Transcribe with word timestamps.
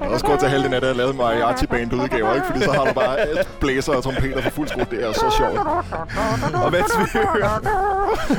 også 0.00 0.26
godt 0.26 0.40
til 0.40 0.48
halvdelen 0.48 0.74
af 0.74 0.80
det, 0.80 0.88
at 0.88 0.90
jeg 0.90 0.96
lavede 0.96 1.16
mariachi 1.16 1.66
band 1.66 1.92
udgaver, 1.92 2.34
ikke? 2.34 2.46
Fordi 2.46 2.60
så 2.60 2.72
har 2.72 2.84
du 2.84 2.92
bare 2.92 3.18
blæser 3.60 3.92
og 3.92 4.02
trompeter 4.02 4.42
for 4.42 4.50
fuld 4.50 4.68
skrue. 4.68 4.86
Det 4.90 5.04
er 5.04 5.12
så 5.12 5.34
sjovt. 5.38 5.58
Og 6.64 6.72
mens 6.72 6.98
vi 6.98 7.18
hører, 7.18 7.60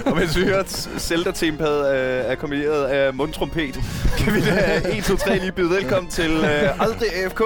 og 0.06 0.16
mens 0.16 0.38
vi 0.38 0.44
hører 0.44 0.64
Zelda-tempaet 1.00 1.96
øh, 1.96 2.32
akkompagneret 2.32 2.84
af 2.84 3.14
mundtrompet, 3.14 3.80
kan 4.18 4.34
vi 4.34 4.42
da 4.42 4.82
1, 4.98 5.04
2, 5.04 5.16
3 5.16 5.38
lige 5.38 5.52
byde 5.52 5.70
velkommen 5.70 6.12
til 6.12 6.32
øh, 6.32 6.82
Aldrig 6.82 7.10
AFK. 7.24 7.42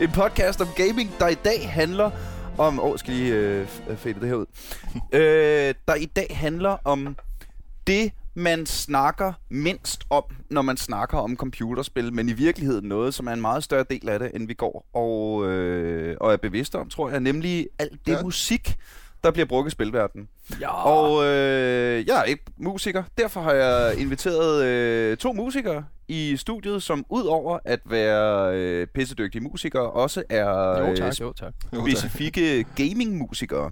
En 0.00 0.10
podcast 0.10 0.60
om 0.60 0.68
gaming, 0.76 1.10
der 1.18 1.28
i 1.28 1.34
dag 1.34 1.70
handler 1.72 2.10
om... 2.58 2.80
Åh, 2.80 2.86
oh, 2.86 2.98
skal 2.98 3.14
lige 3.14 3.34
øh, 3.34 3.66
fade 3.96 4.20
det 4.20 4.28
her 4.28 4.34
ud. 4.34 4.46
øh, 5.12 5.74
der 5.88 5.94
i 5.94 6.04
dag 6.04 6.36
handler 6.40 6.76
om 6.84 7.16
det, 7.86 8.12
man 8.34 8.66
snakker 8.66 9.32
mindst 9.48 10.04
om, 10.10 10.24
når 10.50 10.62
man 10.62 10.76
snakker 10.76 11.18
om 11.18 11.36
computerspil, 11.36 12.12
men 12.12 12.28
i 12.28 12.32
virkeligheden 12.32 12.88
noget, 12.88 13.14
som 13.14 13.26
er 13.26 13.32
en 13.32 13.40
meget 13.40 13.64
større 13.64 13.84
del 13.90 14.08
af 14.08 14.18
det, 14.18 14.30
end 14.34 14.46
vi 14.46 14.54
går 14.54 14.86
og, 14.94 15.46
øh, 15.50 16.16
og 16.20 16.32
er 16.32 16.36
bevidste 16.36 16.76
om, 16.76 16.88
tror 16.88 17.10
jeg, 17.10 17.20
nemlig 17.20 17.68
alt 17.78 18.06
det 18.06 18.12
ja. 18.12 18.22
musik, 18.22 18.76
der 19.24 19.30
bliver 19.30 19.46
brugt 19.46 19.68
i 19.68 19.70
spilverdenen. 19.70 20.28
Ja. 20.60 20.84
Og 20.84 21.24
øh, 21.24 22.06
jeg 22.06 22.18
er 22.18 22.22
ikke 22.22 22.44
musiker, 22.56 23.02
derfor 23.18 23.40
har 23.40 23.52
jeg 23.52 23.98
inviteret 23.98 24.64
øh, 24.64 25.16
to 25.16 25.32
musikere 25.32 25.84
i 26.08 26.36
studiet, 26.36 26.82
som 26.82 27.04
udover 27.08 27.58
at 27.64 27.80
være 27.84 28.56
øh, 28.56 28.86
pissedygtige 28.86 29.42
musikere, 29.42 29.90
også 29.90 30.22
er 30.28 30.78
Jo 30.80 30.96
tak, 30.96 31.06
øh, 31.06 31.20
jo 31.20 31.32
tak. 31.32 31.52
specifikke 31.72 32.64
gaming-musikere. 32.76 33.70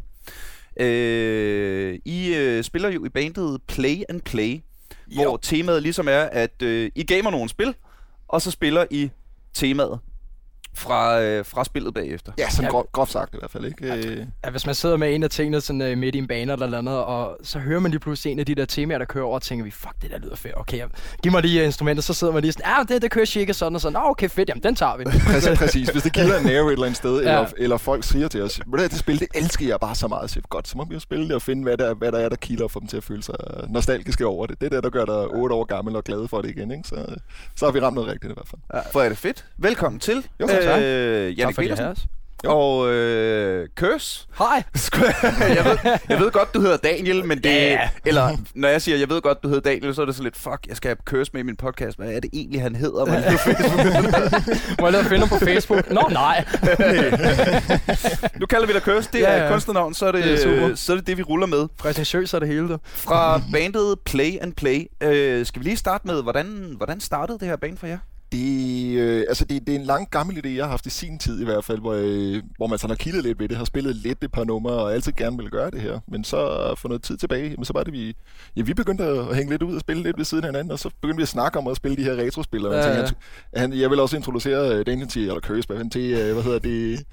Øh, 0.78 1.98
I 2.04 2.34
øh, 2.34 2.64
spiller 2.64 2.88
jo 2.88 3.04
i 3.04 3.08
bandet 3.08 3.62
Play 3.66 4.02
and 4.08 4.20
Play, 4.20 4.60
jo. 5.08 5.22
hvor 5.22 5.36
temaet 5.36 5.82
ligesom 5.82 6.08
er, 6.08 6.22
at 6.22 6.62
øh, 6.62 6.90
I 6.94 7.02
gamer 7.02 7.30
nogle 7.30 7.48
spil, 7.48 7.74
og 8.28 8.42
så 8.42 8.50
spiller 8.50 8.84
I 8.90 9.10
temaet 9.54 9.98
fra, 10.78 11.20
øh, 11.22 11.44
fra 11.44 11.64
spillet 11.64 11.94
bagefter. 11.94 12.32
Ja, 12.38 12.50
sådan 12.50 12.64
Ja. 12.64 12.70
grov, 12.70 12.88
groft 12.92 13.12
sagt 13.12 13.34
i 13.34 13.36
hvert 13.38 13.50
fald, 13.50 13.64
ikke? 13.64 13.94
Øh, 13.94 14.26
Ja, 14.44 14.50
hvis 14.50 14.66
man 14.66 14.74
sidder 14.74 14.96
med 14.96 15.14
en 15.14 15.22
af 15.22 15.30
tingene 15.30 15.60
sådan, 15.60 15.82
øh, 15.82 15.98
midt 15.98 16.14
i 16.14 16.18
en 16.18 16.26
bane 16.28 16.52
eller 16.52 16.78
andet, 16.78 16.94
og 17.04 17.36
så 17.42 17.58
hører 17.58 17.80
man 17.80 17.90
lige 17.90 18.00
pludselig 18.00 18.32
en 18.32 18.38
af 18.38 18.46
de 18.46 18.54
der 18.54 18.64
temaer, 18.64 18.98
der 18.98 19.04
kører 19.04 19.24
over, 19.24 19.34
og 19.34 19.42
tænker 19.42 19.64
vi, 19.64 19.70
fuck, 19.70 20.02
det 20.02 20.10
der 20.10 20.18
lyder 20.18 20.36
fedt. 20.36 20.54
Okay, 20.56 20.78
jeg- 20.78 20.88
giv 21.22 21.32
mig 21.32 21.42
lige 21.42 21.64
instrumentet, 21.64 22.04
så 22.04 22.14
sidder 22.14 22.32
man 22.32 22.42
lige 22.42 22.52
sådan, 22.52 22.66
ja, 22.88 22.94
det, 22.94 23.02
det 23.02 23.10
kører 23.10 23.24
cirka 23.24 23.52
sådan 23.52 23.74
og 23.74 23.80
sådan. 23.80 23.92
Nå, 23.92 24.00
okay, 24.04 24.28
fedt, 24.28 24.48
jamen 24.48 24.62
den 24.62 24.74
tager 24.74 24.96
vi. 24.96 25.04
Præcis, 25.32 25.58
præcis. 25.58 25.88
Hvis 25.88 26.02
det 26.02 26.12
kilder 26.12 26.38
en 26.38 26.44
nerve 26.46 26.66
et 26.68 26.72
eller 26.72 26.86
andet 26.86 26.96
sted, 26.96 27.22
Ja. 27.22 27.28
eller, 27.30 27.46
eller 27.58 27.76
folk 27.76 28.04
siger 28.04 28.28
til 28.28 28.42
os, 28.42 28.58
"Ved 28.58 28.64
du 28.64 28.76
hvad, 28.76 28.88
det 28.88 28.98
spil, 28.98 29.20
det 29.20 29.28
elsker 29.34 29.66
jeg 29.68 29.80
bare 29.80 29.94
så 29.94 30.08
meget. 30.08 30.30
Så 30.30 30.40
godt, 30.48 30.68
så 30.68 30.76
må 30.78 30.84
vi 30.84 30.94
jo 30.94 31.00
spille 31.00 31.24
det 31.24 31.34
og 31.34 31.42
finde, 31.42 31.62
hvad 31.62 31.76
der, 31.76 31.94
hvad 31.94 32.12
der 32.12 32.18
er, 32.18 32.28
der 32.28 32.36
kilder 32.36 32.64
og 32.64 32.70
få 32.70 32.80
dem 32.80 32.88
til 32.88 32.96
at 32.96 33.04
føle 33.04 33.22
sig 33.22 33.34
nostalgiske 33.68 34.26
over 34.26 34.46
det. 34.46 34.60
Det 34.60 34.66
er 34.66 34.70
det, 34.70 34.82
der 34.84 34.90
gør 34.90 35.04
dig 35.04 35.14
8 35.28 35.54
år 35.54 35.64
gammel 35.64 35.96
og 35.96 36.04
glad 36.04 36.28
for 36.28 36.42
det 36.42 36.50
igen. 36.50 36.70
Ikke? 36.70 36.88
Så, 36.88 37.06
så 37.56 37.64
har 37.64 37.72
vi 37.72 37.80
ramt 37.80 37.94
noget 37.94 38.10
rigtigt 38.10 38.30
i 38.30 38.34
hvert 38.34 38.48
fald. 38.48 38.60
Ja. 38.74 38.80
Hvor 38.92 39.02
er 39.02 39.08
det 39.08 39.18
fedt. 39.18 39.44
Velkommen 39.58 40.00
til. 40.00 40.26
Jo, 40.40 40.46
tak. 40.46 40.62
Øh, 40.76 41.38
Jannik 41.38 41.38
jeg 41.38 41.54
Petersen. 41.68 42.08
Jo. 42.44 42.50
Og 42.50 42.88
øh, 42.92 43.68
Køs. 43.76 44.28
Hej! 44.38 44.46
jeg, 45.56 45.64
ved, 45.64 45.98
jeg 46.08 46.18
ved 46.20 46.30
godt, 46.30 46.54
du 46.54 46.60
hedder 46.60 46.76
Daniel, 46.76 47.24
men 47.24 47.38
det... 47.38 47.50
Ja. 47.50 47.88
Eller 48.06 48.30
når 48.54 48.68
jeg 48.68 48.82
siger, 48.82 48.98
jeg 48.98 49.08
ved 49.08 49.20
godt, 49.20 49.42
du 49.42 49.48
hedder 49.48 49.70
Daniel, 49.70 49.94
så 49.94 50.02
er 50.02 50.06
det 50.06 50.14
så 50.14 50.22
lidt, 50.22 50.36
fuck, 50.36 50.58
jeg 50.68 50.76
skal 50.76 50.88
have 50.88 50.96
Køs 51.04 51.32
med 51.32 51.40
i 51.40 51.44
min 51.44 51.56
podcast. 51.56 51.98
Hvad 51.98 52.12
er 52.12 52.20
det 52.20 52.30
egentlig, 52.32 52.62
han 52.62 52.74
hedder? 52.74 53.04
Man? 53.04 53.22
Må 54.80 54.86
jeg 54.86 54.92
lade 54.92 55.04
finde 55.04 55.26
ham 55.26 55.38
på 55.38 55.44
Facebook? 55.44 55.90
Nå, 55.90 56.08
nej. 56.10 56.44
nu 58.40 58.46
kalder 58.46 58.66
vi 58.66 58.72
dig 58.72 58.82
Køs. 58.82 59.06
Det 59.06 59.18
Ja, 59.20 59.26
er 59.28 59.44
ja. 59.44 59.50
kunstnernavn, 59.50 59.94
så 59.94 60.06
er 60.06 60.12
det, 60.12 60.24
Det 60.24 60.32
er 60.32 60.38
super. 60.42 60.74
så 60.74 60.92
er 60.92 60.96
det 60.96 61.06
det, 61.06 61.16
vi 61.18 61.22
ruller 61.22 61.46
med. 61.46 61.68
Præsentøs 61.78 62.34
er 62.34 62.38
det 62.38 62.48
hele, 62.48 62.68
der. 62.68 62.78
Fra 62.84 63.40
bandet 63.52 63.94
Play 64.04 64.32
and 64.40 64.52
Play. 64.52 64.80
Øh, 65.02 65.46
skal 65.46 65.60
vi 65.62 65.64
lige 65.64 65.76
starte 65.76 66.06
med, 66.06 66.22
hvordan, 66.22 66.74
hvordan 66.76 67.00
startede 67.00 67.38
det 67.38 67.48
her 67.48 67.56
band 67.56 67.76
for 67.78 67.86
jer? 67.86 67.98
Det, 68.32 68.94
øh, 68.98 69.24
altså 69.28 69.44
det, 69.44 69.66
det 69.66 69.74
er 69.74 69.78
en 69.78 69.84
lang 69.84 70.10
gammel 70.10 70.36
idé, 70.46 70.48
jeg 70.48 70.64
har 70.64 70.70
haft 70.70 70.86
i 70.86 70.90
sin 70.90 71.18
tid 71.18 71.40
i 71.40 71.44
hvert 71.44 71.64
fald, 71.64 71.78
hvor, 71.80 71.92
øh, 71.98 72.42
hvor 72.56 72.66
man 72.66 72.78
sådan 72.78 72.90
har 72.90 72.96
kildet 72.96 73.22
lidt 73.24 73.38
ved 73.38 73.48
det, 73.48 73.56
har 73.56 73.64
spillet 73.64 73.96
lidt 73.96 74.24
et 74.24 74.32
par 74.32 74.44
numre, 74.44 74.72
og 74.72 74.94
altid 74.94 75.12
gerne 75.12 75.36
ville 75.36 75.50
gøre 75.50 75.70
det 75.70 75.80
her. 75.80 76.00
Men 76.08 76.24
så 76.24 76.38
for 76.78 76.88
noget 76.88 77.02
tid 77.02 77.16
tilbage, 77.16 77.50
jamen, 77.50 77.64
så 77.64 77.72
var 77.72 77.82
det, 77.82 77.92
vi, 77.92 78.16
ja, 78.56 78.62
vi 78.62 78.74
begyndte 78.74 79.04
at 79.04 79.36
hænge 79.36 79.50
lidt 79.50 79.62
ud 79.62 79.74
og 79.74 79.80
spille 79.80 80.02
lidt 80.02 80.18
ved 80.18 80.24
siden 80.24 80.44
af 80.44 80.48
hinanden, 80.50 80.70
og 80.70 80.78
så 80.78 80.90
begyndte 81.00 81.16
vi 81.16 81.22
at 81.22 81.28
snakke 81.28 81.58
om 81.58 81.66
at 81.66 81.76
spille 81.76 81.96
de 81.96 82.02
her 82.04 82.16
retrospil. 82.16 82.66
Og 82.66 82.72
Ja, 82.72 82.78
ja. 82.98 83.60
han, 83.60 83.72
jeg 83.72 83.90
vil 83.90 84.00
også 84.00 84.16
introducere 84.16 84.74
øh, 84.78 84.86
Daniel 84.86 85.08
til, 85.08 85.22
eller 85.22 85.40
Curse, 85.40 85.66
hvad, 85.68 85.90
til, 85.90 86.12
øh, 86.12 86.32
hvad 86.32 86.42
hedder 86.42 86.58
det, 86.58 87.04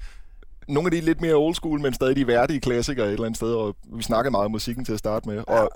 nogle 0.68 0.86
af 0.86 0.90
de 0.90 1.00
lidt 1.00 1.20
mere 1.20 1.34
old 1.34 1.54
school, 1.54 1.80
men 1.80 1.94
stadig 1.94 2.16
de 2.16 2.26
værdige 2.26 2.60
klassikere 2.60 3.06
et 3.06 3.12
eller 3.12 3.24
andet 3.24 3.36
sted, 3.36 3.48
og 3.52 3.76
vi 3.92 4.02
snakkede 4.02 4.30
meget 4.30 4.44
om 4.44 4.50
musikken 4.50 4.84
til 4.84 4.92
at 4.92 4.98
starte 4.98 5.28
med. 5.28 5.42
Og 5.46 5.70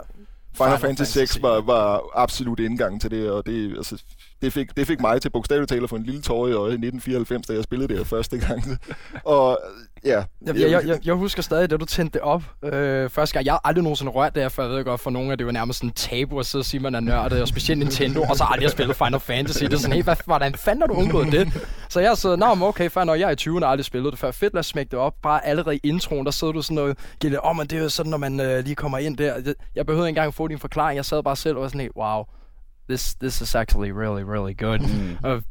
Final, 0.56 0.78
Final 0.78 0.78
Fantasy 0.78 1.19
Fantasy. 1.19 1.33
6 1.33 1.43
var, 1.43 1.61
var 1.61 2.03
absolut 2.15 2.61
indgangen 2.61 3.00
til 3.00 3.11
det, 3.11 3.31
og 3.31 3.47
det, 3.47 3.77
altså, 3.77 4.03
det, 4.43 4.53
fik, 4.53 4.77
det 4.77 4.87
fik 4.87 5.00
mig 5.00 5.22
til 5.22 5.31
bogstaveligt 5.31 5.72
at 5.72 5.91
få 5.91 5.97
en 5.97 6.03
lille 6.03 6.22
tår 6.22 6.49
i 6.49 6.53
øjet 6.53 6.71
i 6.71 6.87
1994, 6.87 7.47
da 7.47 7.53
jeg 7.53 7.65
spillede 7.65 7.88
det 7.88 7.97
her 7.97 8.05
første 8.05 8.38
gang. 8.38 8.62
og 9.25 9.60
ja, 10.05 10.25
Jeg, 10.47 10.56
jeg, 10.56 10.71
jeg, 10.71 10.87
jeg, 10.87 10.99
jeg 11.05 11.15
husker 11.15 11.43
stadig, 11.43 11.71
da 11.71 11.77
du 11.77 11.84
tændte 11.84 12.12
det 12.12 12.21
op 12.21 12.43
øh, 12.65 13.11
første 13.11 13.33
gang. 13.33 13.47
Jeg 13.47 13.53
har 13.53 13.61
aldrig 13.65 13.83
nogensinde 13.83 14.12
rørt 14.12 14.34
det 14.34 14.43
her, 14.43 14.49
for 14.49 14.62
jeg 14.62 14.71
ved 14.71 14.84
godt, 14.84 15.00
for 15.00 15.11
nogle 15.11 15.33
af 15.33 15.38
det 15.38 15.47
var 15.47 15.53
nærmest 15.53 15.78
sådan 15.78 15.88
en 15.88 15.94
tabu 15.94 16.38
at 16.38 16.47
sidde 16.47 16.62
og 16.62 16.66
sige, 16.66 16.81
man 16.81 16.94
er 16.94 17.00
nørdet, 17.00 17.43
og 17.43 17.49
specielt 17.49 17.78
Nintendo, 17.78 18.22
og 18.22 18.37
så 18.37 18.44
aldrig 18.44 18.66
har 18.69 18.71
spillet 18.71 18.97
Final 18.97 19.21
Fantasy. 19.21 19.65
Det 19.65 19.72
er 19.72 19.77
sådan 19.77 19.93
helt, 19.93 20.06
hvad, 20.06 20.16
hvordan 20.25 20.55
fanden 20.55 20.83
har 20.83 20.87
du 20.87 20.94
undgået 20.94 21.33
det? 21.33 21.53
Så 21.89 22.00
jeg 22.00 22.16
sidder, 22.16 22.37
nå, 22.37 22.66
okay, 22.66 22.91
fair 22.91 23.05
nok, 23.05 23.21
jeg 23.21 23.27
er 23.27 23.31
i 23.31 23.56
20'erne 23.56 23.65
og 23.65 23.71
aldrig 23.71 23.84
spillet 23.84 24.12
det 24.12 24.19
før. 24.19 24.31
Fedt, 24.31 24.55
lad 24.55 24.60
os 24.60 24.66
smække 24.66 24.91
det 24.91 24.99
op. 24.99 25.15
Bare 25.22 25.47
allerede 25.47 25.77
i 25.77 25.81
introen, 25.83 26.25
der 26.27 26.33
sidder 26.33 26.53
du 26.53 26.62
sådan 26.62 26.75
noget, 26.75 26.99
giver 27.21 27.31
det, 27.31 27.41
åh, 27.44 27.56
men 27.56 27.66
det 27.66 27.78
er 27.78 27.83
jo 27.83 27.89
sådan, 27.89 28.10
når 28.10 28.19
man 28.19 28.41
øh, 28.41 28.65
lige 28.65 28.75
kommer 28.75 28.99
ind 28.99 29.16
der. 29.16 29.34
Jeg, 29.34 29.55
jeg 29.75 29.87
behøvede 29.87 30.09
ikke 30.09 30.19
engang 30.19 30.34
få 30.34 30.49
din 30.49 30.59
forklaring. 30.59 30.97
Jeg 30.97 31.05
sad 31.05 31.22
bare 31.22 31.37
selv 31.37 31.56
og 31.56 31.62
var 31.62 31.69
sådan 31.69 31.91
wow, 31.97 32.25
this, 32.89 33.15
this 33.15 33.41
is 33.41 33.55
actually 33.55 33.91
really, 33.91 34.22
really 34.22 34.56
good. 34.59 34.78
Mm. 34.78 35.31
Uh, 35.31 35.43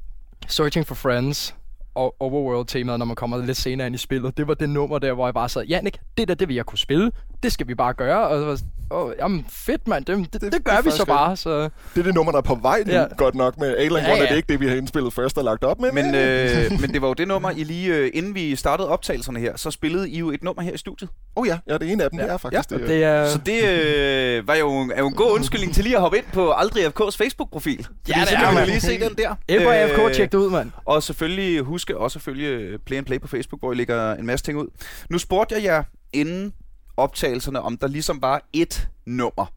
Searching 0.47 0.87
for 0.87 0.95
Friends 0.95 1.55
Overworld-temaet, 1.95 2.99
når 2.99 3.05
man 3.05 3.15
kommer 3.15 3.37
lidt 3.45 3.57
senere 3.57 3.87
ind 3.87 3.95
i 3.95 3.97
spillet. 3.97 4.37
Det 4.37 4.47
var 4.47 4.53
det 4.53 4.69
nummer 4.69 4.99
der, 4.99 5.13
hvor 5.13 5.27
jeg 5.27 5.33
bare 5.33 5.49
sad, 5.49 5.63
Jannik, 5.63 5.97
det 6.17 6.27
der, 6.27 6.35
det 6.35 6.47
vil 6.47 6.55
jeg 6.55 6.65
kunne 6.65 6.77
spille. 6.77 7.11
Det 7.43 7.51
skal 7.51 7.67
vi 7.67 7.75
bare 7.75 7.93
gøre. 7.93 8.27
Og, 8.27 8.39
så 8.39 8.45
var 8.45 8.57
Åh, 8.91 9.11
jamen 9.19 9.45
fedt, 9.49 9.87
mand. 9.87 10.05
Det, 10.05 10.17
det, 10.17 10.33
det, 10.33 10.41
det, 10.41 10.53
det 10.53 10.63
gør 10.63 10.71
er 10.73 10.81
vi 10.81 10.91
så 10.91 11.05
bare. 11.05 11.37
Så. 11.37 11.59
det 11.63 11.69
er 11.99 12.03
det 12.03 12.13
nummer, 12.15 12.31
der 12.31 12.37
er 12.37 12.41
på 12.43 12.55
vej 12.55 12.83
nu, 12.85 12.91
Ja. 12.93 12.99
ja. 13.01 13.07
godt 13.17 13.35
nok. 13.35 13.57
Med 13.57 13.77
Alien 13.77 13.91
Ja, 13.91 13.97
ja, 13.99 14.07
ja. 14.07 14.17
er 14.17 14.23
ja. 14.23 14.29
det 14.29 14.35
ikke 14.37 14.47
det, 14.47 14.59
vi 14.59 14.67
har 14.67 14.75
indspillet 14.75 15.13
først 15.13 15.37
og 15.37 15.43
lagt 15.43 15.63
op 15.63 15.79
med. 15.79 15.91
Men, 15.91 16.15
øh, 16.15 16.71
men 16.81 16.93
det 16.93 17.01
var 17.01 17.07
jo 17.07 17.13
det 17.13 17.27
nummer, 17.27 17.49
I 17.51 17.63
lige 17.63 17.95
øh, 17.95 18.11
inden 18.13 18.35
vi 18.35 18.55
startede 18.55 18.89
optagelserne 18.89 19.39
her, 19.39 19.57
så 19.57 19.71
spillede 19.71 20.09
I 20.09 20.17
jo 20.19 20.31
et 20.31 20.43
nummer 20.43 20.61
her 20.61 20.71
i 20.71 20.77
studiet. 20.77 21.09
oh 21.35 21.47
ja, 21.47 21.57
ja, 21.67 21.73
det 21.73 21.87
er 21.89 21.93
en 21.93 22.01
af 22.01 22.09
dem, 22.09 22.19
ja. 22.19 22.25
det 22.25 22.33
er 22.33 22.37
faktisk 22.37 22.71
Og 22.71 22.79
det. 22.79 22.87
det 22.87 23.03
er... 23.03 23.27
Så 23.29 23.37
det 23.45 23.63
øh, 23.69 24.47
var 24.47 24.55
jo, 24.55 24.71
en- 24.81 24.91
er 24.91 24.99
jo 24.99 25.07
en 25.07 25.13
god 25.15 25.31
undskyldning 25.31 25.73
til 25.73 25.83
lige 25.83 25.95
at 25.95 26.01
hoppe 26.01 26.17
ind 26.17 26.25
på 26.33 26.51
Aldrig 26.51 26.85
FK's 26.87 27.17
Facebook-profil. 27.17 27.87
Ja, 28.07 28.13
det 28.19 28.27
så 28.29 28.35
er 28.35 28.39
kan 28.45 28.53
man 28.53 28.65
lige 28.67 28.81
se 28.81 28.99
den 28.99 29.15
der. 29.17 29.35
Ebba 29.47 29.63
Øh, 29.65 29.89
AFK, 29.99 30.15
tjek 30.15 30.31
det 30.31 30.37
ud, 30.37 30.49
mand. 30.49 30.71
Og 30.85 31.03
selvfølgelig 31.03 31.59
huske 31.61 31.97
også 31.97 32.19
at 32.19 32.23
følge 32.23 32.77
Play 32.85 32.97
and 32.97 33.05
Play 33.05 33.19
på 33.21 33.27
Facebook, 33.27 33.61
hvor 33.61 33.71
I 33.71 33.75
lægger 33.75 34.13
en 34.15 34.25
masse 34.25 34.45
ting 34.45 34.57
ud. 34.57 34.67
Nu 35.09 35.17
spurgte 35.17 35.55
jeg 35.55 35.63
jer 35.63 35.83
inden 36.13 36.53
optagelserne, 36.99 37.61
om 37.61 37.77
der 37.77 37.87
ligesom 37.87 38.21
var 38.21 38.41
et 38.53 38.87
nummer. 39.05 39.53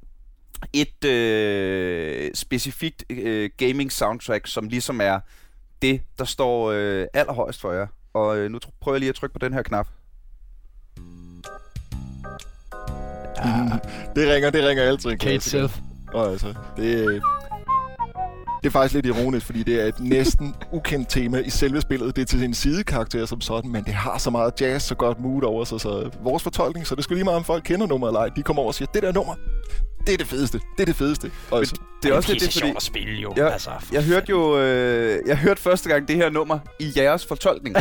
Et 0.72 1.04
øh, 1.04 2.30
specifikt 2.34 3.04
øh, 3.10 3.50
gaming 3.56 3.92
soundtrack, 3.92 4.46
som 4.46 4.68
ligesom 4.68 5.00
er 5.00 5.20
det, 5.82 6.00
der 6.18 6.24
står 6.24 6.70
øh, 6.70 7.06
allerhøjst 7.14 7.60
for 7.60 7.72
jer. 7.72 7.86
Og 8.14 8.38
øh, 8.38 8.50
nu 8.50 8.58
tr- 8.64 8.70
prøver 8.80 8.94
jeg 8.94 9.00
lige 9.00 9.08
at 9.08 9.14
trykke 9.14 9.32
på 9.32 9.38
den 9.38 9.52
her 9.52 9.62
knap. 9.62 9.88
det 14.16 14.34
ringer, 14.34 14.50
det 14.50 14.64
ringer 14.64 14.84
altid. 14.84 15.10
en 15.10 15.18
Kate. 15.18 15.40
Sith. 15.40 15.78
Og 16.14 16.30
altså, 16.30 16.54
det, 16.76 17.22
det 18.62 18.68
er 18.68 18.72
faktisk 18.72 18.94
lidt 18.94 19.06
ironisk, 19.06 19.46
fordi 19.46 19.62
det 19.62 19.82
er 19.82 19.86
et 19.86 20.00
næsten 20.00 20.54
ukendt 20.72 21.08
tema 21.08 21.38
i 21.38 21.50
selve 21.50 21.80
spillet. 21.80 22.16
Det 22.16 22.22
er 22.22 22.26
til 22.26 22.38
sin 22.38 22.54
sidekarakter 22.54 23.26
som 23.26 23.40
sådan, 23.40 23.70
men 23.70 23.84
det 23.84 23.94
har 23.94 24.18
så 24.18 24.30
meget 24.30 24.60
jazz 24.60 24.84
så 24.84 24.94
godt 24.94 25.20
mood 25.20 25.42
over 25.42 25.64
sig, 25.64 25.80
så 25.80 26.10
vores 26.22 26.42
fortolkning, 26.42 26.86
så 26.86 26.94
det 26.94 27.04
skulle 27.04 27.16
lige 27.16 27.24
meget 27.24 27.36
om 27.36 27.44
folk 27.44 27.64
kender 27.64 27.86
nummeret 27.86 28.10
eller 28.10 28.20
ej. 28.20 28.28
De 28.36 28.42
kommer 28.42 28.62
over 28.62 28.70
og 28.70 28.74
siger, 28.74 28.88
det 28.94 29.02
der 29.02 29.12
nummer, 29.12 29.34
det 30.06 30.12
er 30.12 30.16
det 30.16 30.26
fedeste, 30.26 30.58
det 30.58 30.82
er 30.82 30.84
det 30.84 30.96
fedeste. 30.96 31.30
Og 31.50 31.58
altså, 31.58 31.74
Det 32.02 32.10
er 32.10 32.14
også 32.14 32.32
lidt 32.32 32.44
det, 32.44 32.52
fordi... 32.52 32.72
at 32.76 32.82
spille, 32.82 33.14
jo. 33.20 33.32
Jeg, 33.36 33.52
altså, 33.52 33.70
jeg 33.92 34.04
hørte 34.04 34.26
jo 34.30 34.58
øh, 34.58 35.18
jeg 35.26 35.36
hørte 35.36 35.62
første 35.62 35.88
gang 35.88 36.08
det 36.08 36.16
her 36.16 36.30
nummer 36.30 36.58
i 36.78 36.92
jeres 36.96 37.26
fortolkning. 37.26 37.76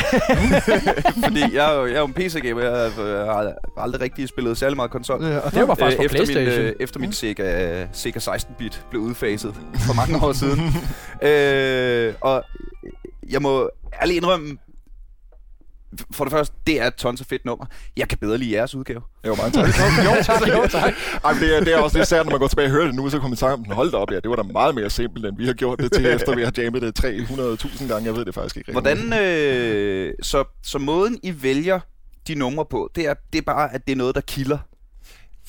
Fordi 1.25 1.55
jeg 1.55 1.71
er 1.73 1.79
jo, 1.79 1.85
jeg 1.85 1.95
er 1.95 1.99
jo 1.99 2.05
en 2.05 2.13
PC-gamer, 2.13 2.61
jeg 2.61 2.71
har, 2.71 3.03
jeg 3.03 3.25
har 3.25 3.53
aldrig 3.77 4.01
rigtig 4.01 4.27
spillet 4.29 4.57
særlig 4.57 4.75
meget 4.75 4.91
konsol. 4.91 5.23
Ja, 5.23 5.37
og 5.37 5.51
det 5.51 5.67
var 5.67 5.75
faktisk 5.75 5.97
på 5.97 6.03
efter 6.03 6.19
min, 6.19 6.27
PlayStation. 6.27 6.65
øh, 6.65 6.73
efter 6.79 6.99
min 6.99 7.13
Sega, 7.13 7.85
Sega 7.93 8.19
16-bit 8.19 8.85
blev 8.89 9.01
udfaset 9.01 9.55
for 9.75 9.93
mange 9.93 10.25
år 10.25 10.33
siden. 10.33 10.59
øh, 11.29 12.13
og 12.21 12.43
jeg 13.29 13.41
må 13.41 13.69
ærligt 14.01 14.17
indrømme, 14.17 14.57
for 16.11 16.23
det 16.23 16.31
første, 16.31 16.55
det 16.67 16.81
er 16.81 16.87
et 16.87 16.95
tons 16.95 17.21
af 17.21 17.27
fedt 17.27 17.45
nummer. 17.45 17.65
Jeg 17.97 18.07
kan 18.07 18.17
bedre 18.17 18.37
lide 18.37 18.51
jeres 18.51 18.75
udgave. 18.75 19.01
jo, 19.27 19.35
mange 19.35 19.51
tak. 19.51 19.67
jo, 20.07 20.23
tak, 20.23 20.47
jo, 20.47 20.67
tak. 20.67 20.93
Ej, 21.23 21.33
men 21.33 21.41
det, 21.41 21.57
er, 21.57 21.59
det 21.59 21.73
er 21.73 21.77
også 21.77 21.97
lidt 21.97 22.07
særligt, 22.07 22.25
når 22.25 22.31
man 22.31 22.39
går 22.39 22.47
tilbage 22.47 22.67
og 22.67 22.71
hører 22.71 22.85
det 22.85 22.95
nu, 22.95 23.09
så 23.09 23.17
kommer 23.17 23.29
man 23.29 23.37
sammen, 23.37 23.71
hold 23.71 23.91
da 23.91 23.97
op, 23.97 24.11
ja, 24.11 24.15
det 24.15 24.29
var 24.29 24.35
da 24.35 24.43
meget 24.43 24.75
mere 24.75 24.89
simpelt, 24.89 25.25
end 25.25 25.37
vi 25.37 25.45
har 25.45 25.53
gjort 25.53 25.79
det 25.79 25.91
til, 25.91 26.05
efter 26.15 26.35
vi 26.35 26.43
har 26.43 26.53
jammet 26.57 26.81
det 26.81 27.05
300.000 27.05 27.87
gange. 27.87 28.05
Jeg 28.05 28.15
ved 28.15 28.25
det 28.25 28.33
faktisk 28.33 28.57
ikke. 28.57 28.71
Hvordan, 28.71 29.13
øh, 29.13 30.13
så, 30.21 30.43
så 30.63 30.79
måden 30.79 31.19
I 31.23 31.43
vælger 31.43 31.79
de 32.27 32.35
numre 32.35 32.65
på, 32.65 32.91
det 32.95 33.07
er, 33.07 33.13
det 33.33 33.39
er 33.39 33.45
bare, 33.45 33.73
at 33.73 33.87
det 33.87 33.91
er 33.91 33.97
noget, 33.97 34.15
der 34.15 34.21
kilder. 34.21 34.57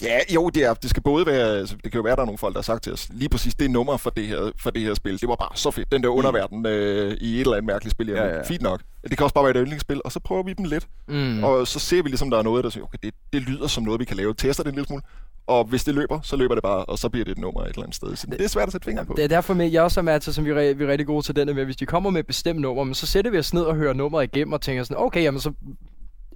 Ja, 0.02 0.18
jo, 0.34 0.48
det, 0.48 0.64
er, 0.64 0.74
det 0.74 0.90
skal 0.90 1.02
både 1.02 1.26
være, 1.26 1.58
altså, 1.58 1.76
det 1.84 1.92
kan 1.92 1.98
jo 1.98 2.02
være, 2.02 2.16
der 2.16 2.22
er 2.22 2.26
nogle 2.26 2.38
folk, 2.38 2.54
der 2.54 2.60
har 2.60 2.62
sagt 2.62 2.82
til 2.82 2.92
os, 2.92 3.08
lige 3.10 3.28
præcis 3.28 3.54
det 3.54 3.70
nummer 3.70 3.96
for 3.96 4.10
det 4.10 4.26
her, 4.26 4.50
for 4.62 4.70
det 4.70 4.82
her 4.82 4.94
spil, 4.94 5.20
det 5.20 5.28
var 5.28 5.36
bare 5.36 5.56
så 5.56 5.70
fedt, 5.70 5.92
den 5.92 6.02
der 6.02 6.08
underverden 6.08 6.66
øh, 6.66 7.12
i 7.20 7.34
et 7.34 7.40
eller 7.40 7.52
andet 7.52 7.64
mærkeligt 7.64 7.90
spil, 7.90 8.08
ja, 8.08 8.26
ja. 8.26 8.42
fint 8.42 8.62
nok. 8.62 8.80
Det 9.02 9.19
kan 9.19 9.25
også 9.25 9.34
bare 9.34 9.44
være 9.44 9.50
et 9.50 9.60
yndlingsspil, 9.60 10.00
og 10.04 10.12
så 10.12 10.20
prøver 10.20 10.43
vi 10.43 10.52
dem 10.52 10.64
lidt, 10.64 10.88
mm. 11.08 11.44
og 11.44 11.66
så 11.66 11.78
ser 11.78 12.02
vi 12.02 12.08
ligesom, 12.08 12.31
der 12.31 12.38
er 12.38 12.43
noget, 12.43 12.64
der 12.64 12.70
siger, 12.70 12.84
okay, 12.84 12.99
det, 13.02 13.14
det 13.32 13.43
lyder 13.43 13.66
som 13.66 13.84
noget, 13.84 14.00
vi 14.00 14.04
kan 14.04 14.16
lave, 14.16 14.34
tester 14.34 14.62
det 14.62 14.70
en 14.70 14.75
lille 14.75 14.87
smule, 14.87 15.02
og 15.46 15.64
hvis 15.64 15.84
det 15.84 15.94
løber, 15.94 16.20
så 16.20 16.37
løber 16.37 16.54
det 16.54 16.62
bare, 16.62 16.84
og 16.84 16.99
så 16.99 17.08
bliver 17.08 17.25
det 17.25 17.32
et 17.32 17.38
nummer 17.38 17.60
et 17.60 17.69
eller 17.69 17.82
andet 17.82 17.96
sted. 17.96 18.16
Så 18.16 18.26
det 18.26 18.40
er 18.40 18.49
svært 18.49 18.66
at 18.66 18.72
sætte 18.72 18.84
fingeren 18.84 19.06
på. 19.06 19.14
Det 19.16 19.25
er 19.25 19.28
derfor, 19.28 19.54
med, 19.54 19.70
jeg 19.70 19.82
også 19.82 20.00
er 20.00 20.04
med 20.04 20.20
til, 20.20 20.34
som 20.34 20.44
vi 20.44 20.50
er, 20.50 20.75
vi 20.75 20.84
er 20.84 20.88
rigtig 20.88 21.06
gode 21.06 21.22
til 21.26 21.37
den 21.37 21.54
med, 21.54 21.64
hvis 21.64 21.76
de 21.76 21.87
kommer 21.87 22.10
med 22.10 22.20
et 22.20 22.26
bestemt 22.26 22.60
nummer, 22.60 22.84
men 22.84 22.94
så 22.94 23.06
sætter 23.06 23.31
vi 23.31 23.38
os 23.38 23.54
ned 23.54 23.62
og 23.62 23.76
hører 23.76 23.93
nummeret 23.93 24.25
igennem 24.25 24.52
og 24.52 24.60
tænker 24.60 24.84
sådan, 24.84 25.04
okay, 25.04 25.22
jamen 25.22 25.40
så 25.40 25.52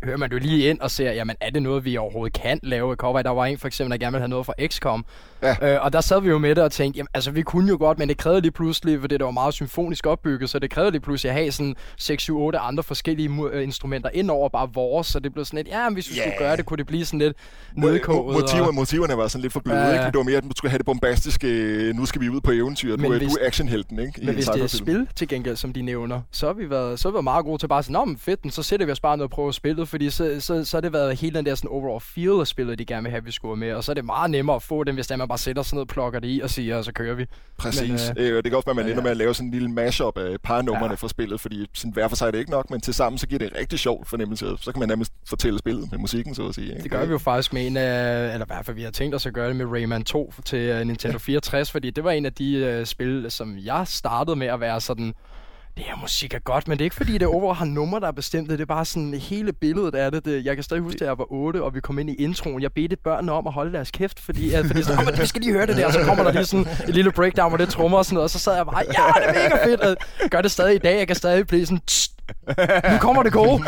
hører 0.07 0.17
man 0.17 0.33
jo 0.33 0.39
lige 0.39 0.71
ind 0.71 0.81
og 0.81 0.91
ser, 0.91 1.13
jamen 1.13 1.37
er 1.41 1.51
det 1.51 1.63
noget, 1.63 1.85
vi 1.85 1.97
overhovedet 1.97 2.41
kan 2.41 2.61
lave 2.63 2.93
i 2.93 2.97
cover? 2.97 3.23
Der 3.23 3.31
var 3.31 3.47
en 3.47 3.59
for 3.59 3.67
eksempel, 3.67 3.91
der 3.91 4.05
gerne 4.05 4.13
ville 4.13 4.23
have 4.23 4.29
noget 4.29 4.47
fra 4.47 4.55
XCOM. 4.67 5.05
Ja. 5.43 5.75
Øh, 5.75 5.85
og 5.85 5.93
der 5.93 6.01
sad 6.01 6.21
vi 6.21 6.29
jo 6.29 6.39
med 6.39 6.55
det 6.55 6.65
og 6.65 6.73
tænkte, 6.73 6.99
jamen 6.99 7.09
altså 7.15 7.31
vi 7.31 7.43
kunne 7.43 7.69
jo 7.69 7.77
godt, 7.79 7.99
men 7.99 8.09
det 8.09 8.17
krævede 8.17 8.41
lige 8.41 8.51
pludselig, 8.53 9.01
for 9.01 9.09
det 9.09 9.25
var 9.25 9.31
meget 9.31 9.55
symfonisk 9.55 10.07
opbygget, 10.07 10.51
så 10.51 10.59
det 10.59 10.71
krævede 10.71 10.91
lige 10.91 11.01
pludselig 11.01 11.31
at 11.31 11.37
have 11.37 11.53
sådan 11.53 11.75
6, 11.97 12.23
7, 12.23 12.39
8 12.39 12.59
andre 12.59 12.83
forskellige 12.83 13.31
uh, 13.31 13.63
instrumenter 13.63 14.11
ind 14.13 14.31
over 14.31 14.49
bare 14.49 14.69
vores, 14.75 15.07
så 15.07 15.19
det 15.19 15.33
blev 15.33 15.45
sådan 15.45 15.57
lidt, 15.57 15.69
ja, 15.69 15.91
hvis 15.91 16.11
vi 16.11 16.17
yeah. 16.17 16.29
skulle 16.29 16.39
gøre 16.47 16.57
det, 16.57 16.67
kunne 16.67 16.77
det 16.77 16.87
blive 16.87 17.05
sådan 17.05 17.19
lidt 17.19 17.37
nedkoget. 17.77 18.41
Motiver, 18.41 18.67
og... 18.67 18.75
Motiverne 18.75 19.17
var 19.17 19.29
sådan 19.29 19.43
lidt 19.43 19.53
for 19.53 19.61
bløde, 19.61 19.79
ja. 19.79 19.93
ikke? 19.93 20.05
Det 20.05 20.17
var 20.17 20.23
mere, 20.23 20.37
at 20.37 20.45
du 20.45 20.51
skulle 20.57 20.71
have 20.71 20.79
det 20.79 20.87
bombastiske, 20.87 21.93
nu 21.95 22.07
skal 22.07 22.21
vi 22.21 22.29
ud 22.29 22.41
på 22.41 22.51
eventyr, 22.51 22.97
du, 22.97 23.05
er, 23.05 23.19
hvis, 23.19 23.33
du 23.33 23.39
er 23.41 23.47
actionhelten, 23.47 23.99
ikke? 23.99 24.21
Men 24.23 24.35
hvis 24.35 24.47
det 24.47 24.63
er 24.63 24.67
spil 24.67 25.09
til 25.17 25.29
gengæld, 25.29 25.57
som 25.57 25.73
de 25.73 25.83
nævner, 25.83 26.21
så 26.31 26.47
har 26.47 26.53
vi 26.53 26.71
været, 26.71 27.01
så 27.01 27.09
har 27.09 27.13
vi 27.13 27.15
været 27.15 27.25
meget 27.25 27.45
gode 27.45 27.59
til 27.59 27.69
bare 27.69 27.83
sådan, 27.83 27.93
nå, 27.93 28.05
men 28.05 28.19
fedt, 28.19 28.55
så 28.55 28.63
sætter 28.63 28.87
vi 28.87 28.93
os 28.93 29.01
bare 29.01 29.17
ned 29.17 29.25
og 29.25 29.31
prøver 29.31 29.51
spillet, 29.51 29.89
fordi 29.97 30.11
så, 30.11 30.37
så, 30.41 30.65
så 30.65 30.77
har 30.77 30.81
det 30.81 30.93
været 30.93 31.17
hele 31.17 31.39
den 31.39 31.47
der 31.47 31.55
sådan 31.55 31.71
overall 31.71 32.01
feel 32.01 32.41
af 32.41 32.47
spillet, 32.47 32.79
de 32.79 32.85
gerne 32.85 33.03
vil 33.03 33.11
have, 33.11 33.25
vi 33.25 33.31
skulle 33.31 33.61
med. 33.61 33.73
Og 33.73 33.85
så 33.85 33.93
er 33.93 33.95
det 33.95 34.05
meget 34.05 34.31
nemmere 34.31 34.57
at 34.57 34.63
få 34.63 34.85
dem, 34.85 34.95
hvis 34.95 35.11
man 35.11 35.29
bare 35.29 35.39
sætter 35.39 35.63
sådan 35.63 35.77
noget, 35.77 35.89
plukker 35.89 36.21
det 36.21 36.29
i 36.29 36.41
og 36.43 36.51
siger, 36.51 36.77
og 36.77 36.85
så 36.85 36.93
kører 36.93 37.15
vi. 37.15 37.27
Præcis. 37.59 38.13
Men, 38.17 38.25
øh, 38.25 38.37
det 38.37 38.45
kan 38.45 38.55
også 38.55 38.67
være, 38.67 38.73
at 38.73 38.77
man 38.77 38.87
ja, 38.87 38.91
ender 38.91 39.03
med 39.03 39.11
at 39.11 39.17
lave 39.17 39.35
sådan 39.35 39.47
en 39.47 39.53
lille 39.53 39.69
mashup 39.69 40.19
af 40.19 40.37
par 40.43 40.63
numrene 40.63 40.89
ja. 40.89 40.95
for 40.95 41.09
spillet, 41.09 41.41
fordi 41.41 41.67
sådan 41.75 41.93
hver 41.93 42.09
for 42.09 42.17
sig 42.17 42.27
er 42.27 42.31
det 42.31 42.39
ikke 42.39 42.51
nok, 42.51 42.71
men 42.71 42.81
til 42.81 42.95
sammen 42.95 43.19
så 43.19 43.27
giver 43.27 43.39
det 43.39 43.51
en 43.51 43.57
rigtig 43.57 43.79
sjov 43.79 44.05
fornemmelse. 44.05 44.47
Så 44.61 44.73
kan 44.73 44.81
man 44.81 44.89
nærmest 44.89 45.13
fortælle 45.29 45.59
spillet 45.59 45.91
med 45.91 45.99
musikken, 45.99 46.35
så 46.35 46.49
at 46.49 46.55
sige. 46.55 46.71
Ikke? 46.71 46.83
Det 46.83 46.91
gør 46.91 47.05
vi 47.05 47.13
jo 47.13 47.19
faktisk 47.19 47.53
med 47.53 47.67
en 47.67 47.77
af, 47.77 48.33
eller 48.33 48.47
i 48.47 48.49
hvert 48.49 48.67
fald 48.67 48.77
vi 48.77 48.83
har 48.83 48.91
tænkt 48.91 49.15
os 49.15 49.27
at 49.27 49.33
gøre 49.33 49.49
det 49.49 49.57
med 49.57 49.67
Rayman 49.67 50.05
2 50.05 50.33
til 50.45 50.81
uh, 50.81 50.87
Nintendo 50.87 51.19
64, 51.29 51.71
fordi 51.71 51.91
det 51.91 52.05
var 52.05 52.11
en 52.11 52.27
af 52.27 52.33
de 52.33 52.79
uh, 52.81 52.87
spil, 52.87 53.27
som 53.29 53.59
jeg 53.59 53.87
startede 53.87 54.37
med 54.37 54.47
at 54.47 54.61
være 54.61 54.81
sådan, 54.81 55.15
det 55.77 55.85
her 55.85 55.97
musik 56.01 56.35
er 56.35 56.39
godt, 56.39 56.69
men 56.69 56.79
det 56.79 56.83
er 56.83 56.87
ikke 56.87 56.97
fordi, 56.97 57.19
det 57.19 57.27
over 57.29 57.55
har 57.55 57.65
numre, 57.65 58.01
der 58.01 58.07
er 58.07 58.13
bestemt. 58.13 58.51
Det 58.51 58.61
er 58.61 58.65
bare 58.65 58.85
sådan 58.85 59.15
hele 59.15 59.53
billedet 59.53 59.95
af 59.95 60.13
det. 60.13 60.25
det 60.25 60.45
jeg 60.45 60.55
kan 60.55 60.63
stadig 60.63 60.83
huske, 60.83 61.01
at 61.01 61.07
jeg 61.07 61.19
var 61.19 61.33
8, 61.33 61.63
og 61.63 61.75
vi 61.75 61.81
kom 61.81 61.99
ind 61.99 62.11
i 62.11 62.15
introen. 62.15 62.63
Jeg 62.63 62.73
bedte 62.73 62.97
børnene 62.97 63.33
om 63.33 63.47
at 63.47 63.53
holde 63.53 63.73
deres 63.73 63.91
kæft, 63.91 64.21
fordi, 64.21 64.53
at, 64.53 64.67
fordi 64.67 64.83
sådan, 64.83 65.09
oh, 65.09 65.21
vi 65.21 65.27
skal 65.27 65.43
lige 65.43 65.53
høre 65.53 65.67
det 65.67 65.77
der. 65.77 65.87
Og 65.87 65.93
så 65.93 66.03
kommer 66.05 66.25
der 66.25 66.33
lige 66.33 66.45
sådan 66.45 66.67
et 66.89 66.95
lille 66.95 67.13
breakdown 67.13 67.53
med 67.53 67.59
det 67.59 67.69
trommer 67.69 67.99
og 67.99 68.05
sådan 68.05 68.15
noget. 68.15 68.25
Og 68.25 68.31
så 68.31 68.39
sad 68.39 68.57
jeg 68.57 68.67
bare, 68.67 68.85
ja, 68.99 69.21
det 69.21 69.29
er 69.29 69.49
mega 69.49 69.67
fedt. 69.67 69.81
Jeg 70.23 70.31
gør 70.31 70.41
det 70.41 70.51
stadig 70.51 70.75
i 70.75 70.79
dag. 70.79 70.99
Jeg 70.99 71.07
kan 71.07 71.17
stadig 71.17 71.47
blive 71.47 71.67
sådan, 71.67 71.81
nu 72.93 72.99
kommer 72.99 73.23
det 73.23 73.33
gode. 73.33 73.63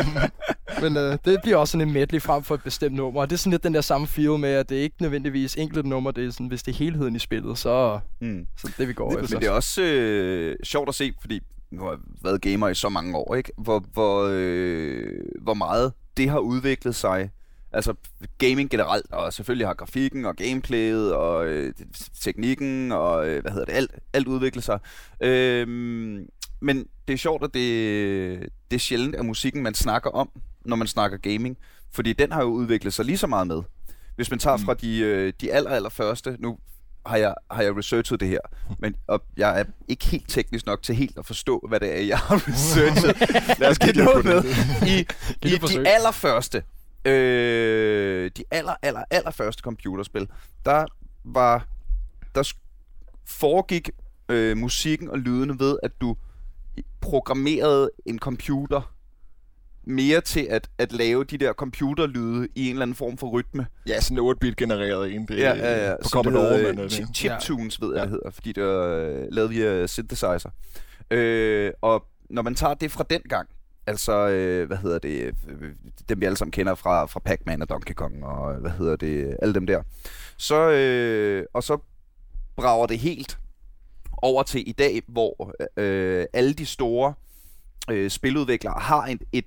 Men 0.81 0.97
øh, 0.97 1.17
det 1.25 1.39
bliver 1.43 1.57
også 1.57 1.71
sådan 1.71 1.87
en 1.87 1.93
medley 1.93 2.21
frem 2.21 2.43
for 2.43 2.55
et 2.55 2.63
bestemt 2.63 2.95
nummer. 2.95 3.21
Og 3.21 3.29
det 3.29 3.35
er 3.35 3.37
sådan 3.37 3.51
lidt 3.51 3.63
den 3.63 3.73
der 3.73 3.81
samme 3.81 4.07
feel 4.07 4.39
med, 4.39 4.53
at 4.53 4.69
det 4.69 4.77
er 4.77 4.81
ikke 4.81 4.95
nødvendigvis 4.99 5.55
enkelte 5.55 5.89
nummer. 5.89 6.11
Det 6.11 6.25
er 6.25 6.31
sådan, 6.31 6.47
hvis 6.47 6.63
det 6.63 6.71
er 6.71 6.77
helheden 6.77 7.15
i 7.15 7.19
spillet, 7.19 7.57
så, 7.57 7.99
mm. 8.21 8.45
så 8.57 8.71
det 8.77 8.87
vi 8.87 8.93
går 8.93 9.09
det, 9.09 9.23
efter. 9.23 9.35
Men 9.35 9.41
det 9.41 9.47
er 9.47 9.51
også 9.51 9.81
øh, 9.81 10.55
sjovt 10.63 10.89
at 10.89 10.95
se, 10.95 11.13
fordi 11.21 11.39
nu 11.71 11.83
har 11.83 11.89
jeg 11.89 11.99
været 12.21 12.41
gamer 12.41 12.67
i 12.67 12.75
så 12.75 12.89
mange 12.89 13.17
år, 13.17 13.35
ikke? 13.35 13.51
Hvor, 13.57 13.79
hvor, 13.93 14.29
øh, 14.31 15.21
hvor 15.41 15.53
meget 15.53 15.93
det 16.17 16.29
har 16.29 16.39
udviklet 16.39 16.95
sig. 16.95 17.29
Altså 17.71 17.93
gaming 18.37 18.69
generelt, 18.69 19.11
og 19.11 19.33
selvfølgelig 19.33 19.67
har 19.67 19.73
grafikken 19.73 20.25
og 20.25 20.35
gameplayet 20.35 21.13
og 21.13 21.47
øh, 21.47 21.73
teknikken 22.21 22.91
og 22.91 23.29
øh, 23.29 23.41
hvad 23.41 23.51
hedder 23.51 23.65
det, 23.65 23.73
alt, 23.73 23.91
alt 24.13 24.27
udviklet 24.27 24.63
sig. 24.63 24.79
Øh, 25.21 25.67
men 26.61 26.87
det 27.07 27.13
er 27.13 27.17
sjovt, 27.17 27.43
at 27.43 27.53
det, 27.53 28.49
det 28.71 28.75
er 28.75 28.79
sjældent 28.79 29.15
at 29.15 29.25
musikken, 29.25 29.63
man 29.63 29.73
snakker 29.73 30.09
om, 30.09 30.29
når 30.65 30.75
man 30.75 30.87
snakker 30.87 31.17
gaming. 31.17 31.57
Fordi 31.91 32.13
den 32.13 32.31
har 32.31 32.41
jo 32.41 32.47
udviklet 32.47 32.93
sig 32.93 33.05
lige 33.05 33.17
så 33.17 33.27
meget 33.27 33.47
med. 33.47 33.61
Hvis 34.15 34.29
man 34.29 34.39
tager 34.39 34.57
mm. 34.57 34.63
fra 34.63 34.73
de, 34.73 34.99
øh, 34.99 35.33
de 35.41 35.53
aller, 35.53 35.69
aller 35.69 35.89
første, 35.89 36.37
nu 36.39 36.57
har 37.05 37.17
jeg, 37.17 37.35
har 37.51 37.63
jeg 37.63 37.77
researchet 37.77 38.19
det 38.19 38.27
her, 38.27 38.39
men 38.79 38.95
og 39.07 39.23
jeg 39.37 39.59
er 39.59 39.63
ikke 39.87 40.05
helt 40.05 40.29
teknisk 40.29 40.65
nok 40.65 40.81
til 40.83 40.95
helt 40.95 41.17
at 41.17 41.25
forstå, 41.25 41.65
hvad 41.69 41.79
det 41.79 41.97
er, 41.97 42.01
jeg 42.01 42.17
har 42.17 42.35
researchet. 42.47 43.59
Lad 43.59 43.69
os 43.69 43.79
give 43.79 43.93
noget 43.93 44.25
med. 44.25 44.43
I, 44.87 44.99
i 45.47 45.57
de 45.57 45.89
allerførste, 45.89 46.63
øh, 47.05 48.31
de 48.37 48.43
aller, 48.51 48.73
aller, 48.81 49.03
aller 49.09 49.31
første 49.31 49.61
computerspil, 49.61 50.27
der 50.65 50.85
var, 51.23 51.67
der 52.35 52.53
foregik 53.25 53.89
øh, 54.29 54.57
musikken 54.57 55.09
og 55.09 55.19
lydene 55.19 55.59
ved, 55.59 55.77
at 55.83 55.91
du 56.01 56.15
programmerede 57.01 57.91
en 58.05 58.19
computer 58.19 58.93
mere 59.89 60.21
til 60.21 60.47
at, 60.49 60.69
at 60.77 60.91
lave 60.91 61.23
de 61.23 61.37
der 61.37 61.53
computerlyde 61.53 62.47
i 62.55 62.65
en 62.65 62.71
eller 62.71 62.81
anden 62.81 62.95
form 62.95 63.17
for 63.17 63.27
rytme. 63.27 63.67
Ja, 63.87 64.01
sådan 64.01 64.23
8-bit 64.23 64.55
genereret 64.57 65.15
en. 65.15 65.25
Det, 65.25 65.37
ja, 65.37 65.55
ja, 65.55 65.89
ja. 65.89 65.95
På 66.03 66.09
Commodore. 66.09 66.73
Men, 66.73 66.89
chip, 66.89 67.07
chiptunes, 67.15 67.81
ved 67.81 67.89
jeg, 67.89 67.97
ja. 67.97 68.01
det 68.01 68.09
hedder, 68.09 68.29
fordi 68.29 68.51
det 68.51 68.63
er 68.63 69.23
uh, 69.23 69.27
lavet 69.31 69.49
via 69.49 69.87
synthesizer. 69.87 70.49
Øh, 71.11 71.71
og 71.81 72.05
når 72.29 72.41
man 72.41 72.55
tager 72.55 72.73
det 72.73 72.91
fra 72.91 73.05
den 73.09 73.21
gang, 73.29 73.49
altså, 73.87 74.27
øh, 74.27 74.67
hvad 74.67 74.77
hedder 74.77 74.99
det, 74.99 75.35
dem 76.09 76.21
vi 76.21 76.25
alle 76.25 76.37
sammen 76.37 76.51
kender 76.51 76.75
fra, 76.75 77.05
fra 77.05 77.19
Pac-Man 77.19 77.61
og 77.61 77.69
Donkey 77.69 77.93
Kong, 77.93 78.23
og 78.23 78.55
hvad 78.55 78.71
hedder 78.71 78.95
det, 78.95 79.37
alle 79.41 79.53
dem 79.53 79.67
der, 79.67 79.81
så, 80.37 80.69
øh, 80.69 81.45
og 81.53 81.63
så 81.63 81.77
brager 82.55 82.87
det 82.87 82.99
helt 82.99 83.37
over 84.21 84.43
til 84.43 84.69
i 84.69 84.71
dag, 84.71 85.01
hvor 85.07 85.53
øh, 85.77 86.25
alle 86.33 86.53
de 86.53 86.65
store 86.65 87.13
øh, 87.91 88.09
spiludviklere 88.09 88.79
har 88.79 89.05
et, 89.05 89.21
et 89.31 89.45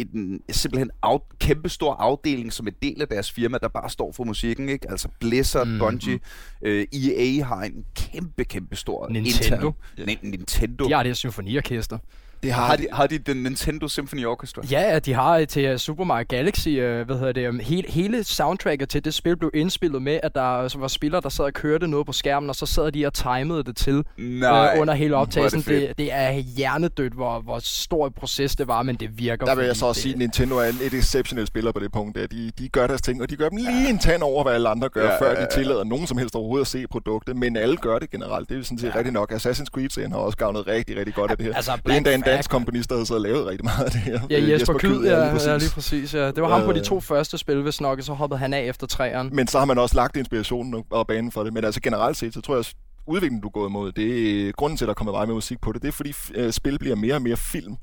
en 0.00 0.42
simpelthen 0.50 0.90
af, 1.02 1.38
kæmpestor 1.38 1.94
afdeling 1.94 2.52
som 2.52 2.66
en 2.66 2.74
del 2.82 3.02
af 3.02 3.08
deres 3.08 3.32
firma, 3.32 3.58
der 3.58 3.68
bare 3.68 3.90
står 3.90 4.12
for 4.12 4.24
musikken, 4.24 4.68
ikke? 4.68 4.90
Altså 4.90 5.08
Blizzard, 5.20 5.66
mm-hmm. 5.66 5.78
Bungie, 5.78 6.20
øh, 6.62 6.86
EA 6.92 7.44
har 7.44 7.62
en 7.62 7.84
kæmpe, 7.94 8.44
kæmpe 8.44 8.76
stor 8.76 9.08
Nintendo. 9.08 9.72
Intern, 9.98 10.30
Nintendo. 10.30 10.84
De 10.84 10.92
har 10.92 11.02
det 11.02 11.10
her 11.10 11.14
symfoniorkester. 11.14 11.98
Det 12.42 12.52
har, 12.52 12.66
har, 12.66 12.76
de, 12.76 12.86
har 12.92 13.06
de 13.06 13.18
den 13.18 13.36
Nintendo 13.36 13.88
Symphony 13.88 14.26
Orchestra? 14.26 14.62
Ja, 14.70 14.98
de 14.98 15.12
har 15.12 15.44
til 15.44 15.78
Super 15.78 16.04
Mario 16.04 16.24
Galaxy, 16.28 16.68
uh, 16.68 17.06
hvad 17.06 17.18
hedder 17.18 17.32
det, 17.32 17.48
um, 17.48 17.58
hele, 17.58 17.88
hele 17.88 18.24
soundtracket 18.24 18.88
til 18.88 19.04
det 19.04 19.14
spil 19.14 19.36
blev 19.36 19.50
indspillet 19.54 20.02
med, 20.02 20.20
at 20.22 20.34
der 20.34 20.42
altså, 20.42 20.78
var 20.78 20.88
spillere, 20.88 21.20
der 21.20 21.28
sad 21.28 21.44
og 21.44 21.52
kørte 21.52 21.88
noget 21.88 22.06
på 22.06 22.12
skærmen, 22.12 22.50
og 22.50 22.56
så 22.56 22.66
sad 22.66 22.92
de 22.92 23.06
og 23.06 23.14
timede 23.14 23.64
det 23.64 23.76
til 23.76 24.04
Nej, 24.18 24.72
uh, 24.74 24.80
under 24.80 24.94
hele 24.94 25.16
optagelsen. 25.16 25.60
Det, 25.60 25.66
det, 25.66 25.98
det 25.98 26.12
er 26.12 26.30
hjernedødt, 26.32 27.12
hvor, 27.12 27.40
hvor 27.40 27.58
stor 27.62 28.06
et 28.06 28.14
proces 28.14 28.56
det 28.56 28.68
var, 28.68 28.82
men 28.82 28.96
det 28.96 29.18
virker. 29.18 29.46
Der 29.46 29.54
vil 29.54 29.66
jeg 29.66 29.76
så 29.76 29.86
også 29.86 30.00
sige, 30.00 30.12
at 30.12 30.18
Nintendo 30.18 30.56
er 30.56 30.64
et 30.82 30.94
exceptionelt 30.94 31.48
spiller 31.48 31.72
på 31.72 31.80
det 31.80 31.92
punkt. 31.92 32.16
Der. 32.18 32.26
De, 32.26 32.52
de 32.58 32.68
gør 32.68 32.86
deres 32.86 33.02
ting, 33.02 33.22
og 33.22 33.30
de 33.30 33.36
gør 33.36 33.48
dem 33.48 33.56
lige 33.56 33.90
en 33.90 33.98
tand 33.98 34.22
over, 34.22 34.42
hvad 34.42 34.54
alle 34.54 34.68
andre 34.68 34.88
gør, 34.88 35.04
ja, 35.04 35.20
før 35.20 35.30
ja, 35.30 35.40
ja. 35.40 35.46
de 35.46 35.50
tillader 35.54 35.84
nogen 35.84 36.06
som 36.06 36.18
helst 36.18 36.34
overhovedet 36.34 36.64
at 36.64 36.68
se 36.68 36.86
produktet. 36.86 37.36
Men 37.36 37.56
alle 37.56 37.76
gør 37.76 37.98
det 37.98 38.10
generelt. 38.10 38.48
Det 38.48 38.58
er 38.58 38.62
sådan 38.62 38.78
set 38.78 38.88
ja. 38.88 38.98
rigtig 38.98 39.12
nok. 39.12 39.32
Assassin's 39.32 39.64
Creed-serien 39.64 40.12
har 40.12 40.18
også 40.18 40.38
gavnet 40.38 40.66
rigtig, 40.66 40.96
rigtig 40.96 41.14
godt 41.14 41.30
af 41.30 41.36
det 41.36 41.46
her. 41.46 41.54
Altså, 41.54 41.72
det 41.86 41.92
er 41.92 41.96
endda 41.96 42.14
en 42.14 42.22
dansk 42.34 42.50
komponist, 42.50 42.90
der 42.90 43.04
så 43.04 43.18
lavet 43.18 43.46
rigtig 43.46 43.64
meget 43.64 43.84
af 43.84 43.90
det 43.90 44.00
her. 44.00 44.20
Ja, 44.30 44.36
Jesper, 44.36 44.52
Jesper 44.52 44.72
Kyd, 44.72 45.04
ja, 45.04 45.18
ja, 45.18 45.32
lige 45.32 45.50
ja, 45.50 45.56
lige 45.56 45.70
præcis. 45.70 46.14
Ja. 46.14 46.26
Det 46.26 46.42
var 46.42 46.48
ham 46.48 46.64
på 46.64 46.72
de 46.72 46.80
to 46.80 47.00
første 47.00 47.38
spil, 47.38 47.62
hvis 47.62 47.80
nok, 47.80 48.02
så 48.02 48.12
hoppede 48.12 48.38
han 48.38 48.54
af 48.54 48.62
efter 48.62 48.86
træeren. 48.86 49.30
Men 49.32 49.46
så 49.46 49.58
har 49.58 49.64
man 49.64 49.78
også 49.78 49.96
lagt 49.96 50.16
inspirationen 50.16 50.84
og 50.90 51.06
banen 51.06 51.32
for 51.32 51.44
det. 51.44 51.52
Men 51.52 51.64
altså 51.64 51.80
generelt 51.80 52.16
set, 52.16 52.34
så 52.34 52.40
tror 52.40 52.56
jeg, 52.56 52.64
udviklingen, 53.06 53.40
du 53.40 53.48
er 53.48 53.52
gået 53.52 53.68
imod, 53.68 53.92
det 53.92 54.48
er 54.48 54.52
grunden 54.52 54.76
til, 54.76 54.84
at 54.84 54.88
der 54.88 54.94
kommer 54.94 55.12
meget 55.12 55.28
mere 55.28 55.34
musik 55.34 55.60
på 55.60 55.72
det, 55.72 55.82
det 55.82 55.88
er 55.88 55.92
fordi 55.92 56.12
spil 56.50 56.78
bliver 56.78 56.96
mere 56.96 57.14
og 57.14 57.22
mere 57.22 57.36
film 57.36 57.76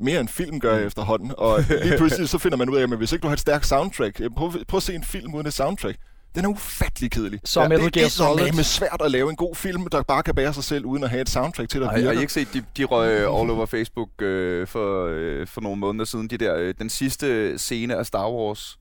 mere 0.00 0.20
end 0.20 0.28
film 0.28 0.60
gør 0.60 0.78
mm. 0.78 0.86
efterhånden. 0.86 1.32
Og 1.38 1.60
lige 1.84 1.96
pludselig 1.96 2.28
så 2.34 2.38
finder 2.38 2.56
man 2.56 2.70
ud 2.70 2.76
af, 2.76 2.82
at 2.82 2.96
hvis 2.96 3.12
ikke 3.12 3.22
du 3.22 3.26
har 3.26 3.32
et 3.32 3.40
stærkt 3.40 3.66
soundtrack, 3.66 4.20
prøv, 4.36 4.52
prøv 4.68 4.76
at 4.76 4.82
se 4.82 4.94
en 4.94 5.04
film 5.04 5.34
uden 5.34 5.46
et 5.46 5.52
soundtrack. 5.54 5.98
Den 6.34 6.44
er 6.44 6.48
ufattelig 6.48 7.10
kedelig. 7.10 7.40
Som 7.44 7.62
ja, 7.62 7.68
Metal 7.68 7.92
Gear 7.92 8.08
Solid. 8.08 8.44
Det 8.44 8.58
er 8.58 8.62
svært 8.62 9.02
at 9.04 9.10
lave 9.10 9.30
en 9.30 9.36
god 9.36 9.54
film, 9.54 9.86
der 9.92 10.02
bare 10.02 10.22
kan 10.22 10.34
bære 10.34 10.54
sig 10.54 10.64
selv, 10.64 10.84
uden 10.84 11.04
at 11.04 11.10
have 11.10 11.20
et 11.20 11.28
soundtrack 11.28 11.70
til 11.70 11.78
at 11.78 11.90
virke. 11.94 12.06
Har 12.06 12.12
I 12.12 12.20
ikke 12.20 12.32
set, 12.32 12.48
de, 12.54 12.64
de 12.76 12.84
røg 12.84 13.10
all 13.10 13.50
over 13.50 13.66
Facebook 13.66 14.22
øh, 14.22 14.66
for, 14.66 15.06
øh, 15.10 15.46
for 15.46 15.60
nogle 15.60 15.80
måneder 15.80 16.04
siden, 16.04 16.30
de 16.30 16.38
der, 16.38 16.56
øh, 16.56 16.74
den 16.78 16.90
sidste 16.90 17.58
scene 17.58 17.96
af 17.96 18.06
Star 18.06 18.30
Wars, 18.30 18.78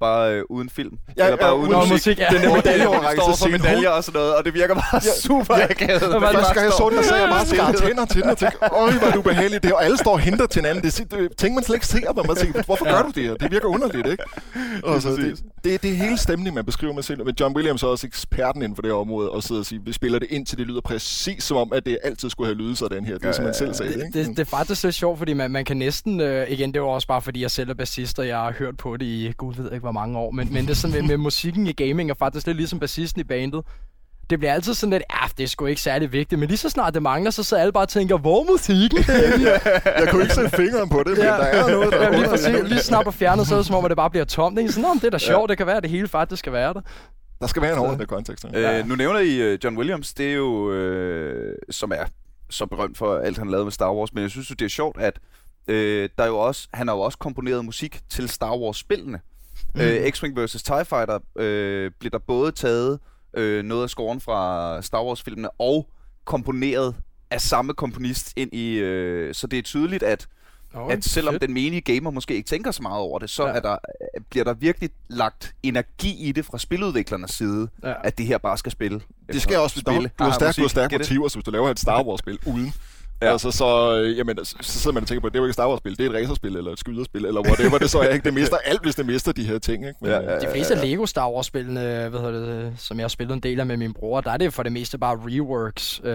bare 0.00 0.34
øh, 0.34 0.42
uden 0.50 0.70
film. 0.70 0.98
Ja, 1.16 1.24
Eller 1.24 1.36
bare 1.36 1.48
ja, 1.48 1.54
uden 1.54 1.72
musik. 1.72 1.92
musik 1.92 2.18
ja. 2.18 2.26
Den 2.32 2.42
der 2.42 2.54
medaljeoverrækkelse 2.56 3.36
står 3.36 3.46
for 3.46 3.58
medaljer 3.58 3.90
og 3.90 4.04
sådan 4.04 4.18
noget, 4.18 4.34
og 4.36 4.44
det 4.44 4.54
virker 4.54 4.74
bare 4.74 4.94
ja, 4.94 5.14
super 5.28 5.56
ja. 5.58 5.64
akavet. 5.70 6.02
Ja, 6.02 6.18
Første 6.18 6.54
gang 6.54 6.64
jeg 6.64 6.72
så 6.72 6.86
den, 6.90 6.96
der 6.98 7.02
sagde 7.02 7.22
jeg 7.22 7.30
bare 7.30 7.46
skar 7.46 7.72
tænder 7.72 8.04
til 8.04 8.22
den 8.22 8.30
og 8.30 8.38
tænkte, 8.38 8.58
øj, 8.62 8.90
hvor 8.92 9.06
er 9.06 9.10
det 9.10 9.18
ubehageligt. 9.18 9.62
Det, 9.62 9.72
og 9.72 9.84
alle 9.84 9.98
står 9.98 10.12
og 10.12 10.20
henter 10.20 10.46
til 10.46 10.62
hinanden. 10.62 10.82
Det, 10.84 11.10
det 11.10 11.36
tænker 11.36 11.54
man 11.54 11.64
slet 11.64 11.76
ikke 11.76 11.86
ser, 11.86 12.12
når 12.16 12.24
man 12.24 12.36
tænker, 12.36 12.62
hvorfor 12.62 12.84
gør 12.84 13.02
du 13.02 13.10
det 13.14 13.22
her? 13.22 13.34
Det 13.34 13.50
virker 13.50 13.68
underligt, 13.68 14.06
ikke? 14.06 14.24
Og 14.84 15.02
så, 15.02 15.10
det, 15.10 15.42
det, 15.64 15.82
det 15.82 15.90
er 15.90 15.94
hele 15.94 16.18
stemningen, 16.18 16.54
man 16.54 16.64
beskriver 16.64 16.92
med 16.94 17.02
selv. 17.02 17.24
Men 17.24 17.34
John 17.40 17.56
Williams 17.56 17.82
er 17.82 17.86
også 17.86 18.06
eksperten 18.06 18.62
inden 18.62 18.76
for 18.76 18.82
det 18.82 18.90
her 18.90 18.96
område, 18.98 19.30
og 19.30 19.42
sidder 19.42 19.60
og 19.60 19.66
siger, 19.66 19.82
vi 19.84 19.92
spiller 19.92 20.18
det 20.18 20.28
ind 20.30 20.46
til 20.46 20.58
det 20.58 20.66
lyder 20.66 20.80
præcis 20.80 21.44
som 21.44 21.56
om, 21.56 21.72
at 21.72 21.86
det 21.86 21.98
altid 22.04 22.30
skulle 22.30 22.46
have 22.48 22.56
lydet 22.58 22.78
sådan 22.78 23.04
her. 23.04 23.18
Det 23.18 23.24
er, 23.24 23.32
som 23.32 23.44
man 23.44 23.54
selv 23.54 23.74
sagde. 23.74 23.92
Det, 23.92 24.14
det, 24.14 24.26
det, 24.26 24.38
er 24.38 24.44
faktisk 24.44 24.84
lidt 24.84 24.94
sjovt, 24.94 25.18
fordi 25.18 25.32
man, 25.32 25.50
man 25.50 25.64
kan 25.64 25.76
næsten, 25.76 26.20
øh, 26.20 26.50
igen, 26.50 26.74
det 26.74 26.82
var 26.82 26.88
også 26.88 27.08
bare 27.08 27.22
fordi 27.22 27.42
jeg 27.42 27.50
selv 27.50 27.70
er 27.70 27.74
bassist, 27.74 28.18
og 28.18 28.26
jeg 28.28 28.36
har 28.38 28.52
hørt 28.58 28.76
på 28.76 28.96
det 28.96 29.06
i, 29.06 29.32
gud 29.36 29.54
ved 29.54 29.72
ikke, 29.72 29.82
hvor 29.92 30.00
mange 30.00 30.18
år, 30.18 30.30
men, 30.30 30.52
men 30.52 30.64
det 30.64 30.70
er 30.70 30.74
sådan 30.74 30.96
med, 31.00 31.08
med 31.08 31.16
musikken 31.16 31.66
i 31.66 31.72
gaming, 31.72 32.10
er 32.10 32.14
faktisk 32.14 32.46
lidt 32.46 32.56
ligesom 32.56 32.78
bassisten 32.80 33.20
i 33.20 33.24
bandet. 33.24 33.64
Det 34.30 34.38
bliver 34.38 34.52
altid 34.54 34.74
sådan 34.74 34.90
lidt, 34.90 35.02
ja, 35.10 35.26
det 35.38 35.44
er 35.44 35.48
sgu 35.48 35.66
ikke 35.66 35.80
særlig 35.80 36.12
vigtigt, 36.12 36.38
men 36.38 36.48
lige 36.48 36.58
så 36.58 36.68
snart 36.70 36.94
det 36.94 37.02
mangler, 37.02 37.30
så 37.30 37.42
sidder 37.42 37.62
alle 37.62 37.72
bare 37.72 37.84
og 37.84 37.88
tænker, 37.88 38.18
hvor 38.18 38.40
er 38.40 38.50
musikken? 38.52 38.98
Jeg 39.98 40.08
kunne 40.10 40.22
ikke 40.22 40.34
sætte 40.34 40.50
fingeren 40.50 40.88
på 40.88 40.98
det, 40.98 41.06
men 41.06 41.16
Ja. 41.16 41.24
der 41.26 41.36
er 41.36 41.70
noget, 41.70 41.92
der 41.92 42.02
ja, 42.02 42.10
lige, 42.10 42.24
er 42.24 42.28
præcis, 42.30 42.68
lige 42.68 42.80
snart 42.80 43.04
på 43.04 43.10
fjernet, 43.10 43.46
så 43.46 43.54
er 43.54 43.58
det 43.58 43.66
som 43.66 43.76
om, 43.76 43.84
at 43.84 43.88
det 43.88 43.96
bare 43.96 44.10
bliver 44.10 44.24
tomt. 44.24 44.58
Ikke? 44.58 44.72
Sådan, 44.72 44.82
Nå, 44.82 44.88
men 44.94 45.00
det 45.00 45.06
er 45.06 45.10
da 45.10 45.18
sjovt, 45.18 45.48
det 45.48 45.56
kan 45.58 45.66
være, 45.66 45.76
at 45.76 45.82
det 45.82 45.90
hele 45.90 46.08
faktisk 46.08 46.38
skal 46.38 46.52
være 46.52 46.74
der. 46.74 46.80
Der 47.40 47.46
skal 47.46 47.62
være 47.62 47.72
en 47.72 47.78
overordnet 47.78 48.08
kontekst. 48.08 48.44
Øh, 48.54 48.88
nu 48.88 48.94
nævner 48.94 49.20
I 49.20 49.52
uh, 49.54 49.58
John 49.64 49.76
Williams, 49.78 50.14
det 50.14 50.30
er 50.30 50.34
jo, 50.34 50.72
øh, 50.72 51.54
som 51.70 51.92
er 51.92 52.04
så 52.50 52.66
berømt 52.66 52.98
for 52.98 53.16
alt, 53.16 53.38
han 53.38 53.50
lavede 53.50 53.64
med 53.64 53.72
Star 53.72 53.92
Wars, 53.92 54.14
men 54.14 54.22
jeg 54.22 54.30
synes 54.30 54.50
jo, 54.50 54.54
det 54.58 54.64
er 54.64 54.68
sjovt, 54.68 55.00
at 55.00 55.18
øh, 55.68 56.08
der 56.18 56.24
er 56.24 56.28
jo 56.28 56.38
også, 56.38 56.68
han 56.74 56.88
har 56.88 56.94
jo 56.94 57.00
også 57.00 57.18
komponeret 57.18 57.64
musik 57.64 58.00
til 58.10 58.28
Star 58.28 58.56
Wars-spillene. 58.56 59.20
Mm. 59.74 59.80
Øh, 59.80 60.06
X-Wing 60.06 60.40
vs. 60.44 60.62
TIE 60.62 60.84
Fighter 60.84 61.18
øh, 61.36 61.90
blev 62.00 62.10
der 62.10 62.18
både 62.18 62.52
taget 62.52 62.98
øh, 63.34 63.62
noget 63.64 63.82
af 63.82 63.90
scoren 63.90 64.20
fra 64.20 64.82
Star 64.82 65.04
Wars-filmene 65.04 65.50
og 65.50 65.88
komponeret 66.24 66.94
af 67.30 67.40
samme 67.40 67.74
komponist 67.74 68.32
ind 68.36 68.52
i... 68.54 68.74
Øh, 68.74 69.34
så 69.34 69.46
det 69.46 69.58
er 69.58 69.62
tydeligt, 69.62 70.02
at 70.02 70.26
Okay, 70.74 70.96
at 70.96 71.04
selvom 71.04 71.34
fedt. 71.34 71.42
den 71.42 71.52
menige 71.54 71.80
gamer 71.80 72.10
måske 72.10 72.34
ikke 72.34 72.46
tænker 72.48 72.70
så 72.70 72.82
meget 72.82 72.98
over 73.00 73.18
det, 73.18 73.30
så 73.30 73.46
Ja. 73.46 73.52
er 73.52 73.60
der, 73.60 73.72
øh, 73.72 74.22
bliver 74.30 74.44
der 74.44 74.54
virkelig 74.54 74.90
lagt 75.08 75.54
energi 75.62 76.28
i 76.28 76.32
det 76.32 76.44
fra 76.44 76.58
spiludviklernes 76.58 77.30
side, 77.30 77.68
Ja. 77.84 77.92
at 78.04 78.18
det 78.18 78.26
her 78.26 78.38
bare 78.38 78.58
skal 78.58 78.72
spille. 78.72 79.00
Det 79.32 79.42
skal 79.42 79.58
også 79.58 79.80
spille. 79.80 80.10
Du 80.18 80.24
har 80.24 80.30
Ah, 80.30 80.34
stærkt, 80.34 80.56
du 80.56 80.60
har 80.62 80.68
stærkt 80.68 80.92
motiver, 80.92 81.28
så 81.28 81.36
hvis 81.36 81.44
du 81.44 81.50
laver 81.50 81.70
et 81.70 81.80
Star 81.80 82.02
Wars-spil 82.04 82.38
uden. 82.46 82.72
Ja. 83.22 83.26
Ja. 83.26 83.32
Altså, 83.32 83.50
så, 83.50 83.96
øh, 84.02 84.18
jamen, 84.18 84.44
så 84.44 84.54
så 84.60 84.78
sidder 84.78 84.94
man 84.94 85.02
og 85.02 85.08
tænker 85.08 85.20
på, 85.20 85.26
at 85.26 85.32
det 85.32 85.38
er 85.38 85.40
jo 85.42 85.44
ikke 85.46 85.50
et 85.50 85.54
Star 85.54 85.68
Wars-spil, 85.68 85.96
det 85.98 86.06
er 86.06 86.10
et 86.10 86.16
racerspil, 86.16 86.56
eller 86.56 86.72
et 86.72 86.78
skyderspil, 86.78 87.24
eller 87.24 87.40
whatever 87.40 87.78
det 87.78 87.90
så 87.90 87.98
er. 87.98 88.08
Ikke? 88.08 88.24
Det 88.24 88.34
mister 88.34 88.56
alt, 88.70 88.82
hvis 88.82 88.94
det 88.94 89.06
mister 89.06 89.32
de 89.32 89.44
her 89.44 89.58
ting. 89.58 89.86
Ikke? 89.86 89.96
Men, 90.02 90.10
Ja, 90.10 90.18
øh, 90.20 90.24
ja, 90.26 90.38
De 90.38 90.46
fleste 90.52 90.74
af 90.74 90.80
Lego 90.90 91.06
Star 91.06 91.30
Wars-spillene, 91.30 91.80
hvad 92.08 92.20
hedder 92.20 92.46
det, 92.46 92.72
som 92.76 92.96
jeg 92.96 93.04
har 93.04 93.08
spillet 93.08 93.34
en 93.34 93.40
del 93.40 93.60
af 93.60 93.66
med 93.66 93.76
min 93.76 93.92
bror, 93.92 94.20
der 94.20 94.30
er 94.30 94.36
det 94.36 94.52
for 94.54 94.62
det 94.62 94.72
meste 94.72 94.98
bare 94.98 95.16
reworks 95.26 96.00
øh, 96.04 96.12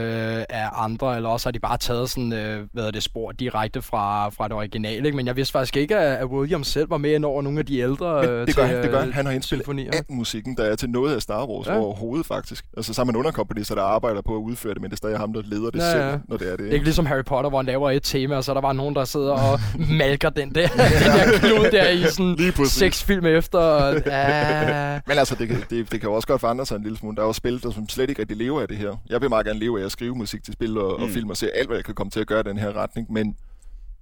af 0.50 0.70
andre, 0.74 1.16
eller 1.16 1.30
også 1.30 1.48
har 1.48 1.52
de 1.52 1.60
bare 1.60 1.78
taget 1.78 2.10
sådan, 2.10 2.34
øh, 2.34 2.40
hvad 2.56 2.66
hedder 2.76 2.92
det, 2.92 3.04
spor 3.04 3.32
direkte 3.32 3.82
fra, 3.82 4.30
fra 4.30 4.48
det 4.48 4.54
originale. 4.54 5.06
Ikke? 5.06 5.16
Men 5.16 5.28
jeg 5.28 5.36
vidste 5.36 5.52
faktisk 5.52 5.78
ikke, 5.78 5.98
at 5.98 6.26
Williams 6.26 6.68
selv 6.68 6.90
var 6.90 6.98
med 6.98 7.12
ind 7.16 7.26
over 7.26 7.42
nogle 7.42 7.60
af 7.60 7.66
de 7.66 7.80
ældre 7.80 8.22
Men 8.22 8.30
øh, 8.30 8.48
det 8.48 8.56
gør 8.56 8.64
til, 8.68 8.74
han, 8.76 8.84
det 8.84 8.92
gør 8.92 9.00
han. 9.00 9.08
øh, 9.10 9.14
Han 9.16 9.26
har 9.26 9.34
indspillet 9.34 9.68
al 9.94 10.04
musikken, 10.10 10.58
der 10.58 10.64
er 10.64 10.76
til 10.76 10.90
noget 10.90 11.16
af 11.16 11.22
Star 11.22 11.46
Wars 11.46 11.68
Ja. 11.68 11.74
ja. 11.74 11.80
overhovedet, 11.80 12.26
faktisk. 12.26 12.66
Altså, 12.78 12.94
så 12.94 13.02
har 13.02 13.06
man 13.06 13.16
underkomponister, 13.16 13.76
der 13.76 13.82
arbejder 13.82 14.22
på 14.22 14.36
at 14.36 14.40
udføre 14.40 14.74
det, 14.74 14.82
men 14.82 14.90
det 14.92 14.96
er 14.96 14.98
stadig 14.98 15.18
ham, 15.18 15.34
der 15.34 15.42
leder 15.46 15.70
det 15.70 15.80
Ja, 15.80 15.92
selv, 15.92 16.04
ja. 16.04 16.18
når 16.28 16.38
det 16.38 16.52
er 16.52 16.56
det. 16.58 16.74
Ikke 16.74 16.86
ligesom 16.96 17.06
Harry 17.06 17.24
Potter, 17.24 17.50
hvor 17.50 17.60
han 17.60 17.66
laver 17.66 17.92
et 17.92 18.04
tema, 18.04 18.36
og 18.36 18.44
så 18.44 18.52
er 18.52 18.54
der 18.54 18.62
bare 18.62 18.74
nogen, 18.74 18.96
der 18.96 19.06
sidder 19.06 19.32
og 19.34 19.60
malker 20.02 20.30
den 20.30 20.56
der, 20.56 20.68
den 20.68 20.78
der 20.80 21.40
klud 21.40 21.72
der 21.72 21.90
i 21.90 22.04
sådan 22.04 22.66
seks 22.68 23.04
film 23.04 23.25
efter. 23.25 23.60
Og, 23.60 24.02
ja. 24.06 25.00
Men 25.08 25.18
altså, 25.18 25.36
det, 25.36 25.48
kan- 25.48 25.64
det, 25.70 25.92
det 25.92 26.02
kan 26.02 26.10
jo 26.10 26.14
også 26.14 26.28
godt 26.28 26.42
forandre 26.42 26.66
sig 26.66 26.75
en 26.75 26.84
lille 26.84 26.98
smule. 26.98 27.16
Der 27.16 27.22
er 27.22 27.28
jo 27.28 27.34
spil, 27.34 27.64
der 27.64 27.72
som 27.72 27.90
slet 27.90 28.10
ikke 28.10 28.22
rigtig 28.22 28.38
lever 28.38 28.62
af 28.62 28.68
det 28.68 28.78
her. 28.78 28.96
Jeg 29.10 29.22
vil 29.22 29.30
meget 29.30 29.46
gerne 29.46 29.60
leve 29.60 29.82
af 29.82 29.86
at 29.86 29.92
skrive 29.92 30.16
musik 30.16 30.44
til 30.44 30.54
spil 30.54 30.78
og, 30.78 30.96
mm. 30.98 31.04
og 31.04 31.10
film 31.10 31.30
og 31.30 31.38
se 31.38 31.50
alt, 31.56 31.68
hvad 31.68 31.78
jeg 31.78 31.86
kan 31.86 31.96
komme 31.96 32.12
til 32.12 32.20
at 32.20 32.28
gøre 32.28 32.40
i 32.40 32.44
den 32.44 32.58
her 32.58 32.75
retning. 32.75 33.12
Men 33.14 33.36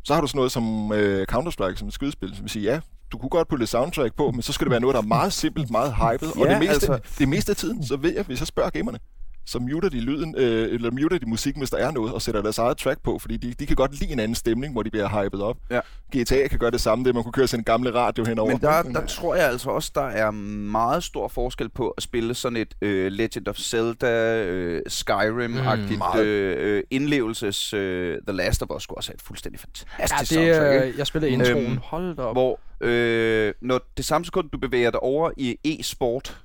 så 0.04 0.14
har 0.14 0.22
du 0.22 0.28
sådan 0.28 0.38
noget 0.38 0.52
som 0.52 0.92
øh, 0.94 1.26
Counter-Strike, 1.32 1.76
som 1.76 1.88
et 1.88 1.94
skydespil, 1.94 2.30
som 2.36 2.44
vil 2.44 2.50
sige, 2.50 2.64
ja, 2.72 2.80
du 3.12 3.18
kunne 3.18 3.30
godt 3.30 3.48
putte 3.48 3.68
soundtrack 3.68 4.16
på, 4.18 4.32
men 4.32 4.42
så 4.42 4.54
skal 4.54 4.66
det 4.66 4.72
være 4.72 4.80
noget, 4.82 4.94
der 4.96 5.02
er 5.02 5.06
meget 5.06 5.34
simpelt, 5.34 5.72
meget 5.72 5.94
hyped. 5.96 6.28
og 6.42 6.48
Ja, 6.48 6.52
det 6.52 6.60
meste, 6.60 6.74
altså- 6.74 7.00
det 7.20 7.30
meste 7.30 7.50
af 7.50 7.56
tiden, 7.56 7.86
så 7.86 7.96
ved 7.98 8.14
jeg, 8.16 8.24
hvis 8.24 8.40
jeg 8.40 8.48
spørger 8.48 8.70
gamerne, 8.70 9.00
så 9.46 9.60
muter 9.60 9.90
de 9.90 10.00
lyden, 10.00 10.36
øh, 10.38 10.74
eller 10.74 10.92
muter 10.92 11.18
de 11.18 11.26
musikken, 11.26 11.62
hvis 11.62 11.70
der 11.70 11.78
er 11.78 11.92
noget, 11.92 12.14
og 12.14 12.22
sætter 12.22 12.42
deres 12.42 12.58
eget 12.58 12.78
track 12.78 13.02
på, 13.04 13.20
fordi 13.20 13.38
de, 13.38 13.54
de 13.54 13.66
kan 13.66 13.76
godt 13.76 14.00
lide 14.00 14.12
en 14.12 14.20
anden 14.20 14.36
stemning, 14.36 14.74
hvor 14.74 14.84
de 14.84 14.90
bliver 14.90 15.24
hyped 15.24 15.40
op. 15.40 15.58
Ja. 15.70 15.80
GTA 16.18 16.48
kan 16.48 16.60
gøre 16.60 16.72
det 16.72 16.82
samme, 16.82 17.06
det 17.06 17.16
man 17.16 17.24
kunne 17.24 17.34
køre 17.34 17.48
sin 17.48 17.64
gamle 17.64 17.94
radio 17.94 18.26
henover. 18.26 18.52
Men 18.52 18.62
der, 18.62 18.82
der 18.82 19.06
tror 19.06 19.36
jeg 19.36 19.50
altså 19.50 19.70
også, 19.70 19.92
der 19.96 20.06
er 20.06 20.32
meget 20.32 21.04
stor 21.04 21.28
forskel 21.28 21.70
på 21.70 21.90
at 21.90 22.04
spille 22.04 22.34
sådan 22.34 22.58
et 22.58 22.74
øh, 22.82 23.12
Legend 23.12 23.48
of 23.48 23.58
Zelda, 23.58 24.44
øh, 24.44 24.82
Skyrim-agtigt 24.90 25.94
Mm, 26.14 26.20
øh, 26.20 26.56
øh, 26.60 26.84
indlevelses... 26.92 27.74
Øh, 27.74 28.18
The 28.28 28.38
Last 28.38 28.64
of 28.64 28.70
Us 28.76 28.84
skulle 28.84 28.98
også 28.98 29.10
have 29.10 29.16
et 29.16 29.22
fuldstændig 29.22 29.60
fantastisk 29.60 30.00
ja, 30.00 30.20
det, 30.20 30.28
soundtrack, 30.56 30.74
ikke? 30.74 30.94
øh, 30.94 30.98
jeg 30.98 31.08
spillede 31.08 31.32
introen. 31.32 31.66
Øhm, 31.66 31.78
Hold 31.84 32.16
da 32.16 32.22
op. 32.22 32.36
Hvor 32.36 32.60
øh, 32.82 33.54
når 33.62 33.82
det 33.98 34.06
samme 34.06 34.26
sekund, 34.26 34.50
du 34.50 34.58
bevæger 34.58 34.92
dig 34.92 35.00
over 35.00 35.32
i 35.38 35.58
e-sport, 35.64 36.38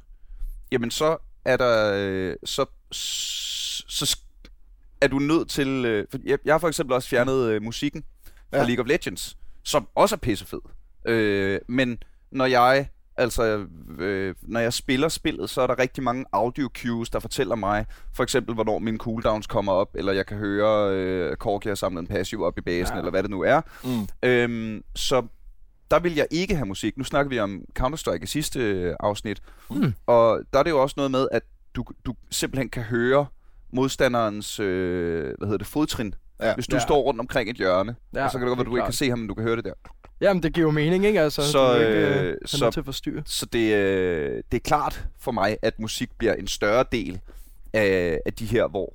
jamen 0.73 0.91
så 0.91 1.17
er 1.45 1.57
der... 1.57 1.93
Øh, 1.97 2.37
så, 2.45 2.65
så, 2.93 4.19
er 5.01 5.09
du 5.09 5.19
nødt 5.19 5.49
til... 5.49 5.69
Øh, 5.85 6.07
for 6.11 6.19
jeg, 6.25 6.39
jeg 6.45 6.55
har 6.55 6.59
for 6.59 6.69
eksempel 6.69 6.95
også 6.95 7.09
fjernet 7.09 7.49
øh, 7.51 7.63
musikken 7.63 8.05
fra 8.51 8.59
Ja. 8.59 8.65
League 8.67 8.83
of 8.85 8.89
Legends, 8.89 9.37
som 9.65 9.89
også 9.95 10.15
er 10.15 10.19
pissefed. 10.19 10.59
Øh, 11.07 11.61
men 11.69 11.99
når 12.31 12.47
jeg 12.47 12.89
altså 13.17 13.67
øh, 13.99 14.35
når 14.43 14.61
jeg 14.61 14.73
spiller 14.73 15.09
spillet, 15.09 15.51
så 15.51 15.61
er 15.61 15.67
der 15.67 15.79
rigtig 15.79 16.03
mange 16.05 16.25
audio 16.33 16.69
cues, 16.79 17.11
der 17.11 17.19
fortæller 17.19 17.55
mig, 17.57 17.87
for 18.15 18.23
eksempel 18.23 18.55
hvornår 18.55 18.79
mine 18.79 18.99
cooldowns 18.99 19.47
kommer 19.47 19.73
op, 19.73 19.91
eller 19.95 20.13
jeg 20.13 20.27
kan 20.27 20.37
høre 20.37 20.95
øh, 20.97 21.37
Korki 21.37 21.69
har 21.69 21.75
samlet 21.75 22.01
en 22.01 22.07
passiv 22.07 22.43
op 22.43 22.59
i 22.59 22.61
basen, 22.61 22.93
Ja. 22.93 22.95
ja. 22.95 22.99
eller 22.99 23.11
hvad 23.11 23.23
det 23.23 23.31
nu 23.31 23.41
er. 23.43 23.61
Mm. 23.85 24.09
Øhm, 24.29 24.85
så 24.95 25.27
der 25.91 25.99
vil 25.99 26.15
jeg 26.15 26.27
ikke 26.31 26.55
have 26.57 26.67
musik. 26.67 26.97
Nu 26.97 27.05
snakker 27.05 27.29
vi 27.31 27.39
om 27.41 27.63
Counter-Strike 27.79 28.23
i 28.23 28.27
sidste 28.27 28.61
øh, 28.61 28.95
afsnit. 29.01 29.43
Mm. 29.71 29.95
Og 30.07 30.41
der 30.53 30.59
er 30.59 30.63
det 30.63 30.71
jo 30.71 30.83
også 30.83 30.95
noget 30.97 31.11
med, 31.11 31.29
at 31.33 31.43
du, 31.79 31.85
du 32.07 32.15
simpelthen 32.31 32.69
kan 32.69 32.83
høre 32.83 33.27
modstanderens 33.73 34.61
øh, 34.61 35.25
hvad 35.39 35.47
hedder 35.49 35.59
det, 35.59 35.67
fodtrin. 35.67 36.15
Ja. 36.43 36.55
Hvis 36.55 36.67
du 36.67 36.77
Ja. 36.77 36.81
står 36.81 37.03
rundt 37.03 37.21
omkring 37.21 37.51
et 37.51 37.57
hjørne, 37.57 37.97
Ja, 38.15 38.25
og 38.25 38.31
så 38.31 38.39
kan 38.39 38.47
det 38.47 38.57
godt 38.57 38.59
være, 38.67 38.71
du 38.73 38.77
ikke 38.77 38.85
kan 38.87 38.93
se 38.93 39.09
ham, 39.09 39.19
men 39.19 39.29
du 39.29 39.35
kan 39.35 39.45
høre 39.45 39.57
det 39.57 39.65
der. 39.65 39.73
Jamen, 40.21 40.43
det 40.43 40.53
giver 40.55 40.67
jo 40.67 40.71
mening, 40.71 41.07
ikke? 41.07 41.21
Altså, 41.21 41.53
Så, 41.53 41.75
du 41.75 41.81
ikke, 41.81 41.93
øh, 42.21 42.27
øh, 42.27 42.37
så- 42.47 42.59
så... 42.59 42.71
til 42.71 42.81
at 42.81 42.85
forstyrre. 42.85 43.23
Så 43.27 43.47
det, 43.47 43.75
øh, 43.75 44.43
det 44.53 44.57
er 44.59 44.63
klart 44.65 45.07
for 45.21 45.33
mig, 45.33 45.57
at 45.63 45.79
musik 45.81 46.11
bliver 46.19 46.35
en 46.35 46.47
større 46.47 46.85
del 46.93 47.21
af, 47.73 48.21
af 48.27 48.33
de 48.33 48.47
her, 48.47 48.69
hvor, 48.69 48.93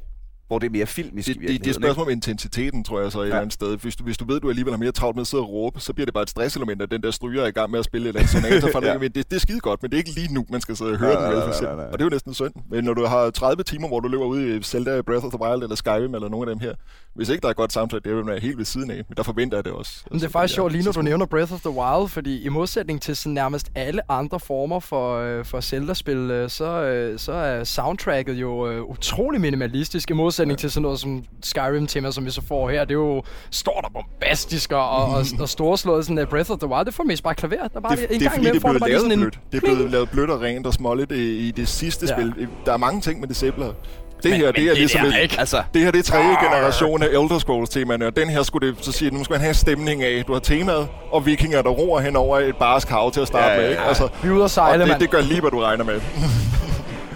hvor 0.48 0.60
det 0.60 0.68
er 0.68 0.72
mere 0.72 0.86
filmisk 0.86 1.28
Det, 1.28 1.36
i 1.36 1.40
det, 1.40 1.42
det 1.42 1.50
er 1.50 1.54
et 1.54 1.60
virkeligheden, 1.66 1.84
spørgsmål 1.84 2.06
om 2.06 2.12
intensiteten, 2.12 2.84
tror 2.84 3.02
jeg, 3.02 3.12
så 3.12 3.20
et 3.20 3.24
Ja. 3.24 3.28
eller 3.28 3.40
andet 3.42 3.54
sted. 3.54 3.78
Hvis 3.78 3.96
du, 3.96 4.04
hvis 4.04 4.18
du 4.18 4.26
ved, 4.26 4.40
du 4.40 4.50
alligevel 4.50 4.74
har 4.74 4.78
mere 4.78 4.92
travlt 4.92 5.16
med 5.16 5.22
at 5.22 5.28
sidde 5.28 5.44
og 5.44 5.50
råbe, 5.50 5.80
så 5.80 5.94
bliver 5.94 6.06
det 6.06 6.14
bare 6.14 6.24
et 6.24 6.30
stresselement, 6.30 6.82
at 6.82 6.92
den 6.92 7.04
der 7.04 7.12
stryger 7.12 7.44
er 7.44 7.48
i 7.48 7.52
gang 7.52 7.72
med 7.72 7.80
at 7.80 7.86
spille 7.86 8.10
et 8.10 8.16
eller 8.16 8.22
andet 8.54 8.84
Ja. 8.84 8.92
ja. 8.92 8.98
men 9.00 9.12
det, 9.12 9.30
det 9.30 9.36
er 9.36 9.40
skide 9.40 9.60
godt, 9.60 9.82
men 9.82 9.92
det 9.92 9.98
er 9.98 10.00
ikke 10.00 10.16
lige 10.16 10.34
nu, 10.34 10.46
man 10.50 10.62
skal 10.62 10.76
sidde 10.78 10.92
og 10.92 10.98
høre 10.98 11.14
Nej, 11.14 11.30
den. 11.30 11.40
nej, 11.40 11.48
eksempel. 11.48 11.76
nej, 11.76 11.86
nej. 11.86 11.92
Og 11.92 12.00
det 12.00 12.02
er 12.02 12.06
jo 12.06 12.10
næsten 12.10 12.34
synd. 12.34 12.54
Men 12.70 12.84
når 12.84 12.94
du 12.94 13.06
har 13.06 13.30
30 13.30 13.64
timer, 13.64 13.88
hvor 13.88 14.00
du 14.00 14.08
løber 14.08 14.26
ud 14.26 14.42
i 14.42 14.64
Zelda, 14.64 15.02
Breath 15.02 15.26
of 15.26 15.32
the 15.34 15.42
Wild 15.42 15.64
eller 15.64 15.76
Skyrim 15.76 16.16
eller 16.16 16.30
nogle 16.30 16.50
af 16.52 16.56
dem 16.56 16.60
her, 16.68 16.74
hvis 17.16 17.30
ikke 17.30 17.42
der 17.42 17.48
er 17.48 17.52
et 17.52 17.58
godt 17.58 17.74
soundtrack, 17.74 18.06
det 18.06 18.16
vil 18.16 18.28
være 18.28 18.40
helt 18.40 18.58
ved 18.58 18.66
siden 18.66 18.92
af. 18.92 18.96
Men 19.10 19.18
der 19.18 19.24
forventer 19.24 19.58
jeg 19.58 19.66
det 19.66 19.74
også. 19.74 20.02
Men 20.06 20.14
det 20.14 20.22
er 20.22 20.26
Altså, 20.26 20.34
faktisk 20.40 20.54
er 20.54 20.56
sjovt, 20.56 20.72
lige 20.72 20.84
når 20.84 20.92
du 20.92 21.02
nævner 21.02 21.26
Breath 21.26 21.54
of 21.54 21.60
the 21.62 21.70
Wild, 21.70 22.10
fordi 22.10 22.42
i 22.42 22.50
modsætning 22.50 23.02
til 23.02 23.16
sådan 23.16 23.34
nærmest 23.34 23.72
alle 23.76 24.12
andre 24.12 24.40
former 24.40 24.80
for, 24.80 25.18
øh, 25.20 25.46
for 25.46 25.62
Zelda-spil, 25.62 26.18
øh, 26.18 26.50
så, 26.50 26.66
øh, 26.66 27.20
så 27.20 27.32
er 27.32 27.64
soundtracket 27.64 28.34
jo 28.34 28.70
øh, 28.72 28.82
utrolig 28.84 29.42
minimalistisk, 29.42 30.10
i 30.10 30.14
modsætning 30.14 30.58
ja. 30.58 30.62
til 30.62 30.72
sådan 30.72 30.82
noget 30.82 31.00
som 31.00 31.24
Skyrim-tema, 31.44 32.12
som 32.12 32.26
vi 32.26 32.32
så 32.32 32.42
får 32.48 32.70
her. 32.70 32.86
Det 32.86 32.92
er 32.92 33.00
jo 33.00 33.24
stort 33.52 33.86
og 33.86 33.92
bombastisk 33.94 34.72
og, 34.72 34.90
og, 34.90 35.06
og, 35.06 35.26
og 35.40 35.50
storslået. 35.50 36.06
Sådan, 36.06 36.24
uh, 36.24 36.30
Breath 36.30 36.52
of 36.52 36.58
the 36.58 36.68
Wild, 36.68 36.86
det 36.86 36.94
får 36.94 37.04
mest 37.04 37.24
bare 37.24 37.36
klaver. 37.36 37.68
Der 37.68 37.70
er 37.76 37.80
bare 37.80 37.96
det, 37.96 38.04
en 38.12 38.20
det 38.20 38.26
er 38.26 38.30
gang 38.30 38.42
imellem 38.42 38.54
det 38.54 38.58
er 38.58 38.68
får 38.68 38.74
du 38.74 38.80
bare 38.80 38.90
lige 38.90 39.14
en... 39.14 39.32
Det 39.52 39.58
er 39.58 39.60
blevet 39.60 39.92
lavet 39.92 40.10
blødt 40.10 40.30
og 40.30 40.42
rent 40.42 40.68
og 40.68 40.74
småligt 40.74 41.12
i, 41.12 41.48
i 41.48 41.52
det 41.52 41.68
sidste 41.68 42.06
Ja. 42.10 42.14
spil. 42.16 42.48
Der 42.66 42.74
er 42.74 42.78
mange 42.78 43.02
ting 43.02 43.20
med 43.20 43.28
det 43.28 43.36
simpler. 43.36 43.74
Det 44.24 44.38
her, 44.38 44.46
men 44.46 44.54
det 44.56 44.64
er 44.64 44.70
det 44.70 44.78
ligesom 44.78 45.02
der 45.02 45.18
et, 45.18 45.22
ikke. 45.24 45.40
Altså, 45.40 45.64
Det 45.74 45.82
her 45.82 45.92
det 45.92 46.00
er 46.00 46.04
tredje 46.04 46.36
generation 46.46 47.04
af 47.04 47.08
Elder 47.08 47.40
Scrolls 47.40 47.70
temaerne, 47.70 48.08
og 48.08 48.16
den 48.16 48.30
her 48.30 48.44
skulle 48.44 48.68
det 48.68 48.86
så 48.86 48.92
sige, 48.92 49.12
nu 49.12 49.24
skal 49.24 49.34
man 49.34 49.42
have 49.42 49.54
stemning 49.54 50.04
af. 50.04 50.24
Du 50.28 50.34
har 50.34 50.40
temaet, 50.40 50.88
og 51.12 51.26
vikinger, 51.26 51.62
der 51.62 51.70
roer 51.70 52.00
hen 52.02 52.16
over 52.16 52.40
et 52.40 52.56
barsk 52.56 52.90
hav 52.90 53.12
til 53.12 53.22
at 53.22 53.28
starte 53.28 53.46
Ja, 53.46 53.54
ja, 53.54 53.62
med. 53.62 53.70
Ikke? 53.70 53.82
ja. 53.82 53.88
Altså, 53.88 54.10
Vi 54.24 54.28
er 54.28 54.32
ude 54.32 54.40
at 54.40 54.44
og 54.44 54.50
sejle, 54.50 54.80
det, 54.82 54.88
mand. 54.88 55.00
det 55.02 55.10
gør 55.10 55.22
lige, 55.22 55.42
hvad 55.42 55.52
du 55.52 55.60
regner 55.60 55.84
med. 55.84 56.02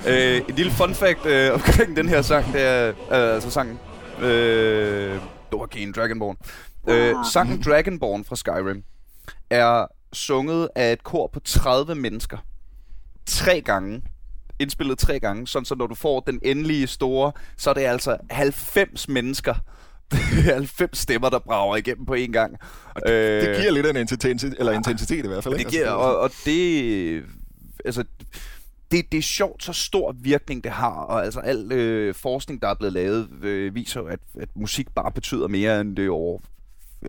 Øh, 0.08 0.42
et 0.50 0.56
lille 0.56 0.72
fun 0.72 0.94
fact 0.96 1.26
øh, 1.26 1.54
omkring 1.54 1.98
den 1.98 2.10
her 2.10 2.22
sang, 2.22 2.54
det 2.54 2.62
er, 2.62 2.88
øh, 2.88 2.94
altså 3.36 3.50
sangen, 3.52 3.80
øh, 4.22 5.16
Dorkin 5.52 5.92
Dragonborn. 5.92 6.36
Øh, 6.90 7.16
sangen 7.34 7.62
Dragonborn 7.66 8.26
fra 8.26 8.36
Skyrim 8.36 8.84
er 9.50 9.86
sunget 10.14 10.70
af 10.76 10.92
et 10.92 11.04
kor 11.04 11.30
på 11.34 11.40
30 11.46 11.96
mennesker. 11.96 12.38
Tre 13.26 13.62
gange. 13.62 14.02
Indspillet 14.60 14.98
tre 14.98 15.20
gange, 15.20 15.48
sådan 15.48 15.66
så 15.66 15.76
når 15.76 15.88
du 15.88 15.96
får 15.96 16.20
den 16.20 16.40
endelige 16.44 16.88
store, 16.88 17.32
så 17.58 17.70
er 17.70 17.74
det 17.74 17.82
altså 17.82 18.18
90 18.30 19.10
mennesker. 19.10 19.54
90 20.54 20.98
stemmer, 20.98 21.30
der 21.30 21.40
brager 21.40 21.76
igennem 21.76 22.06
på 22.06 22.14
én 22.16 22.32
gang. 22.32 22.56
Og 22.96 23.02
Det 23.06 23.58
giver 23.62 23.72
lidt 23.72 23.86
af 23.86 23.90
en 23.90 23.98
intensitet, 23.98 24.56
eller 24.60 24.72
intensitet 24.72 25.26
i 25.26 25.28
hvert 25.28 25.44
fald. 25.44 25.54
det 25.54 25.60
ikke? 25.60 25.72
giver, 25.72 25.84
Altså, 25.84 25.96
og, 25.96 26.20
og 26.20 26.32
det, 26.46 27.24
altså, 27.86 28.04
det, 28.92 29.12
det 29.12 29.18
er 29.18 29.22
sjovt, 29.22 29.64
så 29.64 29.74
stor 29.74 30.16
virkning 30.22 30.64
det 30.64 30.72
har, 30.72 30.90
og 30.92 31.26
altså 31.26 31.40
al 31.40 31.72
øh, 31.72 32.16
forskning, 32.16 32.62
der 32.62 32.68
er 32.68 32.74
blevet 32.76 32.94
lavet, 32.94 33.30
øh, 33.44 33.76
viser 33.76 34.02
at, 34.02 34.20
at 34.40 34.50
musik 34.56 34.88
bare 34.96 35.12
betyder 35.12 35.48
mere 35.48 35.82
end 35.82 35.96
det 35.96 36.10
over, 36.10 36.40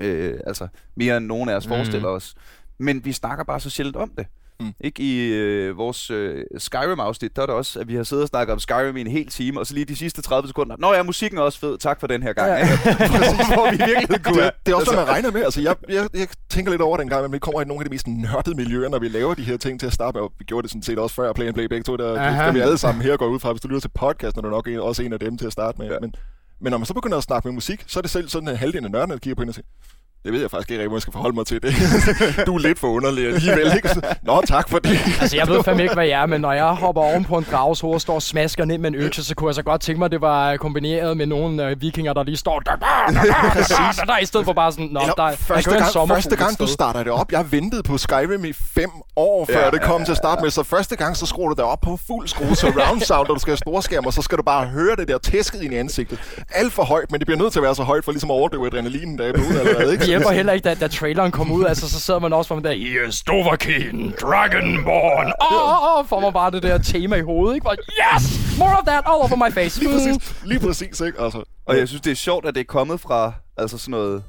øh, 0.00 0.40
altså 0.46 0.68
mere 0.96 1.16
end 1.16 1.26
nogen 1.26 1.48
af 1.48 1.54
os 1.54 1.66
Mm. 1.66 1.68
forestiller 1.72 2.08
os. 2.08 2.34
Men 2.78 3.04
vi 3.04 3.12
snakker 3.12 3.44
bare 3.44 3.60
så 3.60 3.70
sjældent 3.70 3.96
om 3.96 4.12
det. 4.18 4.26
Mm. 4.60 4.72
Ikke 4.80 5.02
i 5.02 5.26
øh, 5.26 5.76
vores 5.76 6.10
øh, 6.10 6.44
Skyrim-afsnit, 6.58 7.36
der 7.36 7.42
er 7.42 7.46
det 7.46 7.54
også, 7.54 7.80
at 7.80 7.88
vi 7.88 7.94
har 7.94 8.02
siddet 8.02 8.22
og 8.22 8.28
snakket 8.28 8.52
om 8.52 8.58
Skyrim 8.58 8.96
i 8.96 9.00
en 9.00 9.06
hel 9.06 9.26
time, 9.26 9.60
og 9.60 9.66
så 9.66 9.74
lige 9.74 9.84
de 9.84 9.96
sidste 9.96 10.22
30 10.22 10.48
sekunder. 10.48 10.76
Nå 10.78 10.94
ja, 10.94 11.02
musikken 11.02 11.38
er 11.38 11.42
også 11.42 11.58
fed. 11.58 11.78
Tak 11.78 12.00
for 12.00 12.06
den 12.06 12.22
her 12.22 12.32
gang. 12.32 12.48
Ja. 12.48 12.56
Ja. 12.56 12.66
Hvor 13.54 13.70
vi 13.70 13.76
virkelig 13.76 14.24
kunne 14.24 14.42
Det, 14.42 14.50
det 14.66 14.72
er 14.72 14.76
også, 14.76 14.90
hvad 14.92 15.04
man 15.04 15.08
regner 15.12 15.30
med. 15.30 15.44
Altså, 15.44 15.60
jeg, 15.60 15.76
jeg, 15.88 16.08
jeg 16.14 16.28
tænker 16.48 16.70
lidt 16.70 16.82
over 16.82 16.96
den 16.96 17.08
gang, 17.08 17.24
at 17.24 17.32
vi 17.32 17.38
kommer 17.38 17.60
i 17.60 17.64
nogle 17.64 17.80
af 17.80 17.84
de 17.84 17.90
mest 17.90 18.06
nørdede 18.06 18.56
miljøer, 18.56 18.88
når 18.88 18.98
vi 18.98 19.08
laver 19.08 19.34
de 19.34 19.42
her 19.42 19.56
ting 19.56 19.80
til 19.80 19.86
at 19.86 19.92
starte 19.92 20.16
med. 20.16 20.22
Og 20.22 20.32
vi 20.38 20.44
gjorde 20.44 20.62
det 20.62 20.70
sådan 20.70 20.82
set 20.82 20.98
også 20.98 21.14
før 21.14 21.32
Play 21.32 21.46
and 21.46 21.54
Play 21.54 21.64
begge 21.66 21.84
to. 21.84 21.96
Der, 21.96 22.20
Aha. 22.20 22.46
der 22.46 22.52
vi 22.52 22.60
alle 22.60 22.78
sammen 22.78 23.02
her 23.02 23.16
går 23.16 23.26
ud 23.26 23.40
fra. 23.40 23.52
Hvis 23.52 23.60
du 23.60 23.68
lytter 23.68 23.80
til 23.80 23.90
podcast, 23.94 24.36
er 24.36 24.40
du 24.40 24.50
nok 24.50 24.68
en, 24.68 24.80
også 24.80 25.02
en 25.02 25.12
af 25.12 25.18
dem 25.20 25.38
til 25.38 25.46
at 25.46 25.52
starte 25.52 25.78
med. 25.78 25.86
Ja. 25.86 25.96
Men, 26.00 26.14
men 26.60 26.70
når 26.70 26.78
man 26.78 26.86
så 26.86 26.94
begynder 26.94 27.16
at 27.16 27.22
snakke 27.22 27.48
med 27.48 27.54
musik, 27.54 27.84
så 27.86 28.00
er 28.00 28.02
det 28.02 28.10
selv 28.10 28.28
sådan, 28.28 28.48
at 28.48 28.58
halvdelen 28.58 28.84
af 28.84 28.90
nørderne 28.90 29.12
der 29.12 29.18
kigger 29.18 29.34
på 29.34 29.42
hende 29.42 29.50
og 29.50 29.54
siger, 29.54 29.66
det 30.24 30.32
ved 30.32 30.40
jeg 30.40 30.50
faktisk 30.50 30.70
ikke 30.70 30.86
hvor 30.86 30.96
jeg 30.96 31.02
skal 31.02 31.12
forholde 31.12 31.36
mig 31.36 31.46
til 31.46 31.62
det. 31.62 31.74
du 32.46 32.54
er 32.54 32.58
lidt 32.58 32.78
for 32.78 32.88
underlig 32.88 33.26
alligevel, 33.26 33.72
ikke? 33.76 33.88
Nå, 34.22 34.42
tak 34.46 34.68
for 34.68 34.78
det. 34.78 34.98
Altså, 35.20 35.36
jeg 35.36 35.48
ved 35.48 35.62
fandme 35.62 35.82
ikke, 35.82 35.94
hvad 35.94 36.06
jeg 36.06 36.22
er, 36.22 36.26
men 36.26 36.40
når 36.40 36.52
jeg 36.52 36.64
hopper 36.64 37.02
oven 37.02 37.24
på 37.24 37.38
en 37.38 37.46
drages 37.52 37.80
hoved 37.80 37.94
og 37.94 38.00
står 38.00 38.14
og 38.14 38.22
smasker 38.22 38.64
ned 38.64 38.78
med 38.78 38.90
en 38.90 38.94
økse, 38.94 39.24
så 39.24 39.34
kunne 39.34 39.48
jeg 39.48 39.54
så 39.54 39.62
godt 39.62 39.80
tænke 39.80 39.98
mig, 39.98 40.04
at 40.04 40.12
det 40.12 40.20
var 40.20 40.56
kombineret 40.56 41.16
med 41.16 41.26
nogle 41.26 41.68
øh, 41.68 41.80
vikinger, 41.82 42.12
der 42.12 42.22
lige 42.22 42.36
står 42.36 42.60
der, 42.60 42.76
der, 42.76 42.86
der, 43.12 44.04
der, 44.06 44.18
i 44.18 44.24
stedet 44.24 44.46
for 44.46 44.52
bare 44.52 44.72
sådan, 44.72 44.86
nå, 44.86 45.00
Eller, 45.00 45.14
der, 45.14 45.36
første, 45.36 45.70
gang, 45.70 46.08
første 46.08 46.64
du 46.64 46.66
starter 46.66 47.02
det 47.02 47.12
op, 47.12 47.32
jeg 47.32 47.52
ventede 47.52 47.82
på 47.82 47.98
Skyrim 47.98 48.44
i 48.44 48.52
fem 48.52 48.90
år, 49.16 49.46
før 49.46 49.64
Ja, 49.64 49.70
det 49.70 49.82
kom 49.82 50.00
ja, 50.00 50.04
til 50.04 50.12
at 50.12 50.16
starte 50.16 50.42
med. 50.42 50.50
Så 50.50 50.62
første 50.62 50.96
gang, 50.96 51.16
så 51.16 51.26
skruer 51.26 51.48
du 51.48 51.54
det 51.54 51.64
op 51.64 51.80
på 51.80 51.98
fuld 52.06 52.28
skrue 52.28 52.56
surround 52.56 53.00
sound, 53.00 53.28
og 53.28 53.34
du 53.34 53.40
skal 53.40 53.50
have 53.50 53.56
storskærm, 53.56 54.06
og 54.06 54.12
så 54.12 54.22
skal 54.22 54.38
du 54.38 54.42
bare 54.42 54.66
høre 54.66 54.96
det 54.96 55.08
der 55.08 55.18
tæsket 55.18 55.62
ind 55.62 55.74
i 55.74 55.76
ansigtet. 55.76 56.18
Alt 56.50 56.72
for 56.72 56.82
højt, 56.82 57.10
men 57.10 57.20
det 57.20 57.26
bliver 57.26 57.38
nødt 57.38 57.52
til 57.52 57.58
at 57.58 57.62
være 57.62 57.74
så 57.74 57.82
højt, 57.82 58.04
for 58.04 58.12
ligesom 58.12 58.30
at 58.30 58.34
overdøve 58.34 58.66
adrenalinen, 58.66 59.18
der 59.18 59.24
er 59.24 59.28
i 59.28 59.32
blodet 59.32 59.58
allerede. 59.58 59.92
Ikke? 59.92 60.17
Det 60.18 60.26
hjælper 60.26 60.36
heller 60.36 60.52
ikke, 60.52 60.68
da, 60.68 60.74
da 60.74 60.88
traileren 60.88 61.30
kom 61.30 61.52
ud, 61.52 61.64
altså 61.64 61.90
så 61.90 62.00
sidder 62.00 62.20
man 62.20 62.32
også 62.32 62.54
med 62.54 62.62
der, 62.62 62.74
Yes, 62.76 63.22
Dovahkiin, 63.22 64.14
Dragonborn, 64.22 65.26
åh, 65.26 65.72
oh, 65.72 65.98
oh, 65.98 66.06
får 66.06 66.20
man 66.20 66.32
bare 66.32 66.50
det 66.50 66.62
der 66.62 66.78
tema 66.78 67.16
i 67.16 67.20
hovedet, 67.20 67.54
ikke? 67.54 67.64
Bare, 67.64 67.76
yes, 68.16 68.58
more 68.58 68.78
of 68.78 68.84
that 68.86 69.02
all 69.06 69.16
over 69.16 69.36
my 69.48 69.52
face. 69.52 69.80
Lige 69.80 69.92
præcis, 69.92 70.34
lige 70.44 70.60
præcis, 70.60 71.00
ikke? 71.00 71.20
Altså, 71.20 71.42
Og 71.66 71.78
jeg 71.78 71.88
synes, 71.88 72.00
det 72.00 72.10
er 72.10 72.14
sjovt, 72.16 72.46
at 72.46 72.54
det 72.54 72.60
er 72.60 72.64
kommet 72.64 73.00
fra 73.00 73.32
altså 73.56 73.78
sådan 73.78 73.90
noget... 73.90 74.22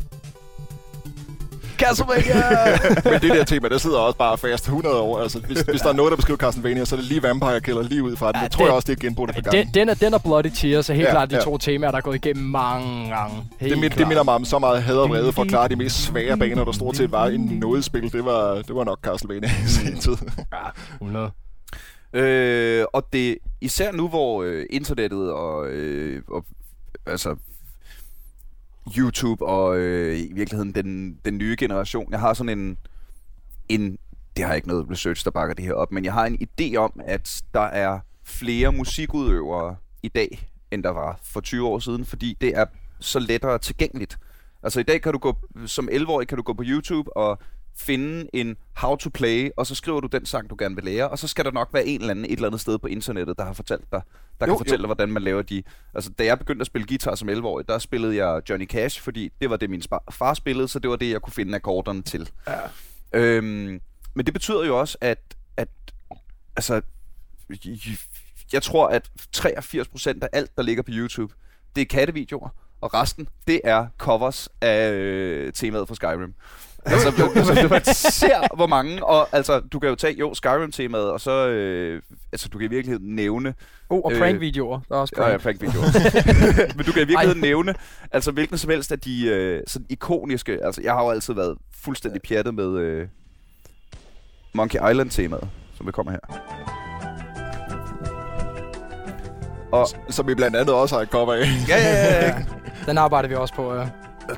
Castlevania! 1.79 2.35
men 3.11 3.21
det 3.21 3.31
der 3.37 3.43
tema, 3.43 3.67
der 3.69 3.77
sidder 3.77 3.97
også 3.97 4.17
bare 4.17 4.37
fast 4.37 4.63
100 4.63 4.95
år. 4.95 5.19
Altså, 5.19 5.39
hvis, 5.39 5.61
hvis 5.61 5.81
der 5.81 5.89
er 5.89 5.93
noget, 5.93 6.09
der 6.11 6.15
beskriver 6.15 6.37
Castlevania, 6.37 6.85
så 6.85 6.95
er 6.95 6.99
det 6.99 7.09
lige 7.09 7.23
Vampire 7.23 7.61
Killer 7.61 7.81
lige 7.83 8.03
ud 8.03 8.15
fra 8.15 8.27
den. 8.27 8.35
Ja, 8.35 8.41
Jeg 8.41 8.51
tror 8.51 8.63
det- 8.63 8.67
jeg 8.67 8.75
også, 8.75 8.85
det 8.85 8.97
er 9.03 9.07
genbrudt 9.07 9.29
for 9.35 9.41
den, 9.41 9.51
gang. 9.51 9.73
den, 9.73 9.89
er, 9.89 9.93
den 9.93 10.13
er 10.13 10.17
Bloody 10.17 10.49
Tears, 10.55 10.89
er 10.89 10.93
helt 10.93 11.05
Ja, 11.07 11.11
klart 11.11 11.29
de 11.31 11.35
ja. 11.35 11.41
to 11.41 11.57
temaer, 11.57 11.91
der 11.91 11.97
er 11.97 12.01
gået 12.01 12.15
igennem 12.15 12.45
mange 12.45 13.09
gange. 13.09 13.35
Helt 13.59 13.71
Det, 13.73 13.79
mind, 13.81 13.93
det 13.93 14.07
minder 14.07 14.23
mig 14.23 14.33
om 14.33 14.45
så 14.45 14.59
meget 14.59 14.83
had 14.83 14.95
og 14.95 15.09
vrede 15.09 15.31
for 15.33 15.41
at 15.41 15.47
klare 15.47 15.67
de 15.67 15.75
mest 15.75 15.95
svære 16.03 16.37
baner, 16.37 16.63
der 16.65 16.71
stort 16.71 16.97
set 16.97 17.11
var 17.11 17.27
i 17.27 17.37
noget 17.37 17.83
spil. 17.85 18.11
Det 18.11 18.25
var, 18.25 18.53
det 18.55 18.75
var 18.75 18.83
nok 18.83 18.99
Castlevania 19.03 19.49
i 19.65 19.67
sin 19.67 19.97
tid. 19.99 20.15
Ja, 20.53 20.57
100. 20.93 21.31
Øh, 22.13 22.85
og 22.93 23.03
det 23.13 23.37
især 23.61 23.91
nu, 23.91 24.07
hvor 24.07 24.43
øh, 24.43 24.65
internettet 24.69 25.31
og, 25.31 25.67
øh, 25.67 26.21
og 26.31 26.45
altså 27.05 27.35
YouTube 28.97 29.45
og 29.45 29.77
øh, 29.77 30.19
i 30.19 30.33
virkeligheden 30.33 30.75
den, 30.75 31.19
den 31.25 31.37
nye 31.37 31.55
generation, 31.59 32.11
jeg 32.11 32.19
har 32.19 32.33
sådan 32.33 32.59
en, 32.59 32.77
en, 33.69 33.97
det 34.35 34.43
har 34.43 34.51
jeg 34.51 34.55
ikke 34.55 34.67
noget 34.67 34.91
research, 34.91 35.25
der 35.25 35.31
bakker 35.31 35.55
det 35.55 35.65
her 35.65 35.73
op, 35.73 35.91
men 35.91 36.05
jeg 36.05 36.13
har 36.13 36.25
en 36.25 36.37
idé 36.41 36.75
om, 36.75 36.99
at 37.05 37.41
der 37.53 37.59
er 37.59 37.99
flere 38.23 38.71
musikudøvere 38.71 39.75
i 40.03 40.07
dag, 40.07 40.49
end 40.71 40.83
der 40.83 40.89
var 40.89 41.19
for 41.23 41.41
20 41.41 41.67
år 41.67 41.79
siden, 41.79 42.05
fordi 42.05 42.37
det 42.41 42.57
er 42.57 42.65
så 42.99 43.19
lettere 43.19 43.57
tilgængeligt. 43.57 44.17
Altså 44.63 44.79
i 44.79 44.83
dag 44.83 45.01
kan 45.01 45.13
du 45.13 45.19
gå, 45.19 45.37
som 45.65 45.89
11-årig 45.91 46.27
kan 46.27 46.37
du 46.37 46.43
gå 46.43 46.53
på 46.53 46.63
YouTube 46.65 47.17
og 47.17 47.39
finde 47.79 48.29
en 48.33 48.57
how 48.75 48.95
to 48.95 49.09
play, 49.09 49.49
og 49.57 49.67
så 49.67 49.75
skriver 49.75 49.99
du 49.99 50.07
den 50.07 50.25
sang, 50.25 50.49
du 50.49 50.55
gerne 50.59 50.75
vil 50.75 50.83
lære, 50.83 51.09
og 51.09 51.19
så 51.19 51.27
skal 51.27 51.45
der 51.45 51.51
nok 51.51 51.69
være 51.73 51.85
en 51.85 51.99
eller 52.01 52.11
anden 52.11 52.25
et 52.25 52.31
eller 52.31 52.47
andet 52.47 52.61
sted 52.61 52.77
på 52.77 52.87
internettet, 52.87 53.37
der 53.37 53.45
har 53.45 53.53
fortalt 53.53 53.91
dig, 53.91 54.01
der 54.39 54.47
Jo, 54.47 54.53
kan 54.53 54.57
fortælle 54.57 54.81
jo. 54.81 54.83
dig, 54.83 54.87
hvordan 54.87 55.11
man 55.11 55.23
laver 55.23 55.41
de... 55.41 55.63
Altså, 55.93 56.09
da 56.09 56.25
jeg 56.25 56.39
begyndte 56.39 56.61
at 56.61 56.67
spille 56.67 56.87
guitar 56.87 57.15
som 57.15 57.29
11-årig, 57.29 57.67
der 57.67 57.79
spillede 57.79 58.25
jeg 58.25 58.41
Johnny 58.49 58.67
Cash, 58.67 59.01
fordi 59.01 59.31
det 59.41 59.49
var 59.49 59.57
det, 59.57 59.69
min 59.69 59.83
far 60.11 60.33
spillede, 60.33 60.67
så 60.67 60.79
det 60.79 60.89
var 60.89 60.95
det, 60.95 61.11
jeg 61.11 61.21
kunne 61.21 61.33
finde 61.33 61.55
akkorderne 61.55 62.01
til. 62.01 62.29
Ja. 62.47 62.59
Øhm, 63.13 63.81
men 64.13 64.25
det 64.25 64.33
betyder 64.33 64.65
jo 64.65 64.79
også, 64.79 64.97
at, 65.01 65.35
at 65.57 65.69
altså, 66.55 66.81
jeg 68.53 68.63
tror, 68.63 68.87
at 68.87 69.11
83% 69.37 70.07
af 70.21 70.29
alt, 70.33 70.57
der 70.57 70.63
ligger 70.63 70.83
på 70.83 70.91
YouTube, 70.93 71.33
det 71.75 71.81
er 71.81 71.85
kattevideoer, 71.85 72.49
og 72.81 72.93
resten, 72.93 73.27
det 73.47 73.61
er 73.63 73.87
covers 73.97 74.49
af 74.61 74.91
øh, 74.91 75.53
temaet 75.53 75.87
for 75.87 75.95
Skyrim. 75.95 76.33
Altså, 76.85 77.09
du, 77.09 77.31
altså, 77.35 77.53
du 77.79 77.91
ser, 78.09 78.55
hvor 78.55 78.67
mange, 78.67 79.05
og 79.05 79.27
altså, 79.31 79.59
du 79.59 79.79
kan 79.79 79.89
jo 79.89 79.95
tage, 79.95 80.13
jo, 80.19 80.33
Skyrim-temaet, 80.33 81.11
og 81.11 81.21
så, 81.21 81.47
øh, 81.47 82.01
altså, 82.31 82.49
du 82.49 82.57
kan 82.57 82.65
i 82.65 82.69
virkeligheden 82.69 83.15
nævne, 83.15 83.53
Oh, 83.91 84.01
og 84.05 84.11
Øh, 84.11 84.19
prank-videoer. 84.19 84.79
Der 84.89 84.95
er 84.95 84.99
også 84.99 85.13
Ja, 85.17 85.23
ja, 85.29 85.37
prank. 85.37 85.59
prank-videoer. 85.59 85.85
Men 86.77 86.85
du 86.85 86.91
kan 86.91 87.01
i 87.01 87.05
virkeligheden 87.05 87.41
nævne, 87.41 87.73
altså 88.11 88.31
hvilken 88.31 88.57
som 88.57 88.69
helst 88.69 88.91
af 88.91 88.99
de 88.99 89.27
øh, 89.27 89.61
sådan 89.67 89.85
ikoniske, 89.89 90.59
altså 90.65 90.81
jeg 90.81 90.93
har 90.93 91.03
jo 91.03 91.09
altid 91.09 91.33
været 91.33 91.57
fuldstændig 91.83 92.21
pjattet 92.27 92.53
med 92.53 92.77
øh, 92.77 93.07
Monkey 94.53 94.79
Island-temaet, 94.91 95.47
som 95.77 95.87
vi 95.87 95.91
kommer 95.91 96.11
her. 96.11 96.19
Og 99.71 99.87
Som 100.09 100.27
vi 100.27 100.35
blandt 100.35 100.55
andet 100.57 100.75
også 100.75 100.95
har 100.95 101.01
et 101.01 101.09
cover 101.09 101.33
af. 101.33 101.39
ja, 101.67 101.77
ja, 101.77 101.93
ja, 101.93 102.25
ja. 102.27 102.35
Den 102.87 102.97
arbejder 102.97 103.29
vi 103.29 103.35
også 103.35 103.53
på, 103.53 103.75
ja. 103.75 103.87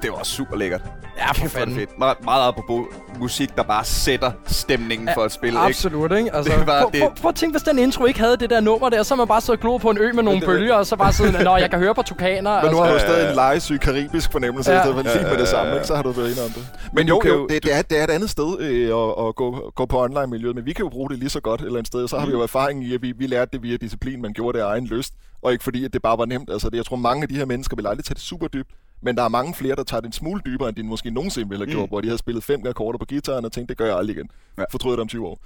Det 0.01 0.11
var 0.11 0.23
super 0.23 0.55
lækkert. 0.55 0.81
Ja, 1.17 1.27
for 1.27 1.33
Kæft, 1.33 1.53
fanden. 1.53 1.75
fedt. 1.75 1.99
Meget, 1.99 2.17
meget 2.23 2.47
apropos 2.47 2.85
musik, 3.19 3.55
der 3.55 3.63
bare 3.63 3.85
sætter 3.85 4.31
stemningen 4.45 5.07
Ja, 5.07 5.13
for 5.15 5.21
et 5.25 5.31
spil? 5.31 5.57
Absolut, 5.57 6.11
ikke? 6.11 6.35
Altså, 6.35 6.51
Det 6.57 6.67
var 6.67 6.81
prøv, 6.81 6.91
det- 6.91 7.01
prøv, 7.01 7.11
prøv 7.21 7.29
at 7.29 7.35
tænke, 7.35 7.53
hvis 7.53 7.63
den 7.63 7.79
intro 7.79 8.05
ikke 8.05 8.19
havde 8.19 8.37
det 8.37 8.49
der 8.49 8.59
nummer 8.59 8.89
der, 8.89 9.03
så 9.03 9.15
man 9.15 9.27
bare 9.27 9.41
siddet 9.41 9.57
og 9.57 9.61
gloet 9.61 9.81
på 9.81 9.89
en 9.89 9.97
ø 9.97 10.11
med 10.13 10.23
nogle 10.23 10.39
det- 10.39 10.47
bølger, 10.47 10.73
og 10.75 10.85
så 10.85 10.95
bare 10.95 11.13
siddet, 11.13 11.43
nå, 11.43 11.57
jeg 11.57 11.69
kan 11.69 11.79
høre 11.79 11.95
på 11.95 12.01
tukaner. 12.01 12.61
Men 12.63 12.71
nu 12.71 12.77
har 12.77 12.87
du 12.87 12.93
Ja, 12.93 12.99
stadig 12.99 13.23
ja, 13.23 13.29
en 13.29 13.35
legesyg 13.35 13.79
karibisk 13.79 14.31
fornemmelse, 14.31 14.71
Ja. 14.71 14.77
ja. 14.87 14.93
det 14.97 15.07
fint 15.11 15.23
med 15.29 15.37
det 15.37 15.47
samme, 15.47 15.73
ikke? 15.73 15.87
så 15.87 15.95
har 15.95 16.03
du 16.03 16.11
været 16.11 16.29
inde 16.31 16.43
om 16.43 16.49
det. 16.49 16.67
Men, 16.83 16.89
Men 16.95 17.07
jo, 17.07 17.21
jo, 17.25 17.33
jo- 17.33 17.47
det, 17.47 17.63
det, 17.63 17.77
er, 17.77 17.81
det 17.81 17.99
er 17.99 18.03
et 18.03 18.09
andet 18.09 18.29
sted 18.29 18.59
øh, 18.59 18.87
at, 19.19 19.27
at 19.27 19.35
gå, 19.35 19.71
gå 19.75 19.85
på 19.85 20.03
online-miljøet, 20.03 20.55
men 20.55 20.65
vi 20.65 20.73
kan 20.73 20.83
jo 20.85 20.89
bruge 20.89 21.09
det 21.09 21.19
lige 21.19 21.29
så 21.29 21.39
godt 21.39 21.61
et 21.61 21.65
eller 21.65 21.77
andet 21.77 21.87
sted. 21.87 22.07
Så 22.07 22.17
har 22.19 22.25
vi 22.25 22.31
Mm. 22.31 22.37
jo 22.37 22.43
erfaring 22.43 22.83
i, 22.85 22.93
at 22.93 23.01
vi, 23.01 23.11
vi 23.17 23.27
lærte 23.27 23.49
det 23.53 23.63
via 23.63 23.77
disciplin, 23.77 24.21
man 24.21 24.33
gjorde 24.33 24.57
det 24.57 24.63
af 24.63 24.67
egen 24.69 24.85
lyst, 24.85 25.13
og 25.41 25.51
ikke 25.51 25.63
fordi, 25.63 25.85
at 25.85 25.93
det 25.93 26.01
bare 26.01 26.17
var 26.17 26.25
nemt. 26.25 26.49
Altså, 26.49 26.69
det, 26.69 26.77
jeg 26.77 26.85
tror, 26.85 26.95
mange 26.95 27.21
af 27.23 27.29
de 27.29 27.35
her 27.35 27.45
mennesker 27.45 27.75
vil 27.75 27.87
aldrig 27.87 28.05
tage 28.05 28.15
det 28.15 28.21
super 28.23 28.47
dybt, 28.47 28.69
men 29.01 29.15
der 29.17 29.23
er 29.23 29.27
mange 29.29 29.53
flere, 29.53 29.75
der 29.75 29.83
tager 29.83 30.01
det 30.01 30.07
en 30.07 30.13
smule 30.13 30.41
dybere, 30.45 30.69
end 30.69 30.75
de 30.75 30.83
måske 30.83 31.11
nogensinde 31.11 31.49
ville 31.49 31.65
have 31.65 31.71
gjort, 31.71 31.83
Mm. 31.83 31.89
hvor 31.89 32.01
de 32.01 32.09
har 32.09 32.17
spillet 32.17 32.43
fem 32.43 32.67
akkorder 32.67 32.97
på 32.99 33.05
gitaren 33.05 33.45
og 33.45 33.51
tænkt, 33.51 33.69
det 33.69 33.77
gør 33.77 33.85
jeg 33.85 33.97
aldrig 33.97 34.15
igen. 34.17 34.29
Ja. 34.57 34.63
Fortryder 34.71 34.95
det 34.95 35.01
om 35.01 35.07
20 35.07 35.27
år. 35.27 35.39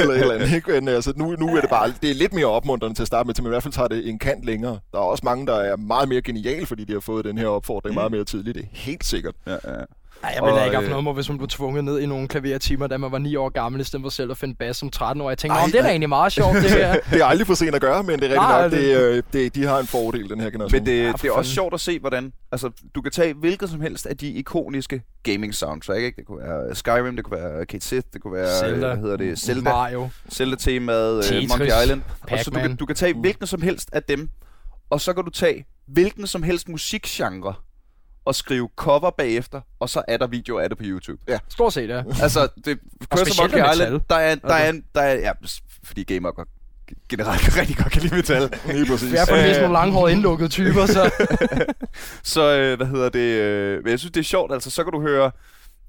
eller 0.00 0.14
et 0.14 0.20
eller 0.20 0.34
andet, 0.34 0.52
ikke? 0.52 0.70
Men 0.72 0.88
altså, 0.88 1.12
nu, 1.16 1.36
nu 1.38 1.46
er 1.56 1.60
det 1.60 1.70
bare, 1.70 1.92
det 2.02 2.10
er 2.10 2.14
lidt 2.14 2.32
mere 2.32 2.46
opmuntrende 2.46 2.94
til 2.96 3.02
at 3.02 3.06
starte 3.06 3.26
med, 3.26 3.34
til 3.34 3.44
man 3.44 3.50
i 3.50 3.52
hvert 3.52 3.62
fald 3.62 3.74
tager 3.74 3.88
det 3.88 4.08
en 4.08 4.18
kant 4.18 4.44
længere. 4.44 4.78
Der 4.92 4.98
er 4.98 5.02
også 5.02 5.22
mange, 5.24 5.46
der 5.46 5.54
er 5.54 5.76
meget 5.76 6.08
mere 6.08 6.22
geniale, 6.22 6.66
fordi 6.66 6.84
de 6.84 6.92
har 6.92 7.00
fået 7.00 7.24
den 7.24 7.38
her 7.38 7.46
opfordring 7.46 7.92
Mm. 7.92 7.98
meget 7.98 8.10
mere 8.12 8.24
tidligt. 8.24 8.54
Det 8.54 8.62
er 8.64 8.68
helt 8.72 9.04
sikkert. 9.04 9.34
Ja, 9.46 9.52
ja. 9.52 9.84
Ej, 10.22 10.32
jeg 10.36 10.42
ville 10.42 10.54
Og, 10.54 10.64
ikke 10.64 10.64
have 10.64 10.74
haft 10.74 10.84
øh, 10.84 10.90
noget 10.90 11.04
mod, 11.04 11.14
hvis 11.14 11.28
man 11.28 11.38
blev 11.38 11.48
tvunget 11.48 11.84
ned 11.84 12.00
i 12.00 12.06
nogle 12.06 12.28
klavertimer, 12.28 12.86
da 12.86 12.96
man 12.96 13.12
var 13.12 13.18
9 13.18 13.36
år 13.36 13.48
gammel, 13.48 13.80
i 13.80 13.84
stedet 13.84 14.02
for 14.04 14.10
selv 14.10 14.30
at 14.30 14.36
finde 14.38 14.54
bas 14.54 14.76
som 14.76 14.90
13 14.90 15.20
år. 15.20 15.30
Jeg 15.30 15.38
tænkte, 15.38 15.58
Ej, 15.60 15.66
det 15.66 15.74
er 15.74 15.82
da 15.82 15.88
egentlig 15.88 16.08
meget 16.08 16.32
sjovt, 16.32 16.54
det 16.62 16.70
her. 16.70 17.00
Det 17.10 17.20
er 17.20 17.24
aldrig 17.24 17.46
for 17.46 17.54
sent 17.54 17.74
at 17.74 17.80
gøre, 17.80 18.02
men 18.02 18.20
det 18.20 18.32
er 18.32 18.34
Nej, 18.36 18.64
rigtigt 18.64 18.82
nok, 18.82 18.94
det- 18.94 19.04
det, 19.04 19.16
øh, 19.16 19.42
det, 19.42 19.54
de 19.54 19.64
har 19.66 19.78
en 19.78 19.86
fordel, 19.86 20.28
den 20.28 20.40
her 20.40 20.50
generation. 20.50 20.78
Men 20.78 20.86
det, 20.86 21.02
Ja, 21.02 21.12
det 21.12 21.24
er 21.24 21.32
også 21.32 21.50
sjovt 21.54 21.74
at 21.74 21.80
se, 21.80 21.98
hvordan... 22.00 22.32
Altså, 22.52 22.70
du 22.94 23.00
kan 23.02 23.12
tage 23.12 23.34
hvilket 23.34 23.70
som 23.70 23.80
helst 23.80 24.06
af 24.06 24.16
de 24.16 24.28
ikoniske 24.30 25.02
gaming 25.22 25.54
soundtrack, 25.54 26.00
ikke? 26.02 26.16
Det 26.16 26.26
kunne 26.26 26.38
være 26.38 26.74
Skyrim, 26.74 27.16
det 27.16 27.24
kunne 27.24 27.38
være 27.40 27.66
Kate 27.66 27.86
Sith, 27.86 28.06
det 28.12 28.22
kunne 28.22 28.32
være... 28.32 28.58
Zelda. 28.60 28.86
Hvad 28.86 28.96
hedder 28.96 29.16
det? 29.16 29.38
Zelda. 29.38 29.62
Mario. 29.70 30.08
Zelda-temaet, 30.32 31.16
uh, 31.18 31.22
Tetris, 31.24 31.48
Monkey 31.48 31.66
Island. 31.82 32.02
Og 32.30 32.38
så 32.38 32.50
du, 32.50 32.58
kan, 32.60 32.76
du 32.76 32.86
kan 32.86 32.96
tage 32.96 33.14
hvilken 33.14 33.46
som 33.46 33.62
helst 33.62 33.88
af 33.92 34.02
dem, 34.02 34.28
og 34.90 35.00
så 35.00 35.12
kan 35.12 35.24
du 35.24 35.30
tage 35.30 35.64
hvilken 35.88 36.26
som 36.26 36.42
helst 36.42 36.68
musikgenre, 36.68 37.54
og 38.28 38.34
skrive 38.34 38.68
cover 38.76 39.10
bagefter, 39.10 39.60
og 39.80 39.88
så 39.88 40.02
er 40.08 40.16
der 40.16 40.26
videoer 40.26 40.60
af 40.60 40.68
det 40.68 40.78
på 40.78 40.84
YouTube. 40.86 41.22
Stort 41.48 41.72
set, 41.72 41.88
ja. 41.88 42.02
Altså, 42.22 42.48
det, 42.64 42.78
Curse 43.10 43.30
of 43.30 43.38
Monkey 43.38 43.72
Island, 43.72 43.92
metal. 43.92 44.06
der 44.10 44.16
er, 44.16 44.34
der 44.34 44.54
er, 44.54 44.70
en, 44.70 44.84
der 44.94 45.00
er, 45.00 45.14
ja, 45.14 45.32
fordi 45.84 46.02
gamer 46.02 46.30
godt, 46.30 46.48
generelt 47.08 47.56
rigtig 47.56 47.76
godt 47.76 47.92
kan 47.92 48.02
lide 48.02 48.14
metal. 48.14 48.50
Lige 48.66 48.86
præcis. 48.86 49.12
Vi 49.12 49.16
er 49.16 49.24
for 49.28 49.34
det 49.34 49.44
meste 49.44 49.62
Øh. 49.62 49.68
nogle 49.68 49.78
langhårede 49.78 50.12
indlukkede 50.12 50.48
typer, 50.48 50.86
så... 50.86 51.10
Så, 52.34 52.58
øh, 52.58 52.76
hvad 52.76 52.86
hedder 52.86 53.08
det, 53.08 53.18
øh, 53.18 53.82
men 53.84 53.90
jeg 53.90 53.98
synes, 53.98 54.12
det 54.12 54.20
er 54.20 54.24
sjovt, 54.24 54.52
altså, 54.52 54.70
så 54.70 54.84
kan 54.84 54.92
du 54.92 55.00
høre 55.00 55.30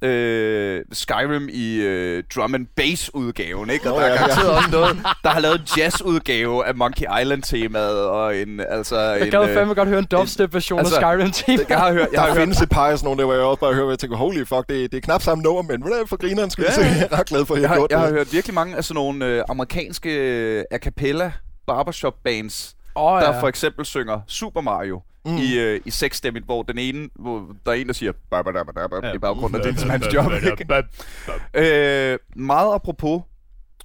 øh, 0.01 0.81
Skyrim 0.91 1.49
i 1.51 1.75
øh, 1.75 2.23
drum 2.35 2.55
and 2.55 2.67
bass 2.75 3.13
udgaven, 3.13 3.69
ikke? 3.69 3.91
Og 3.91 3.95
Nå, 3.95 4.01
der 4.01 4.05
er 4.05 4.13
ja, 4.13 4.13
ja. 4.13 4.19
garanteret 4.19 4.51
også 4.51 4.71
noget, 4.71 4.97
der 5.23 5.29
har 5.29 5.39
lavet 5.39 5.59
en 5.59 5.67
jazz 5.77 6.01
udgave 6.01 6.65
af 6.65 6.75
Monkey 6.75 7.05
Island 7.21 7.43
temaet, 7.43 7.99
og 8.05 8.37
en, 8.37 8.59
altså, 8.69 8.99
Jeg 8.99 9.25
en, 9.25 9.31
gad 9.31 9.49
øh, 9.49 9.53
fandme 9.53 9.73
godt 9.73 9.87
høre 9.89 9.99
en 9.99 10.05
dubstep-version 10.05 10.79
altså, 10.79 10.95
af 10.95 11.01
Skyrim 11.01 11.31
Team. 11.31 11.59
jeg 11.69 11.77
har 11.79 11.93
hørt, 11.93 12.07
jeg 12.13 12.21
har 12.21 12.27
Der 12.27 12.33
hørt, 12.33 12.41
findes 12.41 12.61
et 12.61 12.69
par 12.69 12.87
af 12.87 12.97
sådan 12.97 13.05
nogle, 13.07 13.19
der 13.19 13.25
hvor 13.25 13.33
jeg 13.33 13.43
også 13.43 13.59
bare 13.59 13.73
hører, 13.73 13.83
hvor 13.83 13.91
jeg 13.91 13.99
tænker, 13.99 14.17
holy 14.17 14.45
fuck, 14.45 14.69
det, 14.69 14.91
det 14.91 14.97
er 14.97 15.01
knap 15.01 15.21
samme 15.21 15.43
nummer, 15.43 15.61
men 15.61 15.81
hvordan 15.81 16.07
for 16.07 16.17
grineren 16.17 16.49
skal 16.49 16.65
Ja. 16.77 16.85
jeg 16.85 17.07
er 17.11 17.19
ret 17.19 17.25
glad 17.27 17.45
for, 17.45 17.55
at 17.55 17.61
jeg, 17.61 17.63
jeg 17.63 17.69
har 17.69 17.75
gjort 17.75 17.91
jeg 17.91 17.99
har 17.99 18.09
hørt 18.09 18.33
virkelig 18.33 18.53
mange 18.53 18.75
af 18.77 18.83
sådan 18.83 18.95
nogle 18.95 19.25
øh, 19.25 19.43
amerikanske 19.49 20.09
øh, 20.09 20.63
a 20.71 20.77
cappella 20.77 21.31
barbershop 21.67 22.13
bands, 22.23 22.75
Åh, 22.95 23.21
der 23.21 23.33
ja. 23.33 23.41
for 23.41 23.47
eksempel 23.47 23.85
synger 23.85 24.19
Super 24.27 24.61
Mario 24.61 25.01
mm. 25.31 25.37
i, 25.37 25.57
øh, 25.59 25.81
i 25.85 25.91
seksstemmet, 25.91 26.43
hvor 26.43 26.63
den 26.63 26.77
ene, 26.77 27.09
hvor 27.15 27.55
der 27.65 27.71
er 27.71 27.75
en, 27.75 27.87
der 27.87 27.93
siger 27.93 28.11
"Ba, 28.31 28.41
ba, 28.41 28.51
da, 28.51 28.63
ba, 28.63 28.71
da, 28.81 28.87
ba", 28.87 29.11
i 29.15 29.17
baggrunden, 29.17 29.55
og 29.55 29.63
det 29.63 29.67
er 29.69 29.71
ligesom 29.71 29.89
hans 29.89 30.13
job. 30.13 30.31
Ikke? 30.33 32.13
øh, 32.13 32.19
meget 32.35 32.73
apropos 32.75 33.21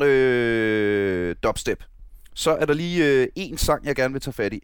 øh, 0.02 1.36
dubstep, 1.42 1.84
så 2.34 2.50
er 2.56 2.64
der 2.66 2.74
lige 2.74 3.04
øh, 3.06 3.28
en 3.36 3.58
sang, 3.58 3.86
jeg 3.86 3.96
gerne 3.96 4.12
vil 4.12 4.22
tage 4.22 4.34
fat 4.34 4.52
i, 4.52 4.60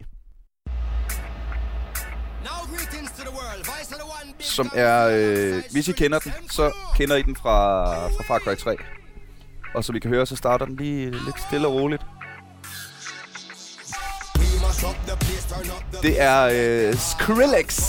som 4.39 4.71
er, 4.75 5.09
øh, 5.13 5.63
hvis 5.71 5.87
I 5.87 5.91
kender 5.91 6.19
den, 6.19 6.31
så 6.49 6.71
kender 6.95 7.15
I 7.15 7.21
den 7.21 7.35
fra, 7.35 7.83
fra 8.07 8.23
Far 8.23 8.39
Cry 8.39 8.55
3. 8.55 8.75
Og 9.73 9.83
som 9.83 9.95
I 9.95 9.99
kan 9.99 10.09
høre, 10.09 10.25
så 10.25 10.35
starter 10.35 10.65
den 10.65 10.75
lige 10.75 11.11
lidt 11.11 11.41
stille 11.47 11.67
og 11.67 11.73
roligt. 11.73 12.01
Det 16.01 16.21
er 16.21 16.49
øh, 16.53 16.95
Skrillex, 16.99 17.79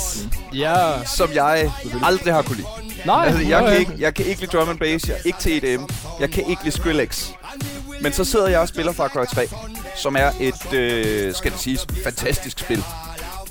Ja. 0.54 1.04
som 1.16 1.30
jeg 1.34 1.72
aldrig 2.04 2.34
har 2.34 2.42
kunne 2.42 2.56
lide. 2.56 2.68
Nej, 3.06 3.24
Altså, 3.26 3.42
jeg, 3.48 3.64
kan 3.68 3.78
ikke, 3.78 3.92
jeg 3.98 4.14
kan 4.14 4.26
ikke 4.26 4.40
lide 4.40 4.56
drum 4.58 4.68
and 4.68 4.78
bass, 4.78 5.08
jeg 5.08 5.14
er 5.14 5.20
ikke 5.26 5.38
til 5.38 5.64
EDM, 5.64 5.82
jeg 6.20 6.30
kan 6.30 6.44
ikke 6.48 6.64
lide 6.64 6.76
Skrillex. 6.76 7.28
Men 8.00 8.12
så 8.12 8.24
sidder 8.24 8.48
jeg 8.48 8.60
og 8.60 8.68
spiller 8.68 8.92
Far 8.92 9.08
Cry 9.08 9.24
3, 9.34 9.48
som 9.96 10.16
er 10.16 10.30
et, 10.40 10.72
øh, 10.72 11.34
skal 11.34 11.52
det 11.52 11.60
siges, 11.60 11.86
fantastisk 12.04 12.58
spil. 12.58 12.84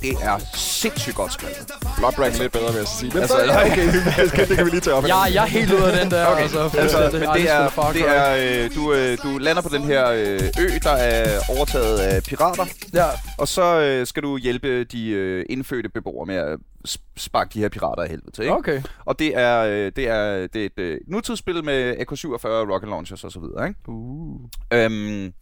Det 0.02 0.12
er 0.22 0.38
sindssygt 0.54 1.16
godt 1.16 1.32
skrevet. 1.32 1.70
Blood 1.98 2.12
Dragon 2.12 2.38
lidt 2.38 2.52
bedre, 2.52 2.72
vil 2.72 2.78
jeg 2.78 2.88
sige. 2.88 3.10
Men 3.14 3.18
Altså, 3.22 3.36
altså, 3.36 3.54
så, 3.54 3.64
okay, 3.72 3.86
det 4.24 4.32
kan, 4.32 4.48
det 4.48 4.56
kan 4.56 4.64
vi 4.66 4.70
lige 4.70 4.80
tage 4.80 4.94
op. 4.96 5.04
Jeg, 5.04 5.30
jeg 5.34 5.42
er 5.42 5.48
helt 5.48 5.72
ude 5.72 5.92
af 5.92 6.00
den 6.02 6.10
der. 6.10 6.26
Okay, 6.26 6.42
altså, 6.42 6.58
altså, 6.62 6.78
fuldstændig. 6.80 7.20
men 7.20 7.28
det 7.38 7.50
er, 7.50 7.90
det 7.92 8.02
er 8.08 8.64
øh, 8.64 8.74
du, 8.74 8.92
øh, 8.92 9.18
du 9.22 9.38
lander 9.38 9.62
på 9.62 9.68
den 9.68 9.82
her 9.84 10.10
øh, 10.10 10.40
ø, 10.60 10.68
der 10.82 10.90
er 10.90 11.40
overtaget 11.56 11.98
af 11.98 12.22
pirater, 12.22 12.64
Ja. 12.94 13.06
og 13.38 13.48
så 13.48 13.80
øh, 13.80 14.06
skal 14.06 14.22
du 14.22 14.36
hjælpe 14.36 14.84
de 14.84 15.08
øh, 15.10 15.44
indfødte 15.50 15.88
beboere 15.88 16.26
med 16.26 16.36
at 16.36 16.58
sp- 16.88 17.12
sparke 17.16 17.50
de 17.54 17.58
her 17.58 17.68
pirater 17.68 18.02
af 18.02 18.08
helvede 18.08 18.30
til. 18.30 18.42
Ikke? 18.42 18.54
Okay. 18.56 18.82
Og 19.04 19.18
det 19.18 19.36
er, 19.38 19.58
øh, 19.62 19.92
det 19.96 20.08
er, 20.08 20.46
det 20.46 20.62
er 20.62 20.66
et 20.66 20.78
øh, 20.78 20.98
nutidsspil 21.08 21.64
med 21.64 21.92
AK-47 21.96 22.46
rocket 22.48 22.88
launchers 22.88 23.24
og 23.24 23.32
så 23.32 23.40
videre, 23.40 23.68
ikke? 23.68 23.80
Uh. 23.88 24.40
Øhm, 24.72 25.32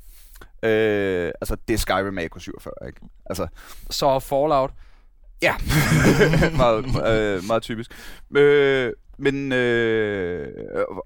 øh, 0.62 1.32
altså, 1.40 1.56
det 1.68 1.74
er 1.74 1.78
Skyrim 1.78 2.14
med 2.14 2.24
AK-47, 2.24 2.86
ikke? 2.86 3.00
Altså, 3.26 3.46
Så 3.90 4.18
Fallout. 4.18 4.70
ja. 5.42 5.54
meget, 6.56 6.84
øh, 6.86 7.44
meget 7.44 7.62
typisk. 7.62 7.90
Øh, 8.36 8.92
men, 9.18 9.52
øh, 9.52 10.48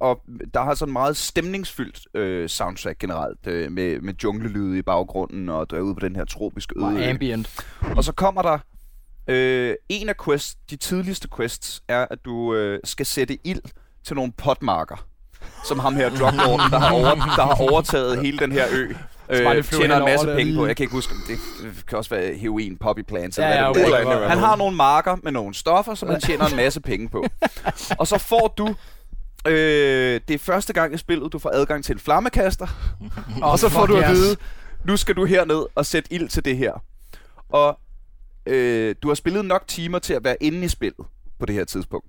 og 0.01 0.21
der 0.55 0.63
har 0.63 0.75
sådan 0.75 0.93
meget 0.93 1.17
stemningsfyldt 1.17 2.01
øh, 2.17 2.49
soundtrack 2.49 2.99
generelt, 2.99 3.47
øh, 3.47 3.73
med, 3.73 4.01
med 4.01 4.15
junglelyde 4.25 4.79
i 4.79 4.83
baggrunden, 4.83 5.49
og 5.49 5.71
du 5.71 5.77
er 5.77 5.81
ude 5.81 5.95
på 5.95 6.01
den 6.01 6.17
her 6.17 6.25
tropiske 6.25 6.75
øde. 6.77 6.87
Og 6.87 6.95
ø. 6.97 7.11
ambient. 7.11 7.65
Og 7.97 8.05
så 8.05 8.13
kommer 8.13 8.43
der 8.43 8.59
øh, 9.29 9.75
en 9.89 10.09
af 10.09 10.15
quests, 10.25 10.55
de 10.71 10.77
tidligste 10.77 11.29
quests, 11.37 11.83
er, 11.89 12.07
at 12.11 12.19
du 12.25 12.55
øh, 12.55 12.81
skal 12.85 13.07
sætte 13.07 13.39
ild 13.47 13.63
til 14.07 14.17
nogle 14.17 14.33
potmarker, 14.33 15.07
som 15.65 15.79
ham 15.79 15.95
her 15.95 16.09
druglorden, 16.09 16.71
der 16.71 16.79
har, 16.79 16.93
over, 16.95 17.15
der 17.15 17.43
har 17.47 17.71
overtaget 17.71 18.21
hele 18.23 18.39
den 18.39 18.53
her 18.53 18.65
ø. 18.73 18.93
Øh, 19.31 19.65
tjener 19.65 19.97
en 19.97 20.05
masse 20.05 20.27
penge 20.27 20.55
på. 20.55 20.67
Jeg 20.67 20.77
kan 20.77 20.85
ikke 20.85 20.95
huske, 20.95 21.15
det 21.29 21.39
det 21.63 21.87
kan 21.87 21.99
også 21.99 22.11
være 22.11 22.35
heroin, 22.35 22.77
poppy 22.77 23.01
plants. 23.01 23.39
Ja, 23.39 23.71
eller 23.71 23.89
ja, 23.99 24.05
det 24.05 24.23
er. 24.23 24.29
Han 24.29 24.39
har 24.39 24.57
nogle 24.57 24.77
marker 24.77 25.17
med 25.23 25.33
nogle 25.33 25.55
stoffer, 25.55 25.95
som 25.95 26.09
han 26.09 26.21
tjener 26.21 26.47
en 26.47 26.57
masse 26.57 26.81
penge 26.81 27.09
på. 27.09 27.25
Og 27.99 28.07
så 28.07 28.19
får 28.19 28.55
du 28.59 28.75
Øh, 29.47 30.21
det 30.29 30.35
er 30.35 30.39
første 30.39 30.73
gang 30.73 30.95
i 30.95 30.97
spillet, 30.97 31.33
du 31.33 31.39
får 31.39 31.51
adgang 31.51 31.85
til 31.85 31.93
en 31.93 31.99
flammekaster. 31.99 32.67
og 33.43 33.59
så 33.59 33.69
får 33.69 33.87
du 33.87 33.97
at 33.97 34.11
vide, 34.11 34.37
nu 34.85 34.97
skal 34.97 35.17
du 35.17 35.25
herned 35.25 35.67
og 35.75 35.87
sætte 35.87 36.13
ild 36.13 36.29
til 36.29 36.45
det 36.45 36.57
her. 36.57 36.73
Og 37.49 37.79
øh, 38.47 38.95
du 39.03 39.09
har 39.09 39.15
spillet 39.15 39.45
nok 39.45 39.69
timer 39.69 39.99
til 39.99 40.15
at 40.15 40.25
være 40.25 40.37
inde 40.41 40.65
i 40.65 40.69
spillet 40.69 41.07
på 41.39 41.47
det 41.47 41.55
her 41.55 41.65
tidspunkt. 41.65 42.07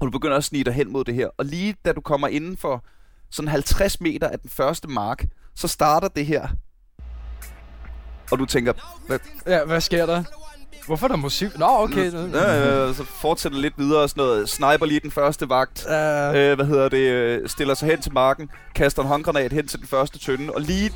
Og 0.00 0.06
du 0.06 0.10
begynder 0.10 0.36
at 0.36 0.44
snige 0.44 0.64
dig 0.64 0.72
hen 0.72 0.92
mod 0.92 1.04
det 1.04 1.14
her. 1.14 1.28
Og 1.36 1.44
lige 1.44 1.74
da 1.84 1.92
du 1.92 2.00
kommer 2.00 2.28
inden 2.28 2.56
for 2.56 2.84
sådan 3.30 3.48
50 3.48 4.00
meter 4.00 4.28
af 4.28 4.38
den 4.38 4.50
første 4.50 4.88
mark, 4.88 5.24
så 5.58 5.68
starter 5.68 6.08
det 6.08 6.26
her. 6.26 6.48
Og 8.30 8.38
du 8.38 8.44
tænker, 8.44 8.72
hvad, 9.06 9.18
Ja, 9.46 9.64
hvad 9.64 9.80
sker 9.80 10.06
der? 10.06 10.22
Hvorfor 10.86 11.06
er 11.06 11.08
der 11.08 11.16
musik? 11.16 11.58
Nå, 11.58 11.66
okay. 11.68 12.06
øh, 12.06 12.94
så 12.94 13.04
fortsætter 13.04 13.58
lidt 13.58 13.74
videre 13.76 14.02
og 14.02 14.10
sådan 14.10 14.20
noget. 14.20 14.48
Sniper 14.48 14.86
lige 14.86 15.00
den 15.00 15.10
første 15.10 15.48
vagt. 15.48 15.86
Uh, 15.86 15.92
øh, 15.92 16.56
hvad 16.56 16.64
hedder 16.64 16.88
det, 16.88 16.98
øh, 16.98 17.48
stiller 17.48 17.74
sig 17.74 17.88
hen 17.88 18.02
til 18.02 18.12
marken, 18.12 18.50
kaster 18.74 19.02
en 19.02 19.08
håndgranat 19.08 19.52
hen 19.52 19.66
til 19.66 19.78
den 19.78 19.88
første 19.88 20.18
tønde, 20.18 20.52
og 20.52 20.60
lige 20.60 20.92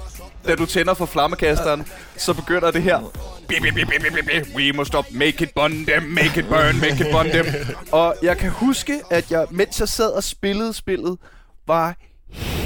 da 0.46 0.54
du 0.54 0.66
tænder 0.66 0.94
for 0.94 1.06
flammekasteren, 1.06 1.86
så 2.16 2.34
begynder 2.34 2.70
det 2.70 2.82
her. 2.82 3.00
Bip, 3.48 3.62
bip, 3.62 3.74
bip, 3.74 3.88
bip, 3.88 4.02
bip, 4.02 4.26
bip. 4.26 4.56
We 4.56 4.72
must 4.72 4.88
stop, 4.88 5.04
make 5.12 5.44
it 5.44 5.50
burn 5.54 5.86
them, 5.86 6.02
make 6.02 6.40
it 6.40 6.48
burn, 6.48 6.80
make 6.80 7.06
it 7.06 7.12
burn 7.12 7.26
them. 7.26 7.46
Og 8.00 8.16
jeg 8.22 8.38
kan 8.38 8.50
huske, 8.50 9.00
at 9.10 9.30
jeg, 9.30 9.46
mens 9.50 9.80
jeg 9.80 9.88
sad 9.88 10.10
og 10.10 10.24
spillede 10.24 10.72
spillet, 10.72 11.18
var 11.66 11.94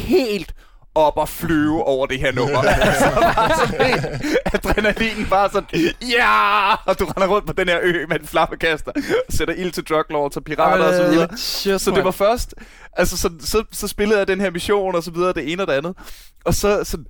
helt 0.06 0.54
op 0.96 1.16
og 1.16 1.28
flyve 1.28 1.84
over 1.84 2.06
det 2.06 2.20
her 2.20 2.32
nummer. 2.32 2.58
altså, 2.62 3.10
bare 3.36 3.68
sådan 3.68 4.20
adrenalinen 4.54 5.26
bare 5.30 5.50
sådan, 5.52 5.68
ja! 6.02 6.74
Og 6.74 6.98
du 6.98 7.04
render 7.04 7.26
rundt 7.28 7.46
på 7.46 7.52
den 7.52 7.68
her 7.68 7.78
ø 7.82 8.06
med 8.08 8.20
en 8.20 8.26
flammekaster, 8.26 8.92
og 9.26 9.32
sætter 9.32 9.54
ild 9.54 9.72
til 9.72 9.84
druglords 9.84 10.36
og 10.36 10.44
pirater 10.44 10.84
og 10.84 10.94
så 10.94 11.08
videre. 11.10 11.36
Shit, 11.36 11.80
Så 11.80 11.90
det 11.90 12.04
var 12.04 12.10
først, 12.10 12.54
altså 12.92 13.16
så, 13.18 13.30
så, 13.40 13.64
så 13.72 13.88
spillede 13.88 14.18
jeg 14.18 14.28
den 14.28 14.40
her 14.40 14.50
mission 14.50 14.94
og 14.94 15.02
så 15.02 15.10
videre, 15.10 15.32
det 15.32 15.52
ene 15.52 15.62
og 15.62 15.66
det 15.66 15.72
andet. 15.74 15.96
Og 16.44 16.54
så 16.54 16.84
sådan, 16.84 17.06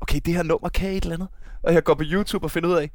okay, 0.00 0.20
det 0.24 0.34
her 0.34 0.42
nummer 0.42 0.68
kan 0.68 0.90
et 0.90 1.02
eller 1.02 1.14
andet. 1.14 1.28
Og 1.62 1.74
jeg 1.74 1.84
går 1.84 1.94
på 1.94 2.02
YouTube 2.06 2.46
og 2.46 2.50
finder 2.50 2.68
ud 2.68 2.74
af, 2.74 2.90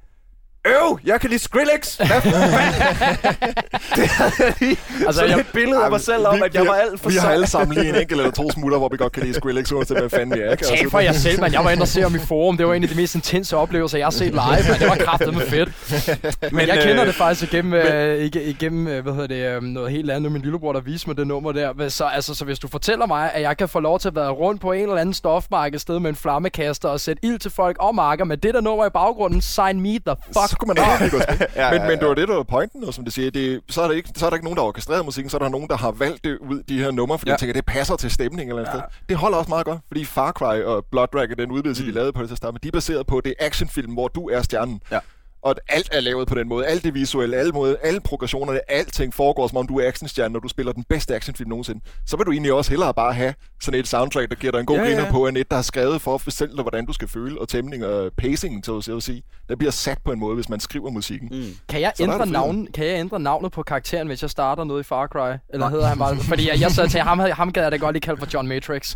Øv, 0.67 1.00
jeg 1.06 1.22
kan 1.22 1.30
lide 1.30 1.41
Skrillex! 1.43 1.95
Hvad 1.98 2.08
fanden? 2.08 2.52
det 3.95 4.10
jeg 4.39 4.54
lige 4.60 4.78
Altså, 5.06 5.19
sådan 5.19 5.30
jeg- 5.30 5.39
et 5.39 5.45
billede 5.54 5.84
af 5.84 5.89
mig 5.91 6.02
selv 6.02 6.28
om, 6.28 6.36
vi, 6.36 6.41
at 6.45 6.54
jeg 6.56 6.65
var 6.67 6.74
alt 6.74 7.00
for 7.00 7.10
Vi 7.10 7.15
har 7.15 7.32
alle 7.32 7.48
sammen 7.48 7.78
lige 7.78 7.89
en 7.89 7.95
enkelt 7.95 8.19
eller 8.19 8.32
to 8.32 8.52
smutter, 8.52 8.78
hvor 8.78 8.89
vi 8.89 8.98
godt 8.98 9.13
kan 9.13 9.24
lide 9.24 9.34
Skrillex, 9.36 9.72
uanset 9.72 9.98
hvad 10.00 10.10
fanden 10.10 10.38
vi 10.39 10.43
er. 10.43 10.52
Ikke? 10.52 10.65
Tal 10.65 10.89
for 10.89 11.00
jer 11.00 11.12
selv, 11.13 11.39
man. 11.41 11.54
Jeg 11.54 11.63
var 11.63 11.69
inde 11.72 11.82
og 11.82 11.88
se 11.88 12.04
om 12.06 12.15
i 12.15 12.19
forum. 12.19 12.58
Det 12.58 12.67
var 12.67 12.74
en 12.74 12.84
af 12.84 12.89
de 12.89 12.95
mest 12.95 13.15
intense 13.15 13.58
oplevelser, 13.58 13.98
jeg 13.98 14.06
har 14.06 14.12
set 14.12 14.32
live, 14.32 14.72
men 14.72 14.80
det 14.80 14.88
var 14.89 14.95
kraftedeme 14.95 15.41
fedt. 15.41 15.69
Men, 16.41 16.50
men 16.56 16.67
jeg 16.67 16.78
øh, 16.78 16.84
kender 16.84 17.06
det 17.06 17.15
faktisk 17.15 17.54
igennem, 17.54 17.74
øh, 17.74 18.17
ikke, 18.17 18.43
igennem 18.43 18.88
øh, 18.88 19.04
hvad 19.04 19.13
hedder 19.13 19.28
det, 19.28 19.56
øh, 19.56 19.62
noget 19.63 19.91
helt 19.91 20.12
andet. 20.12 20.32
Min 20.32 20.41
lillebror, 20.41 20.74
der 20.74 20.80
viste 20.82 21.10
mig 21.10 21.17
det 21.17 21.28
nummer 21.28 21.52
der. 21.52 21.74
Men 21.74 21.89
Så, 21.89 22.06
altså, 22.06 22.36
så 22.36 22.45
hvis 22.45 22.60
du 22.60 22.67
fortæller 22.67 23.06
mig, 23.06 23.32
at 23.34 23.41
jeg 23.41 23.58
kan 23.58 23.69
få 23.69 23.80
lov 23.80 24.00
til 24.00 24.08
at 24.08 24.15
være 24.15 24.30
rundt 24.30 24.62
på 24.62 24.72
en 24.72 24.82
eller 24.82 24.95
anden 24.98 25.13
stofmark 25.13 25.74
et 25.74 25.82
sted 25.82 26.00
med 26.00 26.10
en 26.10 26.15
flammekaster 26.15 26.89
og 26.89 27.00
sætte 27.00 27.26
ild 27.26 27.39
til 27.39 27.52
folk 27.52 27.78
og 27.80 27.95
marker 27.95 28.26
med 28.26 28.38
det 28.38 28.54
der 28.54 28.62
nummer 28.62 28.86
i 28.86 28.89
baggrunden, 28.89 29.41
sign 29.41 29.82
me 29.82 29.89
the 29.89 30.15
fuck 30.28 30.49
så 30.50 30.58
kunne 30.58 30.68
man 30.68 30.78
have 30.78 31.06
et 31.06 31.12
godt 31.12 31.24
spil. 31.24 31.48
Ja, 31.56 31.72
men, 31.72 31.82
ja, 31.82 31.88
men 31.88 32.00
det 32.00 32.08
var 32.08 32.14
det, 32.14 32.28
der 32.28 32.36
var 32.36 32.44
pointen, 32.44 32.84
og 32.84 32.94
som 32.94 33.04
det 33.04 33.14
siger, 33.14 33.32
det, 33.32 33.62
så, 33.70 33.82
er 33.82 33.88
der 33.88 33.96
ikke, 33.96 34.10
så 34.16 34.26
er 34.26 34.30
der 34.30 34.38
ikke 34.38 34.46
nogen, 34.46 34.58
der 34.58 34.64
har 34.64 34.68
orkestreret 34.68 35.06
musikken, 35.06 35.30
så 35.30 35.38
er 35.38 35.42
der 35.42 35.50
nogen, 35.50 35.68
der 35.68 35.78
har 35.78 35.92
valgt 35.92 36.24
det 36.24 36.38
ud, 36.38 36.64
de 36.70 36.78
her 36.80 36.92
numre, 36.92 37.20
fordi 37.20 37.30
Ja. 37.30 37.32
ja. 37.32 37.34
jeg 37.34 37.40
tænker, 37.40 37.54
det 37.54 37.66
passer 37.66 37.96
til 37.96 38.12
stemning 38.12 38.50
eller 38.50 38.62
ja. 38.62 38.68
Ja. 38.68 38.74
sted. 38.74 38.82
Det 39.10 39.18
holder 39.18 39.38
også 39.38 39.50
meget 39.50 39.66
godt, 39.66 39.80
fordi 39.88 40.06
Far 40.06 40.32
Cry 40.32 40.62
og 40.62 40.86
Blood 40.92 41.08
Dragon, 41.14 41.38
den 41.38 41.52
udvidelse, 41.52 41.84
mm. 41.84 41.90
de 41.90 41.94
lavede 41.96 42.14
på 42.14 42.22
det 42.22 42.30
til 42.30 42.34
at 42.34 42.38
starte 42.38 42.52
med, 42.54 42.60
de 42.60 42.68
er 42.68 42.72
baseret 42.72 43.08
på 43.08 43.22
det 43.22 43.34
actionfilm, 43.40 43.94
hvor 43.94 44.08
du 44.08 44.30
er 44.30 44.42
stjernen. 44.42 44.82
Ja. 44.92 45.00
Og 45.43 45.52
at 45.52 45.60
alt 45.69 45.89
er 45.91 45.99
lavet 45.99 46.28
på 46.28 46.36
den 46.36 46.47
måde. 46.49 46.65
Alt 46.65 46.84
det 46.84 46.93
visuelle, 46.93 47.38
alle, 47.38 47.52
måde, 47.52 47.78
alle 47.84 47.99
progressionerne, 48.02 48.60
alting 48.71 49.13
foregår, 49.13 49.47
som 49.47 49.58
om 49.58 49.67
du 49.67 49.80
er 49.80 49.88
actionstjerne, 49.88 50.34
når 50.34 50.39
du 50.39 50.47
spiller 50.47 50.71
den 50.71 50.84
bedste 50.89 51.15
actionfilm 51.15 51.49
nogensinde. 51.49 51.80
Så 52.08 52.17
vil 52.17 52.25
du 52.25 52.32
egentlig 52.32 52.54
også 52.54 52.71
hellere 52.71 52.93
bare 52.93 53.13
have 53.13 53.34
sådan 53.62 53.80
et 53.80 53.88
soundtrack, 53.88 54.30
der 54.30 54.36
giver 54.36 54.52
dig 54.52 54.60
en 54.60 54.65
god 54.65 54.75
Ja, 54.75 54.84
ja, 54.84 54.89
ja. 54.89 54.95
griner 54.95 55.12
på, 55.12 55.28
end 55.28 55.38
et, 55.38 55.52
der 55.52 55.58
er 55.58 55.62
skrevet 55.62 56.02
for 56.02 56.15
at 56.15 56.21
fortælle 56.21 56.56
dig, 56.56 56.62
hvordan 56.62 56.86
du 56.86 56.93
skal 56.93 57.08
føle, 57.08 57.41
og 57.41 57.49
tæmning 57.49 57.86
og 57.86 58.12
pacing, 58.17 58.65
så 58.65 58.93
at 58.97 59.04
sige. 59.04 59.23
Der 59.49 59.56
bliver 59.56 59.71
sat 59.71 59.97
på 60.06 60.12
en 60.12 60.19
måde, 60.19 60.36
hvis 60.36 60.49
man 60.49 60.60
skriver 60.60 60.89
musikken. 60.91 61.30
Mm. 61.32 61.45
Kan 61.69 61.82
jeg, 61.82 61.91
Så 61.95 62.04
ændre 62.04 62.19
det 62.19 62.32
navn, 62.32 62.67
kan 62.73 62.86
jeg 62.86 62.99
ændre 62.99 63.19
navnet 63.19 63.52
på 63.52 63.63
karakteren, 63.63 64.08
hvis 64.08 64.21
jeg 64.21 64.30
starter 64.30 64.63
noget 64.63 64.80
i 64.80 64.84
Far 64.84 65.08
Cry? 65.08 65.38
Eller 65.54 65.69
hedder 65.69 65.88
han 65.88 65.97
bare... 65.97 66.17
Fordi 66.17 66.49
jeg, 66.49 66.62
jeg 66.62 66.71
sad 66.71 66.88
til, 66.93 66.99
ham, 66.99 67.19
ham 67.19 67.52
gad 67.52 67.63
jeg 67.63 67.71
da 67.71 67.78
godt 67.78 67.93
lige 67.93 68.02
kalde 68.02 68.19
for 68.19 68.28
John 68.34 68.47
Matrix. 68.47 68.95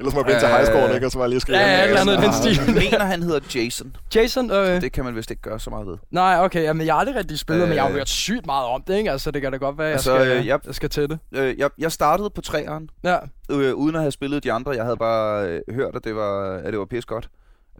Ellers 0.00 0.14
må 0.14 0.20
jeg 0.20 0.24
blive 0.24 0.38
til 0.38 0.48
Øh, 0.48 0.54
highscore, 0.54 0.94
ikke? 0.94 1.06
Og 1.06 1.12
så 1.12 1.18
var 1.18 1.24
jeg 1.24 1.30
lige 1.30 1.40
skrive. 1.40 1.58
Ja, 1.58 1.68
ja, 1.68 1.78
et 1.84 1.88
eller 1.88 2.00
andet 2.00 2.18
den 2.18 2.32
stil. 2.32 2.74
mener, 2.74 3.04
han 3.04 3.22
hedder 3.22 3.40
Jason. 3.54 3.96
Jason, 4.14 4.37
øh, 4.44 4.80
Det 4.80 4.92
kan 4.92 5.04
man 5.04 5.16
vist 5.16 5.30
ikke 5.30 5.42
gøre 5.42 5.60
så 5.60 5.70
meget 5.70 5.86
ved. 5.86 5.96
nej, 6.10 6.36
okay, 6.44 6.62
jamen, 6.62 6.86
jeg 6.86 6.94
har 6.94 7.00
aldrig 7.00 7.16
rigtig 7.16 7.38
spillet, 7.38 7.62
øh, 7.62 7.68
men 7.68 7.74
jeg 7.76 7.82
har 7.84 7.90
Øh. 7.90 7.96
hørt 7.96 8.08
sygt 8.08 8.46
meget 8.46 8.66
om 8.66 8.82
det, 8.82 8.96
ikke? 8.96 9.10
Altså, 9.10 9.30
det 9.30 9.42
kan 9.42 9.52
da 9.52 9.58
godt 9.58 9.78
være, 9.78 9.86
jeg, 9.86 9.92
Altså, 9.94 10.18
skal, 10.18 10.38
øh, 10.38 10.46
jeg- 10.46 10.60
jeg 10.66 10.74
skal 10.74 10.88
til 10.90 11.08
det. 11.08 11.18
Øh, 11.32 11.58
jeg, 11.58 11.70
jeg 11.78 11.92
startede 11.92 12.30
på 12.30 12.40
træeren, 12.40 12.90
Ja. 13.04 13.16
øh, 13.50 13.74
uden 13.74 13.94
at 13.94 14.00
have 14.00 14.10
spillet 14.12 14.44
de 14.44 14.52
andre. 14.52 14.72
Jeg 14.72 14.84
havde 14.84 14.96
bare 14.96 15.48
øh, 15.48 15.60
hørt, 15.74 15.96
at 15.96 16.04
det 16.04 16.16
var, 16.16 16.56
at 16.56 16.72
det 16.72 16.78
var 16.78 16.84
pis 16.84 17.04
godt. 17.04 17.28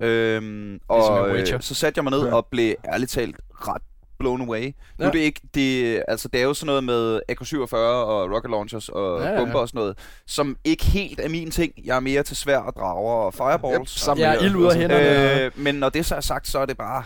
Øhm, 0.00 0.70
Ligesom 0.70 0.80
og 0.88 1.28
med 1.28 1.52
øh, 1.54 1.60
så 1.60 1.74
satte 1.74 1.98
jeg 1.98 2.04
mig 2.04 2.10
ned 2.10 2.26
Ja. 2.26 2.34
og 2.34 2.46
blev 2.50 2.74
ærligt 2.92 3.10
talt 3.10 3.36
ret 3.54 3.82
blown 4.18 4.40
away. 4.40 4.64
Nu 4.66 4.72
Ja. 5.00 5.04
er 5.06 5.10
det 5.10 5.18
ikke, 5.18 5.40
det, 5.54 6.02
altså 6.08 6.28
det 6.28 6.40
er 6.40 6.44
jo 6.44 6.54
sådan 6.54 6.66
noget 6.66 6.84
med 6.84 7.20
AK-47 7.32 7.76
og 7.76 8.30
rocket 8.34 8.50
launchers 8.50 8.88
og 8.88 9.20
Ja, 9.20 9.26
ja, 9.26 9.32
ja, 9.32 9.38
bomber 9.38 9.58
og 9.58 9.68
sådan 9.68 9.78
noget, 9.78 9.98
som 10.26 10.56
ikke 10.64 10.84
helt 10.84 11.20
er 11.20 11.28
min 11.28 11.50
ting. 11.50 11.72
Jeg 11.84 11.96
er 11.96 12.00
mere 12.00 12.22
til 12.22 12.36
svær 12.36 12.58
og 12.58 12.72
drager 12.76 13.12
og 13.14 13.34
fireballs. 13.34 14.04
Yep, 14.10 14.18
Ja, 14.18 14.32
ild 14.44 14.56
ud 14.56 14.66
af 14.66 14.76
hænderne. 14.76 15.44
Øh, 15.44 15.50
men 15.56 15.74
når 15.74 15.88
det 15.88 16.06
så 16.06 16.14
er 16.14 16.20
sagt, 16.20 16.48
så 16.48 16.58
er 16.58 16.66
det 16.66 16.76
bare 16.76 17.04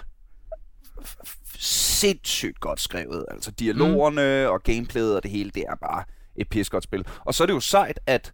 sindssygt 1.59 2.61
godt 2.61 2.81
skrevet. 2.81 3.25
Altså 3.31 3.51
dialogerne 3.51 4.45
mm. 4.47 4.53
og 4.53 4.63
gameplayet 4.63 5.17
og 5.17 5.23
det 5.23 5.31
hele, 5.31 5.51
det 5.51 5.65
er 5.69 5.75
bare 5.75 6.05
et 6.37 6.49
pis 6.49 6.71
godt 6.71 6.85
spil. 6.85 7.07
Og 7.25 7.35
så 7.35 7.45
er 7.45 7.47
det 7.47 7.55
jo 7.55 7.61
sejt, 7.61 8.01
at 8.07 8.33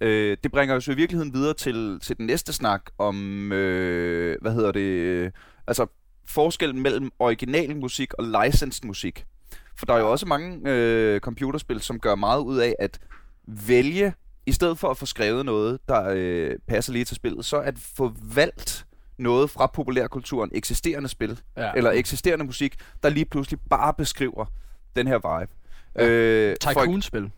øh, 0.00 0.36
det 0.42 0.52
bringer 0.52 0.76
os 0.76 0.88
jo 0.88 0.92
i 0.92 0.96
virkeligheden 0.96 1.34
videre 1.34 1.54
til, 1.54 2.00
til 2.00 2.16
den 2.16 2.26
næste 2.26 2.52
snak 2.52 2.82
om, 2.98 3.52
øh, 3.52 4.36
hvad 4.42 4.52
hedder 4.52 4.72
det, 4.72 4.80
øh, 4.80 5.30
altså 5.66 5.86
forskellen 6.26 6.82
mellem 6.82 7.10
original 7.18 7.76
musik 7.76 8.14
og 8.14 8.24
licensed 8.24 8.84
musik. 8.86 9.24
For 9.76 9.86
der 9.86 9.94
er 9.94 9.98
jo 9.98 10.10
også 10.10 10.26
mange 10.26 10.60
øh, 10.70 11.20
computerspil, 11.20 11.80
som 11.80 11.98
gør 12.00 12.14
meget 12.14 12.40
ud 12.40 12.58
af 12.58 12.74
at 12.78 12.98
vælge 13.48 14.14
i 14.46 14.52
stedet 14.52 14.78
for 14.78 14.90
at 14.90 14.96
få 14.96 15.06
skrevet 15.06 15.44
noget, 15.46 15.78
der 15.88 16.08
øh, 16.14 16.50
passer 16.68 16.92
lige 16.92 17.04
til 17.04 17.16
spillet, 17.16 17.44
så 17.44 17.56
at 17.56 17.78
få 17.78 18.12
valgt 18.34 18.86
noget 19.18 19.50
fra 19.50 19.66
populærkulturen, 19.66 20.50
eksisterende 20.54 21.08
spil, 21.08 21.40
Ja. 21.56 21.72
eller 21.76 21.90
eksisterende 21.90 22.44
musik, 22.44 22.74
der 23.02 23.08
lige 23.08 23.24
pludselig 23.24 23.60
bare 23.70 23.94
beskriver 23.94 24.44
den 24.96 25.06
her 25.06 25.16
vibe. 25.40 25.52
Ja. 25.98 26.08
Øh, 26.08 26.56
Tycoon-spil. 26.60 27.30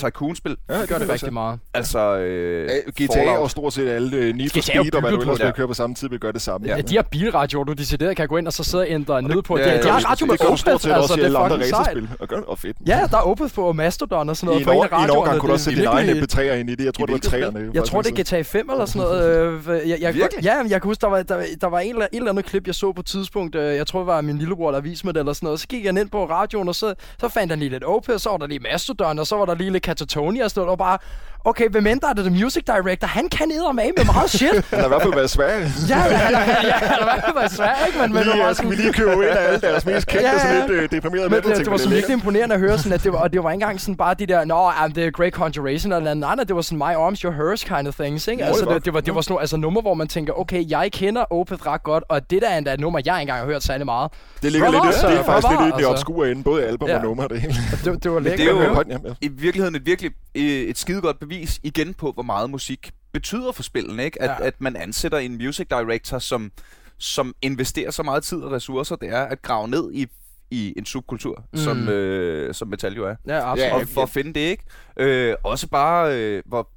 Tycoon-spil. 0.00 0.56
Ja, 0.68 0.80
Det 0.80 0.88
gør 0.88 0.98
det 0.98 1.06
kan 1.06 1.12
rigtig 1.14 1.32
meget. 1.32 1.58
Altså, 1.74 2.16
øh, 2.18 2.68
Ja, 2.68 3.04
GTA 3.04 3.18
Fallout. 3.18 3.38
og 3.38 3.50
stort 3.50 3.72
set 3.72 3.88
alle 3.88 4.16
øh, 4.16 4.34
Need 4.34 4.50
for 4.50 4.58
er 4.58 4.62
Speed 4.62 4.94
og 4.94 5.00
hvad 5.00 5.10
du 5.10 5.20
ellers 5.20 5.36
det. 5.38 5.46
vil 5.46 5.52
køre 5.54 5.66
på 5.68 5.74
samme 5.74 5.94
tid, 5.94 6.08
vil 6.08 6.18
gøre 6.20 6.32
det 6.32 6.42
samme. 6.42 6.66
Ja. 6.66 6.76
Ja. 6.76 6.82
De 6.82 6.94
her 6.94 7.02
bilradioer, 7.02 7.64
du 7.64 7.72
decideret 7.72 8.16
kan 8.16 8.28
gå 8.28 8.36
ind 8.36 8.46
og 8.46 8.52
så 8.52 8.64
sidde 8.64 8.82
og 8.82 8.90
ændre 8.90 9.22
ned 9.22 9.42
på. 9.42 9.58
ja, 9.58 9.64
Det, 9.64 9.70
ja, 9.70 9.82
de 9.82 9.88
har 9.88 9.98
det- 9.98 10.10
radio 10.10 10.26
med 10.26 10.32
det 10.32 10.40
gør 10.40 10.48
du 10.50 10.56
stort 10.56 10.74
Opeth, 10.74 10.86
også 10.88 10.94
altså 10.94 11.14
i 11.14 11.30
det 11.30 11.34
er 11.36 11.48
fucking 11.48 11.64
sejt. 11.68 11.96
Og, 12.20 12.28
gør, 12.28 12.40
og 12.40 12.58
fedt. 12.58 12.76
Ja, 12.86 13.00
der 13.10 13.16
er 13.16 13.22
Opeth 13.22 13.54
på 13.54 13.72
Mastodon 13.72 14.28
og 14.28 14.36
sådan 14.36 14.46
I 14.48 14.50
noget. 14.50 14.60
en, 14.60 14.66
på 14.66 14.72
en 14.72 14.78
år, 14.94 15.00
I 15.00 15.04
en 15.04 15.10
overgang 15.10 15.40
kunne 15.40 15.48
du 15.48 15.52
også 15.52 15.70
Det 15.70 15.76
sætte 15.78 15.88
er 15.88 15.90
din 15.90 16.08
egen 16.08 16.16
virkelig- 16.16 16.50
MP3'er 16.50 16.54
ind 16.54 16.70
i 16.70 16.74
det. 16.74 16.84
Jeg 16.84 16.94
tror, 16.94 17.02
I 17.04 17.06
det 17.06 17.12
var 17.12 17.18
hvilket 17.30 17.52
træerne. 17.52 17.70
Jeg 17.74 17.84
tror, 17.84 18.02
det 18.02 18.18
er 18.18 18.22
GTA 18.22 18.42
5 18.42 18.70
eller 18.70 18.84
sådan 18.84 19.02
noget. 19.02 19.62
Øh, 19.82 19.88
jeg, 19.90 19.98
jeg? 20.00 20.14
Ja, 20.42 20.62
men 20.62 20.70
jeg 20.72 20.80
kan 20.82 20.88
huske, 20.88 21.00
der 21.00 21.06
var, 21.08 21.22
der, 21.22 21.42
der 21.60 21.66
var 21.66 21.78
en, 21.78 21.90
eller- 21.90 22.06
et 22.12 22.16
eller 22.16 22.30
andet 22.30 22.44
klip, 22.44 22.66
jeg 22.66 22.74
så 22.74 22.92
på 22.92 23.00
et 23.00 23.06
tidspunkt. 23.06 23.54
øh, 23.54 23.76
Jeg 23.76 23.86
tror, 23.86 23.98
det 24.00 24.06
var 24.06 24.20
min 24.20 24.38
lillebror, 24.38 24.70
der 24.70 24.80
viste 24.80 25.06
mig 25.06 25.14
det 25.14 25.20
eller 25.20 25.32
sådan 25.32 25.46
noget. 25.46 25.60
Så 25.60 25.66
gik 25.68 25.84
jeg 25.84 25.98
ind 26.00 26.10
på 26.10 26.24
radioen, 26.30 26.68
og 26.68 26.74
så, 26.74 26.94
så 27.20 27.28
fandt 27.28 27.52
han 27.52 27.58
lige 27.58 27.68
lidt 27.68 27.84
Opeth, 27.84 28.18
så 28.18 28.30
var 28.30 28.36
der 28.36 28.46
lige 28.46 28.58
Mastodon, 28.72 29.18
og 29.18 29.26
så 29.26 29.36
var 29.36 29.44
der 29.44 29.54
lige 29.54 29.70
lidt 29.70 29.82
Catatonia 29.90 30.44
og 30.44 30.50
sådan 30.50 30.60
noget. 30.60 30.70
Og 30.70 30.78
bare, 30.78 30.98
okay, 31.44 31.68
hvem 31.70 31.86
end 31.86 32.00
der 32.00 32.08
er 32.08 32.12
det 32.12 32.24
The 32.24 32.42
Music 32.44 32.62
Director? 32.66 33.06
Han 33.08 33.28
kan 33.28 33.48
med 33.48 33.90
med 33.96 34.04
meget 34.14 34.30
shit. 34.30 34.64
Han 34.70 34.78
har 34.78 34.84
i 34.86 34.88
hvert 34.88 35.02
fald 35.02 35.14
været 35.14 35.30
svær. 35.30 35.46
ja, 35.48 35.62
ja, 35.88 36.16
han 36.16 36.34
er- 36.34 36.38
ja, 36.40 36.72
han 36.72 36.88
har 36.88 36.98
i 37.00 37.04
hvert 37.04 37.22
fald 37.24 37.34
været 37.34 37.52
svær, 37.52 37.86
ikke? 37.86 37.98
Men, 37.98 38.12
men, 38.12 38.18
det 38.22 38.26
var 38.28 38.34
Lige, 38.34 38.44
bare 38.44 38.54
skal 38.54 38.70
vi 38.70 38.76
sådan- 38.76 38.84
lige 38.84 38.92
købe 39.00 39.12
ind 39.12 39.22
af 39.38 39.46
alle 39.46 39.60
deres 39.60 39.86
mest 39.86 40.06
kendte, 40.06 40.26
Ja, 40.26 40.32
ja. 40.32 40.38
sådan 40.38 40.56
lidt 40.60 40.70
øh, 40.70 40.90
deprimerede 40.90 41.28
Men 41.28 41.36
metal 41.36 41.50
det, 41.56 41.64
det 41.64 41.70
var 41.70 41.76
sådan 41.76 41.90
lækkert. 41.90 41.96
virkelig 42.08 42.14
imponerende 42.14 42.54
at 42.54 42.60
høre 42.60 42.78
sådan, 42.78 42.92
at 42.92 43.04
det 43.04 43.12
var, 43.12 43.18
og 43.18 43.32
det 43.32 43.44
var 43.44 43.50
ikke 43.50 43.54
engang 43.62 43.80
sådan 43.80 43.96
bare 43.96 44.14
de 44.14 44.26
der, 44.26 44.44
nå, 44.44 44.70
um, 44.84 44.92
det 44.92 45.06
er 45.06 45.10
Great 45.10 45.32
Conjuration 45.32 45.92
eller 45.92 46.14
noget 46.14 46.32
andet, 46.32 46.48
det 46.48 46.56
var 46.56 46.62
sådan 46.62 46.78
My 46.78 46.94
Arms, 47.04 47.20
Your 47.20 47.32
Hers 47.32 47.64
kind 47.64 47.88
of 47.88 47.94
things, 47.94 48.28
ikke? 48.28 48.44
Altså, 48.44 48.64
det, 48.64 48.84
det, 48.84 48.94
var, 48.94 49.00
det 49.00 49.14
var 49.14 49.20
sådan 49.20 49.40
altså, 49.40 49.56
numre, 49.56 49.82
hvor 49.82 49.94
man 49.94 50.08
tænker, 50.08 50.32
okay, 50.40 50.64
jeg 50.70 50.88
kender 50.92 51.24
Opeth 51.32 51.66
ret 51.66 51.82
godt, 51.82 52.04
og 52.08 52.30
det 52.30 52.42
der 52.42 52.48
er 52.48 52.72
et 52.74 52.80
nummer, 52.80 53.00
jeg 53.04 53.14
ikke 53.14 53.20
engang 53.20 53.38
har 53.38 53.46
hørt 53.46 53.62
særlig 53.62 53.84
meget. 53.86 54.10
Det 54.42 54.52
ligger 54.52 54.70
lidt, 54.70 54.82
det 54.82 55.18
er 55.20 55.24
faktisk 55.24 55.48
lidt 55.50 55.60
i 55.60 55.64
det 55.66 55.72
altså. 55.74 55.88
obskure 55.90 56.30
ende, 56.30 56.42
både 56.42 56.64
album 56.64 56.90
og 56.90 57.02
nummer. 57.02 57.26
Det 57.28 57.40
hele. 57.40 57.54
Det, 57.84 58.04
det 58.04 58.12
var 58.12 58.20
lækkert. 58.20 58.38
det 58.38 58.94
er 58.94 58.98
jo- 59.04 59.14
i 59.20 59.28
virkeligheden 59.28 59.69
et 59.74 59.86
virkelig 59.86 60.10
øh, 60.34 60.42
et 60.44 60.78
skidegodt 60.78 61.18
bevis 61.18 61.60
igen 61.62 61.94
på, 61.94 62.12
hvor 62.12 62.22
meget 62.22 62.50
musik 62.50 62.90
betyder 63.12 63.52
for 63.52 63.62
spillene, 63.62 64.04
ikke? 64.04 64.22
At, 64.22 64.30
Ja. 64.40 64.46
at 64.46 64.54
man 64.58 64.76
ansætter 64.76 65.18
en 65.18 65.36
music 65.36 65.66
director, 65.70 66.18
som, 66.18 66.52
som 66.98 67.34
investerer 67.42 67.90
så 67.90 68.02
meget 68.02 68.22
tid 68.24 68.38
og 68.38 68.52
ressourcer, 68.52 68.96
det 68.96 69.08
er 69.08 69.22
at 69.22 69.42
grave 69.42 69.68
ned 69.68 69.90
i, 69.92 70.06
i 70.50 70.74
en 70.76 70.86
subkultur, 70.86 71.44
mm. 71.52 71.58
som, 71.58 71.88
øh, 71.88 72.54
som 72.54 72.68
metal 72.68 72.94
jo 72.94 73.04
er. 73.06 73.14
Ja, 73.26 73.50
absolut. 73.52 73.82
Og 73.82 73.88
for 73.88 74.02
at 74.02 74.10
finde 74.10 74.32
det, 74.34 74.40
ikke? 74.40 74.64
Øh, 74.96 75.34
også 75.44 75.68
bare, 75.68 76.18
øh, 76.18 76.42
hvor 76.46 76.68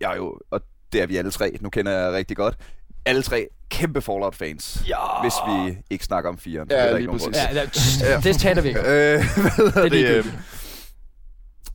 jeg 0.00 0.12
er 0.12 0.16
jo, 0.16 0.38
og 0.50 0.60
det 0.92 1.02
er 1.02 1.06
vi 1.06 1.16
alle 1.16 1.30
tre, 1.30 1.56
nu 1.60 1.70
kender 1.70 1.92
jeg 1.92 2.12
rigtig 2.12 2.36
godt, 2.36 2.56
alle 3.06 3.22
tre 3.22 3.48
kæmpe 3.70 4.00
Fallout-fans, 4.02 4.84
Ja. 4.88 4.96
hvis 5.22 5.32
vi 5.48 5.78
ikke 5.90 6.04
snakker 6.04 6.30
om 6.30 6.38
firen. 6.38 6.68
Ja, 6.70 6.82
Det 6.84 6.92
der 6.92 6.98
lige 6.98 7.08
præcis. 7.10 7.36
Ja, 7.36 8.16
det, 8.16 8.24
det 8.24 8.36
taler 8.36 8.62
vi 8.62 8.68
ikke. 8.68 8.80
om. 8.80 8.86
Øh, 8.86 8.92
Det 9.90 10.16
er 10.16 10.22
det? 10.22 10.32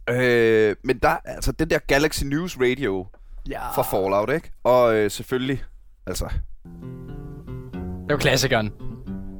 Øh, 0.09 0.75
men 0.83 0.97
der, 0.97 1.17
altså 1.25 1.51
den 1.51 1.69
der 1.69 1.79
Galaxy 1.87 2.23
News 2.23 2.57
Radio 2.61 3.05
Ja. 3.49 3.71
fra 3.71 3.81
Fallout, 3.81 4.29
ikke? 4.35 4.51
Og 4.63 4.95
øh, 4.95 5.11
selvfølgelig, 5.11 5.63
altså, 6.07 6.25
Det 8.07 8.09
var 8.09 8.17
klassikeren. 8.17 8.71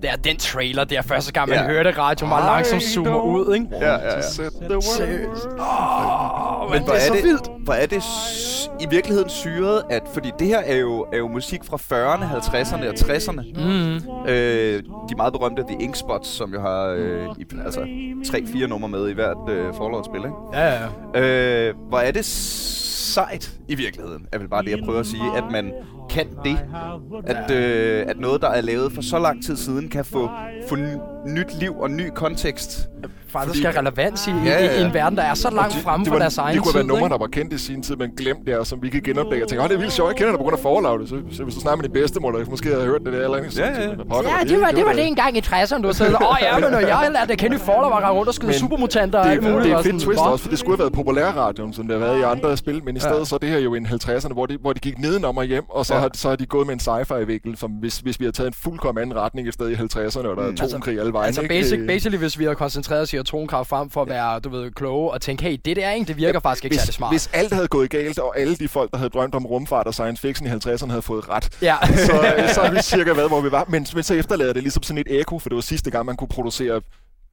Det 0.02 0.10
er 0.10 0.16
den 0.16 0.38
trailer, 0.38 0.84
det 0.84 0.98
er 0.98 1.02
første 1.02 1.32
gang, 1.34 1.50
man 1.50 1.58
Ja. 1.58 1.66
hørte 1.66 1.92
radio 1.92 2.28
meget 2.28 2.46
langsomt 2.46 2.84
zoomer 2.84 3.22
ud, 3.22 3.54
ikke? 3.56 3.68
Ja, 3.72 3.92
ja, 3.94 4.16
ja. 4.16 4.22
Seriøst. 4.22 5.48
Åh, 5.60 6.72
men 6.72 6.84
hvor 6.84 6.94
det 6.94 7.02
er 7.02 7.06
er 7.06 7.08
så 7.08 7.14
det, 7.14 7.24
vildt. 7.24 7.50
hvor 7.64 7.74
er 7.74 7.86
det 7.86 8.04
s- 8.04 8.70
i 8.82 8.86
virkeligheden 8.90 9.30
syret, 9.30 9.82
at, 9.90 10.02
fordi 10.14 10.32
det 10.40 10.48
her 10.48 10.58
er 10.60 10.76
jo, 10.76 11.06
er 11.14 11.18
jo 11.18 11.28
musik 11.28 11.60
fra 11.64 11.78
40'erne, 11.78 12.24
50'erne 12.26 12.88
og 12.88 12.94
60'erne. 12.94 13.42
Mm. 13.64 14.26
Øh, 14.30 14.84
de 15.10 15.16
meget 15.18 15.34
berømte 15.34 15.64
The 15.70 15.78
Ink 15.84 15.96
Spots, 15.96 16.28
som 16.30 16.54
jo 16.54 16.62
har 16.62 16.86
øh, 16.98 17.26
i, 17.38 17.46
altså, 17.66 17.82
3-4 18.26 18.68
numre 18.68 18.90
med 18.90 19.10
i 19.10 19.14
hvert 19.14 19.38
øh, 19.50 19.66
Fallout-spil, 19.74 20.20
ikke? 20.20 20.36
Ja, 20.54 20.80
ja. 21.14 21.22
Øh, 21.22 21.76
hvor 21.90 22.00
er 22.00 22.12
det 22.12 22.26
sejt 22.26 23.52
i 23.68 23.76
virkeligheden, 23.76 24.26
er 24.32 24.38
vel 24.38 24.48
bare 24.50 24.64
det, 24.64 24.70
jeg 24.72 24.80
prøver 24.86 25.00
at 25.00 25.06
sige, 25.06 25.24
at 25.38 25.44
man 25.52 25.72
kan 26.10 26.26
det. 26.44 26.60
At, 27.28 27.52
øh, 27.52 28.04
at 28.08 28.20
noget, 28.20 28.42
der 28.42 28.50
er 28.50 28.62
lavet 28.62 28.92
for 28.94 29.02
så 29.02 29.20
lang 29.20 29.46
tid 29.46 29.58
siden, 29.58 29.90
kan 29.90 30.06
få, 30.06 30.30
få 30.70 30.76
n- 30.76 31.30
nyt 31.30 31.60
liv 31.60 31.76
og 31.80 31.92
ny 31.92 32.10
kontekst. 32.16 32.88
Faktisk 33.32 33.50
Fordi- 33.50 33.60
skal 33.60 33.74
relevans 33.86 34.28
i, 34.28 34.32
Ja, 34.32 34.60
i, 34.60 34.66
ja, 34.66 34.82
i 34.82 34.86
en 34.86 34.94
verden, 34.94 35.18
der 35.18 35.24
er 35.24 35.34
så 35.34 35.50
langt 35.50 35.74
fremme 35.76 36.04
det 36.04 36.10
fra 36.10 36.16
var, 36.16 36.20
deres 36.20 36.38
egen 36.38 36.56
det 36.56 36.64
kunne 36.64 36.72
tid, 36.72 36.80
være 36.80 36.88
numre, 36.88 37.00
ikke? 37.04 37.14
der 37.14 37.18
var 37.18 37.28
kendt 37.28 37.54
i 37.54 37.58
sin 37.58 37.84
tid, 37.84 37.96
men 37.96 38.12
glemt 38.18 38.48
det, 38.48 38.58
og 38.58 38.68
som 38.68 38.82
vi 38.82 38.90
kan 38.90 39.02
genopdage 39.02 39.44
og 39.44 39.50
tænke, 39.50 39.64
åh, 39.64 39.70
det 39.70 39.76
er 39.76 39.80
vildt 39.80 39.94
sjovt, 39.94 40.10
jeg 40.10 40.16
kender 40.18 40.32
det 40.32 40.40
på 40.40 40.44
grund 40.44 40.56
af 40.58 40.64
Fallout. 40.64 41.10
Så, 41.10 41.16
så 41.38 41.44
hvis 41.44 41.56
du 41.56 41.62
snakker 41.62 41.78
med 41.78 41.84
din 41.84 41.94
bedstemor, 41.94 42.32
der 42.32 42.46
måske 42.50 42.70
havde 42.70 42.86
hørt 42.86 43.02
det 43.06 43.14
der 43.14 43.20
eller 43.24 43.38
andet. 43.38 43.54
så 43.54 43.62
Ja, 43.62 43.68
ja. 43.68 43.74
jeg, 43.74 43.90
Ja, 43.90 43.96
var 44.08 44.22
det 44.48 44.62
var, 44.62 44.72
det 44.72 44.86
var 44.86 44.94
det 44.94 45.08
engang 45.08 45.38
i 45.38 45.40
60'erne, 45.40 45.82
du 45.82 45.94
sagde, 45.94 46.16
åh 46.16 46.38
ja, 46.42 46.60
men 46.60 46.72
når 46.72 46.80
jeg 46.80 47.10
lærte 47.14 47.32
at 47.32 47.38
kende 47.38 47.60
Fallout, 47.60 47.92
var 47.92 48.00
jeg 48.02 48.10
rundt 48.12 48.28
og 48.28 48.34
skyde 48.34 48.54
supermutanter 48.54 49.20
og 49.20 49.26
det, 49.26 49.32
alt 49.32 49.44
muligt. 49.44 49.64
det 49.64 49.72
er 49.74 49.78
et 49.78 49.86
fedt 49.86 50.02
twist 50.02 50.20
også, 50.20 50.44
for 50.44 50.50
det 50.50 50.60
skulle 50.60 50.78
have 50.78 50.84
været 50.84 50.94
populærradioen, 50.94 51.74
som 51.74 51.88
det 51.88 52.00
har 52.00 52.06
været 52.08 52.20
i 52.20 52.22
andre 52.22 52.58
spil, 52.58 52.82
men 52.86 52.96
i 52.96 53.00
stedet 53.00 53.28
så 53.28 53.36
er 53.36 53.40
det 53.40 53.50
her 53.50 53.60
jo 53.60 53.74
i 53.74 53.78
en 53.78 53.86
50'erne, 53.88 54.34
hvor 54.34 54.46
de, 54.46 54.58
hvor 54.62 54.74
de 54.74 54.80
gik 54.80 55.00
nedenom 55.00 55.38
og 55.38 55.44
hjem, 55.44 55.64
og 55.70 55.86
så. 55.86 55.94
Har, 56.00 56.10
så 56.14 56.30
har 56.30 56.36
de 56.36 56.46
gået 56.46 56.68
med 56.68 56.74
en 56.74 56.80
sci-fi-vinkel, 56.80 57.58
som 57.58 57.72
hvis, 57.72 57.98
hvis 57.98 58.20
vi 58.20 58.26
havde 58.26 58.36
taget 58.36 58.48
en 58.48 58.54
fuldkommen 58.54 59.02
anden 59.02 59.16
retning 59.20 59.48
i 59.48 59.52
stedet 59.52 59.72
i 59.72 59.76
50'erne, 59.76 60.28
og 60.28 60.38
der 60.38 60.44
er 60.44 60.50
Mm. 60.52 60.58
atomkrig 60.62 61.00
alle 61.00 61.14
vejen. 61.14 61.26
Altså 61.28 61.42
ikke? 61.42 61.54
basic, 61.54 61.80
Øh, 61.80 61.88
basically, 61.88 62.18
hvis 62.18 62.40
vi 62.40 62.44
havde 62.44 62.56
koncentreret 62.56 63.02
os 63.02 63.14
i 63.14 63.18
atomkraft 63.18 63.70
frem 63.70 63.90
for 63.90 64.02
at 64.02 64.10
være, 64.10 64.40
du 64.40 64.50
ved, 64.50 64.72
kloge 64.72 65.12
og 65.12 65.22
tænke, 65.22 65.44
hey, 65.44 65.58
det 65.66 65.76
der, 65.76 65.92
ikke, 65.92 66.06
det 66.08 66.18
virker 66.18 66.40
faktisk 66.40 66.66
ikke 66.66 66.74
hvis, 66.74 66.82
særlig 66.82 66.94
smart. 66.94 67.14
hvis 67.14 67.30
alt 67.34 67.54
havde 67.54 67.68
gået 67.68 67.90
galt, 67.90 68.20
og 68.20 68.40
alle 68.40 68.56
de 68.56 68.68
folk, 68.68 68.92
der 68.92 68.98
havde 68.98 69.10
drømt 69.10 69.36
om 69.36 69.46
rumfart 69.46 69.88
og 69.88 69.94
science 69.94 70.22
fiction 70.22 70.48
i 70.48 70.52
50'erne, 70.52 70.90
havde 70.90 71.02
fået 71.02 71.30
ret, 71.30 71.50
Ja. 71.62 71.76
så, 71.96 72.52
så 72.54 72.62
har 72.62 72.72
vi 72.72 72.82
cirka 72.82 73.14
været, 73.14 73.30
hvor 73.30 73.42
vi 73.42 73.52
var. 73.52 73.66
Men, 73.70 73.88
men 73.94 74.04
så 74.04 74.14
efterlader 74.14 74.54
det 74.54 74.64
ligesom 74.64 74.84
sådan 74.84 74.98
et 74.98 75.20
ekko, 75.20 75.40
for 75.40 75.50
det 75.50 75.56
var 75.56 75.62
sidste 75.62 75.92
gang, 75.92 76.06
man 76.06 76.16
kunne 76.16 76.28
producere 76.28 76.82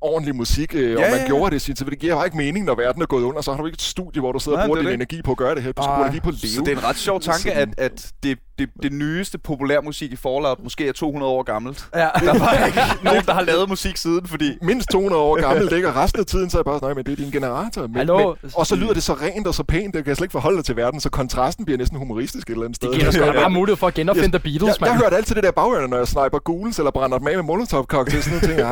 ordentlig 0.06 0.36
musik, 0.36 0.74
øh, 0.74 0.96
og 0.96 1.02
Ja, 1.02 1.10
man 1.10 1.20
ja. 1.20 1.26
gjorde 1.26 1.50
det 1.50 1.56
i 1.56 1.58
sin 1.58 1.74
tid, 1.76 1.86
for 1.86 1.90
det 1.90 1.98
giver 1.98 2.14
bare 2.14 2.24
ikke 2.26 2.36
mening, 2.36 2.64
når 2.64 2.74
verden 2.74 3.02
er 3.02 3.06
gået 3.06 3.22
under, 3.22 3.40
så 3.40 3.50
har 3.52 3.60
du 3.60 3.66
ikke 3.66 3.76
et 3.76 3.82
studie, 3.82 4.20
hvor 4.20 4.32
du 4.32 4.38
sidder 4.38 4.58
Nej, 4.58 4.62
og 4.64 4.66
bruger 4.68 4.78
er 4.78 4.82
din 4.82 4.88
det. 4.88 4.94
energi 4.94 5.22
på 5.22 5.30
at 5.30 5.36
gøre 5.36 5.54
det 5.54 5.62
her. 5.62 5.72
Du 5.72 5.82
Ej. 5.82 5.86
skruer 5.96 6.10
lige 6.10 6.20
på 6.20 6.30
leve. 6.30 6.38
Så 6.56 6.60
det 6.60 6.68
er 6.72 6.76
en 6.76 6.84
ret 6.84 6.96
sjov 6.96 7.20
tanke, 7.20 7.52
at, 7.52 7.68
at 7.78 8.12
det, 8.22 8.38
det, 8.58 8.68
det 8.82 8.92
nyeste 8.92 9.38
populærmusik 9.38 10.12
i 10.12 10.16
Fallout 10.16 10.58
måske 10.62 10.88
er 10.88 10.92
200 10.92 11.32
år 11.32 11.42
gammelt. 11.42 11.84
ja. 11.94 12.00
Der 12.26 12.38
var 12.38 12.66
ikke 12.66 12.80
nogen, 13.08 13.22
der 13.26 13.34
har 13.34 13.42
lavet 13.42 13.68
musik 13.68 13.96
siden, 13.96 14.26
fordi... 14.26 14.58
mindst 14.62 14.88
200 14.90 15.22
år 15.22 15.40
gammel, 15.40 15.64
det 15.70 15.76
ikke? 15.76 15.88
Og 15.88 15.96
resten 15.96 16.20
af 16.20 16.26
tiden, 16.26 16.50
så 16.50 16.56
er 16.56 16.60
jeg 16.60 16.64
bare 16.64 16.74
sådan, 16.76 16.86
nej, 16.88 16.94
men 16.94 17.04
det 17.06 17.12
er 17.12 17.16
din 17.16 17.30
generator. 17.32 17.82
Men, 17.82 17.96
Hallo? 17.96 18.34
Men, 18.42 18.50
og 18.56 18.66
så 18.66 18.76
lyder 18.76 18.92
det 18.92 19.02
så 19.02 19.12
rent 19.14 19.46
og 19.46 19.54
så 19.54 19.62
pænt, 19.62 19.94
det 19.94 20.04
kan 20.04 20.08
jeg 20.08 20.16
slet 20.16 20.24
ikke 20.24 20.32
forholde 20.32 20.56
dig 20.56 20.64
til 20.64 20.76
verden, 20.76 21.00
så 21.00 21.10
kontrasten 21.10 21.64
bliver 21.64 21.78
næsten 21.78 21.98
humoristisk 21.98 22.46
et 22.48 22.52
eller 22.52 22.64
andet 22.64 22.76
sted. 22.76 22.88
Det 22.92 23.00
giver 23.12 23.26
da 23.32 23.32
bare 23.32 23.50
mulighed 23.60 23.76
for 23.76 23.86
at 23.86 23.94
genopfinde 23.94 24.28
The 24.28 24.38
Beatles, 24.38 24.62
jeg, 24.62 24.74
jeg 24.80 24.88
mand. 24.90 25.02
hørte 25.02 25.16
altid 25.16 25.34
det 25.34 25.44
der 25.44 25.50
bagørende, 25.50 25.88
når 25.88 25.96
jeg 25.96 26.08
sniper 26.08 26.38
ghouls 26.50 26.78
eller 26.78 26.90
brænder 26.90 27.18
dem 27.18 27.26
af 27.26 27.34
med 27.34 27.42
molotov 27.42 27.84
cocktails, 27.84 28.24
sådan 28.24 28.38
noget 28.40 28.56
ting. 28.56 28.68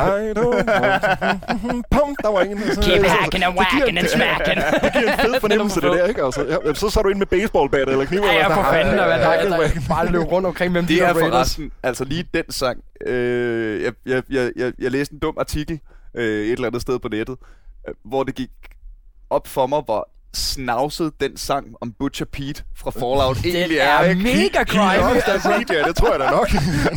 pum, 1.95 2.17
der 2.23 2.29
var 2.33 2.41
ingen. 2.43 2.59
Så, 2.59 2.81
Keep 2.81 3.05
så- 3.05 3.09
hacking 3.11 3.45
and 3.45 3.59
whacking 3.59 3.99
and 3.99 4.09
smacking. 4.09 4.59
Det 4.85 4.93
giver 4.93 5.13
en 5.13 5.19
fed 5.19 5.41
fornemmelse, 5.45 5.81
det 5.81 5.93
der, 5.93 6.07
ikke? 6.07 6.23
Altså, 6.25 6.59
ja, 6.67 6.75
så 6.75 6.91
så 6.91 7.01
du 7.03 7.09
ind 7.09 7.19
med 7.19 7.27
baseballbat 7.27 7.89
eller 7.89 8.05
kniv. 8.05 8.21
Ja, 8.21 8.57
for 8.57 8.63
fanden, 8.73 8.95
der, 8.99 9.05
ej, 9.05 9.37
der, 9.43 9.57
der 9.57 9.69
bare 9.89 10.07
løb 10.13 10.23
rundt 10.33 10.47
omkring 10.47 10.75
de 10.75 10.83
Det 10.89 11.03
er 11.03 11.15
forresten, 11.15 11.71
altså 11.83 12.05
lige 12.05 12.25
den 12.35 12.45
sang. 12.51 12.79
Øh, 13.07 13.83
jeg, 13.83 13.93
jeg, 14.07 14.23
jeg, 14.31 14.53
jeg, 14.57 14.73
jeg 14.79 14.91
læste 14.91 15.13
en 15.15 15.19
dum 15.19 15.35
artikel 15.41 15.81
øh, 16.15 16.47
et 16.47 16.53
eller 16.53 16.67
andet 16.67 16.83
sted 16.83 16.99
på 16.99 17.09
nettet, 17.09 17.37
øh, 17.89 17.95
hvor 18.05 18.23
det 18.23 18.35
gik 18.35 18.51
op 19.31 19.47
for 19.47 19.67
mig, 19.67 19.83
hvor 19.85 20.09
snavset 20.35 21.13
den 21.21 21.37
sang 21.37 21.67
om 21.81 21.93
Butcher 21.99 22.27
Pete 22.33 22.63
fra 22.77 22.91
Fallout 22.91 23.45
egentlig 23.45 23.79
er 23.79 24.03
ikke? 24.03 24.23
mega 24.23 24.65
crime, 24.65 25.21
altså. 25.27 25.51
Ja, 25.71 25.83
det 25.89 25.97
tror 25.97 26.11
jeg 26.11 26.21
da 26.21 26.31
nok. 26.31 26.49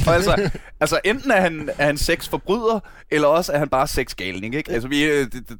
Altså, 0.17 0.49
altså 0.79 0.99
enten 1.05 1.31
er 1.31 1.41
han, 1.41 1.69
er 1.77 1.85
han 1.85 1.97
sexforbryder, 1.97 2.79
eller 3.11 3.27
også 3.27 3.51
er 3.53 3.57
han 3.57 3.69
bare 3.69 3.87
sexgalning, 3.87 4.55
ikke? 4.55 4.71
Altså, 4.71 4.87
vi, 4.87 5.03
øh, 5.03 5.25
det, 5.31 5.49
det, 5.49 5.57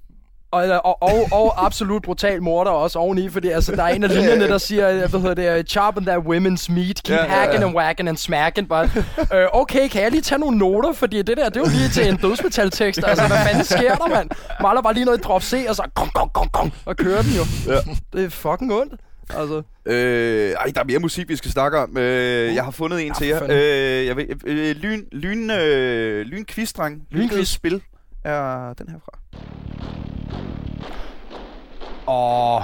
Og, 0.52 0.64
og, 0.84 1.02
og, 1.04 1.28
og 1.32 1.66
absolut 1.66 2.04
brutal 2.04 2.42
morder 2.42 2.72
også 2.72 3.00
oveni, 3.00 3.30
fordi 3.30 3.48
altså, 3.50 3.76
der 3.76 3.84
er 3.84 3.88
en 3.88 4.04
af 4.04 4.16
linjerne, 4.16 4.48
der 4.48 4.58
siger, 4.58 5.08
hvad 5.08 5.20
hedder 5.20 5.56
det, 5.56 5.70
sharpen 5.70 6.06
that 6.06 6.18
women's 6.20 6.72
meat, 6.74 7.02
keep 7.04 7.10
Ja, 7.10 7.16
ja, 7.16 7.24
ja. 7.24 7.28
hacking 7.28 7.64
and 7.64 7.76
whacking 7.76 8.10
and 8.10 8.18
smacking. 8.18 8.70
Bare, 8.70 8.90
øh, 9.34 9.46
okay, 9.54 9.88
kan 9.88 10.02
jeg 10.02 10.12
lige 10.12 10.22
tage 10.22 10.40
nogle 10.40 10.58
noter, 10.58 10.94
fordi 10.94 11.18
det 11.22 11.38
der, 11.38 11.50
det 11.50 11.58
er 11.58 11.60
jo 11.60 11.66
lige 11.78 11.90
til 11.90 12.08
en 12.10 12.16
dødsmetaltekst. 12.18 13.02
Altså, 13.08 13.28
hvad 13.28 13.38
fanden 13.38 13.64
sker 13.64 13.96
der, 13.96 14.08
mand? 14.16 14.30
Maler 14.62 14.82
bare 14.82 14.94
lige 14.94 15.06
noget 15.06 15.18
i 15.18 15.22
drop 15.22 15.44
C, 15.44 15.66
og 15.70 15.76
så 15.76 15.84
gong, 15.96 16.12
gong, 16.14 16.34
gong, 16.34 16.52
gong, 16.52 16.74
og 16.86 16.98
kører 16.98 17.22
den 17.22 17.32
jo. 17.32 17.72
Ja. 17.74 17.80
Det 18.14 18.26
er 18.26 18.30
fucking 18.30 18.74
ondt. 18.74 18.94
Altså, 19.38 19.62
Øh, 19.86 20.52
ej, 20.52 20.72
der 20.76 20.82
er 20.82 20.86
mere 20.86 21.00
musik, 21.00 21.30
vi 21.30 21.36
skal 21.36 21.52
snakke 21.52 21.78
om. 21.78 21.98
Øh, 21.98 22.56
jeg 22.56 22.64
har 22.64 22.72
fundet 22.72 23.02
en 23.06 23.12
Ah, 23.12 23.16
til 23.18 23.28
jer. 23.28 23.44
Øh, 23.50 24.06
jeg 24.06 24.16
ved, 24.16 24.26
øh, 24.46 24.76
lyn, 24.76 25.02
lyn, 25.12 25.50
øh, 25.52 26.26
lyn 26.26 26.46
Kvistrang. 26.46 27.02
Hvilket 27.12 27.32
Lynquiz. 27.32 27.48
spil 27.50 27.82
er 28.32 28.74
den 28.74 28.90
her 28.90 28.98
fra? 29.06 29.18
åh... 32.08 32.62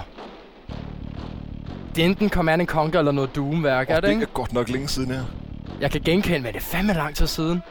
Det 1.96 2.02
er 2.02 2.06
enten 2.06 2.30
Command 2.30 2.62
and 2.62 2.70
Conquer 2.70 3.00
eller 3.00 3.12
noget 3.12 3.36
Doom-værk, 3.36 3.90
er 3.90 3.96
det 3.96 4.04
Det 4.04 4.10
ikke? 4.10 4.22
er 4.22 4.26
godt 4.34 4.54
nok 4.54 4.70
længe 4.70 4.88
siden 4.88 5.12
her. 5.12 5.24
Jeg 5.82 5.92
kan 5.92 6.02
genkende, 6.02 6.40
men 6.40 6.54
det 6.54 6.60
er 6.60 6.64
fandme 6.64 6.94
lang 6.94 7.16
tid 7.16 7.28
siden. 7.28 7.62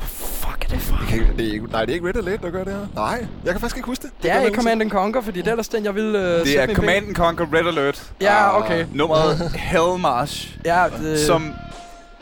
Fuck 0.00 0.64
er 0.64 0.68
det 0.68 0.80
fra? 0.80 1.04
Kan 1.08 1.18
ikke, 1.20 1.32
det 1.36 1.48
er 1.48 1.52
ikke, 1.52 1.66
nej, 1.66 1.80
det 1.84 1.90
er 1.90 1.94
ikke 1.94 2.08
Red 2.08 2.16
Alert, 2.16 2.42
der 2.42 2.50
gør 2.50 2.64
det 2.64 2.72
her. 2.72 2.86
Nej, 2.94 3.26
jeg 3.44 3.52
kan 3.52 3.60
faktisk 3.60 3.76
ikke 3.76 3.86
huske 3.86 4.02
det. 4.02 4.10
Det 4.22 4.30
er 4.30 4.34
gør 4.34 4.40
ikke 4.40 4.56
man 4.56 4.62
Command 4.64 4.82
and 4.82 4.90
Conquer, 4.90 5.20
fordi 5.20 5.38
det 5.38 5.46
er 5.46 5.50
ellers 5.52 5.68
den, 5.68 5.84
jeg 5.84 5.94
vil 5.94 6.06
uh, 6.06 6.22
Det 6.22 6.60
er 6.62 6.74
Command 6.74 7.06
and 7.06 7.14
Conquer 7.16 7.46
Red 7.52 7.66
Alert. 7.66 8.12
Ja, 8.20 8.58
okay. 8.58 8.86
Nummeret 8.92 9.52
Hellmarsh, 9.70 10.58
Ja, 10.64 10.84
det, 11.00 11.20
som... 11.20 11.54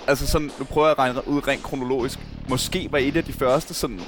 Altså 0.06 0.26
sådan, 0.26 0.50
nu 0.58 0.64
prøver 0.64 0.86
jeg 0.86 0.92
at 0.92 0.98
regne 0.98 1.28
ud 1.28 1.48
rent 1.48 1.62
kronologisk. 1.62 2.18
Måske 2.48 2.88
var 2.90 2.98
et 2.98 3.16
af 3.16 3.24
de 3.24 3.32
første 3.32 3.74
sådan 3.74 4.00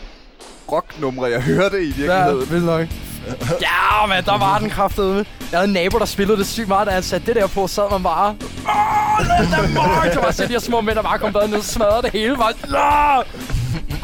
rocknumre, 0.73 1.31
jeg 1.31 1.43
hørte 1.43 1.83
i 1.83 1.89
Ja, 1.89 1.95
virkeligheden. 1.97 2.51
vildt 2.51 2.65
nok. 2.67 2.87
Ja, 3.69 4.07
men 4.07 4.25
der 4.25 4.39
var 4.39 4.59
den 4.59 4.71
kraftedeme. 4.71 5.25
Jeg 5.53 5.59
havde 5.59 5.65
en 5.69 5.73
nabo, 5.75 5.99
der 5.99 6.05
spillede 6.05 6.39
det 6.39 6.47
sygt 6.47 6.69
meget, 6.69 6.87
da 6.87 6.93
han 6.93 7.03
satte 7.03 7.27
det 7.27 7.37
der 7.37 7.47
på, 7.47 7.67
sad 7.67 7.91
man 7.91 8.03
bare... 8.03 8.29
Åh, 8.29 9.27
them 9.53 9.71
march! 9.75 10.15
Der 10.15 10.21
var 10.21 10.31
sådan 10.31 10.49
de 10.49 10.53
her 10.53 10.61
små 10.61 10.81
mænd, 10.81 10.97
der 10.97 11.03
bare 11.03 11.19
kom 11.19 11.33
bedre 11.33 11.49
ned 11.49 11.59
og 11.59 11.65
smadrede 11.65 12.03
det 12.03 12.11
hele. 12.13 12.37
Bare, 12.37 13.25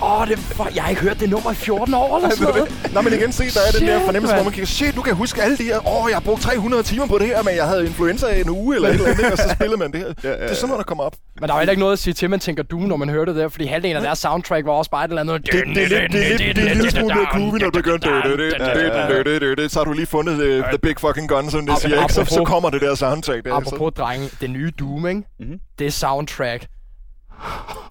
Åh, 0.02 0.20
oh, 0.20 0.28
det 0.28 0.58
var... 0.58 0.68
Jeg 0.74 0.82
har 0.82 0.90
ikke 0.90 1.02
hørt 1.02 1.20
det 1.20 1.30
nummer 1.30 1.52
i 1.52 1.54
14 1.54 1.94
år 1.94 2.16
eller 2.16 2.30
sådan 2.30 2.54
noget. 2.54 2.92
Nå, 2.94 3.00
men 3.00 3.12
igen 3.12 3.32
se, 3.32 3.44
der 3.44 3.60
er 3.68 3.72
den 3.78 3.86
der 3.88 3.96
Shit, 3.98 4.04
fornemmelse, 4.04 4.34
hvor 4.34 4.42
mand. 4.42 4.44
man 4.44 4.52
kigger, 4.52 4.66
shit, 4.66 4.94
du 4.96 5.02
kan 5.02 5.14
huske 5.14 5.42
alle 5.42 5.56
de 5.56 5.64
her, 5.64 5.78
åh, 5.88 6.04
oh, 6.04 6.10
jeg 6.10 6.16
har 6.16 6.20
brugt 6.20 6.42
300 6.42 6.82
timer 6.82 7.06
på 7.06 7.18
det 7.18 7.26
her, 7.26 7.42
men 7.42 7.56
jeg 7.56 7.66
havde 7.66 7.86
influenza 7.86 8.26
i 8.26 8.40
en 8.40 8.50
uge, 8.50 8.74
eller 8.74 8.88
et 8.88 8.94
eller 8.94 9.08
andet, 9.08 9.32
og 9.32 9.38
så 9.38 9.48
spillede 9.54 9.78
man 9.78 9.92
det 9.92 10.00
her. 10.00 10.06
ja, 10.24 10.30
Det 10.30 10.50
er 10.50 10.54
sådan 10.54 10.68
noget, 10.68 10.78
der 10.78 10.84
kommer 10.84 11.04
op. 11.04 11.14
Men 11.40 11.48
der 11.48 11.54
var 11.54 11.60
heller 11.60 11.70
ikke 11.72 11.80
noget 11.80 11.92
at 11.92 11.98
sige 11.98 12.14
til, 12.14 12.30
man 12.30 12.40
tænker 12.40 12.62
Doom, 12.62 12.82
når 12.82 12.96
man 12.96 13.08
hørte 13.08 13.32
det 13.32 13.40
der, 13.40 13.48
fordi 13.48 13.66
halvdelen 13.66 13.96
af 13.96 14.02
deres 14.02 14.18
soundtrack 14.18 14.66
var 14.66 14.72
også 14.72 14.90
bare 14.90 15.04
et 15.04 15.08
eller 15.08 15.20
andet... 15.20 15.46
Det, 15.46 15.52
det, 15.52 15.82
er 15.84 15.88
lidt, 15.88 16.12
det, 16.12 16.32
er 16.32 16.38
lidt, 16.38 16.56
det 16.56 16.70
er 16.70 16.74
lille 16.74 16.90
smule 16.90 17.14
mere 17.14 17.26
groovy, 17.32 17.58
når 17.58 17.70
du 17.70 17.70
begynder... 17.70 19.68
Så 19.68 19.78
har 19.80 19.84
du 19.84 19.92
lige 19.92 20.06
fundet 20.06 20.34
uh, 20.34 20.64
The 20.64 20.78
Big 20.82 20.94
Fucking 21.00 21.28
Gun, 21.28 21.50
som 21.50 21.66
det 21.66 21.78
siger, 21.78 22.02
ikke? 22.02 22.14
Så, 22.14 22.24
så 22.24 22.44
kommer 22.44 22.70
det 22.70 22.80
der 22.80 22.94
soundtrack 22.94 23.44
der. 23.44 23.54
Apropos 23.54 23.92
drenge, 23.96 24.28
det 24.40 24.50
nye 24.50 24.72
Doom, 24.78 25.06
ikke? 25.08 25.22
Mhm. 25.40 25.58
Det 25.78 25.86
er 25.86 25.90
soundtrack. 25.90 26.66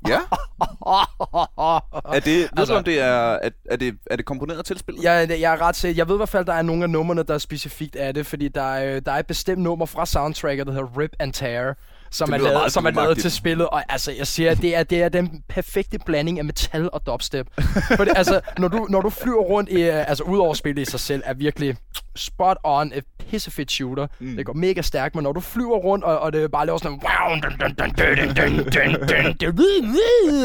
Ja. 0.07 0.19
Er 2.15 2.19
det, 2.19 2.25
ved 2.25 2.49
Altså- 2.57 2.73
du, 2.73 2.77
om 2.77 2.83
det 2.83 2.99
er, 2.99 3.05
er, 3.33 3.49
er, 3.65 3.75
det, 3.75 3.97
er 4.05 4.15
det 4.15 4.25
komponeret 4.25 4.65
til 4.65 4.77
spillet? 4.79 5.03
Jeg, 5.03 5.29
jeg 5.29 5.53
er 5.53 5.61
ret 5.61 5.75
sikker. 5.75 5.97
Jeg 5.99 6.07
ved 6.07 6.15
i 6.15 6.17
hvert 6.17 6.29
fald, 6.29 6.45
der 6.45 6.53
er 6.53 6.61
nogle 6.61 6.83
af 6.83 6.89
numrene, 6.89 7.23
der 7.23 7.33
er 7.33 7.37
specifikt 7.37 7.95
af 7.95 8.13
det, 8.13 8.25
fordi 8.25 8.47
der 8.47 8.61
er, 8.73 8.99
der 8.99 9.11
er 9.11 9.19
et 9.19 9.27
bestemt 9.27 9.61
nummer 9.61 9.85
fra 9.85 10.05
soundtracket, 10.05 10.67
der 10.67 10.73
hedder 10.73 10.97
Rip 10.99 11.11
and 11.19 11.33
Tear, 11.33 11.75
som, 12.12 12.34
er 12.34 12.38
lavet, 12.38 12.71
som 12.71 12.86
er 12.86 12.91
lavet 12.91 13.17
til 13.17 13.32
spillet. 13.32 13.67
Og 13.67 13.84
altså, 13.89 14.12
jeg 14.12 14.28
siger, 14.28 14.56
det 14.56 14.76
er, 14.76 14.84
det 14.84 15.02
er 15.04 15.10
den 15.10 15.43
perfekte 15.50 16.00
blanding 16.06 16.39
af 16.39 16.45
metal 16.45 16.89
og 16.93 17.06
dubstep. 17.06 17.47
For 17.97 18.04
det, 18.06 18.13
altså, 18.15 18.41
når 18.58 18.67
du, 18.67 18.88
når 18.89 19.02
du 19.02 19.10
flyver 19.10 19.41
rundt, 19.41 19.69
i, 19.69 19.82
øh, 19.82 20.10
altså 20.10 20.24
ud 20.24 20.39
over 20.39 20.54
spillet 20.54 20.82
i 20.88 20.91
sig 20.91 21.00
selv, 21.00 21.21
er 21.26 21.34
virkelig 21.34 21.76
spot 22.15 22.58
on, 22.63 22.91
et 22.95 23.04
pissefedt 23.30 23.71
shooter. 23.71 24.08
Mm. 24.19 24.36
Det 24.36 24.45
går 24.45 24.54
mega 24.54 24.82
stærkt, 24.82 25.15
men 25.15 25.24
når 25.24 25.32
du 25.32 25.39
flyver 25.39 25.78
rundt, 25.78 26.04
og, 26.04 26.19
og 26.19 26.34
det 26.34 26.52
bare 26.52 26.65
laver 26.65 26.78
sådan 26.78 26.91
wow, 26.91 27.38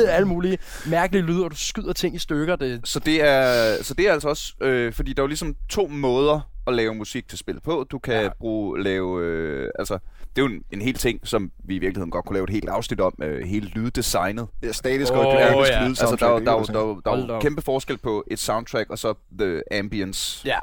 alle 0.09 0.29
mulige 0.29 0.59
mærkelige 0.87 1.23
lyder, 1.23 1.45
og 1.45 1.51
du 1.51 1.57
skyder 1.57 1.93
ting 1.93 2.15
i 2.15 2.19
stykker. 2.19 2.57
Det... 2.57 2.81
Så, 2.85 2.99
det 2.99 3.23
er, 3.23 3.83
så 3.83 3.95
det 3.95 4.09
er 4.09 4.13
altså 4.13 4.29
også, 4.29 4.53
øh, 4.61 4.93
fordi 4.93 5.13
der 5.13 5.23
er 5.23 5.25
jo 5.25 5.29
ligesom 5.29 5.55
to 5.69 5.87
måder, 5.87 6.41
at 6.67 6.75
lave 6.75 6.95
musik 6.95 7.29
til 7.29 7.39
spillet 7.39 7.63
på. 7.63 7.87
Du 7.91 7.99
kan 7.99 8.15
Ja. 8.15 8.23
ja. 8.23 8.29
bruge, 8.39 8.83
lave, 8.83 9.23
øh, 9.25 9.71
altså, 9.79 9.95
det 10.37 10.43
er 10.43 10.47
jo 10.47 10.55
en, 10.55 10.63
en 10.73 10.83
hel 10.83 10.95
ting, 10.95 11.21
som 11.25 11.53
vi 11.65 11.75
i 11.77 11.79
virkeligheden 11.79 12.11
godt 12.11 12.25
kunne 12.25 12.35
lave 12.35 12.45
et 12.45 12.51
helt 12.51 12.69
afsnit 12.69 13.01
om, 13.01 13.15
øh, 13.23 13.47
hele 13.47 13.67
lyddesignet. 13.69 14.49
Er 14.63 14.73
statisk 14.73 15.13
Åh, 15.13 15.19
og 15.19 15.33
dynamisk 15.33 15.71
ja. 15.71 15.83
lyd 15.83 15.89
Altså, 15.89 16.05
der, 16.21 16.27
er 16.27 16.31
der, 16.31 16.37
er 16.37 16.63
der, 16.63 16.79
er 16.81 16.87
jo- 16.87 17.01
der 17.05 17.11
er 17.13 17.27
jo 17.27 17.35
op. 17.35 17.43
kæmpe 17.43 17.63
forskel 17.63 17.99
på 17.99 18.25
et 18.31 18.39
soundtrack 18.39 18.91
og 18.91 18.99
så 18.99 19.15
the 19.39 19.63
ambience. 19.79 20.43
ja, 20.49 20.59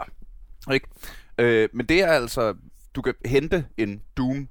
Ikke? 0.74 0.88
Øh, 1.38 1.70
men 1.74 1.86
det 1.86 2.02
er 2.04 2.08
altså, 2.08 2.54
du 2.96 3.02
kan 3.02 3.14
hente 3.26 3.66
en 3.78 4.02
Doom 4.18 4.48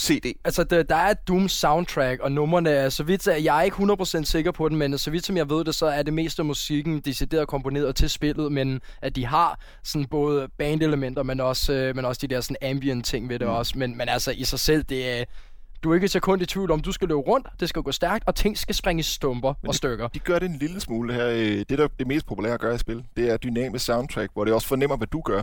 CD. 0.00 0.32
Altså, 0.44 0.64
der, 0.64 0.82
der 0.82 0.96
er 0.96 1.10
et 1.10 1.28
Doom 1.28 1.48
soundtrack, 1.48 2.20
og 2.20 2.32
numrene 2.32 2.70
er, 2.70 2.88
så 2.88 3.02
vidt 3.02 3.26
jeg 3.26 3.58
er 3.58 3.62
ikke 3.62 3.76
100% 3.76 4.24
sikker 4.24 4.52
på 4.52 4.68
den, 4.68 4.76
men 4.76 4.98
så 4.98 5.10
vidt 5.10 5.26
som 5.26 5.36
jeg 5.36 5.50
ved 5.50 5.64
det, 5.64 5.74
så 5.74 5.86
er 5.86 6.02
det 6.02 6.14
meste 6.14 6.42
af 6.42 6.46
musikken 6.46 7.00
decideret 7.00 7.48
komponeret 7.48 7.96
til 7.96 8.10
spillet, 8.10 8.52
men 8.52 8.80
at 9.02 9.16
de 9.16 9.26
har 9.26 9.60
sådan 9.84 10.06
både 10.06 10.48
bandelementer, 10.58 11.22
men 11.22 11.40
også, 11.40 11.72
øh, 11.72 11.96
men 11.96 12.04
også 12.04 12.18
de 12.22 12.34
der 12.34 12.40
sådan 12.40 12.70
ambient 12.70 13.04
ting 13.06 13.28
ved 13.28 13.38
det 13.38 13.48
mm. 13.48 13.54
også. 13.54 13.78
Men, 13.78 13.98
men 13.98 14.08
altså, 14.08 14.30
i 14.30 14.44
sig 14.44 14.60
selv, 14.60 14.82
det 14.82 15.20
er... 15.20 15.24
Du 15.82 15.90
er 15.90 15.94
ikke 15.94 16.04
et 16.04 16.10
sekund 16.10 16.42
i 16.42 16.46
tvivl 16.46 16.70
om, 16.70 16.80
du 16.80 16.92
skal 16.92 17.08
løbe 17.08 17.20
rundt, 17.20 17.46
det 17.60 17.68
skal 17.68 17.82
gå 17.82 17.92
stærkt, 17.92 18.24
og 18.26 18.34
ting 18.34 18.58
skal 18.58 18.74
springe 18.74 19.00
i 19.00 19.02
stumper 19.02 19.54
og 19.68 19.74
stykker. 19.74 20.08
De 20.08 20.18
gør 20.18 20.38
det 20.38 20.50
en 20.50 20.56
lille 20.56 20.80
smule 20.80 21.14
her. 21.14 21.28
øh, 21.28 21.38
Det, 21.38 21.68
der 21.68 21.84
er 21.84 21.88
det 21.98 22.06
mest 22.06 22.26
populære 22.26 22.54
at 22.54 22.60
gøre 22.60 22.74
i 22.74 22.78
spil, 22.78 23.04
det 23.16 23.30
er 23.30 23.36
dynamisk 23.36 23.84
soundtrack, 23.84 24.32
hvor 24.32 24.44
det 24.44 24.54
også 24.54 24.68
fornemmer, 24.68 24.96
hvad 24.96 25.06
du 25.06 25.20
gør. 25.20 25.42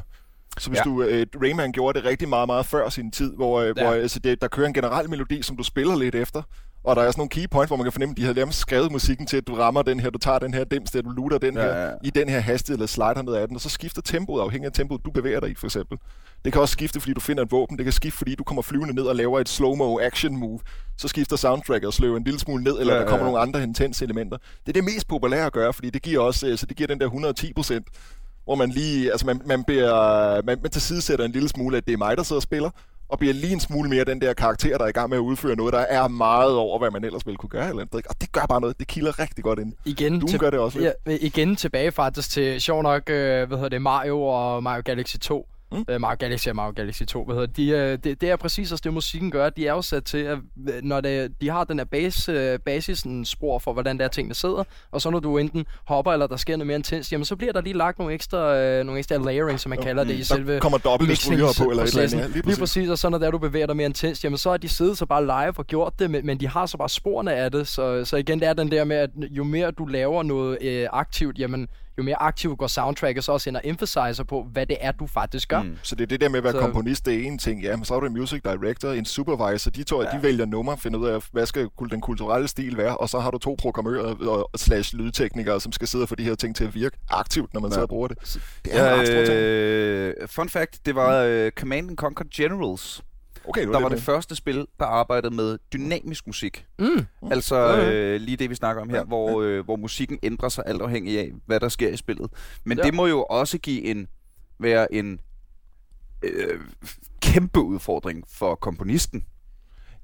Så 0.59 0.69
hvis 0.69 0.77
Ja. 0.79 0.83
du, 0.83 1.03
øh, 1.03 1.25
Rayman 1.43 1.71
gjorde 1.71 1.99
det 1.99 2.07
rigtig 2.07 2.29
meget, 2.29 2.47
meget 2.47 2.65
før 2.65 2.89
sin 2.89 3.11
tid, 3.11 3.35
hvor, 3.35 3.59
øh, 3.61 3.73
Ja. 3.77 3.83
hvor 3.83 3.93
altså, 3.93 4.19
det, 4.19 4.41
der 4.41 4.47
kører 4.47 4.67
en 4.67 4.73
generel 4.73 5.09
melodi, 5.09 5.41
som 5.41 5.57
du 5.57 5.63
spiller 5.63 5.95
lidt 5.95 6.15
efter, 6.15 6.41
og 6.83 6.95
der 6.95 7.01
er 7.01 7.11
sådan 7.11 7.19
nogle 7.19 7.29
key 7.29 7.45
points, 7.51 7.69
hvor 7.69 7.77
man 7.77 7.83
kan 7.83 7.91
fornemme, 7.91 8.11
at 8.13 8.17
de 8.17 8.25
har 8.25 8.33
nærmest 8.33 8.59
skrevet 8.59 8.91
musikken 8.91 9.27
til, 9.27 9.37
at 9.37 9.47
du 9.47 9.55
rammer 9.55 9.81
den 9.81 9.99
her, 9.99 10.09
du 10.09 10.17
tager 10.19 10.39
den 10.39 10.53
her 10.53 10.63
dims, 10.63 10.91
der 10.91 11.01
du 11.01 11.09
looter 11.09 11.37
den 11.37 11.55
Ja, 11.55 11.61
her, 11.61 11.81
ja, 11.81 11.91
i 12.03 12.09
den 12.09 12.29
her 12.29 12.39
hastighed, 12.39 12.77
eller 12.77 12.87
slider 12.87 13.21
ned 13.21 13.33
af 13.33 13.47
den, 13.47 13.55
og 13.55 13.61
så 13.61 13.69
skifter 13.69 14.01
tempoet 14.01 14.41
afhængig 14.41 14.65
af 14.65 14.71
tempoet, 14.73 15.01
du 15.05 15.11
bevæger 15.11 15.39
dig 15.39 15.49
i, 15.49 15.55
for 15.55 15.67
eksempel. 15.67 15.97
Det 16.45 16.53
kan 16.53 16.61
også 16.61 16.71
skifte, 16.71 16.99
fordi 16.99 17.13
du 17.13 17.19
finder 17.19 17.43
et 17.43 17.51
våben. 17.51 17.77
Det 17.77 17.85
kan 17.85 17.93
skifte, 17.93 18.17
fordi 18.17 18.35
du 18.35 18.43
kommer 18.43 18.61
flyvende 18.61 18.95
ned 18.95 19.03
og 19.03 19.15
laver 19.15 19.39
et 19.39 19.49
slow-mo 19.49 19.99
action 19.99 20.37
move. 20.37 20.59
Så 20.97 21.07
skifter 21.07 21.35
soundtracket 21.35 21.87
og 21.87 21.93
sløver 21.93 22.17
en 22.17 22.23
lille 22.23 22.39
smule 22.39 22.63
ned, 22.63 22.79
eller 22.79 22.93
Ja, 22.93 22.99
ja, 22.99 23.03
der 23.05 23.09
kommer 23.09 23.25
nogle 23.25 23.39
andre 23.39 23.63
intense 23.63 24.05
elementer. 24.05 24.37
Det 24.37 24.67
er 24.69 24.73
det 24.73 24.83
mest 24.83 25.07
populære 25.07 25.45
at 25.45 25.53
gøre, 25.53 25.73
fordi 25.73 25.89
det 25.89 26.01
giver 26.01 26.21
også, 26.21 26.47
øh, 26.47 26.57
så 26.57 26.65
det 26.65 26.77
giver 26.77 26.87
den 26.87 26.99
der 26.99 27.05
110 27.05 27.53
procent, 27.53 27.87
hvor 28.47 28.55
man 28.55 28.69
lige, 28.69 29.11
altså 29.11 29.25
man, 29.25 29.41
man, 29.45 29.63
bliver, 29.63 30.41
man, 30.41 30.57
man 30.61 30.71
tilsidesætter 30.71 31.25
en 31.25 31.31
lille 31.31 31.49
smule, 31.49 31.77
at 31.77 31.85
det 31.85 31.93
er 31.93 31.97
mig, 31.97 32.17
der 32.17 32.23
sidder 32.23 32.37
og 32.39 32.43
spiller, 32.43 32.69
og 33.09 33.19
bliver 33.19 33.33
lige 33.33 33.53
en 33.53 33.59
smule 33.59 33.89
mere 33.89 34.03
den 34.05 34.21
der 34.21 34.33
karakter, 34.33 34.77
der 34.77 34.85
er 34.85 34.89
i 34.89 34.91
gang 34.91 35.09
med 35.09 35.17
at 35.17 35.21
udføre 35.21 35.55
noget, 35.55 35.73
der 35.73 35.79
er 35.79 36.07
meget 36.07 36.55
over, 36.55 36.79
hvad 36.79 36.91
man 36.91 37.03
ellers 37.03 37.25
ville 37.25 37.37
kunne 37.37 37.49
gøre. 37.49 37.69
Eller 37.69 37.81
andet. 37.81 38.05
Og 38.09 38.21
det 38.21 38.31
gør 38.31 38.45
bare 38.49 38.61
noget. 38.61 38.79
Det 38.79 38.87
kilder 38.87 39.19
rigtig 39.19 39.43
godt 39.43 39.59
ind. 39.59 39.73
Igen, 39.85 40.19
Doom 40.19 40.39
gør 40.39 40.49
det 40.49 40.59
også 40.59 40.79
lidt. 40.79 40.93
ja, 41.07 41.17
igen 41.21 41.55
tilbage 41.55 41.91
faktisk 41.91 42.29
til, 42.29 42.61
sjov 42.61 42.83
nok, 42.83 43.09
øh, 43.09 43.47
hvad 43.47 43.57
hedder 43.57 43.69
det, 43.69 43.81
Mario 43.81 44.21
og 44.23 44.63
Mario 44.63 44.81
Galaxy 44.85 45.17
2. 45.17 45.47
Mm. 45.71 45.77
Mm. 45.77 45.85
Øh, 45.89 46.01
Mario 46.01 46.17
Galaxy 46.19 46.47
og 46.47 46.55
Mario 46.55 46.73
Galaxy 46.75 47.03
2, 47.03 47.25
hvad 47.25 47.35
hedder 47.35 47.47
det, 47.47 47.57
de, 47.57 47.69
øh, 47.69 47.97
det, 48.03 48.21
det 48.21 48.29
er 48.29 48.35
præcis 48.35 48.71
også 48.71 48.81
det, 48.83 48.93
musikken 48.93 49.31
gør. 49.31 49.49
De 49.49 49.67
er 49.67 49.73
jo 49.73 49.81
sat 49.81 50.03
til, 50.03 50.17
at 50.17 50.37
øh, 50.69 50.83
når 50.83 51.01
det, 51.01 51.41
de 51.41 51.49
har 51.49 51.63
den 51.63 51.77
her 51.79 51.85
base, 51.85 52.31
øh, 52.31 52.59
basisen 52.59 53.25
spor 53.25 53.59
for, 53.59 53.73
hvordan 53.73 53.99
der 53.99 54.07
tingene 54.07 54.35
sidder, 54.35 54.63
og 54.91 55.01
så 55.01 55.09
når 55.09 55.19
du 55.19 55.37
enten 55.37 55.65
hopper, 55.85 56.11
eller 56.11 56.27
der 56.27 56.37
sker 56.37 56.57
noget 56.57 56.67
mere 56.67 56.77
intens, 56.77 57.11
jamen 57.11 57.25
så 57.25 57.35
bliver 57.35 57.53
der 57.53 57.61
lige 57.61 57.77
lagt 57.77 57.99
nogle 57.99 58.13
ekstra, 58.13 58.57
øh, 58.57 58.85
nogle 58.85 58.99
ekstra 58.99 59.17
layering, 59.17 59.59
som 59.59 59.69
man 59.69 59.81
kalder 59.81 60.03
det, 60.03 60.13
i 60.13 60.17
Der 60.17 60.23
selve 60.23 60.59
kommer 60.59 60.77
stryger 61.15 61.63
på, 61.63 61.69
eller 61.69 61.83
et 61.83 61.89
eller 61.89 62.03
andet. 62.03 62.17
Ja, 62.17 62.27
lige, 62.27 62.45
lige 62.45 62.59
præcis, 62.59 62.89
og 62.89 62.97
så 62.97 63.09
når 63.09 63.17
der 63.17 63.31
du 63.31 63.37
bevæger 63.37 63.65
dig 63.65 63.75
mere 63.75 63.85
intens, 63.85 64.23
jamen 64.23 64.37
så 64.37 64.49
har 64.49 64.57
de 64.57 64.69
siddet 64.69 64.97
så 64.97 65.05
bare 65.05 65.25
live 65.25 65.53
og 65.57 65.67
gjort 65.67 65.99
det, 65.99 66.11
men, 66.11 66.25
men 66.25 66.39
de 66.39 66.47
har 66.47 66.65
så 66.65 66.77
bare 66.77 66.89
sporene 66.89 67.33
af 67.33 67.51
det, 67.51 67.67
så, 67.67 68.05
så 68.05 68.17
igen, 68.17 68.39
det 68.39 68.47
er 68.47 68.53
den 68.53 68.71
der 68.71 68.83
med, 68.83 68.95
at 68.95 69.09
jo 69.31 69.43
mere 69.43 69.71
du 69.71 69.85
laver 69.85 70.23
noget 70.23 70.57
øh, 70.61 70.87
aktivt, 70.91 71.39
jamen 71.39 71.67
jo 71.97 72.03
mere 72.03 72.21
aktivt 72.21 72.57
går 72.57 72.67
soundtracket 72.67 73.23
så 73.23 73.31
også 73.31 73.49
ind 73.49 73.55
og 73.57 73.61
emphasizer 73.65 74.23
på, 74.27 74.43
hvad 74.51 74.65
det 74.65 74.77
er, 74.81 74.91
du 74.91 75.07
faktisk 75.07 75.47
gør. 75.49 75.61
Mm. 75.63 75.77
Så 75.83 75.95
det 75.95 76.03
er 76.03 76.07
det 76.07 76.21
der 76.21 76.29
med 76.29 76.37
at 76.37 76.43
være 76.43 76.53
Så- 76.53 76.59
komponist, 76.59 77.05
det 77.05 77.13
er 77.13 77.23
en 77.27 77.37
ting. 77.37 77.61
Ja, 77.63 77.75
men 77.75 77.85
så 77.85 77.95
er 77.95 77.99
du 77.99 78.05
en 78.05 78.13
music 78.13 78.41
director, 78.43 78.91
en 78.91 79.05
supervisor. 79.05 79.71
De 79.71 79.83
to, 79.83 80.01
ja. 80.01 80.07
Ja. 80.11 80.17
de 80.17 80.23
vælger 80.23 80.45
nummer, 80.45 80.75
finder 80.75 80.99
ud 80.99 81.07
af, 81.07 81.23
hvad 81.31 81.45
skal 81.45 81.67
den 81.91 82.01
kulturelle 82.01 82.47
stil 82.47 82.77
være, 82.77 82.97
og 82.97 83.09
så 83.09 83.19
har 83.19 83.31
du 83.31 83.37
to 83.37 83.55
programmører 83.59 84.15
og 84.27 84.49
slash 84.59 84.95
lydteknikere, 84.95 85.61
som 85.61 85.71
skal 85.71 85.87
sidde 85.87 86.03
og 86.03 86.09
få 86.09 86.15
de 86.15 86.23
her 86.23 86.35
ting 86.35 86.55
til 86.55 86.63
at 86.63 86.75
virke 86.75 86.97
aktivt, 87.09 87.53
når 87.53 87.61
man 87.61 87.67
Ja. 87.69 87.71
ja. 87.71 87.75
sidder 87.75 87.83
og 87.85 87.89
bruger 87.89 88.07
det. 88.07 88.17
Det 88.65 88.75
er 88.79 88.99
en 88.99 89.05
stor 89.05 89.15
ting. 89.15 89.29
øh, 89.29 90.13
fun 90.27 90.49
fact, 90.49 90.85
det 90.85 90.95
var 90.95 91.23
øh, 91.23 91.51
Command 91.51 91.89
and 91.89 91.97
Conquer 91.97 92.25
Generals, 92.35 93.01
Okay, 93.47 93.61
nu 93.63 93.67
er 93.69 93.73
der 93.73 93.81
var 93.81 93.89
med. 93.89 93.97
det 93.97 94.05
første 94.05 94.35
spil, 94.35 94.67
der 94.79 94.85
arbejdede 94.85 95.35
med 95.35 95.57
dynamisk 95.73 96.27
musik. 96.27 96.65
Mm. 96.79 97.05
Altså 97.31 97.55
Ja, 97.55 97.91
øh, 97.93 98.21
lige 98.21 98.37
det, 98.37 98.49
vi 98.49 98.55
snakker 98.55 98.81
om 98.81 98.89
her, 98.89 98.97
Ja, 98.97 99.03
hvor, 99.03 99.41
øh, 99.41 99.65
hvor 99.65 99.75
musikken 99.75 100.19
ændrer 100.23 100.49
sig 100.49 100.63
alt 100.67 100.81
afhængig 100.81 101.19
af, 101.19 101.31
hvad 101.45 101.59
der 101.59 101.69
sker 101.69 101.89
i 101.89 101.97
spillet. 101.97 102.31
Men 102.63 102.77
Ja. 102.77 102.83
det 102.83 102.93
må 102.93 103.07
jo 103.07 103.23
også 103.23 103.57
give 103.57 103.83
en 103.83 104.07
være 104.59 104.93
en 104.93 105.19
øh, 106.23 106.59
kæmpe 107.21 107.59
udfordring 107.59 108.23
for 108.33 108.55
komponisten. 108.55 109.23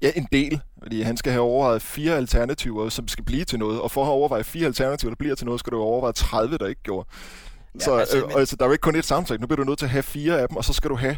Ja, 0.02 0.10
en 0.16 0.28
del. 0.32 0.60
Fordi 0.82 1.02
han 1.02 1.16
skal 1.16 1.32
have 1.32 1.42
overvejet 1.44 1.82
fire 1.82 2.16
alternativer, 2.16 2.88
som 2.88 3.08
skal 3.08 3.24
blive 3.24 3.44
til 3.44 3.58
noget. 3.58 3.80
Og 3.80 3.90
for 3.90 4.00
at 4.00 4.06
have 4.06 4.14
overvejet 4.14 4.46
fire 4.46 4.66
alternativer, 4.66 5.10
der 5.10 5.16
bliver 5.16 5.34
til 5.34 5.46
noget, 5.46 5.60
skal 5.60 5.70
du 5.72 5.80
overveje 5.80 6.12
30, 6.12 6.58
der 6.58 6.66
ikke 6.66 6.82
gjorde. 6.82 7.08
Så 7.78 7.94
altså, 7.94 7.94
altså, 7.94 8.16
øh, 8.16 8.28
men- 8.28 8.38
altså, 8.38 8.56
der 8.56 8.64
er 8.64 8.68
jo 8.68 8.72
ikke 8.72 8.82
kun 8.82 8.94
et 8.96 9.04
soundtrack. 9.04 9.40
Nu 9.40 9.46
bliver 9.46 9.56
du 9.56 9.64
nødt 9.64 9.78
til 9.78 9.86
at 9.86 9.90
have 9.90 10.02
fire 10.02 10.40
af 10.40 10.48
dem, 10.48 10.56
og 10.56 10.64
så 10.64 10.72
skal 10.72 10.90
du 10.90 10.94
have... 10.96 11.16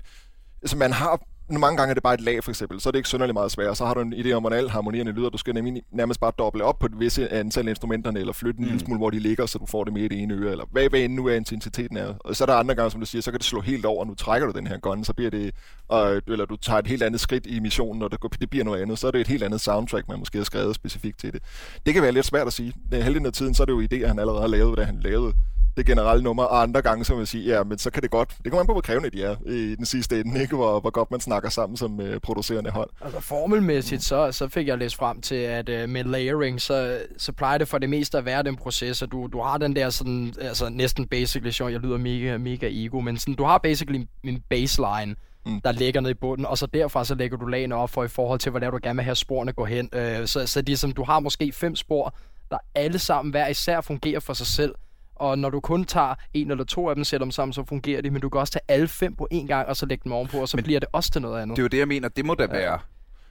Altså, 0.63 0.77
man 0.77 0.93
har... 0.93 1.21
Mange 1.51 1.77
gange 1.77 1.91
er 1.91 1.95
det 1.95 2.03
bare 2.03 2.15
et 2.15 2.21
lag, 2.21 2.45
for 2.45 2.51
eksempel. 2.51 2.81
Så 2.81 2.89
er 2.89 2.91
det 2.91 2.99
ikke 2.99 3.09
synderligt 3.09 3.35
meget 3.35 3.51
svært. 3.51 3.77
Så 3.77 3.85
har 3.87 3.95
du 3.95 4.01
en 4.01 4.15
idé 4.15 4.33
om, 4.33 4.43
hvordan 4.43 4.59
alle 4.59 4.71
harmonierende 4.71 5.13
lyder. 5.13 5.31
Du 5.31 5.39
skal 5.39 5.55
nemlig 5.55 5.83
nærmest 5.91 6.21
bare 6.21 6.33
doble 6.39 6.65
op 6.65 6.79
på 6.79 6.87
et 6.87 7.01
visse 7.01 7.33
antal 7.33 7.67
af 7.67 7.71
instrumenterne, 7.71 8.21
eller 8.21 8.33
flytte 8.33 8.59
en 8.59 8.65
mm. 8.65 8.71
lille 8.71 8.85
smule, 8.85 8.99
hvor 8.99 9.11
de 9.11 9.19
ligger, 9.19 9.47
så 9.47 9.59
du 9.59 9.67
får 9.67 9.85
det 9.85 9.93
med 9.93 10.03
i 10.03 10.09
det 10.09 10.23
ene 10.23 10.35
øre, 10.35 10.51
eller 10.51 10.65
hvad, 10.71 10.89
hvad 10.89 11.01
end 11.01 11.15
nu 11.15 11.27
er 11.27 11.35
intensiteten 11.35 11.97
er. 11.97 12.15
Og 12.21 12.37
så 12.37 12.45
er 12.45 12.47
der 12.47 12.55
andre 12.55 12.75
gange, 12.75 12.91
som 12.91 13.01
du 13.01 13.07
siger, 13.07 13.23
så 13.23 13.31
kan 13.31 13.39
det 13.39 13.47
slå 13.47 13.61
helt 13.61 13.85
over, 13.85 14.05
nu 14.05 14.15
trækker 14.15 14.47
du 14.47 14.59
den 14.59 14.67
her 14.67 14.79
gun, 14.79 15.05
så 15.05 15.13
bliver 15.13 15.31
det, 15.31 15.55
og, 15.89 16.23
eller 16.27 16.45
du 16.45 16.57
tager 16.57 16.79
et 16.79 16.87
helt 16.87 17.03
andet 17.03 17.21
skridt 17.21 17.47
i 17.47 17.61
missionen, 17.61 18.03
og 18.03 18.11
det, 18.11 18.21
går- 18.21 18.29
det 18.29 18.51
bliver 18.51 18.65
noget 18.65 18.83
andet, 18.83 18.99
så 18.99 19.07
er 19.07 19.11
det 19.11 19.21
et 19.21 19.29
helt 19.29 19.43
andet 19.43 19.61
soundtrack, 19.61 20.09
man 20.09 20.19
måske 20.19 20.39
har 20.39 20.45
skrevet 20.45 20.75
specifikt 20.75 21.19
til 21.19 21.33
det. 21.33 21.43
Det 21.87 21.95
kan 21.95 22.03
være 22.03 22.13
lidt 22.13 22.27
svært 22.27 22.47
at 22.47 22.53
sige. 22.53 22.73
Halvdelen 22.93 23.27
af 23.27 23.33
tiden, 23.33 23.55
så 23.55 23.63
er 23.63 23.65
det 23.65 23.73
jo 23.73 23.83
idéer, 23.83 24.07
han 24.07 24.19
allerede 24.19 24.41
har 24.41 24.49
lavet, 24.49 24.79
da 24.79 24.83
han 24.85 25.01
lavede 25.01 25.33
det 25.77 25.87
generelle 25.87 26.23
nummer, 26.23 26.43
og 26.43 26.63
andre 26.63 26.83
gange 26.83 27.05
så 27.05 27.19
jeg 27.19 27.29
sige, 27.29 27.45
ja, 27.45 27.65
men 27.65 27.79
så 27.79 27.91
kan 27.91 28.03
det 28.03 28.11
godt, 28.11 28.37
det 28.45 28.53
kommer 28.53 28.61
an 28.61 28.67
på, 28.67 28.73
hvor 28.73 28.81
krævende 28.81 29.11
de 29.11 29.23
er 29.23 29.37
i 29.47 29.75
den 29.75 29.87
sidste 29.87 30.21
ende, 30.21 30.41
ikke? 30.41 30.57
Hvor, 30.57 30.81
hvor 30.81 30.91
godt 30.91 31.11
man 31.11 31.21
snakker 31.21 31.49
sammen 31.51 31.77
som 31.77 31.99
uh, 31.99 32.07
producerende 32.23 32.71
hold. 32.71 32.91
Altså 33.01 33.21
formelmæssigt, 33.21 34.03
så, 34.03 34.33
så 34.33 34.49
fik 34.49 34.69
jeg 34.69 34.79
læst 34.79 34.97
frem 34.97 35.21
til, 35.21 35.35
at 35.35 35.69
uh, 35.69 35.91
med 35.91 36.05
layering, 36.05 36.61
så, 36.61 36.99
så 37.19 37.33
plejer 37.33 37.59
det 37.59 37.69
for 37.69 37.79
det 37.79 37.91
meste 37.91 38.19
at 38.19 38.25
være 38.25 38.43
den 38.43 38.57
proces, 38.57 39.03
at 39.03 39.13
du, 39.13 39.29
du 39.33 39.41
har 39.41 39.59
den 39.59 39.77
der 39.77 39.91
sådan, 39.91 40.35
altså 40.41 40.69
næsten 40.69 41.07
basically, 41.07 41.51
sjov, 41.51 41.71
jeg 41.71 41.81
lyder 41.81 41.99
mega, 41.99 42.37
mega 42.37 42.69
ego, 42.71 43.01
men 43.01 43.19
sådan, 43.19 43.35
du 43.35 43.45
har 43.45 43.59
basically 43.59 44.05
en 44.25 44.43
baseline, 44.51 45.17
mm. 45.47 45.61
der 45.61 45.73
ligger 45.73 46.01
ned 46.01 46.11
i 46.11 46.15
bunden, 46.15 46.47
og 46.47 46.59
så 46.59 46.67
derfra 46.67 47.05
så 47.05 47.15
lægger 47.15 47.37
du 47.37 47.47
lagene 47.47 47.75
op 47.75 47.91
for 47.91 48.05
i 48.05 48.09
forhold 48.09 48.39
til, 48.39 48.51
hvordan 48.51 48.73
du 48.73 48.79
gerne 48.83 48.97
vil 48.97 49.05
have 49.05 49.15
sporene 49.15 49.53
gå 49.53 49.65
hen. 49.65 49.89
Uh, 49.93 50.27
så, 50.27 50.47
så 50.47 50.63
det 50.63 50.79
som, 50.79 50.93
du 50.93 51.05
har 51.05 51.21
måske 51.21 51.53
fem 51.53 51.77
spor, 51.77 52.15
der 52.51 52.59
alle 52.75 52.99
sammen 52.99 53.31
hver 53.31 53.49
især 53.49 53.81
fungerer 53.81 54.21
for 54.21 54.33
sig 54.33 54.47
selv, 54.47 54.75
og 55.17 55.39
når 55.39 55.51
du 55.51 55.61
kun 55.61 55.85
tager 55.85 56.15
en 56.35 56.51
eller 56.51 56.65
to 56.65 56.89
af 56.89 56.95
dem, 56.95 57.05
sætter 57.05 57.25
dem 57.25 57.31
sammen, 57.31 57.53
så 57.53 57.65
fungerer 57.65 58.03
de, 58.03 58.11
men 58.11 58.21
du 58.21 58.29
kan 58.29 58.41
også 58.41 58.53
tage 58.53 58.63
alle 58.69 58.89
fem 58.89 59.15
på 59.15 59.29
én 59.35 59.47
gang, 59.47 59.69
og 59.69 59.77
så 59.77 59.87
lægge 59.87 60.05
dem 60.05 60.13
ovenpå, 60.13 60.39
og 60.39 60.49
så 60.49 60.57
men 60.57 60.65
bliver 60.65 60.81
det 60.81 60.89
også 60.93 61.11
til 61.11 61.23
noget 61.23 61.43
andet. 61.43 61.57
Det 61.57 61.63
er 61.63 61.65
jo 61.65 61.69
det, 61.69 61.79
jeg 61.79 61.89
mener. 61.89 62.09
Det 62.09 62.25
må 62.25 62.35
da 62.35 62.47
være 62.47 62.79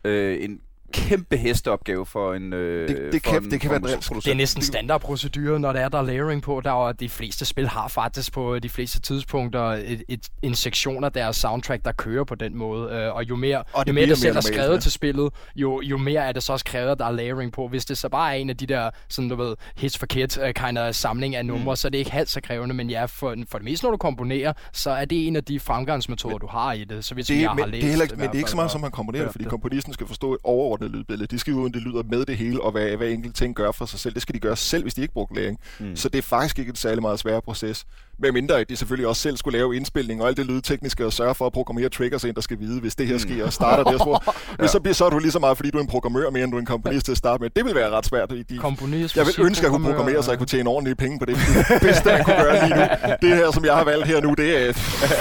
øh, 0.03 0.43
en 0.43 0.59
kæmpe 0.93 1.38
hesteopgave 1.38 2.05
for 2.05 2.33
en 2.33 2.53
øh, 2.53 2.88
det, 2.88 3.13
det, 3.13 3.23
for 3.23 3.31
kan, 3.31 3.43
en, 3.43 3.51
det 3.51 3.61
kan 3.61 3.69
være 3.69 3.79
en 3.79 3.86
Det 4.15 4.27
er 4.27 4.33
næsten 4.36 4.61
standardprocedure, 4.63 5.59
når 5.59 5.73
der 5.73 5.79
er 5.79 5.89
der 5.89 5.97
er 5.97 6.01
layering 6.03 6.41
på. 6.41 6.61
Der 6.63 6.88
er, 6.88 6.91
de 6.91 7.09
fleste 7.09 7.45
spil 7.45 7.67
har 7.67 7.88
faktisk 7.88 8.33
på 8.33 8.59
de 8.59 8.69
fleste 8.69 8.99
tidspunkter 9.01 9.61
et, 9.63 10.03
et, 10.09 10.27
en 10.41 10.55
sektion 10.55 11.03
af 11.03 11.11
deres 11.11 11.36
soundtrack, 11.36 11.86
der 11.86 11.91
kører 11.91 12.23
på 12.23 12.36
den 12.36 12.57
måde. 12.57 12.91
Øh, 12.93 13.15
og 13.15 13.23
jo 13.29 13.36
mere, 13.36 13.63
Og 13.73 13.86
det 13.86 13.91
jo 13.91 13.93
mere 13.93 14.05
det 14.05 14.17
selv 14.17 14.33
mere 14.33 14.38
er 14.38 14.41
skrevet 14.41 14.73
ja. 14.75 14.79
til 14.79 14.91
spillet, 14.91 15.29
jo, 15.55 15.81
jo 15.81 15.97
mere 15.97 16.21
er 16.27 16.31
det 16.31 16.43
så 16.43 16.53
også 16.53 16.65
krævet, 16.65 16.91
at 16.91 16.99
der 16.99 17.05
er 17.05 17.11
layering 17.11 17.51
på. 17.51 17.67
Hvis 17.67 17.86
det 17.86 17.97
så 17.97 18.09
bare 18.09 18.31
er 18.31 18.36
en 18.38 18.49
af 18.49 18.57
de 18.57 18.65
der, 18.65 18.89
sådan 19.09 19.29
du 19.29 19.36
ved, 19.36 19.55
hits 19.77 19.97
for 19.97 20.05
kids 20.05 20.38
uh, 20.38 20.43
kind 20.65 20.77
of 20.77 20.93
samling 20.95 21.36
af 21.36 21.45
numre, 21.45 21.71
mm. 21.71 21.75
så 21.75 21.88
er 21.88 21.89
det 21.89 21.97
ikke 21.97 22.11
halvt 22.11 22.29
så 22.29 22.41
krævende. 22.41 22.75
Men 22.75 22.89
ja, 22.89 23.05
for, 23.05 23.36
for 23.51 23.57
det 23.57 23.65
meste, 23.65 23.86
når 23.86 23.91
du 23.91 23.97
komponerer, 23.97 24.53
så 24.73 24.89
er 24.91 25.05
det 25.05 25.27
en 25.27 25.36
af 25.36 25.43
de 25.43 25.59
fremgangsmetoder, 25.59 26.38
du 26.38 26.47
har 26.47 26.73
i 26.73 26.83
det. 26.83 27.05
Så 27.05 27.13
hvis 27.13 27.27
Det, 27.27 27.36
jeg 27.36 27.43
er, 27.43 27.47
har 27.47 27.55
men, 27.55 27.69
læst 27.69 27.73
det 27.81 27.83
er, 27.83 27.89
heller, 27.89 28.03
ikke- 28.03 28.15
men 28.15 28.27
det 28.27 28.33
er 28.33 28.38
ikke 28.38 28.49
så 28.49 28.55
meget, 28.55 28.71
som 28.71 28.81
man 28.81 28.91
komponerer, 28.91 29.31
fordi 29.31 29.43
komponisten 29.43 29.93
skal 29.93 30.07
forstå 30.07 30.33
et 30.33 30.39
overordnet 30.76 30.91
lydbillede. 30.91 31.28
De 31.28 31.39
skal 31.39 31.51
jo, 31.51 31.67
det 31.67 31.82
lyder 31.82 32.03
med 32.03 32.26
det 32.26 32.38
hele, 32.38 32.61
og 32.61 32.71
hvad, 32.71 32.97
hvad 32.97 33.09
enkelt 33.09 33.36
ting 33.36 33.55
gør 33.55 33.71
for 33.71 33.86
sig 33.86 33.99
selv. 33.99 34.13
Det 34.13 34.21
skal 34.21 34.36
de 34.36 34.39
gøre 34.39 34.55
selv, 34.55 34.84
hvis 34.84 34.93
de 34.93 35.01
ikke 35.01 35.13
bruger 35.13 35.36
læring. 35.36 35.59
Mm. 35.80 35.95
Så 35.95 36.09
det 36.09 36.17
er 36.17 36.21
faktisk 36.21 36.59
ikke 36.59 36.69
en 36.69 36.76
særlig 36.76 37.01
meget 37.01 37.19
sværere 37.19 37.41
proces. 37.41 37.86
Med 38.20 38.32
mindre, 38.32 38.59
at 38.59 38.70
de 38.70 38.76
selvfølgelig 38.78 39.07
også 39.07 39.22
selv 39.22 39.38
skulle 39.38 39.57
lave 39.57 39.76
indspilning 39.76 40.22
og 40.22 40.28
alt 40.28 40.38
det 40.38 40.45
lydtekniske 40.45 41.05
og 41.05 41.13
sørge 41.13 41.36
for 41.36 41.45
at 41.45 41.53
programmere 41.53 41.89
triggers 41.89 42.24
ind, 42.24 42.36
der 42.36 42.41
skal 42.41 42.59
vide, 42.59 42.82
hvis 42.82 42.95
det 42.95 43.07
her 43.07 43.18
sker 43.18 43.45
og 43.45 43.53
starter 43.53 43.84
det 43.89 43.91
her 43.91 43.97
spor. 43.99 44.36
Men 44.59 44.68
så, 44.68 44.80
bliver, 44.80 44.93
så 44.93 45.05
er 45.05 45.09
du 45.09 45.20
lige 45.20 45.32
så 45.32 45.39
meget, 45.39 45.57
fordi 45.57 45.70
du 45.72 45.78
er 45.78 45.82
en 45.82 45.88
programmør 45.88 46.30
mere, 46.30 46.43
end 46.43 46.51
du 46.51 46.57
er 46.57 46.59
en 46.61 46.66
komponist 46.66 47.05
til 47.05 47.11
at 47.11 47.18
starte 47.18 47.41
med. 47.43 47.49
Det 47.55 47.66
vil 47.66 47.76
være 47.76 47.89
ret 47.89 48.05
svært. 48.05 48.32
i 48.32 48.43
De, 48.43 48.57
Komponist, 48.57 49.18
jeg 49.18 49.26
vil 49.26 49.45
ønske, 49.45 49.59
at 49.59 49.63
jeg 49.63 49.72
kunne 49.72 49.86
programmere, 49.93 50.24
så 50.24 50.32
jeg 50.32 50.38
kunne 50.38 50.47
tjene 50.47 50.70
ordentlige 50.70 50.95
penge 50.95 51.20
på 51.20 51.26
det. 51.26 51.36
Det 51.36 51.82
bedste, 51.82 52.09
jeg 52.09 52.26
kunne 52.26 52.36
gøre 52.36 52.68
lige 52.68 52.76
nu, 52.80 52.82
det 53.22 53.38
her, 53.38 53.51
som 53.51 53.66
jeg 53.66 53.74
har 53.76 53.84
valgt 53.84 54.07
her 54.07 54.22
nu, 54.22 54.34
det 54.38 54.57
er, 54.68 54.74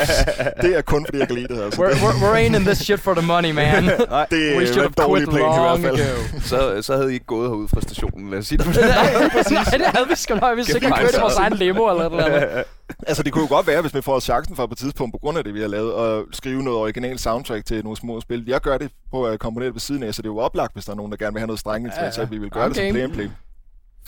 det 0.62 0.76
er 0.78 0.82
kun, 0.82 1.04
fordi 1.06 1.18
jeg 1.18 1.26
kan 1.26 1.36
lide 1.36 1.48
det. 1.54 1.62
Altså. 1.62 1.82
We're, 1.82 1.90
we're, 1.94 2.24
we're 2.24 2.36
ain't 2.36 2.56
in 2.58 2.64
this 2.64 2.78
shit 2.78 3.00
for 3.00 3.14
the 3.14 3.26
money, 3.26 3.50
man. 3.50 3.84
Det 4.30 4.56
We 4.56 4.62
er 4.62 4.66
should 4.66 4.70
en 4.70 4.94
have 4.98 5.06
dårlig 5.08 5.28
quit 5.28 5.36
plan 5.36 5.50
i 5.50 5.58
hvert 5.60 5.80
long 5.80 5.82
fald. 5.84 6.00
ago. 6.00 6.40
Så, 6.40 6.82
så 6.82 6.96
havde 6.96 7.10
I 7.10 7.14
ikke 7.14 7.26
gået 7.26 7.48
herud 7.50 7.68
fra 7.68 7.80
stationen, 7.80 8.30
lad 8.30 8.38
os 8.38 8.46
sige 8.46 8.58
det. 8.58 8.66
Nej, 8.66 9.64
det 9.78 9.86
havde 9.86 10.08
vi 10.08 10.14
sgu 10.16 10.34
nok. 10.34 10.56
Vi 10.58 10.64
sikkert 10.64 10.92
kørt 11.00 11.20
vores 11.20 11.36
egen 11.36 11.52
limo 11.52 11.90
eller 11.90 12.04
et 12.06 12.10
eller 12.12 12.24
andet. 12.24 12.64
Altså, 13.08 13.22
det 13.22 13.32
kunne 13.32 13.42
jo 13.42 13.48
godt 13.54 13.66
være, 13.66 13.80
hvis 13.82 13.94
vi 13.94 14.00
får 14.00 14.20
chancen 14.20 14.56
for 14.56 14.66
på 14.66 14.72
et 14.72 14.78
tidspunkt, 14.78 15.12
på 15.12 15.18
grund 15.18 15.38
af 15.38 15.44
det, 15.44 15.54
vi 15.54 15.60
har 15.60 15.68
lavet, 15.68 15.92
at 16.20 16.24
skrive 16.32 16.62
noget 16.62 16.78
original 16.80 17.18
soundtrack 17.18 17.64
til 17.66 17.82
nogle 17.84 17.96
små 17.96 18.20
spil. 18.20 18.44
Jeg 18.46 18.60
gør 18.60 18.78
det 18.78 18.90
på 19.10 19.26
at 19.26 19.40
komponere 19.40 19.66
det 19.66 19.74
ved 19.74 19.80
siden 19.80 20.02
af, 20.02 20.14
så 20.14 20.22
det 20.22 20.28
er 20.28 20.32
jo 20.32 20.38
oplagt, 20.38 20.72
hvis 20.74 20.84
der 20.84 20.92
er 20.92 20.96
nogen, 20.96 21.12
der 21.12 21.18
gerne 21.18 21.32
vil 21.34 21.40
have 21.40 21.46
noget 21.46 21.60
strenge 21.60 21.92
Ja, 21.96 22.04
ja. 22.04 22.10
så 22.10 22.24
vi 22.24 22.38
vil 22.38 22.50
gøre 22.50 22.68
det 22.68 22.76
som 22.76 22.82
Okay. 22.82 22.92
play 22.92 23.02
and 23.02 23.12
play. 23.12 23.28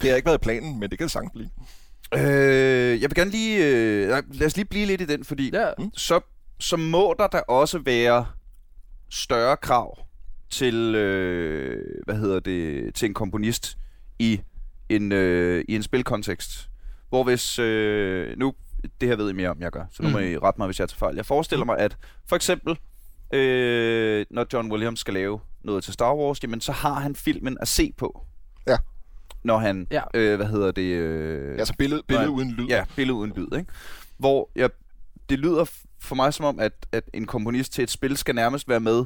Det 0.03 0.11
har 0.11 0.16
ikke 0.16 0.27
været 0.27 0.41
planen, 0.41 0.81
men 0.81 0.91
det 0.91 0.99
kan 0.99 1.05
det 1.05 1.12
sagtens 1.12 1.33
blive. 1.35 1.49
Øh, 2.14 3.01
jeg 3.03 3.11
vil 3.11 3.14
gerne 3.14 3.31
lige... 3.31 3.66
Øh, 3.66 4.09
nej, 4.09 4.22
lad 4.33 4.47
os 4.47 4.57
lige 4.57 4.64
blive 4.66 4.87
lidt 4.87 5.01
i 5.01 5.05
den, 5.05 5.24
fordi 5.24 5.51
Ja. 5.55 5.66
så, 5.95 6.20
så 6.61 6.77
må 6.77 7.14
der 7.18 7.27
da 7.27 7.39
også 7.49 7.79
være 7.79 8.27
større 9.11 9.57
krav 9.57 9.99
til, 10.51 10.95
øh, 10.95 11.85
hvad 12.05 12.14
hedder 12.16 12.41
det, 12.41 12.95
til 12.95 13.07
en 13.07 13.14
komponist 13.14 13.77
i 14.18 14.41
en, 14.89 15.12
øh, 15.12 15.64
i 15.68 15.77
en 15.77 15.83
spilkontekst. 15.83 16.68
Hvor 17.09 17.24
hvis, 17.24 17.59
øh, 17.59 18.39
nu, 18.39 18.53
det 19.01 19.09
her 19.09 19.16
ved 19.16 19.30
I 19.30 19.32
mere 19.32 19.49
om, 19.51 19.61
jeg 19.61 19.70
gør, 19.70 19.84
så 19.93 20.03
nu 20.03 20.09
må 20.09 20.18
Mm. 20.18 20.24
I 20.24 20.37
rette 20.39 20.61
mig, 20.61 20.66
hvis 20.66 20.80
jeg 20.80 20.89
tager 20.89 20.99
fejl. 20.99 21.16
Jeg 21.16 21.26
forestiller 21.26 21.64
mig, 21.64 21.78
at 21.78 21.97
for 22.28 22.37
eksempel, 22.37 22.78
øh, 23.32 24.26
når 24.30 24.47
John 24.53 24.72
Williams 24.72 25.01
skal 25.01 25.14
lave 25.14 25.41
noget 25.64 25.84
til 25.84 25.93
Star 25.93 26.14
Wars, 26.14 26.43
jamen 26.43 26.61
så 26.61 26.72
har 26.72 26.95
han 26.95 27.14
filmen 27.14 27.59
at 27.61 27.68
se 27.68 27.93
på. 27.97 28.24
Ja. 28.68 28.76
Når 29.45 29.59
han, 29.59 29.87
Ja. 29.91 30.03
øh, 30.14 30.37
hvad 30.37 30.47
hedder 30.47 30.70
det... 30.70 30.82
Øh, 30.82 31.59
Altså 31.59 31.74
billede, 31.78 32.03
billede 32.09 32.26
Nej. 32.28 32.37
uden 32.37 32.51
lyd. 32.51 32.66
Ja, 32.66 32.84
billede 32.97 33.14
uden 33.16 33.32
lyd, 33.37 33.59
ikke? 33.59 33.72
Hvor 34.18 34.51
jeg, 34.57 34.70
det 35.30 35.39
lyder 35.39 35.64
for 36.01 36.14
mig 36.14 36.34
som 36.34 36.45
om, 36.47 36.61
at, 36.61 36.72
at 36.93 37.05
en 37.14 37.26
komponist 37.26 37.72
til 37.72 37.82
et 37.84 37.91
spil 37.91 38.16
skal 38.16 38.34
nærmest 38.34 38.68
være 38.68 38.80
med 38.80 39.05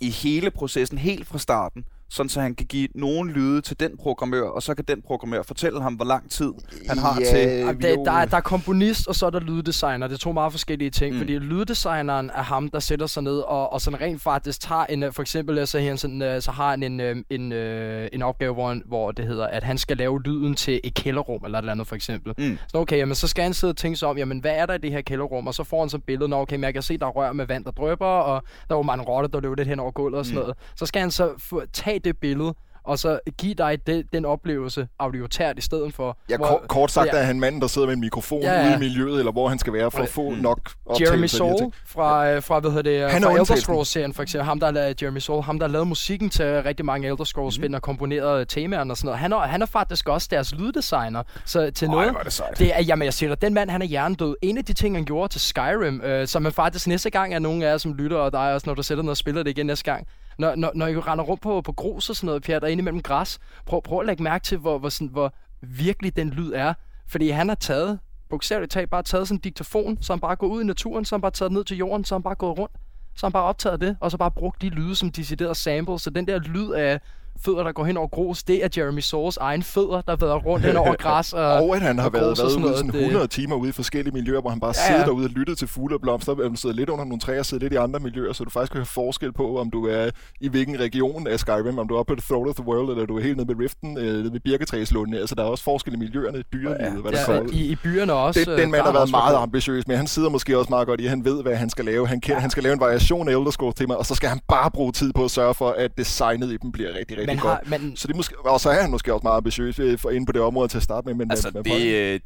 i 0.00 0.10
hele 0.10 0.50
processen, 0.50 0.98
helt 0.98 1.26
fra 1.26 1.38
starten, 1.38 1.84
sådan 2.10 2.28
så 2.30 2.40
han 2.40 2.54
kan 2.54 2.66
give 2.66 2.88
nogen 2.94 3.30
lyde 3.30 3.60
til 3.60 3.80
den 3.80 3.90
programmør, 3.98 4.48
og 4.48 4.62
så 4.62 4.74
kan 4.74 4.84
den 4.88 5.02
programmør 5.02 5.42
fortælle 5.42 5.82
ham, 5.82 5.94
hvor 5.94 6.04
lang 6.04 6.30
tid 6.30 6.52
han 6.88 6.98
har 6.98 7.20
Ja, 7.20 7.26
til... 7.30 7.48
Jamen, 7.58 7.82
det, 7.82 7.98
der, 8.04 8.12
er, 8.12 8.24
der 8.24 8.36
er 8.36 8.40
komponist, 8.40 9.08
og 9.08 9.14
så 9.14 9.26
er 9.26 9.30
der 9.30 9.40
lyddesigner. 9.40 10.06
Det 10.06 10.14
er 10.14 10.18
to 10.18 10.32
meget 10.32 10.52
forskellige 10.52 10.90
ting, 10.90 11.14
Mm. 11.14 11.18
fordi 11.20 11.38
lyddesigneren 11.38 12.30
er 12.34 12.42
ham, 12.42 12.68
der 12.68 12.78
sætter 12.78 13.06
sig 13.06 13.22
ned 13.22 13.38
og, 13.38 13.72
og 13.72 13.80
sådan 13.80 14.00
rent 14.00 14.22
faktisk 14.22 14.60
tager 14.60 14.84
en, 14.84 15.02
øh, 15.02 15.12
for 15.12 15.22
eksempel 15.22 15.66
så, 15.66 15.78
her, 15.78 15.96
sådan, 15.96 16.22
øh, 16.22 16.42
så 16.42 16.50
har 16.50 16.70
han 16.70 16.82
en, 16.82 17.00
øh, 17.00 17.16
en, 17.30 17.52
øh, 17.52 18.08
en 18.12 18.22
opgave, 18.22 18.54
hvor, 18.54 18.68
han, 18.68 18.82
hvor 18.86 19.10
det 19.12 19.26
hedder, 19.26 19.46
at 19.46 19.62
han 19.64 19.78
skal 19.78 19.96
lave 19.96 20.22
lyden 20.22 20.54
til 20.54 20.80
et 20.84 20.94
kælderrum, 20.94 21.44
eller 21.44 21.58
et 21.58 21.62
eller 21.62 21.72
andet 21.72 21.86
for 21.86 21.94
eksempel. 21.96 22.34
Mm. 22.38 22.58
Så 22.68 22.78
okay, 22.78 22.98
jamen, 22.98 23.14
så 23.14 23.28
skal 23.28 23.42
han 23.42 23.54
sidde 23.54 23.70
og 23.70 23.76
tænke 23.76 23.96
sig 23.96 24.08
om, 24.08 24.18
jamen, 24.18 24.38
hvad 24.38 24.52
er 24.54 24.66
der 24.66 24.74
i 24.74 24.78
det 24.78 24.90
her 24.92 25.00
kælderrum? 25.00 25.46
Og 25.46 25.54
så 25.54 25.64
får 25.64 25.80
han 25.80 25.88
så 25.88 25.98
billedet, 25.98 26.30
når 26.30 26.42
okay, 26.42 26.56
men 26.56 26.64
jeg 26.64 26.72
kan 26.72 26.82
se, 26.82 26.98
der 26.98 27.06
er 27.06 27.10
rør 27.10 27.32
med 27.32 27.46
vand, 27.46 27.64
der 27.64 27.70
drøber, 27.70 28.06
og 28.06 28.42
der 28.68 28.74
er 28.74 28.78
jo 28.78 28.82
mange 28.82 29.04
rotter, 29.04 29.28
der 29.28 29.40
løber 29.40 29.56
lidt 29.56 29.68
hen 29.68 29.80
over 29.80 29.90
gulvet 29.90 30.18
og 30.18 30.26
sådan 30.26 30.38
mm. 30.38 30.42
noget. 30.42 30.56
Så 30.76 30.86
skal 30.86 31.00
han 31.00 31.10
så 31.10 31.30
få, 31.38 31.62
tage 31.72 31.97
det 32.04 32.16
billede, 32.18 32.54
og 32.84 32.98
så 32.98 33.18
give 33.38 33.54
dig 33.54 33.78
det, 33.86 34.06
den 34.12 34.24
oplevelse 34.24 34.88
audiotært 34.98 35.58
i 35.58 35.60
stedet 35.60 35.94
for. 35.94 36.18
Ja, 36.30 36.36
hvor- 36.36 36.46
kort, 36.46 36.68
kort 36.68 36.90
sagt 36.90 37.06
Ja. 37.12 37.18
er 37.18 37.22
han 37.22 37.40
manden, 37.40 37.60
der 37.60 37.66
sidder 37.66 37.86
med 37.86 37.94
en 37.94 38.00
mikrofon 38.00 38.42
Ja, 38.42 38.52
ja. 38.60 38.66
ude 38.66 38.74
i 38.74 38.78
miljøet, 38.78 39.18
eller 39.18 39.32
hvor 39.32 39.48
han 39.48 39.58
skal 39.58 39.72
være, 39.72 39.90
for 39.90 39.98
at 39.98 40.08
få 40.08 40.30
Mm. 40.30 40.36
nok 40.36 40.60
Jeremy 41.00 41.22
de 41.22 41.28
ting. 41.28 41.74
fra, 41.86 42.30
øh, 42.30 42.42
fra 42.42 42.58
hvad 42.60 42.70
hedder 42.70 42.82
det, 43.00 43.10
Han 43.10 43.22
fra 43.22 43.30
Elder. 43.32 43.56
Scrolls-serien 43.56 44.14
for 44.14 44.22
eksempel. 44.22 44.44
Ham, 44.44 44.60
der 44.60 44.70
lavet 44.70 45.02
Jeremy 45.02 45.18
Soule, 45.18 45.42
ham, 45.42 45.58
der 45.58 45.66
lavet 45.66 45.86
musikken 45.86 46.30
til 46.30 46.62
rigtig 46.62 46.86
mange 46.86 47.08
Elder 47.08 47.24
Scrolls-spil 47.24 47.74
og 47.74 47.82
komponeret 47.82 48.48
temaerne 48.48 48.92
og 48.92 48.96
sådan 48.96 49.06
noget. 49.06 49.18
Han 49.18 49.32
er, 49.32 49.38
han 49.38 49.62
er 49.62 49.66
faktisk 49.66 50.08
også 50.08 50.28
deres 50.30 50.54
lyddesigner. 50.54 51.22
Så 51.44 51.70
til 51.70 51.90
noget... 51.90 52.10
hvor 52.10 52.18
er 52.20 52.22
det 52.24 52.32
sejt. 52.32 52.58
Det 52.58 52.76
er, 52.78 52.82
jamen 52.82 53.04
jeg 53.04 53.14
siger 53.14 53.30
dig, 53.30 53.42
den 53.42 53.54
mand 53.54 53.70
han 53.70 53.82
er 53.82 53.86
hjernedød. 53.86 54.36
En 54.42 54.58
af 54.58 54.64
de 54.64 54.72
ting, 54.72 54.96
han 54.96 55.04
gjorde 55.04 55.32
til 55.32 55.40
Skyrim, 55.40 56.00
øh, 56.00 56.26
som 56.26 56.42
man 56.42 56.52
faktisk 56.52 56.86
næste 56.86 57.10
gang 57.10 57.34
er 57.34 57.38
nogen 57.38 57.62
af 57.62 57.66
jer, 57.70 57.76
som 57.78 57.94
lytter, 57.94 58.16
og 58.16 58.32
dig 58.32 58.54
også, 58.54 58.64
når 58.70 58.74
du 58.74 58.82
sætter 58.82 59.02
ned 59.04 59.10
og 59.10 59.16
spiller 59.16 59.42
det 59.42 59.50
igen 59.50 59.66
næste 59.66 59.84
gang. 59.92 60.06
Når, 60.38 60.54
når, 60.54 60.72
når 60.74 60.86
I 60.86 60.96
render 60.96 61.24
rundt 61.24 61.42
på, 61.42 61.60
på 61.60 61.72
grus 61.72 62.10
og 62.10 62.16
sådan 62.16 62.26
noget, 62.26 62.42
Pierre, 62.42 62.60
der 62.60 62.66
inde 62.66 62.80
imellem 62.80 63.02
græs, 63.02 63.38
prøv, 63.66 63.82
prøv 63.82 64.00
at 64.00 64.06
lægge 64.06 64.22
mærke 64.22 64.44
til, 64.44 64.58
hvor, 64.58 64.78
hvor, 64.78 64.88
sådan, 64.88 65.08
hvor 65.08 65.34
virkelig 65.60 66.16
den 66.16 66.30
lyd 66.30 66.52
er. 66.52 66.74
Fordi 67.06 67.28
han 67.28 67.48
har 67.48 67.54
taget, 67.54 67.98
bogstaveligt 68.30 68.72
talt, 68.72 68.90
bare 68.90 69.02
taget 69.02 69.28
sådan 69.28 69.36
en 69.36 69.40
diktafon, 69.40 70.02
så 70.02 70.12
han 70.12 70.20
bare 70.20 70.36
går 70.36 70.46
ud 70.46 70.62
i 70.62 70.64
naturen, 70.64 71.04
så 71.04 71.14
han 71.14 71.20
bare 71.20 71.30
taget 71.30 71.52
ned 71.52 71.64
til 71.64 71.76
jorden, 71.76 72.04
så 72.04 72.14
han 72.14 72.22
bare 72.22 72.34
gået 72.34 72.58
rundt. 72.58 72.74
Så 73.16 73.26
han 73.26 73.32
bare 73.32 73.44
optaget 73.44 73.80
det, 73.80 73.96
og 74.00 74.10
så 74.10 74.16
bare 74.16 74.30
brugt 74.30 74.62
de 74.62 74.68
lyde 74.68 74.94
som 74.94 75.10
deciderede 75.10 75.54
samples. 75.54 76.02
Så 76.02 76.10
den 76.10 76.26
der 76.26 76.38
lyd 76.38 76.70
af 76.70 77.00
fødder, 77.44 77.62
der 77.62 77.72
går 77.72 77.84
hen 77.84 77.96
over 77.96 78.08
grus, 78.08 78.42
det 78.42 78.64
er 78.64 78.68
Jeremy 78.76 79.00
Soules 79.00 79.36
egen 79.36 79.62
fødder, 79.62 80.00
der 80.00 80.16
vader 80.16 80.34
rundt 80.36 80.66
hen 80.66 80.76
over 80.76 80.94
græs. 80.98 81.32
Og, 81.32 81.40
Og 81.62 81.76
at 81.76 81.82
han 81.82 81.98
har 81.98 82.10
været, 82.10 82.22
været 82.24 82.36
sådan 82.38 82.52
ude 82.52 82.60
noget, 82.60 82.76
sådan 82.76 82.92
det- 82.92 83.00
100 83.00 83.26
timer 83.28 83.56
ude 83.56 83.68
i 83.68 83.72
forskellige 83.72 84.14
miljøer, 84.14 84.40
hvor 84.40 84.50
han 84.50 84.60
bare 84.60 84.74
Ja, 84.76 84.86
sidder 84.86 85.00
ja. 85.00 85.06
derude 85.06 85.24
og 85.24 85.30
lytter 85.30 85.54
til 85.54 85.68
fugle 85.68 85.96
og 85.96 86.00
blomster, 86.00 86.32
og 86.32 86.42
han 86.42 86.56
sidder 86.56 86.74
lidt 86.76 86.88
under 86.90 87.04
nogle 87.04 87.20
træer 87.20 87.38
og 87.38 87.46
sidder 87.46 87.64
lidt 87.64 87.72
i 87.72 87.76
andre 87.76 88.00
miljøer, 88.00 88.32
så 88.32 88.44
du 88.44 88.50
faktisk 88.50 88.72
kan 88.72 88.78
høre 88.78 88.86
forskel 88.86 89.32
på, 89.32 89.58
om 89.58 89.70
du 89.70 89.86
er 89.86 90.10
i 90.40 90.48
hvilken 90.48 90.80
region 90.80 91.26
af 91.26 91.40
Skyrim, 91.40 91.78
om 91.78 91.88
du 91.88 91.94
er 91.94 91.98
oppe 91.98 92.14
på 92.14 92.20
The 92.20 92.34
Throat 92.34 92.48
of 92.48 92.54
the 92.54 92.64
World, 92.64 92.90
eller 92.90 93.06
du 93.06 93.16
er 93.18 93.22
helt 93.22 93.36
nede 93.36 93.48
ved 93.48 93.54
Riften, 93.60 93.98
øh, 93.98 94.04
nede 94.04 94.32
ved 94.32 94.40
Birketræslunde. 94.40 95.18
Altså, 95.18 95.34
der 95.34 95.42
er 95.42 95.46
også 95.46 95.64
forskel 95.64 95.94
i 95.94 95.96
miljøerne, 95.96 96.42
dyrelivet, 96.52 96.76
Ja, 96.80 96.90
hvad 96.90 97.12
der 97.12 97.18
Ja, 97.18 97.24
kommer. 97.26 97.50
i, 97.52 97.56
i 97.72 97.76
byerne 97.82 98.12
også. 98.12 98.40
Det, 98.40 98.48
øh, 98.48 98.58
den 98.58 98.70
mand 98.70 98.78
der 98.78 98.86
har 98.86 98.92
været 98.92 99.10
meget 99.10 99.32
været- 99.32 99.42
ambitiøs, 99.42 99.86
men 99.88 99.96
han 99.96 100.06
sidder 100.06 100.28
måske 100.30 100.58
også 100.58 100.70
meget 100.70 100.86
godt 100.86 101.00
i, 101.00 101.04
at 101.04 101.10
han 101.10 101.24
ved, 101.24 101.42
hvad 101.42 101.54
han 101.56 101.70
skal 101.70 101.84
lave. 101.84 102.08
Han, 102.08 102.20
kender, 102.20 102.40
han 102.40 102.50
skal 102.50 102.62
lave 102.62 102.72
en 102.72 102.80
variation 102.80 103.28
af 103.28 103.32
Elder 103.32 103.50
Scrolls 103.50 103.74
tema, 103.74 103.94
og 103.94 104.06
så 104.06 104.14
skal 104.14 104.28
han 104.28 104.40
bare 104.48 104.70
bruge 104.70 104.92
tid 104.92 105.12
på 105.12 105.24
at 105.24 105.30
sørge 105.30 105.54
for, 105.54 105.70
at 105.70 105.98
designet 105.98 106.52
i 106.52 106.56
dem 106.56 106.72
bliver 106.72 106.88
rigtig, 106.98 107.18
rigtig 107.18 107.27
Men 107.34 107.38
godt. 107.42 107.68
har, 107.68 107.78
men, 107.78 107.96
Så 107.96 108.08
det 108.08 108.12
er 108.12 108.16
måske, 108.16 108.38
og 108.38 108.60
så 108.60 108.70
er 108.70 108.80
han 108.82 108.90
måske 108.90 109.14
også 109.14 109.24
meget 109.24 109.36
ambitiøs 109.36 109.78
øh, 109.78 109.98
for 109.98 110.10
inde 110.10 110.26
på 110.26 110.32
det 110.32 110.40
område 110.40 110.68
til 110.68 110.76
at 110.76 110.82
starte 110.82 111.06
med. 111.06 111.14
Men 111.14 111.30
Altså, 111.30 111.50
med, 111.54 111.62
med 111.64 111.80
det, 111.80 112.14
øh, 112.14 112.20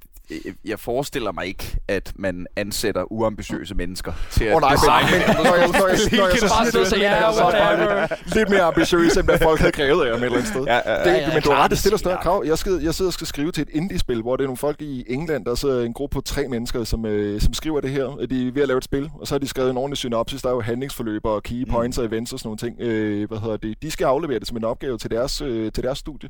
jeg 0.65 0.81
forestiller 0.81 1.33
mig 1.33 1.47
ikke, 1.47 1.77
at 1.89 2.13
man 2.17 2.47
ansætter 2.57 3.13
uambitiøse 3.13 3.75
mennesker 3.75 4.13
til 4.31 4.45
at 4.45 4.55
oh, 4.55 4.61
nej, 4.61 4.71
men, 4.71 4.79
designe 4.79 5.27
men 5.27 5.37
når 5.47 5.55
jeg, 5.57 5.69
når 5.69 5.87
jeg, 5.87 6.41
jeg 7.03 7.35
så 7.35 7.51
er 7.55 8.09
lidt, 8.11 8.35
lidt 8.35 8.51
mere 8.51 8.63
ambitiøs, 8.63 9.17
end 9.17 9.25
hvad 9.25 9.39
folk 9.39 9.61
havde 9.61 9.73
krævet 9.73 10.05
af 10.07 10.11
ham 10.13 10.21
et 10.21 10.25
eller 10.25 10.39
andet 10.39 10.51
sted. 10.53 10.65
Ja, 10.65 10.75
ja, 10.75 10.93
ja. 10.93 10.99
Det, 10.99 11.07
Ja, 11.07 11.29
ja, 11.29 11.35
men 11.35 11.43
du 11.43 11.51
har 11.51 11.63
ret, 11.63 11.71
det 11.71 11.79
stiller 11.79 11.99
større 11.99 12.19
er- 12.19 12.23
krav. 12.23 12.43
Jeg, 12.47 12.59
skal, 12.59 12.73
jeg 12.83 12.95
sidder 12.95 13.09
og 13.09 13.13
skal 13.13 13.27
skrive 13.27 13.53
til 13.53 13.63
et 13.63 13.69
indie-spil, 13.73 14.23
hvor 14.23 14.37
det 14.37 14.45
er 14.45 14.47
nogle 14.47 14.57
folk 14.57 14.83
i 14.83 15.05
England, 15.09 15.45
der 15.45 15.55
sidder 15.55 15.83
en 15.83 15.93
gruppe 15.93 16.15
på 16.15 16.21
tre 16.21 16.49
mennesker, 16.49 16.85
som, 16.85 17.07
øh, 17.07 17.41
som 17.41 17.55
skriver 17.55 17.81
det 17.81 17.91
her. 17.91 18.05
De 18.31 18.49
er 18.49 18.53
ved 18.53 18.63
at 18.63 18.69
lave 18.69 18.79
et 18.79 18.85
spil, 18.85 19.11
og 19.21 19.27
så 19.27 19.35
har 19.35 19.39
de 19.39 19.49
skrevet 19.49 19.71
en 19.71 19.77
ordentlig 19.77 19.97
synopsis. 19.99 20.43
Der 20.43 20.49
er 20.49 20.53
jo 20.55 20.61
handlingsforløb 20.61 21.25
og 21.25 21.43
key 21.43 21.71
points 21.71 21.99
og 21.99 22.05
events 22.05 22.33
og 22.33 22.39
sådan 22.39 22.47
nogle 22.49 22.59
ting. 22.59 22.81
Øh, 22.81 23.29
hvad 23.29 23.39
hedder 23.39 23.57
det? 23.57 23.83
De 23.83 23.91
skal 23.91 24.05
aflevere 24.05 24.39
det 24.39 24.49
som 24.49 24.57
en 24.57 24.65
opgave 24.65 24.99
til 24.99 25.11
deres, 25.11 25.41
øh, 25.41 25.73
til 25.73 25.85
deres 25.85 25.99
studie. 25.99 26.29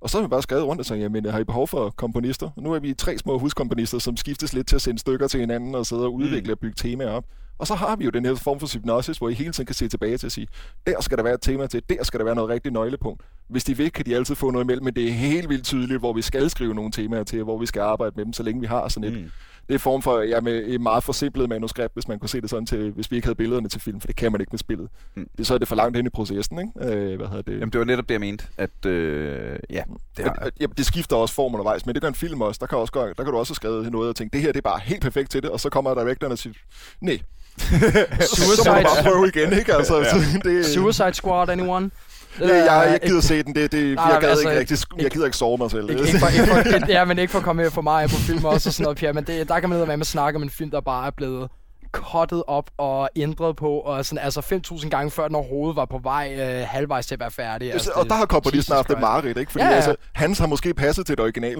Og 0.00 0.10
så 0.10 0.18
har 0.18 0.22
vi 0.22 0.28
bare 0.28 0.42
skrevet 0.42 0.64
rundt 0.64 0.80
og 0.80 0.86
sagt, 0.86 1.00
jamen 1.00 1.26
har 1.26 1.38
I 1.38 1.44
behov 1.44 1.68
for 1.68 1.90
komponister? 1.90 2.50
Og 2.56 2.62
nu 2.62 2.72
er 2.72 2.78
vi 2.78 2.94
tre 2.94 3.18
små 3.18 3.38
huskomponister, 3.38 3.98
som 3.98 4.16
skiftes 4.16 4.52
lidt 4.52 4.68
til 4.68 4.76
at 4.76 4.82
sende 4.82 4.98
stykker 4.98 5.28
til 5.28 5.40
hinanden 5.40 5.74
og 5.74 5.86
sidde 5.86 6.04
og 6.04 6.14
udvikle 6.14 6.52
og 6.52 6.58
bygge 6.58 6.74
temaer 6.76 7.10
op. 7.10 7.24
Og 7.58 7.66
så 7.66 7.74
har 7.74 7.96
vi 7.96 8.04
jo 8.04 8.10
den 8.10 8.24
her 8.24 8.34
form 8.34 8.60
for 8.60 8.74
hypnosis, 8.74 9.18
hvor 9.18 9.28
I 9.28 9.34
hele 9.34 9.52
tiden 9.52 9.66
kan 9.66 9.74
se 9.74 9.88
tilbage 9.88 10.18
til 10.18 10.26
at 10.26 10.32
sige, 10.32 10.46
der 10.86 11.00
skal 11.00 11.16
der 11.18 11.22
være 11.22 11.34
et 11.34 11.40
tema 11.40 11.66
til, 11.66 11.82
der 11.88 12.04
skal 12.04 12.18
der 12.18 12.24
være 12.24 12.34
noget 12.34 12.50
rigtig 12.50 12.72
nøglepunkt. 12.72 13.22
Hvis 13.48 13.64
de 13.64 13.76
vil, 13.76 13.92
kan 13.92 14.06
de 14.06 14.16
altid 14.16 14.34
få 14.34 14.50
noget 14.50 14.64
imellem, 14.64 14.84
men 14.84 14.94
det 14.94 15.08
er 15.08 15.12
helt 15.12 15.48
vildt 15.48 15.64
tydeligt, 15.64 15.98
hvor 15.98 16.12
vi 16.12 16.22
skal 16.22 16.50
skrive 16.50 16.74
nogle 16.74 16.90
temaer 16.90 17.24
til, 17.24 17.42
hvor 17.42 17.58
vi 17.58 17.66
skal 17.66 17.80
arbejde 17.80 18.12
med 18.16 18.24
dem, 18.24 18.32
så 18.32 18.42
længe 18.42 18.60
vi 18.60 18.66
har 18.66 18.88
sådan 18.88 19.12
et, 19.12 19.18
mm. 19.20 19.30
Det 19.68 19.74
er 19.74 19.78
form 19.78 20.02
for, 20.02 20.20
ja, 20.20 20.40
med 20.40 20.64
et 20.66 20.80
meget 20.80 21.04
forsimplet 21.04 21.48
manuskript, 21.48 21.94
hvis 21.94 22.08
man 22.08 22.18
kunne 22.18 22.28
se 22.28 22.40
det 22.40 22.50
sådan 22.50 22.66
til, 22.66 22.90
hvis 22.90 23.10
vi 23.10 23.16
ikke 23.16 23.26
havde 23.26 23.36
billederne 23.36 23.68
til 23.68 23.80
film, 23.80 24.00
for 24.00 24.06
det 24.06 24.16
kan 24.16 24.32
man 24.32 24.40
ikke 24.40 24.50
med 24.50 24.58
spillet. 24.58 24.88
Mm. 25.14 25.28
Det, 25.38 25.46
så 25.46 25.54
er 25.54 25.58
det 25.58 25.68
for 25.68 25.76
langt 25.76 25.96
hen 25.96 26.06
i 26.06 26.10
processen, 26.10 26.58
ikke? 26.58 26.94
Øh, 26.96 27.16
hvad 27.16 27.26
hedder 27.26 27.42
det? 27.42 27.52
Jamen, 27.52 27.70
det 27.70 27.78
var 27.78 27.84
netop 27.84 28.08
det, 28.08 28.14
jeg 28.14 28.20
mente, 28.20 28.46
at 28.56 28.86
øh, 28.86 29.58
ja, 29.70 29.82
det, 30.16 30.24
har... 30.24 30.50
ja, 30.60 30.66
det 30.76 30.86
skifter 30.86 31.16
også 31.16 31.34
form 31.34 31.54
undervejs, 31.54 31.86
men 31.86 31.94
det 31.94 32.02
gør 32.02 32.08
en 32.08 32.14
film 32.14 32.40
også, 32.40 32.58
der 32.60 32.66
kan, 32.66 32.78
også, 32.78 33.12
der 33.16 33.24
kan 33.24 33.32
du 33.32 33.38
også 33.38 33.50
have 33.50 33.56
skrevet 33.56 33.92
noget 33.92 34.08
og 34.08 34.16
tænke, 34.16 34.32
det 34.32 34.40
her 34.40 34.52
det 34.52 34.58
er 34.58 34.70
bare 34.70 34.80
helt 34.84 35.02
perfekt 35.02 35.30
til 35.30 35.42
det, 35.42 35.50
og 35.50 35.60
så 35.60 35.70
kommer 35.70 35.94
directoren 35.94 36.32
og 36.32 36.38
siger, 36.38 36.54
nej, 37.00 37.18
Suicide. 37.58 38.26
så 38.64 38.70
må 38.70 38.78
du 38.78 38.82
bare 38.82 39.02
prøve 39.02 39.28
igen, 39.28 39.58
ikke? 39.58 39.74
Altså, 39.74 39.96
ja. 39.96 40.38
det, 40.50 40.66
Suicide 40.66 41.14
Squad, 41.14 41.48
anyone? 41.48 41.90
Det, 42.38 42.48
jeg, 42.48 42.88
jeg 42.92 43.00
gider 43.06 43.20
se 43.20 43.42
den. 43.42 43.54
Det, 43.54 43.72
det, 43.72 43.94
nej, 43.94 44.04
jeg, 44.04 44.20
gad 44.20 44.28
altså, 44.28 44.48
ikke 44.48 44.60
rigtig, 44.60 44.78
jeg 44.98 45.10
gider 45.10 45.24
ikke 45.24 45.36
sove 45.36 45.58
mig 45.58 45.70
selv. 45.70 45.90
Ikke, 45.90 46.02
ikke 46.02 46.18
for, 46.18 46.26
ikke 46.26 46.46
for, 46.46 46.86
ja, 46.96 47.04
men 47.04 47.18
ikke 47.18 47.30
for 47.30 47.38
at 47.38 47.44
komme 47.44 47.70
for 47.70 47.82
meget 47.82 48.10
på 48.10 48.16
film 48.16 48.44
også 48.44 48.68
og 48.68 48.72
sådan 48.72 48.82
noget, 48.82 48.98
Pierre, 48.98 49.12
men 49.12 49.24
det, 49.24 49.48
der 49.48 49.60
kan 49.60 49.68
man 49.68 49.86
med 49.86 50.00
at 50.00 50.06
snakke 50.06 50.36
om 50.36 50.42
en 50.42 50.50
film, 50.50 50.70
der 50.70 50.80
bare 50.80 51.06
er 51.06 51.10
blevet 51.10 51.48
cuttet 51.92 52.42
op 52.46 52.70
og 52.78 53.08
ændret 53.16 53.56
på, 53.56 53.70
og 53.70 54.04
sådan, 54.04 54.24
altså 54.24 54.40
5.000 54.40 54.88
gange 54.88 55.10
før 55.10 55.26
den 55.26 55.36
overhovedet 55.36 55.76
var 55.76 55.84
på 55.84 55.98
vej 56.02 56.36
øh, 56.40 56.66
halvvejs 56.68 57.06
til 57.06 57.14
at 57.14 57.20
være 57.20 57.30
færdig. 57.30 57.72
Altså, 57.72 57.90
og 57.94 58.06
der 58.08 58.14
har 58.14 58.26
komponisten 58.26 58.74
haft 58.74 58.88
det 58.88 59.00
mareridt, 59.00 59.38
ikke? 59.38 59.52
Fordi 59.52 59.64
ja, 59.64 59.70
ja. 59.70 59.76
Altså, 59.76 59.96
hans 60.12 60.38
har 60.38 60.46
måske 60.46 60.74
passet 60.74 61.06
til 61.06 61.16
det 61.16 61.22
original. 61.22 61.56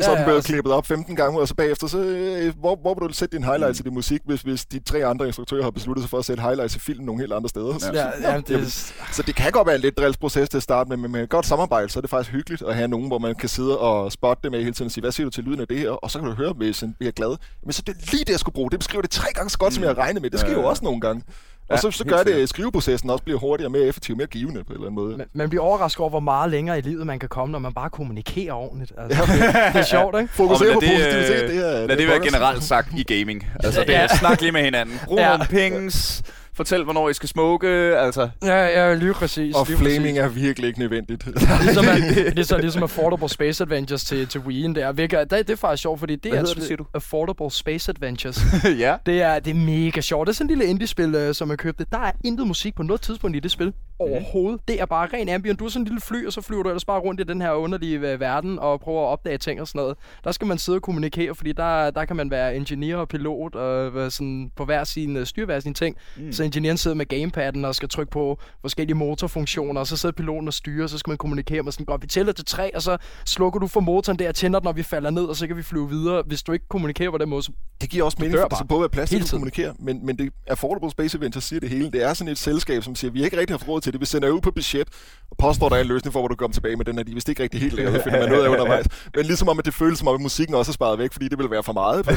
Så 0.00 0.10
ja, 0.10 0.16
den 0.16 0.24
blev 0.24 0.34
ja, 0.34 0.40
klippet 0.40 0.72
op 0.72 0.86
15 0.86 1.16
gange, 1.16 1.40
og 1.40 1.48
så 1.48 1.54
bagefter, 1.54 1.86
så, 1.86 1.98
øh, 1.98 2.58
hvor, 2.58 2.76
hvor 2.76 2.94
vil 2.94 3.08
du 3.08 3.14
sætte 3.14 3.36
din 3.36 3.44
highlights 3.44 3.80
mm. 3.80 3.82
i 3.82 3.88
din 3.88 3.94
musik, 3.94 4.20
hvis, 4.24 4.40
hvis 4.40 4.66
de 4.66 4.78
tre 4.78 5.04
andre 5.04 5.26
instruktører 5.26 5.62
har 5.62 5.70
besluttet 5.70 6.02
sig 6.02 6.10
for 6.10 6.18
at 6.18 6.24
sætte 6.24 6.42
highlights 6.42 6.76
i 6.76 6.78
filmen 6.78 7.06
nogle 7.06 7.20
helt 7.20 7.32
andre 7.32 7.48
steder? 7.48 7.72
Ja. 7.72 7.78
Så, 7.78 7.92
ja, 7.92 8.32
ja, 8.32 8.36
det... 8.36 8.50
Jamen, 8.50 8.66
så 9.12 9.22
det 9.26 9.34
kan 9.34 9.52
godt 9.52 9.66
være 9.66 9.76
en 9.76 9.82
lidt 9.82 9.98
drillsproces 9.98 10.48
til 10.48 10.56
at 10.56 10.62
starte 10.62 10.88
med, 10.88 10.96
men 10.96 11.12
med 11.12 11.22
et 11.22 11.28
godt 11.28 11.46
samarbejde, 11.46 11.88
så 11.88 11.98
er 11.98 12.00
det 12.00 12.10
faktisk 12.10 12.32
hyggeligt 12.32 12.62
at 12.62 12.74
have 12.74 12.88
nogen, 12.88 13.06
hvor 13.06 13.18
man 13.18 13.34
kan 13.34 13.48
sidde 13.48 13.78
og 13.78 14.12
spotte 14.12 14.42
det 14.42 14.50
med 14.50 14.60
hele 14.60 14.72
tiden 14.72 14.86
og 14.86 14.92
sige, 14.92 15.02
hvad 15.02 15.12
siger 15.12 15.26
du 15.26 15.30
til 15.30 15.44
lyden 15.44 15.60
af 15.60 15.68
det 15.68 15.78
her? 15.78 15.90
Og 15.90 16.10
så 16.10 16.18
kan 16.18 16.28
du 16.28 16.34
høre, 16.34 16.52
hvis 16.52 16.80
han 16.80 16.94
bliver 16.98 17.12
glad. 17.12 17.36
Men 17.62 17.72
så 17.72 17.82
det 17.86 17.96
er 17.96 18.10
lige 18.10 18.24
det, 18.24 18.30
jeg 18.30 18.40
skulle 18.40 18.54
bruge. 18.54 18.70
Det 18.70 18.78
beskriver 18.78 19.02
det 19.02 19.10
tre 19.10 19.32
gange 19.34 19.50
så 19.50 19.58
godt, 19.58 19.70
mm. 19.70 19.74
som 19.74 19.84
jeg 19.84 19.98
regnet 19.98 20.22
med. 20.22 20.30
Det 20.30 20.40
sker 20.40 20.52
jo 20.52 20.64
også 20.64 20.84
nogle 20.84 21.00
gange. 21.00 21.22
Ja, 21.70 21.74
og 21.74 21.80
så, 21.80 21.90
så 21.90 22.04
gør 22.04 22.22
det, 22.22 22.32
at 22.32 22.48
skriveprocessen 22.48 23.10
også 23.10 23.24
bliver 23.24 23.38
hurtigere, 23.38 23.70
mere 23.70 23.82
effektiv, 23.82 24.16
mere 24.16 24.26
givende 24.26 24.64
på 24.64 24.72
en 24.72 24.74
eller 24.74 24.86
anden 24.86 24.94
måde. 24.94 25.16
Man, 25.16 25.26
man 25.32 25.48
bliver 25.48 25.64
overrasket 25.64 26.00
over, 26.00 26.10
hvor 26.10 26.20
meget 26.20 26.50
længere 26.50 26.78
i 26.78 26.80
livet 26.80 27.06
man 27.06 27.18
kan 27.18 27.28
komme, 27.28 27.52
når 27.52 27.58
man 27.58 27.72
bare 27.72 27.90
kommunikerer 27.90 28.52
ordentligt. 28.52 28.92
Altså, 28.98 29.22
det, 29.22 29.38
det 29.72 29.80
er 29.80 29.82
sjovt, 29.82 30.20
ikke? 30.20 30.32
Fokusere 30.32 30.74
på 30.74 30.80
positivitet, 30.80 31.40
det, 31.40 31.50
det 31.50 31.56
er... 31.56 31.72
Lad 31.72 31.88
det, 31.88 31.98
det 31.98 32.08
være 32.08 32.20
generelt 32.20 32.64
sagt 32.64 32.88
i 32.96 33.02
gaming. 33.02 33.46
Altså, 33.64 33.84
det 33.86 33.96
er 33.96 34.06
snak 34.06 34.40
lige 34.40 34.52
med 34.52 34.62
hinanden. 34.62 35.00
Brug 35.04 35.18
ja. 35.18 35.28
nogle 35.28 35.46
pings 35.50 36.22
Fortæl, 36.58 36.84
hvornår 36.84 37.08
I 37.08 37.14
skal 37.14 37.28
smoke, 37.28 37.66
altså. 37.68 38.28
Ja, 38.42 38.66
ja, 38.66 38.94
lige 38.94 39.14
præcis. 39.14 39.54
Og 39.54 39.66
lige 39.68 39.78
flaming 39.78 40.02
præcis. 40.02 40.18
er 40.18 40.28
virkelig 40.28 40.68
ikke 40.68 40.78
nødvendigt. 40.78 41.26
ligesom, 41.64 41.84
er, 41.84 42.30
ligesom, 42.34 42.60
ligesom 42.60 42.82
Affordable 42.82 43.28
Space 43.28 43.64
Adventures 43.64 44.04
til, 44.04 44.26
til 44.26 44.38
Wii'en 44.38 44.74
der. 44.74 44.92
Hvilket, 44.92 45.30
det, 45.30 45.46
det 45.46 45.50
er 45.52 45.56
faktisk 45.56 45.82
sjovt, 45.82 46.00
fordi 46.00 46.16
det 46.16 46.32
Hvad 46.32 46.40
er... 46.40 46.54
det, 46.54 46.62
siger 46.62 46.76
du? 46.76 46.86
Affordable 46.94 47.50
Space 47.50 47.90
Adventures. 47.90 48.40
ja. 48.84 48.96
Det 49.06 49.22
er, 49.22 49.38
det 49.38 49.50
er 49.50 49.54
mega 49.54 50.00
sjovt. 50.00 50.26
Det 50.26 50.32
er 50.32 50.34
sådan 50.36 50.50
en 50.50 50.58
lille 50.58 50.70
indie-spil, 50.70 51.28
uh, 51.28 51.34
som 51.34 51.50
jeg 51.50 51.58
købte. 51.58 51.86
Der 51.92 51.98
er 51.98 52.12
intet 52.24 52.46
musik 52.46 52.74
på 52.74 52.82
noget 52.82 53.00
tidspunkt 53.00 53.36
i 53.36 53.40
det 53.40 53.50
spil. 53.50 53.72
Overhovedet. 53.98 54.60
Det 54.68 54.80
er 54.80 54.86
bare 54.86 55.08
ren 55.12 55.28
ambient. 55.28 55.58
Du 55.58 55.64
er 55.64 55.68
sådan 55.68 55.82
en 55.82 55.86
lille 55.86 56.00
fly, 56.00 56.26
og 56.26 56.32
så 56.32 56.40
flyver 56.40 56.62
du 56.62 56.68
ellers 56.68 56.84
bare 56.84 57.00
rundt 57.00 57.20
i 57.20 57.24
den 57.24 57.40
her 57.40 57.52
underlige 57.52 58.14
uh, 58.14 58.20
verden 58.20 58.58
og 58.58 58.80
prøver 58.80 59.02
at 59.02 59.06
opdage 59.06 59.38
ting 59.38 59.60
og 59.60 59.68
sådan 59.68 59.78
noget. 59.78 59.96
Der 60.24 60.32
skal 60.32 60.46
man 60.46 60.58
sidde 60.58 60.76
og 60.76 60.82
kommunikere, 60.82 61.34
fordi 61.34 61.52
der, 61.52 61.90
der 61.90 62.04
kan 62.04 62.16
man 62.16 62.30
være 62.30 62.56
ingeniør 62.56 62.96
og 62.96 63.08
pilot 63.08 63.54
og 63.54 63.86
uh, 63.86 64.10
sådan 64.10 64.52
på 64.56 64.64
hver 64.64 64.84
sin 64.84 65.16
uh, 65.16 65.24
styre 65.24 65.46
hver 65.46 65.60
sin 65.60 65.74
ting. 65.74 65.96
Mm. 66.16 66.32
Så 66.32 66.44
ingeniøren 66.44 66.76
sidder 66.76 66.96
med 66.96 67.06
game 67.06 67.28
gamepadden 67.28 67.64
og 67.64 67.74
skal 67.74 67.88
trykke 67.88 68.10
på 68.10 68.38
forskellige 68.60 68.96
motorfunktioner, 68.96 69.80
og 69.80 69.86
så 69.86 69.96
sidder 69.96 70.12
piloten 70.12 70.48
og 70.48 70.54
styrer, 70.54 70.82
og 70.82 70.90
så 70.90 70.98
skal 70.98 71.10
man 71.10 71.18
kommunikere 71.18 71.62
med 71.62 71.72
sådan, 71.72 71.86
godt, 71.86 72.02
vi 72.02 72.06
tæller 72.06 72.32
til 72.32 72.44
tre, 72.44 72.74
og 72.74 72.82
så 72.82 72.96
slukker 73.24 73.60
du 73.60 73.66
for 73.66 73.80
motoren 73.80 74.18
der, 74.18 74.32
tænder 74.32 74.58
den, 74.58 74.64
når 74.64 74.72
vi 74.72 74.82
falder 74.82 75.10
ned, 75.10 75.24
og 75.24 75.36
så 75.36 75.46
kan 75.46 75.56
vi 75.56 75.62
flyve 75.62 75.88
videre. 75.88 76.22
Hvis 76.26 76.42
du 76.42 76.52
ikke 76.52 76.68
kommunikerer 76.68 77.10
på 77.10 77.18
den 77.18 77.28
måde, 77.28 77.42
så 77.42 77.52
Det 77.80 77.90
giver 77.90 78.04
også 78.04 78.16
mening, 78.20 78.38
for 78.38 78.48
der 78.48 78.56
skal 78.56 78.68
både 78.68 78.80
være 78.80 78.88
plads 78.88 79.10
til 79.10 79.22
at 79.22 79.30
kommunikere, 79.30 79.74
men, 79.78 80.06
men 80.06 80.18
det 80.18 80.32
Affordable 80.46 80.90
Space 80.90 81.16
Adventure 81.16 81.42
siger 81.42 81.60
det 81.60 81.68
hele. 81.68 81.90
Det 81.90 82.02
er 82.02 82.14
sådan 82.14 82.32
et 82.32 82.38
selskab, 82.38 82.82
som 82.82 82.94
siger, 82.94 83.10
vi 83.10 83.18
har 83.18 83.24
ikke 83.24 83.38
rigtig 83.40 83.54
haft 83.54 83.68
råd 83.68 83.80
til 83.80 83.87
det, 83.92 84.00
vi 84.00 84.06
sender 84.06 84.28
ud 84.28 84.40
på 84.40 84.50
budget, 84.50 84.88
og 85.30 85.36
påstår, 85.38 85.68
der 85.68 85.76
er 85.76 85.80
en 85.80 85.86
løsning 85.86 86.12
for, 86.12 86.20
hvor 86.20 86.28
du 86.28 86.34
kommer 86.34 86.54
tilbage 86.54 86.76
med 86.76 86.84
den 86.84 86.96
her. 86.96 87.04
De 87.04 87.12
vidste 87.12 87.32
ikke 87.32 87.42
rigtig 87.42 87.60
helt 87.60 87.74
lavet, 87.74 87.94
det 87.94 88.02
finder 88.02 88.18
man 88.18 88.28
noget 88.28 88.44
af 88.44 88.48
undervejs. 88.48 88.86
Men 89.14 89.24
ligesom 89.24 89.48
om, 89.48 89.58
at 89.58 89.64
det 89.64 89.74
føles 89.74 89.98
som 89.98 90.08
om, 90.08 90.14
at 90.14 90.20
musikken 90.20 90.54
også 90.54 90.70
er 90.70 90.72
sparet 90.72 90.98
væk, 90.98 91.12
fordi 91.12 91.28
det 91.28 91.38
vil 91.38 91.50
være 91.50 91.62
for 91.62 91.72
meget. 91.72 92.06
det, 92.06 92.14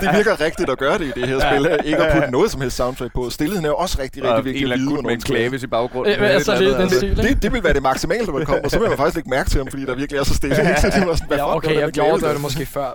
det, 0.00 0.16
virker 0.16 0.40
rigtigt 0.40 0.70
at 0.70 0.78
gøre 0.78 0.98
det 0.98 1.06
i 1.16 1.20
det 1.20 1.28
her 1.28 1.38
spil. 1.40 1.78
Ikke 1.84 1.98
at 2.04 2.12
putte 2.14 2.30
noget 2.30 2.50
som 2.50 2.60
helst 2.60 2.76
soundtrack 2.76 3.14
på. 3.14 3.30
Stillheden 3.30 3.64
er 3.64 3.70
også 3.70 3.98
rigtig, 4.02 4.24
rigtig 4.24 4.44
vigtig 4.44 4.62
eller 4.62 4.76
andet 4.76 4.88
gut 4.88 5.04
med 5.04 5.12
en 5.14 5.20
klavis 5.20 5.62
i 5.62 5.66
baggrunden. 5.66 6.14
Øh, 6.14 6.30
altså, 6.30 6.54
det, 6.58 6.78
den 6.78 6.90
stil, 6.90 7.16
det, 7.16 7.42
det, 7.42 7.52
vil 7.52 7.64
være 7.64 7.72
det 7.72 7.82
maksimale, 7.82 8.24
når 8.26 8.32
man 8.32 8.46
kommer, 8.46 8.64
og 8.64 8.70
så 8.70 8.78
vil 8.78 8.88
man 8.88 8.98
faktisk 8.98 9.16
ikke 9.16 9.30
mærke 9.30 9.50
til 9.50 9.58
ham, 9.58 9.66
fordi 9.70 9.84
der 9.84 9.94
virkelig 9.94 10.18
er 10.18 10.24
så 10.24 10.34
stille. 10.34 10.60
Ikke? 10.60 10.80
Så 10.80 10.90
det 10.94 11.06
var 11.06 11.14
sådan, 11.14 11.28
hvad 11.28 11.38
ja, 11.38 11.56
okay, 11.56 11.80
jeg 11.80 11.90
gjorde 11.92 12.28
det 12.28 12.40
måske 12.40 12.66
før. 12.66 12.90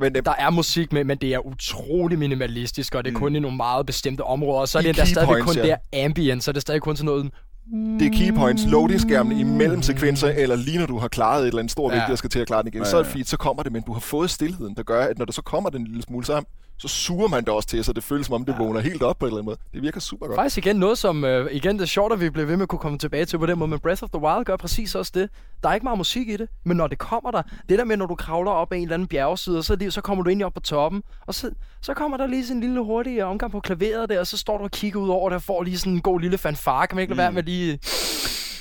Men 0.00 0.14
det, 0.14 0.24
der 0.24 0.34
er 0.38 0.50
musik 0.50 0.92
med, 0.92 1.04
men 1.04 1.18
det 1.18 1.34
er 1.34 1.46
utrolig 1.46 2.18
minimalistisk, 2.18 2.94
og 2.94 3.04
det 3.04 3.10
er 3.10 3.14
mm. 3.14 3.20
kun 3.20 3.36
i 3.36 3.38
nogle 3.38 3.56
meget 3.56 3.86
bestemte 3.86 4.24
områder. 4.24 4.66
Så 4.66 4.78
er 4.78 4.82
det 4.82 4.96
der 4.96 5.04
stadig 5.04 5.28
points, 5.28 5.46
kun 5.46 5.56
ja. 5.56 5.76
der 5.92 6.04
ambient, 6.04 6.44
så 6.44 6.50
er 6.50 6.52
det 6.52 6.62
stadig 6.62 6.80
kun 6.80 6.96
sådan 6.96 7.06
noget 7.06 7.30
det 7.72 8.06
er 8.06 8.10
keypoints, 8.18 8.66
loading-skærmen 8.66 9.38
imellem 9.40 9.82
sekvenser, 9.82 10.28
eller 10.28 10.56
lige 10.56 10.78
når 10.78 10.86
du 10.86 10.98
har 10.98 11.08
klaret 11.08 11.42
et 11.42 11.46
eller 11.46 11.58
andet 11.58 11.72
stort 11.72 11.92
ja. 11.92 11.96
vigtigt, 11.96 12.10
der 12.10 12.16
skal 12.16 12.30
til 12.30 12.38
at 12.38 12.46
klare 12.46 12.62
den 12.62 12.68
igen, 12.68 12.78
ja, 12.78 12.84
ja. 12.84 12.90
så 12.90 12.98
er 12.98 13.02
det 13.02 13.12
fint, 13.12 13.28
så 13.28 13.36
kommer 13.36 13.62
det, 13.62 13.72
men 13.72 13.82
du 13.82 13.92
har 13.92 14.00
fået 14.00 14.30
stillheden, 14.30 14.74
der 14.76 14.82
gør, 14.82 15.04
at 15.04 15.18
når 15.18 15.24
der 15.24 15.32
så 15.32 15.42
kommer 15.42 15.70
den 15.70 15.84
lille 15.84 16.02
smule, 16.02 16.24
så 16.24 16.42
så 16.78 16.88
suger 16.88 17.28
man 17.28 17.44
det 17.44 17.48
også 17.48 17.68
til, 17.68 17.84
så 17.84 17.92
det 17.92 18.04
føles 18.04 18.26
som 18.26 18.34
om, 18.34 18.44
det 18.44 18.52
ja. 18.52 18.58
vågner 18.58 18.80
helt 18.80 19.02
op 19.02 19.18
på 19.18 19.26
en 19.26 19.28
eller 19.28 19.38
anden 19.38 19.46
måde. 19.46 19.58
Det 19.72 19.82
virker 19.82 20.00
super 20.00 20.26
godt. 20.26 20.36
Faktisk 20.36 20.66
igen 20.66 20.76
noget, 20.76 20.98
som 20.98 21.24
øh, 21.24 21.52
igen 21.52 21.76
det 21.76 21.82
er 21.82 21.86
sjovt, 21.86 22.12
at 22.12 22.20
vi 22.20 22.30
bliver 22.30 22.46
ved 22.46 22.56
med 22.56 22.62
at 22.62 22.68
kunne 22.68 22.78
komme 22.78 22.98
tilbage 22.98 23.24
til 23.24 23.38
på 23.38 23.46
den 23.46 23.58
måde, 23.58 23.70
men 23.70 23.78
Breath 23.78 24.02
of 24.02 24.10
the 24.10 24.22
Wild 24.22 24.44
gør 24.44 24.56
præcis 24.56 24.94
også 24.94 25.12
det. 25.14 25.28
Der 25.62 25.68
er 25.68 25.74
ikke 25.74 25.84
meget 25.84 25.98
musik 25.98 26.28
i 26.28 26.36
det, 26.36 26.48
men 26.64 26.76
når 26.76 26.86
det 26.86 26.98
kommer 26.98 27.30
der, 27.30 27.42
det 27.68 27.78
der 27.78 27.84
med, 27.84 27.96
når 27.96 28.06
du 28.06 28.14
kravler 28.14 28.50
op 28.50 28.72
ad 28.72 28.76
en 28.76 28.82
eller 28.82 28.94
anden 28.94 29.08
bjergside, 29.08 29.62
så, 29.62 29.76
lige, 29.76 29.90
så 29.90 30.00
kommer 30.00 30.24
du 30.24 30.30
ind 30.30 30.42
op 30.42 30.54
på 30.54 30.60
toppen, 30.60 31.02
og 31.26 31.34
så, 31.34 31.50
så 31.82 31.94
kommer 31.94 32.16
der 32.16 32.26
lige 32.26 32.46
sådan 32.46 32.56
en 32.56 32.60
lille 32.60 32.80
hurtig 32.80 33.24
omgang 33.24 33.52
på 33.52 33.60
klaveret 33.60 34.08
der, 34.08 34.20
og 34.20 34.26
så 34.26 34.36
står 34.36 34.58
du 34.58 34.64
og 34.64 34.70
kigger 34.70 35.00
ud 35.00 35.08
over 35.08 35.28
det, 35.28 35.36
og 35.36 35.42
får 35.42 35.62
lige 35.62 35.78
sådan 35.78 35.92
en 35.92 36.00
god 36.00 36.20
lille 36.20 36.38
fanfare. 36.38 36.86
Kan 36.86 36.96
man 36.96 37.02
ikke 37.02 37.14
lade 37.14 37.30
mm. 37.30 37.34
være 37.36 37.42
med 37.42 37.42
lige... 37.42 37.78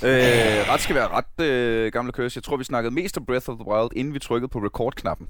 Øh, 0.04 0.70
ret 0.70 0.82
skal 0.82 0.96
være 0.96 1.08
ret, 1.08 1.46
øh, 1.46 1.92
gamle 1.92 2.12
køs. 2.12 2.36
Jeg 2.36 2.44
tror, 2.44 2.58
vi 2.58 2.64
snakkede 2.64 2.94
mest 2.94 3.18
om 3.18 3.26
Breath 3.26 3.50
of 3.50 3.56
the 3.56 3.68
Wild, 3.68 3.90
inden 3.96 4.14
vi 4.14 4.20
trykkede 4.20 4.50
på 4.50 4.60
record-knappen. 4.60 5.28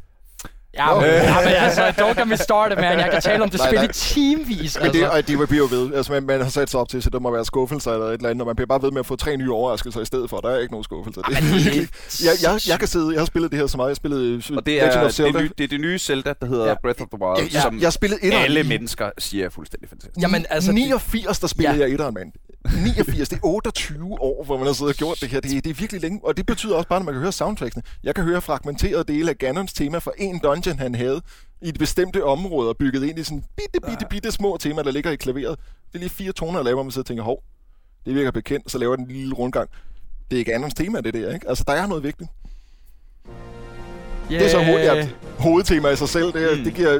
Ja, 0.78 0.95
men, 0.95 1.05
ja, 1.09 1.41
men 1.43 1.53
altså, 1.53 1.82
don't 1.82 2.19
get 2.19 2.28
me 2.28 2.38
started, 2.38 2.76
man. 2.76 2.99
Jeg 2.99 3.09
kan 3.11 3.21
tale 3.21 3.43
om 3.43 3.49
det 3.49 3.59
spil 3.59 3.84
i 3.84 3.88
teamvis. 3.93 4.76
Altså. 4.76 4.91
Det, 4.91 5.09
og 5.09 5.28
det 5.28 5.49
bliver 5.49 5.67
ved. 5.67 5.93
Altså, 5.93 6.11
man, 6.11 6.24
man 6.24 6.41
har 6.41 6.49
sat 6.49 6.69
sig 6.69 6.80
op 6.80 6.89
til, 6.89 7.03
så 7.03 7.09
der 7.09 7.19
må 7.19 7.32
være 7.32 7.45
skuffelser 7.45 7.91
eller 7.91 8.05
et 8.05 8.13
eller 8.13 8.30
andet, 8.30 8.41
og 8.41 8.45
man 8.47 8.55
bliver 8.55 8.67
bare 8.67 8.82
ved 8.82 8.91
med 8.91 8.99
at 8.99 9.05
få 9.05 9.15
tre 9.15 9.38
nye 9.38 9.51
overraskelser 9.51 10.01
i 10.01 10.05
stedet 10.05 10.30
for. 10.30 10.38
Der 10.38 10.49
er 10.49 10.59
ikke 10.59 10.74
nogen 10.74 10.84
skuffelser. 10.84 11.21
Det, 11.21 11.38
det, 11.38 12.24
jeg, 12.26 12.34
jeg, 12.43 12.59
jeg, 12.67 12.80
kan 12.80 12.88
sidde, 12.88 13.11
jeg 13.11 13.19
har 13.19 13.26
spillet 13.26 13.51
det 13.51 13.59
her 13.59 13.67
så 13.67 13.78
meget. 13.78 13.89
Jeg 13.89 13.95
spillede 13.95 14.41
og 14.55 14.65
det 14.65 14.82
er, 14.82 15.07
det, 15.17 15.36
nye, 15.36 15.49
det 15.57 15.63
er 15.63 15.67
det 15.67 15.82
nye 15.82 15.99
Zelda, 15.99 16.34
der 16.41 16.47
hedder 16.47 16.67
ja. 16.67 16.74
Breath 16.84 17.01
of 17.01 17.07
the 17.07 17.21
Wild, 17.21 17.51
ja, 17.51 17.61
som 17.61 17.80
jeg 17.80 17.93
spillede 17.93 18.34
alle 18.34 18.59
i... 18.59 18.63
mennesker 18.63 19.09
siger 19.17 19.45
er 19.45 19.49
fuldstændig 19.49 19.89
fantastisk. 19.89 20.21
Jamen, 20.21 20.45
altså, 20.49 20.71
89, 20.71 21.39
der 21.39 21.47
spillede 21.47 21.78
ja. 21.78 21.84
jeg 21.84 21.93
etteren, 21.93 22.13
mand. 22.13 22.32
89, 22.86 23.30
det 23.30 23.36
er 23.36 23.45
28 23.45 24.21
år, 24.21 24.43
hvor 24.43 24.57
man 24.57 24.65
har 24.67 24.74
siddet 24.74 24.93
og 24.93 24.97
gjort 24.97 25.17
det 25.21 25.30
her. 25.30 25.39
Det, 25.39 25.63
det 25.63 25.69
er 25.69 25.74
virkelig 25.74 26.01
længe, 26.01 26.19
og 26.24 26.38
det 26.38 26.45
betyder 26.45 26.76
også 26.76 26.89
bare, 26.89 26.99
at 26.99 27.05
man 27.05 27.13
kan 27.13 27.21
høre 27.21 27.32
soundtracksene. 27.32 27.84
Jeg 28.03 28.15
kan 28.15 28.24
høre 28.24 28.41
fragmenterede 28.41 29.03
dele 29.03 29.30
af 29.30 29.38
Ganons 29.38 29.74
tema 29.74 29.97
fra 29.97 30.11
en 30.17 30.39
dungeon, 30.39 30.62
han 30.72 30.95
havde 30.95 31.22
i 31.61 31.70
et 31.70 31.80
bestemte 31.80 32.24
område, 32.24 32.76
bygget 32.76 33.03
ind 33.03 33.20
i 33.20 33.24
sådan 33.24 33.43
bitte, 33.57 33.88
bitte, 33.88 34.05
bitte 34.09 34.32
små 34.32 34.57
temaer, 34.57 34.84
der 34.84 34.91
ligger 34.91 35.11
i 35.11 35.16
klaveret. 35.16 35.59
Det 35.59 35.95
er 35.95 35.99
lige 35.99 36.09
fire 36.09 36.32
toner, 36.32 36.59
jeg 36.59 36.66
laver, 36.66 36.76
hvor 36.76 36.84
man 36.84 36.91
sidder 36.91 37.03
og 37.03 37.07
tænker, 37.07 37.24
hov, 37.24 37.43
det 38.05 38.16
virker 38.16 38.32
bekendt, 38.32 38.72
så 38.72 38.78
laver 38.78 38.95
den 38.95 39.05
en 39.05 39.11
lille 39.11 39.34
rundgang. 39.34 39.70
Det 40.32 40.39
er 40.39 40.43
Ganons 40.43 40.74
tema, 40.74 41.01
det 41.01 41.14
der, 41.14 41.34
ikke? 41.34 41.49
Altså, 41.49 41.64
der 41.68 41.74
er 41.74 41.88
noget 41.88 42.03
vigtigt. 42.03 42.30
Yeah. 44.32 44.39
Det 44.39 44.45
er 44.45 44.49
så 44.49 44.64
hoved, 44.64 45.07
hovedtema 45.39 45.89
i 45.89 45.95
sig 45.95 46.09
selv. 46.09 46.34
Det, 46.34 46.57
mm. 46.57 46.64
det 46.64 46.74
giver 46.74 46.99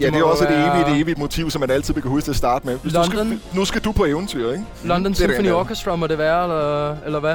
Ja, 0.00 0.06
det 0.06 0.16
er 0.16 0.22
også 0.22 0.44
være... 0.44 0.66
et 0.66 0.72
evigt, 0.72 0.88
et 0.88 1.00
evigt 1.00 1.18
motiv, 1.18 1.50
som 1.50 1.60
man 1.60 1.70
altid 1.70 1.94
kunne 1.94 2.10
huske 2.10 2.30
at 2.30 2.36
starte 2.36 2.66
med. 2.66 2.78
Hvis 2.82 2.92
London. 2.92 3.30
Du 3.30 3.36
skal, 3.38 3.58
nu 3.58 3.64
skal 3.64 3.80
du 3.80 3.92
på 3.92 4.04
eventyr, 4.04 4.50
ikke? 4.52 4.64
London 4.84 5.12
det 5.12 5.16
Symphony 5.16 5.50
Orchestra 5.50 5.96
må 5.96 6.06
det 6.06 6.18
være, 6.18 6.42
eller, 6.42 6.96
eller 7.06 7.20
hvad? 7.20 7.34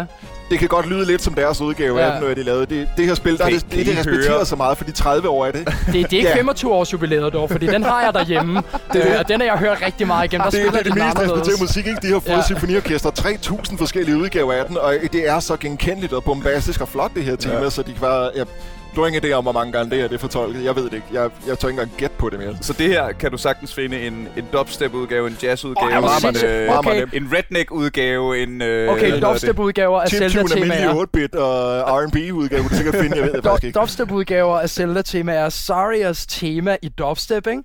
Det 0.50 0.60
kan 0.60 0.68
godt 0.68 0.90
lyde 0.90 1.06
lidt 1.06 1.22
som 1.22 1.34
deres 1.34 1.62
udgave 1.62 2.00
ja. 2.00 2.12
af 2.12 2.22
den, 2.22 2.36
de 2.36 2.44
lavede. 2.44 2.66
Det, 2.66 2.90
det 2.98 3.06
her 3.06 3.14
spil, 3.14 3.38
der 3.38 3.46
er 3.46 3.50
det, 3.50 3.66
det, 3.72 3.86
det 3.86 3.98
respekteret 3.98 4.48
så 4.48 4.56
meget 4.56 4.78
for 4.78 4.86
de 4.86 4.92
30 4.92 5.30
år 5.30 5.46
af 5.46 5.54
det. 5.54 5.68
Det, 5.68 5.94
det 5.94 5.96
er 5.96 6.04
ikke 6.04 6.30
ja. 6.30 6.36
25 6.36 6.74
års 6.74 6.94
jubilæet 6.94 7.34
dog, 7.34 7.50
fordi 7.50 7.68
den 7.68 7.84
har 7.84 8.04
jeg 8.04 8.14
derhjemme. 8.14 8.64
det, 8.94 9.06
øh, 9.06 9.16
og 9.20 9.28
den 9.28 9.40
har 9.40 9.48
jeg 9.48 9.58
hørt 9.58 9.82
rigtig 9.86 10.08
meget 10.08 10.26
igennem. 10.26 10.52
Der 10.52 10.64
det, 10.64 10.74
det, 10.74 10.74
det, 10.74 10.86
det 10.86 10.96
mest 10.96 11.20
respekterede 11.20 11.62
musik, 11.62 11.88
ikke? 11.88 12.00
De 12.02 12.08
har 12.08 12.20
fået 12.20 12.36
ja. 12.36 12.44
symfoniorkester, 12.44 13.12
3.000 13.12 13.78
forskellige 13.78 14.18
udgaver 14.18 14.54
af 14.54 14.66
den, 14.66 14.78
og 14.78 14.94
det 15.14 15.30
er 15.30 15.40
så 15.40 15.58
genkendeligt 15.58 16.14
og 16.14 16.24
bombastisk 16.24 16.82
og 16.82 16.88
flot, 16.88 17.12
det 17.16 17.24
her 17.24 17.36
tema, 17.36 17.64
ja. 17.64 17.70
så 17.70 17.82
de 17.82 17.94
kan 17.94 18.02
være... 18.02 18.32
Ja, 18.36 18.44
Du 18.96 19.02
har 19.02 19.08
ingen 19.08 19.24
idé 19.26 19.32
om, 19.32 19.44
hvor 19.44 19.52
mange 19.52 19.72
gange 19.74 19.92
det 19.92 20.00
er, 20.04 20.08
det 20.08 20.16
er 20.16 20.20
fortolket. 20.20 20.64
Jeg 20.64 20.76
ved 20.76 20.84
det 20.84 20.94
ikke. 20.94 21.06
Jeg, 21.14 21.30
jeg 21.48 21.60
tør 21.60 21.68
ikke 21.68 21.82
engang 21.82 21.98
gætte 21.98 22.16
på 22.18 22.30
det 22.30 22.40
mere. 22.40 22.58
Så 22.62 22.74
det 22.74 22.88
her 22.88 23.12
kan 23.12 23.32
du 23.32 23.38
sagtens 23.38 23.74
finde 23.74 24.02
en, 24.08 24.28
en 24.38 24.46
dubstep-udgave, 24.54 25.28
en 25.28 25.38
jazz-udgave, 25.44 25.96
øh, 25.96 26.02
Meget, 26.02 26.24
meget 26.24 27.04
Okay. 27.04 27.06
en 27.14 27.30
redneck-udgave, 27.34 28.44
en... 28.44 28.62
Øh, 28.62 28.90
Okay, 28.90 29.22
dubstep-udgaver 29.22 30.00
af 30.02 30.06
er 30.06 30.10
Zelda-temaer. 30.10 30.94
mini 30.94 31.04
8-bit 31.04 31.36
og 31.36 31.82
R&B-udgave, 32.04 32.64
du 32.64 32.76
sikkert 32.76 32.96
finde. 32.96 33.18
Jeg 33.18 33.26
ved 33.26 33.34
det 33.34 33.44
faktisk 33.44 33.64
ikke. 33.64 33.80
Dubstep-udgaver 33.80 34.60
af 34.60 34.70
Zelda-temaer. 34.70 35.50
Sarias 35.50 36.26
tema 36.26 36.78
i 36.82 36.90
dubstep, 36.90 37.48
ikke? 37.48 37.64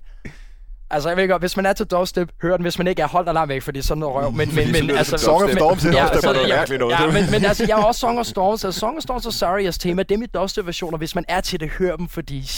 Altså, 0.89 1.09
jeg 1.09 1.17
ved 1.17 1.27
godt, 1.27 1.41
hvis 1.41 1.57
man 1.57 1.65
er 1.65 1.73
til 1.73 1.85
dubstep, 1.85 2.31
hør 2.41 2.57
den. 2.57 2.61
Hvis 2.61 2.77
man 2.77 2.87
ikke 2.87 3.01
er, 3.01 3.07
hold 3.07 3.25
dig 3.25 3.33
langt 3.33 3.49
væk, 3.49 3.61
fordi 3.61 3.81
sådan 3.81 3.99
noget 3.99 4.15
røv. 4.15 4.31
Men, 4.31 4.55
men, 4.55 4.71
men, 4.71 4.89
det 4.89 4.97
altså, 4.97 5.17
Song 5.17 5.43
of. 5.43 5.51
Storms 5.51 5.81
så 5.81 5.87
er 6.29 6.33
noget 6.33 6.49
ja, 6.49 6.55
mærkeligt 6.55 6.79
noget. 6.79 6.93
Ja, 6.99 7.11
men, 7.11 7.31
men 7.31 7.45
altså, 7.45 7.65
jeg 7.67 7.75
har 7.75 7.83
også 7.83 7.99
Song 7.99 8.19
of 8.19 8.25
Storms. 8.25 8.65
Altså, 8.65 8.79
Song 8.79 8.97
of 8.97 9.03
Storms 9.03 9.25
og 9.25 9.33
Sarias 9.33 9.77
tema, 9.77 10.03
dem 10.03 10.21
i 10.21 10.25
dubstep-versioner, 10.25 10.97
hvis 10.97 11.15
man 11.15 11.25
er 11.27 11.41
til 11.41 11.59
det, 11.59 11.69
hør 11.69 11.95
dem, 11.95 12.07
fordi... 12.07 12.49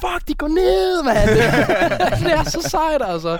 Fuck, 0.00 0.28
de 0.28 0.34
går 0.34 0.48
ned, 0.48 1.02
mand! 1.02 1.28
det 2.24 2.32
er 2.32 2.44
så 2.44 2.62
sejt, 2.70 3.02
altså. 3.04 3.38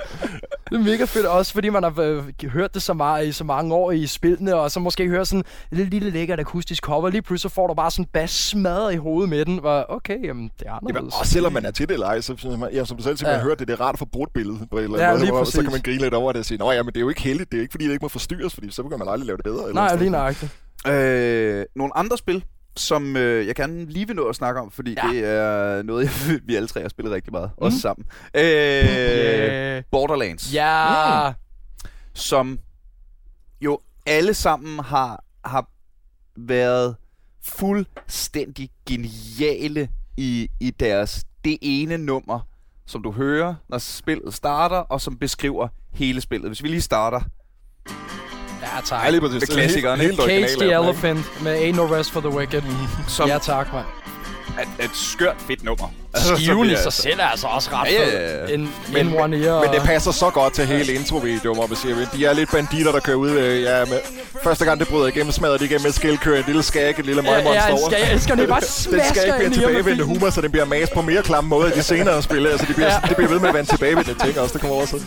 Det 0.70 0.76
er 0.76 0.82
mega 0.82 1.04
fedt, 1.04 1.26
også 1.26 1.52
fordi 1.52 1.68
man 1.68 1.82
har 1.82 1.94
øh, 1.98 2.24
hørt 2.50 2.74
det 2.74 2.82
så 2.82 2.94
meget 2.94 3.26
i 3.26 3.32
så 3.32 3.44
mange 3.44 3.74
år 3.74 3.90
i 3.92 4.06
spillene, 4.06 4.54
og 4.54 4.70
så 4.70 4.80
måske 4.80 5.08
hører 5.08 5.24
sådan 5.24 5.40
et 5.40 5.46
lille, 5.70 5.90
lille 5.90 6.10
lækkert 6.10 6.40
akustisk 6.40 6.82
cover. 6.84 7.10
Lige 7.10 7.22
pludselig 7.22 7.50
så 7.50 7.54
får 7.54 7.66
du 7.66 7.74
bare 7.74 7.90
sådan 7.90 8.02
en 8.02 8.08
bas 8.12 8.30
smadret 8.30 8.92
i 8.94 8.96
hovedet 8.96 9.30
med 9.30 9.44
den. 9.44 9.62
Var, 9.62 9.84
okay, 9.88 10.24
jamen, 10.26 10.50
det 10.58 10.66
er 10.66 10.72
Jamen, 10.74 10.88
anderledes. 10.88 11.14
og 11.20 11.26
selvom 11.26 11.52
man 11.52 11.64
er 11.64 11.70
til 11.70 11.88
det 11.88 11.94
eller 11.94 12.06
ej, 12.06 12.20
så 12.20 12.34
synes 12.38 12.58
man, 12.58 12.68
ja, 12.72 12.84
som 12.84 12.96
du 12.96 13.02
selv 13.02 13.16
siger, 13.16 13.28
man 13.28 13.34
Ja. 13.34 13.38
har 13.42 13.48
hørt 13.48 13.58
det, 13.58 13.68
det 13.68 13.74
er 13.74 13.80
rart 13.80 13.92
at 13.94 13.98
få 13.98 14.04
brudt 14.12 14.32
billedet 14.32 14.68
på 14.70 14.78
et 14.78 14.84
eller 14.84 14.98
Ja, 14.98 15.08
andet 15.08 15.20
lige 15.22 15.32
måde, 15.32 15.46
så 15.46 15.62
kan 15.62 15.72
man 15.72 15.80
grine 15.80 15.98
lidt 16.02 16.14
over 16.14 16.32
det 16.32 16.38
og 16.38 16.44
sige, 16.44 16.58
nå 16.58 16.72
ja, 16.72 16.82
men 16.82 16.86
det 16.88 16.96
er 16.96 17.00
jo 17.00 17.08
ikke 17.08 17.22
heldigt, 17.22 17.52
det 17.52 17.58
er 17.58 17.62
ikke 17.62 17.72
fordi, 17.72 17.84
det 17.84 17.92
ikke 17.92 18.04
må 18.04 18.08
forstyrres, 18.08 18.54
fordi 18.54 18.70
så 18.70 18.82
kan 18.82 18.98
man 18.98 19.08
aldrig 19.08 19.26
lave 19.26 19.36
det 19.36 19.44
bedre. 19.44 19.68
Eller 19.68 19.74
Nej, 19.82 19.96
lige 19.96 20.10
nøjagtigt. 20.10 20.52
Øh, 20.86 21.64
nogle 21.76 21.96
andre 21.96 22.18
spil, 22.18 22.44
som 22.76 23.16
øh, 23.16 23.46
jeg 23.46 23.54
gerne 23.54 23.84
lige 23.84 24.06
vil 24.06 24.16
nå 24.16 24.24
at 24.28 24.36
snakke 24.36 24.60
om, 24.60 24.70
fordi 24.70 24.94
Ja. 25.04 25.08
det 25.12 25.24
er 25.24 25.82
noget, 25.82 26.04
jeg, 26.04 26.40
vi 26.46 26.56
alle 26.56 26.68
tre 26.68 26.80
har 26.82 26.88
spillet 26.88 27.14
rigtig 27.14 27.32
meget. 27.32 27.50
Mm. 27.58 27.64
Også 27.64 27.74
Mhm. 27.74 27.80
sammen. 27.80 28.06
Øh, 28.34 28.42
Yeah. 28.42 29.82
Borderlands. 29.90 30.54
Ja. 30.54 31.28
Mm. 31.30 31.34
Som 32.14 32.58
jo 33.60 33.78
alle 34.06 34.34
sammen 34.34 34.78
har, 34.78 35.24
har 35.44 35.68
været 36.36 36.96
fuldstændig 37.42 38.70
geniale 38.88 39.88
i, 40.16 40.48
i 40.60 40.70
deres 40.70 41.24
det 41.44 41.58
ene 41.62 41.98
nummer, 41.98 42.40
som 42.86 43.02
du 43.02 43.12
hører, 43.12 43.54
når 43.68 43.78
spillet 43.78 44.34
starter, 44.34 44.76
og 44.76 45.00
som 45.00 45.18
beskriver 45.18 45.68
hele 45.92 46.20
spillet. 46.20 46.48
Hvis 46.48 46.62
vi 46.62 46.68
lige 46.68 46.80
starter 46.80 47.20
Ja, 48.76 48.80
tak. 48.84 49.04
Ja, 49.04 49.10
lige 49.10 49.20
præcis. 49.20 49.34
Med 49.34 49.40
Det 49.40 49.48
er 49.50 49.54
klassikeren, 49.54 50.00
helt- 50.00 50.12
ikke? 50.12 50.32
helt 50.32 50.50
Cage 50.50 50.70
the? 50.70 50.74
Elephant 50.84 51.42
med 51.42 51.68
Ain't 51.68 51.76
No 51.76 51.86
Rest 51.96 52.10
for 52.12 52.20
the 52.20 52.30
Wicked. 52.30 52.62
som 53.08 53.28
Ja, 53.28 53.38
tak, 53.38 53.72
mand. 53.72 53.86
er 54.78 54.84
et 54.84 54.90
skørt 54.96 55.36
fedt 55.38 55.64
nummer. 55.64 55.88
Skiven 56.16 56.58
i 56.58 56.62
bliver- 56.62 56.82
sig 56.82 56.92
selv 56.92 57.20
er 57.20 57.24
altså 57.24 57.46
også 57.46 57.70
ret 57.72 57.88
Ja, 57.92 58.08
ja, 58.08 58.46
ja. 58.48 58.54
En, 58.54 58.72
Men- 58.92 59.06
en 59.08 59.18
one 59.20 59.36
ear. 59.46 59.60
Men 59.64 59.72
det 59.74 59.82
passer 59.82 60.10
så 60.10 60.30
godt 60.30 60.54
til 60.54 60.66
hele 60.66 60.92
introvideoen, 60.94 61.56
hvor 61.58 61.66
man 61.66 61.76
siger, 61.76 61.96
at 62.02 62.08
de 62.12 62.24
er 62.26 62.32
lidt 62.32 62.50
banditter, 62.52 62.92
der 62.92 63.00
kører 63.00 63.16
ud. 63.16 63.30
Øh, 63.30 63.62
ja, 63.62 63.84
med, 63.84 63.98
første 64.42 64.64
gang 64.64 64.80
det 64.80 64.88
bryder 64.88 65.06
igennem, 65.06 65.32
smadrer 65.32 65.56
de 65.58 65.64
igennem 65.64 65.86
et 65.86 65.94
skældkører, 65.94 66.38
en 66.38 66.44
lille 66.46 66.62
skæg, 66.62 66.98
et 66.98 67.06
lille 67.06 67.22
Ja, 67.22 67.30
ja, 67.30 67.36
møgmonster 67.36 67.64
jeg 67.64 67.72
over. 67.72 67.88
elsker, 67.88 67.98
jeg 68.06 68.12
elsker, 68.14 68.34
det 68.34 68.48
bare 68.48 68.60
Den 68.60 68.68
smasker 68.68 69.14
skal 69.14 69.24
ikke 69.24 69.44
ind 69.44 69.52
blive 69.52 69.62
i 69.62 69.66
tilbagevendende 69.66 70.04
humor, 70.04 70.30
så 70.30 70.40
den 70.40 70.50
bliver 70.50 70.64
mas 70.64 70.90
på 70.90 71.02
mere 71.02 71.22
klamme 71.22 71.48
måde 71.50 71.68
i 71.68 71.78
de 71.78 71.82
senere 71.82 72.22
spil. 72.22 72.46
Altså, 72.46 72.66
de 72.68 72.74
bliver, 72.74 72.88
Ja. 72.92 73.08
det 73.08 73.16
bliver 73.16 73.30
ved 73.30 73.38
med 73.40 73.48
at 73.48 73.54
vende 73.54 73.70
tilbage 73.70 73.96
ved 73.96 74.04
den 74.04 74.14
ting 74.14 74.38
også, 74.40 74.52
der 74.52 74.58
kommer 74.58 74.76
over 74.76 74.86
sig. 74.86 74.98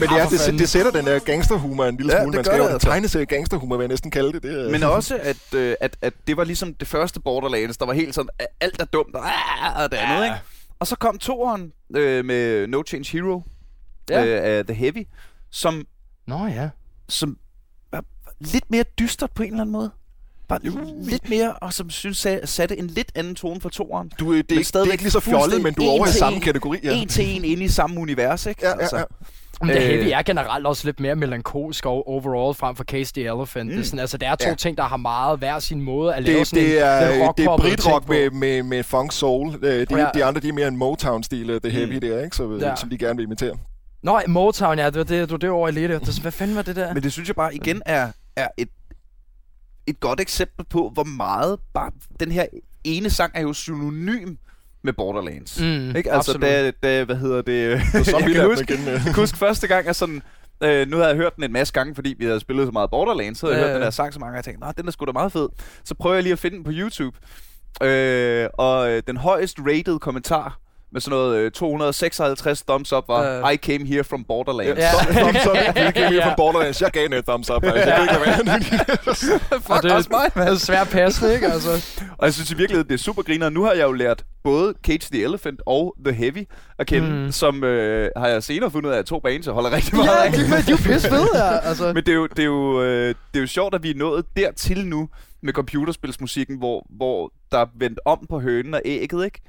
Men 0.00 0.08
Ah, 0.08 0.16
ja, 0.18 0.24
for 0.24 0.30
det, 0.30 0.58
det, 0.58 0.68
sætter 0.68 0.90
den 0.90 1.06
der 1.06 1.18
gangsterhumor 1.18 1.84
en 1.84 1.96
lille 1.96 2.12
Ja, 2.12 2.22
smule. 2.22 2.32
det 2.32 2.36
Man 2.36 2.44
gør 2.44 2.50
skal 2.50 2.56
jo 2.58 2.62
det 2.62 2.68
en 2.68 2.74
altså. 2.74 2.88
tegneserie 2.88 3.26
gangsterhumor, 3.26 3.76
vil 3.76 3.84
jeg 3.84 3.88
næsten 3.88 4.10
kalde 4.10 4.32
det. 4.32 4.42
det 4.42 4.70
Men 4.70 4.82
også, 4.82 5.18
at, 5.22 5.36
øh, 5.54 5.74
at, 5.80 5.90
at 6.02 6.12
det 6.26 6.36
var 6.36 6.44
ligesom 6.44 6.74
det 6.74 6.88
første 6.88 7.20
Borderlands, 7.20 7.76
der 7.76 7.86
var 7.86 7.92
helt 7.92 8.14
sådan, 8.14 8.28
alt 8.60 8.80
er 8.80 8.84
dumt, 8.84 9.14
og, 9.14 9.22
ah, 9.26 9.82
og 9.84 9.90
det 9.92 9.96
andet, 9.96 10.16
Ja. 10.16 10.22
ikke? 10.24 10.36
Og 10.78 10.86
så 10.86 10.96
kom 10.96 11.18
toeren 11.18 11.72
øh, 11.96 12.24
med 12.24 12.66
No 12.66 12.82
Change 12.86 13.12
Hero 13.12 13.42
Ja. 14.10 14.24
øh, 14.26 14.58
af 14.58 14.64
The 14.66 14.74
Heavy, 14.74 15.06
som, 15.50 15.86
Nå 16.26 16.46
ja. 16.46 16.70
som 17.08 17.38
var 17.92 18.04
lidt 18.40 18.70
mere 18.70 18.84
dystert 18.98 19.30
på 19.32 19.42
en 19.42 19.48
eller 19.48 19.60
anden 19.60 19.72
måde. 19.72 19.90
Bare 20.48 20.60
lidt 21.02 21.28
mere, 21.28 21.52
og 21.52 21.72
som 21.72 21.90
synes 21.90 22.26
satte 22.44 22.76
en 22.78 22.86
lidt 22.86 23.12
anden 23.14 23.34
tone 23.34 23.60
for 23.60 23.68
toeren. 23.68 24.12
Du, 24.20 24.36
det, 24.36 24.52
er 24.52 24.58
ikke, 24.58 24.68
det 24.72 24.74
er 24.74 24.92
ikke 24.92 25.02
lige 25.04 25.10
så 25.10 25.20
fjollet, 25.20 25.62
men 25.62 25.74
du 25.74 25.82
er 25.82 25.90
over 25.90 26.06
i 26.06 26.12
samme 26.12 26.40
kategori. 26.40 26.78
Ja. 26.82 26.92
En 26.94 27.08
til 27.08 27.36
en 27.36 27.44
inde 27.44 27.64
i 27.64 27.68
samme 27.68 28.00
univers, 28.00 28.46
ikke? 28.46 28.66
Altså, 28.68 28.96
Ja, 28.96 29.00
ja, 29.02 29.06
ja. 29.20 29.26
Men 29.60 29.68
det 29.68 29.76
Øh. 29.76 29.82
heavy 29.82 30.10
er 30.12 30.22
generelt 30.22 30.66
også 30.66 30.88
lidt 30.88 31.00
mere 31.00 31.16
melankolsk 31.16 31.86
og 31.86 32.08
overall 32.08 32.54
frem 32.54 32.76
for 32.76 32.84
Case 32.84 33.12
the 33.14 33.22
Elephant. 33.24 33.66
Mm. 33.66 33.72
Det, 33.76 33.80
er 33.80 33.84
sådan, 33.84 33.98
altså, 33.98 34.18
det 34.18 34.28
er 34.28 34.34
to 34.34 34.48
Ja. 34.48 34.54
ting, 34.54 34.76
der 34.76 34.82
har 34.82 34.96
meget 34.96 35.38
hver 35.38 35.58
sin 35.58 35.80
måde 35.80 36.14
at 36.14 36.22
lave 36.22 36.38
Det, 36.38 36.46
sådan 36.46 36.64
det, 36.64 36.76
en, 36.76 36.82
er, 36.82 37.10
lidt 37.26 37.36
det 37.36 37.44
er 37.46 37.56
britrock 37.56 38.08
med, 38.08 38.30
med, 38.30 38.62
med 38.62 38.82
funk 38.82 39.12
soul. 39.12 39.54
Øh, 39.62 39.62
De, 39.62 39.86
Ja. 39.90 40.06
de 40.14 40.24
andre 40.24 40.40
de 40.40 40.48
er 40.48 40.52
mere 40.52 40.68
en 40.68 40.76
Motown-stil, 40.76 41.50
øh, 41.50 41.60
det 41.62 41.72
heavy 41.72 41.94
der, 41.94 42.24
ikke? 42.24 42.36
Så, 42.36 42.58
Ja. 42.60 42.76
som 42.76 42.88
de 42.90 42.98
gerne 42.98 43.16
vil 43.16 43.24
imitere. 43.24 43.56
Nå, 44.02 44.20
Motown, 44.28 44.78
ja, 44.78 44.86
det 44.86 44.96
var 44.96 45.04
det, 45.04 45.30
du 45.30 45.36
det 45.36 45.50
over 45.50 45.68
i 45.68 45.72
lidt. 45.72 46.06
Det, 46.06 46.18
hvad 46.18 46.32
fanden 46.32 46.56
var 46.56 46.62
det 46.62 46.76
der? 46.76 46.94
Men 46.94 47.02
det 47.02 47.12
synes 47.12 47.28
jeg 47.28 47.36
bare 47.36 47.54
igen 47.54 47.82
er, 47.86 48.08
er 48.36 48.48
et, 48.58 48.68
et 49.86 50.00
godt 50.00 50.20
eksempel 50.20 50.64
på, 50.70 50.90
hvor 50.94 51.04
meget 51.04 51.58
bare 51.74 51.90
den 52.20 52.32
her 52.32 52.46
ene 52.84 53.10
sang 53.10 53.32
er 53.34 53.42
jo 53.42 53.52
synonym 53.52 54.34
med 54.84 54.92
Borderlands. 54.92 55.60
Mm, 55.60 55.96
ikke? 55.96 56.12
Altså, 56.12 56.38
da, 56.38 56.70
da, 56.70 57.04
hvad 57.04 57.16
hedder 57.16 57.42
det? 57.42 57.80
Så 58.06 58.16
jeg 58.16 58.26
kan 58.26 58.34
jeg 58.36 58.44
huske, 58.44 58.78
jeg 58.86 59.00
kan 59.04 59.14
huske 59.22 59.38
første 59.38 59.66
gang, 59.66 59.86
jeg 59.86 59.94
sådan... 59.94 60.22
Øh, 60.62 60.88
nu 60.88 60.96
havde 60.96 61.08
jeg 61.08 61.16
hørt 61.16 61.36
den 61.36 61.44
en 61.44 61.52
masse 61.52 61.72
gange, 61.72 61.94
fordi 61.94 62.14
vi 62.18 62.24
havde 62.24 62.40
spillet 62.40 62.66
så 62.66 62.72
meget 62.72 62.90
Borderlands, 62.90 63.38
så 63.38 63.46
havde 63.46 63.58
jeg 63.58 63.62
Ja, 63.62 63.68
hørt 63.68 63.74
den 63.74 63.84
der 63.84 63.90
sang 63.90 64.12
så 64.12 64.20
mange 64.20 64.28
gange, 64.32 64.36
og 64.36 64.36
jeg 64.36 64.44
tænkte, 64.44 64.82
den 64.82 64.88
er 64.88 64.92
sgu 64.92 65.04
da 65.04 65.12
meget 65.12 65.32
fed. 65.32 65.48
Så 65.84 65.94
prøver 65.94 66.14
jeg 66.16 66.22
lige 66.22 66.32
at 66.32 66.38
finde 66.38 66.56
den 66.56 66.64
på 66.64 66.70
YouTube. 66.74 67.16
Øh, 67.82 68.48
og 68.54 68.90
øh, 68.90 69.02
den 69.06 69.16
højest 69.16 69.58
rated 69.60 69.98
kommentar 69.98 70.58
med 70.94 71.00
sådan 71.00 71.16
noget 71.18 71.36
øh, 71.38 71.50
256 71.50 72.62
thumbs 72.62 72.92
up 72.92 73.04
var, 73.08 73.42
Øh. 73.46 73.52
I 73.52 73.56
came 73.56 73.86
here 73.86 74.04
from 74.04 74.24
Borderlands. 74.24 74.78
Ja. 74.78 74.88
Thumb- 74.90 75.18
thumbs 75.18 75.46
up. 75.46 75.74
Kan 75.74 75.94
Ja. 75.96 76.10
ja. 76.12 76.26
fra 76.28 76.34
Borderlands. 76.36 76.82
Jeg 76.82 76.90
gav 76.90 77.06
et 77.06 77.24
thumbs 77.26 77.50
up. 77.50 77.64
Altså. 77.64 77.78
Jeg 77.90 77.96
kan 77.96 78.02
ikke 78.02 78.46
være. 78.46 78.60
Fuck, 79.68 79.82
det, 79.82 79.92
også 79.92 80.08
mig, 80.12 80.44
Det 80.46 80.52
er 80.52 80.56
svært 80.56 80.88
passende, 80.88 81.34
ikke? 81.34 81.46
Altså. 81.46 81.70
Og 82.18 82.26
jeg 82.26 82.34
synes 82.34 82.50
i 82.50 82.56
virkeligheden, 82.56 82.88
det 82.88 82.94
er 82.94 82.98
super 83.02 83.22
griner. 83.22 83.48
Nu 83.48 83.64
har 83.64 83.72
jeg 83.72 83.82
jo 83.82 83.92
lært 83.92 84.24
både 84.44 84.74
Cage 84.86 85.08
the 85.12 85.22
Elephant 85.24 85.60
og 85.66 85.94
The 86.04 86.14
Heavy 86.14 86.48
at 86.78 86.86
kende, 86.86 87.24
Mm. 87.24 87.32
som 87.32 87.64
øh, 87.64 88.10
har 88.16 88.28
jeg 88.28 88.42
senere 88.42 88.70
fundet 88.70 88.88
ud 88.90 88.94
af, 88.94 88.98
at 88.98 89.06
to 89.06 89.20
bands, 89.20 89.46
holder 89.46 89.72
rigtig 89.72 89.94
meget 89.96 90.08
Ja, 90.08 90.24
af. 90.26 90.32
de, 90.32 90.38
de 90.38 90.52
er 90.54 90.62
jo 90.70 90.76
pisse 90.76 91.08
fede, 91.08 91.28
ja. 91.34 91.58
Altså. 91.58 91.86
Men 91.86 91.96
det 91.96 92.08
er, 92.08 92.14
jo, 92.14 92.26
det, 92.26 92.38
er 92.38 92.44
jo, 92.44 92.82
øh, 92.82 93.08
det 93.08 93.14
er 93.34 93.40
jo 93.40 93.46
sjovt, 93.46 93.74
at 93.74 93.82
vi 93.82 93.90
er 93.90 93.94
nået 93.94 94.24
dertil 94.36 94.86
nu 94.86 95.08
med 95.42 95.52
computerspilsmusikken, 95.52 96.58
hvor, 96.58 96.86
hvor 96.90 97.32
der 97.52 97.58
er 97.58 97.66
vendt 97.78 98.00
om 98.04 98.26
på 98.30 98.40
hønen 98.40 98.74
og 98.74 98.82
ægget, 98.84 99.24
ikke? 99.24 99.40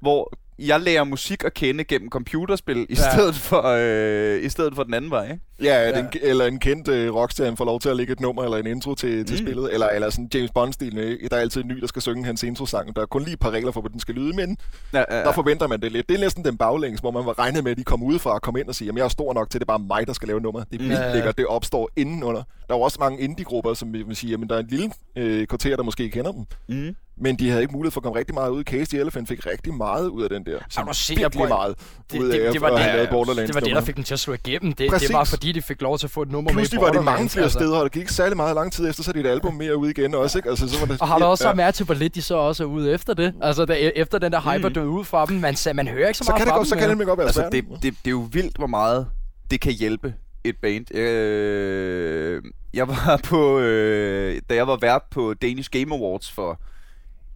Hvor 0.00 0.32
jeg 0.58 0.80
lærer 0.80 1.04
musik 1.04 1.44
at 1.44 1.54
kende 1.54 1.84
gennem 1.84 2.10
computerspil, 2.10 2.76
i, 2.78 2.86
Ja. 2.90 3.12
stedet 3.12 3.34
for, 3.34 3.62
øh, 3.78 4.42
i 4.44 4.48
stedet 4.48 4.74
for 4.74 4.82
den 4.82 4.94
anden 4.94 5.10
vej, 5.10 5.24
ikke? 5.32 5.44
Ja, 5.62 5.74
at 5.82 5.98
en, 5.98 6.06
eller 6.22 6.44
en 6.46 6.58
kendt 6.58 6.88
uh, 6.88 7.14
rockstjerne 7.16 7.56
får 7.56 7.64
lov 7.64 7.80
til 7.80 7.88
at 7.88 7.96
lægge 7.96 8.12
et 8.12 8.20
nummer 8.20 8.44
eller 8.44 8.56
en 8.56 8.66
intro 8.66 8.94
til, 8.94 9.26
til 9.26 9.36
Mm. 9.40 9.46
spillet. 9.46 9.72
Eller, 9.74 9.88
eller 9.88 10.10
sådan 10.10 10.28
James 10.34 10.50
Bond-stil. 10.50 10.98
øh, 10.98 11.30
Der 11.30 11.36
er 11.36 11.40
altid 11.40 11.60
en 11.62 11.68
ny, 11.68 11.80
der 11.80 11.86
skal 11.86 12.02
synge 12.02 12.24
hans 12.24 12.42
introsang. 12.42 12.96
Der 12.96 13.02
er 13.02 13.06
kun 13.06 13.22
lige 13.22 13.32
et 13.32 13.38
par 13.40 13.50
regler 13.50 13.72
for, 13.72 13.80
hvordan 13.80 13.92
den 13.92 14.00
skal 14.00 14.14
lyde, 14.14 14.36
men 14.36 14.56
Ja, 14.92 15.04
ja, 15.10 15.16
der 15.18 15.32
forventer 15.32 15.66
man 15.66 15.80
det 15.80 15.92
lidt. 15.92 16.08
Det 16.08 16.14
er 16.16 16.20
næsten 16.20 16.44
den 16.44 16.56
baglæns, 16.56 17.00
hvor 17.00 17.10
man 17.10 17.26
var 17.26 17.38
regnet 17.38 17.64
med, 17.64 17.72
at 17.72 17.78
de 17.78 17.84
kom 17.84 18.02
udefra 18.02 18.30
og 18.30 18.42
kom 18.42 18.56
ind 18.56 18.68
og 18.68 18.74
siger, 18.74 18.92
at 18.92 18.98
jeg 18.98 19.04
er 19.04 19.08
stor 19.08 19.34
nok 19.34 19.50
til, 19.50 19.58
at 19.58 19.60
det 19.60 19.64
er 19.64 19.78
bare 19.78 19.86
mig, 19.98 20.06
der 20.06 20.12
skal 20.12 20.28
lave 20.28 20.40
nummer. 20.40 20.64
Det 20.64 20.74
er 20.74 20.78
vildt 20.78 20.92
Ja. 20.94 21.14
lækkert. 21.14 21.38
Det 21.38 21.46
opstår 21.46 21.90
indenunder. 21.96 22.42
Der 22.68 22.74
er 22.74 22.78
jo 22.78 22.80
også 22.80 22.96
mange 23.00 23.20
indie-grupper, 23.20 23.74
som 23.74 23.92
vil 23.92 24.16
sige, 24.16 24.34
at 24.34 24.40
der 24.48 24.54
er 24.56 24.60
en 24.60 24.66
lille 24.66 24.90
øh, 25.16 25.46
kvarter, 25.46 25.76
der 25.76 25.82
måske 25.82 26.10
kender 26.10 26.32
dem. 26.32 26.44
Mm. 26.68 26.94
Men 27.20 27.36
de 27.36 27.48
havde 27.50 27.62
ikke 27.62 27.72
mulighed 27.72 27.90
for 27.92 28.00
at 28.00 28.02
komme 28.04 28.18
rigtig 28.18 28.34
meget 28.34 28.50
ud. 28.50 28.64
Case 28.64 28.84
the 28.90 28.98
Elephant 29.00 29.28
fik 29.28 29.46
rigtig 29.46 29.74
meget 29.74 30.08
ud 30.08 30.22
af 30.22 30.28
den 30.28 30.44
der. 30.46 30.58
du 30.58 30.92
se, 30.92 31.08
virkelig 31.12 31.22
jeg 31.22 31.30
prøver- 31.30 31.48
meget 31.48 31.74
Det- 32.12 32.20
ud 32.20 32.26
det- 32.32 32.40
af 32.40 32.52
det 32.52 32.60
var 32.60 32.66
at 32.66 32.72
det- 32.72 32.80
have 32.80 32.92
lavet 32.96 33.06
ja, 33.06 33.10
Borderlands 33.12 33.46
Det 33.48 33.54
var 33.54 33.60
det, 33.60 33.74
der 33.74 33.80
fik 33.80 33.96
den 33.96 34.04
til 34.04 34.14
at 34.14 34.20
slå 34.20 34.32
igennem. 34.34 34.72
Det, 34.72 34.90
det 35.00 35.12
var 35.12 35.24
fordi, 35.24 35.47
de 35.52 35.62
fik 35.62 35.82
lov 35.82 35.98
til 35.98 36.06
at 36.06 36.10
få 36.10 36.22
et 36.22 36.30
nummer 36.30 36.52
Pludselig 36.52 36.80
med 36.80 36.86
var 36.88 36.94
i 36.94 36.96
det 36.96 37.04
mange 37.04 37.28
flere 37.28 37.42
altså. 37.44 37.58
steder, 37.58 37.78
og 37.78 37.84
det 37.84 37.92
gik 37.92 38.00
ikke 38.00 38.12
særlig 38.12 38.36
meget 38.36 38.54
lang 38.54 38.72
tid 38.72 38.88
efter, 38.88 39.02
så 39.02 39.10
er 39.10 39.12
det 39.12 39.26
et 39.26 39.30
album 39.30 39.54
mere 39.54 39.76
ude 39.76 39.90
igen 39.90 40.14
også, 40.14 40.38
ikke? 40.38 40.48
Altså, 40.50 40.68
så 40.68 40.78
var 40.80 40.86
det, 40.86 41.00
Og 41.00 41.08
har 41.08 41.18
du 41.18 41.24
også 41.24 41.48
ja. 41.48 41.54
mærke 41.54 41.74
til, 41.74 41.86
hvor 41.86 41.94
lidt 41.94 42.14
de 42.14 42.22
så 42.22 42.34
også 42.36 42.62
er 42.62 42.66
ude 42.68 42.92
efter 42.92 43.14
det? 43.14 43.34
Altså, 43.42 43.64
da, 43.64 43.74
efter 43.74 44.18
den 44.18 44.32
der 44.32 44.40
hype 44.40 44.64
er 44.64 44.68
Mm. 44.68 44.74
død 44.74 44.86
ud 44.86 45.04
fra 45.04 45.26
dem, 45.26 45.36
man, 45.36 45.56
man 45.74 45.88
hører 45.88 46.08
ikke 46.08 46.18
så, 46.18 46.24
Så 46.24 46.30
meget 46.30 46.38
kan 46.38 46.46
det 46.46 46.50
fra 46.52 46.56
godt, 46.58 46.68
så 46.68 46.74
dem, 46.74 46.78
kan 46.80 46.88
det 46.88 46.96
nemlig 46.96 47.06
godt 47.06 47.18
være 47.18 47.26
Altså, 47.26 47.48
det, 47.52 47.64
det, 47.82 47.82
det 47.82 48.06
er 48.06 48.10
jo 48.10 48.28
vildt, 48.32 48.56
hvor 48.56 48.66
meget 48.66 49.06
det 49.50 49.60
kan 49.60 49.72
hjælpe 49.72 50.14
et 50.44 50.56
band. 50.62 50.94
Øh, 50.94 52.42
jeg 52.74 52.88
var 52.88 53.20
på, 53.30 53.58
øh, 53.58 54.40
da 54.50 54.54
jeg 54.54 54.66
var 54.66 54.76
vært 54.80 55.02
på 55.10 55.34
Danish 55.34 55.70
Game 55.70 55.94
Awards 55.94 56.30
for 56.30 56.60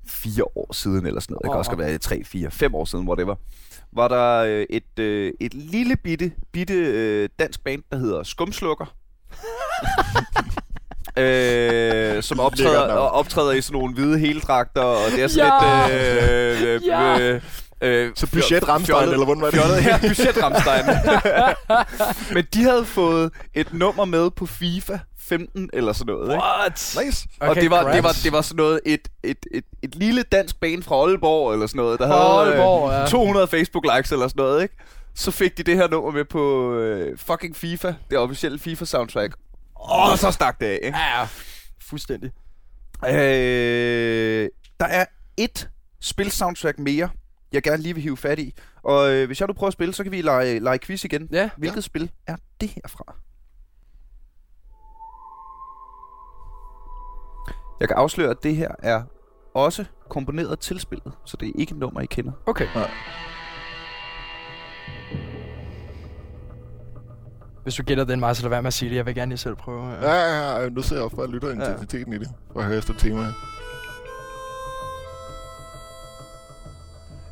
fire 0.07 0.45
år 0.57 0.73
siden, 0.73 1.07
eller 1.07 1.21
sådan 1.21 1.33
noget. 1.35 1.43
Det 1.45 1.51
kan 1.51 1.59
også 1.59 1.77
være 1.77 1.99
tre, 1.99 2.25
fire, 2.25 2.51
fem 2.51 2.75
år 2.75 2.85
siden, 2.85 3.05
hvor 3.05 3.15
det 3.15 3.27
var. 3.93 4.09
Der 4.09 4.39
øh, 4.39 4.67
et, 4.71 4.99
øh, 4.99 5.33
et 5.41 5.55
lille 5.55 5.97
bitte, 5.97 6.33
bitte 6.53 6.75
øh, 6.75 7.29
dansk 7.39 7.65
band, 7.65 7.83
der 7.93 7.99
hedder 7.99 8.23
Skumslukker. 8.23 8.95
øh, 11.19 12.23
som 12.23 12.41
optræder, 12.41 12.93
optræder 12.93 13.53
i 13.53 13.61
sådan 13.61 13.81
nogle 13.81 13.95
hvide 13.95 14.19
heldragter, 14.19 14.81
og 14.83 15.11
det 15.11 15.23
er 15.23 15.29
sådan 15.29 15.53
Ja! 15.63 15.87
lidt... 15.89 16.63
Øh, 16.63 16.75
øh, 16.75 16.87
Ja! 16.87 17.21
øh, 17.21 17.43
Øh, 17.83 18.13
Så 18.15 18.27
budget 18.31 18.69
Rammstein, 18.69 18.97
fjollet- 18.97 19.13
eller 19.13 19.25
hvordan 19.25 19.43
var 19.43 19.51
det? 19.51 19.61
Fjollet, 19.61 19.85
ja, 19.85 19.99
budget 19.99 20.43
Rammstein. 20.43 20.85
Men 22.35 22.45
de 22.55 22.63
havde 22.63 22.85
fået 22.85 23.31
et 23.55 23.75
nummer 23.75 24.05
med 24.05 24.31
på 24.31 24.47
FIFA 24.47 24.99
15 25.21 25.71
eller 25.73 25.93
sådan 25.93 26.15
noget, 26.15 26.29
ikke? 26.33 26.43
What? 26.43 26.97
Nice. 27.05 27.27
Okay, 27.41 27.51
og 27.51 27.57
det 27.57 27.71
var, 27.71 27.93
det, 27.93 28.03
var, 28.03 28.17
det 28.25 28.33
var 28.33 28.41
sådan 28.43 28.57
noget, 28.57 28.81
et, 28.87 29.09
et, 29.23 29.37
et, 29.55 29.65
et 29.83 29.95
lille 29.95 30.23
dansk 30.23 30.61
band 30.61 30.83
fra 30.83 30.95
Aalborg 30.97 31.53
eller 31.53 31.67
sådan 31.67 31.79
noget, 31.79 31.99
der 32.01 32.07
havde 32.07 32.21
Aalborg, 32.21 32.91
øh, 32.93 32.99
ja. 33.01 33.07
200 33.07 33.47
Facebook-likes 33.47 34.13
eller 34.13 34.29
sådan 34.29 34.33
noget, 34.43 34.63
ikke? 34.63 34.75
Så 35.15 35.31
fik 35.31 35.57
de 35.59 35.63
det 35.63 35.77
her 35.77 35.89
nummer 35.89 36.11
med 36.11 36.25
på 36.25 36.75
øh, 36.75 37.19
fucking 37.19 37.57
FIFA, 37.57 37.93
det 38.11 38.19
officielle 38.19 38.59
FIFA-soundtrack. 38.59 39.33
Og 39.77 40.19
så 40.19 40.31
stak 40.31 40.61
det 40.61 40.67
af, 40.67 40.79
ikke? 40.83 40.99
Ja, 40.99 41.27
fuldstændig. 41.83 42.31
Øh, 43.07 44.49
der 44.81 44.87
er 44.87 45.05
et 45.37 45.69
spil-soundtrack 46.03 46.79
mere, 46.79 47.09
jeg 47.53 47.63
gerne 47.63 47.83
lige 47.83 47.95
vil 47.95 48.03
hive 48.03 48.17
fat 48.17 48.39
i. 48.39 48.55
Og 48.83 49.15
øh, 49.15 49.27
hvis 49.27 49.41
jeg 49.41 49.49
nu 49.49 49.53
prøver 49.53 49.69
at 49.69 49.73
spille, 49.73 49.95
så 49.95 50.03
kan 50.03 50.13
vi 50.13 50.23
lege, 50.23 50.59
lege 50.59 50.79
quiz 50.79 51.05
igen. 51.05 51.29
Ja. 51.33 51.51
Hvilket 51.57 51.77
ja. 51.77 51.81
spil 51.81 52.11
er 52.27 52.37
det 52.61 52.69
herfra? 52.69 53.15
Jeg 57.81 57.89
kan 57.89 57.97
afsløre, 57.97 58.31
at 58.31 58.43
det 58.43 58.57
her 58.57 58.71
er 58.79 59.03
også 59.55 59.85
komponeret 60.11 60.59
til 60.59 60.81
spillet, 60.81 61.13
så 61.25 61.37
det 61.37 61.49
er 61.49 61.53
ikke 61.55 61.73
et 61.73 61.79
nummer, 61.79 62.01
I 62.01 62.07
kender. 62.07 62.33
Okay. 62.47 62.67
Ja. 62.75 62.85
Hvis 67.63 67.75
du 67.75 67.83
gætter 67.83 68.05
den 68.05 68.21
mig, 68.21 68.37
så 68.37 68.43
lad 68.43 68.51
være 68.51 68.63
med 68.63 68.67
at 68.67 68.75
sige 68.75 68.91
det. 68.91 68.97
Jeg 68.97 69.07
vil 69.07 69.15
gerne 69.15 69.31
lige 69.31 69.39
selv 69.39 69.57
prøve. 69.57 69.87
Ja, 69.87 70.15
ja, 70.15 70.61
ja. 70.61 70.69
Nu 70.69 70.83
ser 70.83 70.97
jeg 70.97 71.05
også 71.05 71.17
bare 71.17 71.31
lytter 71.31 71.53
intensiteten 71.53 72.13
i 72.13 72.19
det. 72.19 72.29
For 72.53 72.61
at 72.61 72.67
høre 72.67 72.79
efter 72.79 72.95
temaet. 72.95 73.35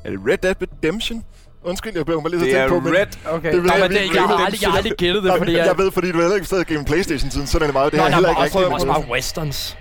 Er 0.04 0.10
det 0.10 0.18
Red 0.30 0.38
Dead 0.38 0.54
Redemption? 0.62 1.24
Undskyld, 1.64 1.92
jeg 1.96 2.06
blev 2.06 2.22
mig 2.22 2.30
lige 2.30 2.50
så 2.52 2.58
er 2.58 2.68
på, 2.68 2.80
men... 2.80 2.92
Red. 2.94 3.06
Okay. 3.26 3.52
Det 3.52 3.56
ved 3.62 3.70
Nå, 3.70 3.72
jeg 3.74 3.80
men 3.82 3.90
det, 3.90 4.14
jeg, 4.14 4.22
har 4.22 4.36
aldrig, 4.44 4.62
jeg 4.62 4.70
har 4.70 4.76
aldrig 4.76 4.92
gættet 4.96 5.22
det, 5.24 5.32
fordi 5.38 5.50
men 5.52 5.58
jeg... 5.58 5.66
jeg 5.66 5.78
ved, 5.78 5.90
fordi 5.90 6.12
du 6.12 6.18
heller 6.20 6.34
ikke 6.34 6.46
stadig 6.46 6.66
gennem 6.66 6.84
Playstation-tiden, 6.84 7.46
så 7.46 7.58
er 7.58 7.62
det 7.64 7.72
meget, 7.72 7.92
det 7.92 7.98
Nå, 7.98 8.04
har 8.04 8.10
heller 8.14 8.28
men 8.28 8.44
ikke 8.46 8.58
rigtig... 8.58 8.72
også 8.74 8.86
bare 8.86 9.04
westerns. 9.12 9.76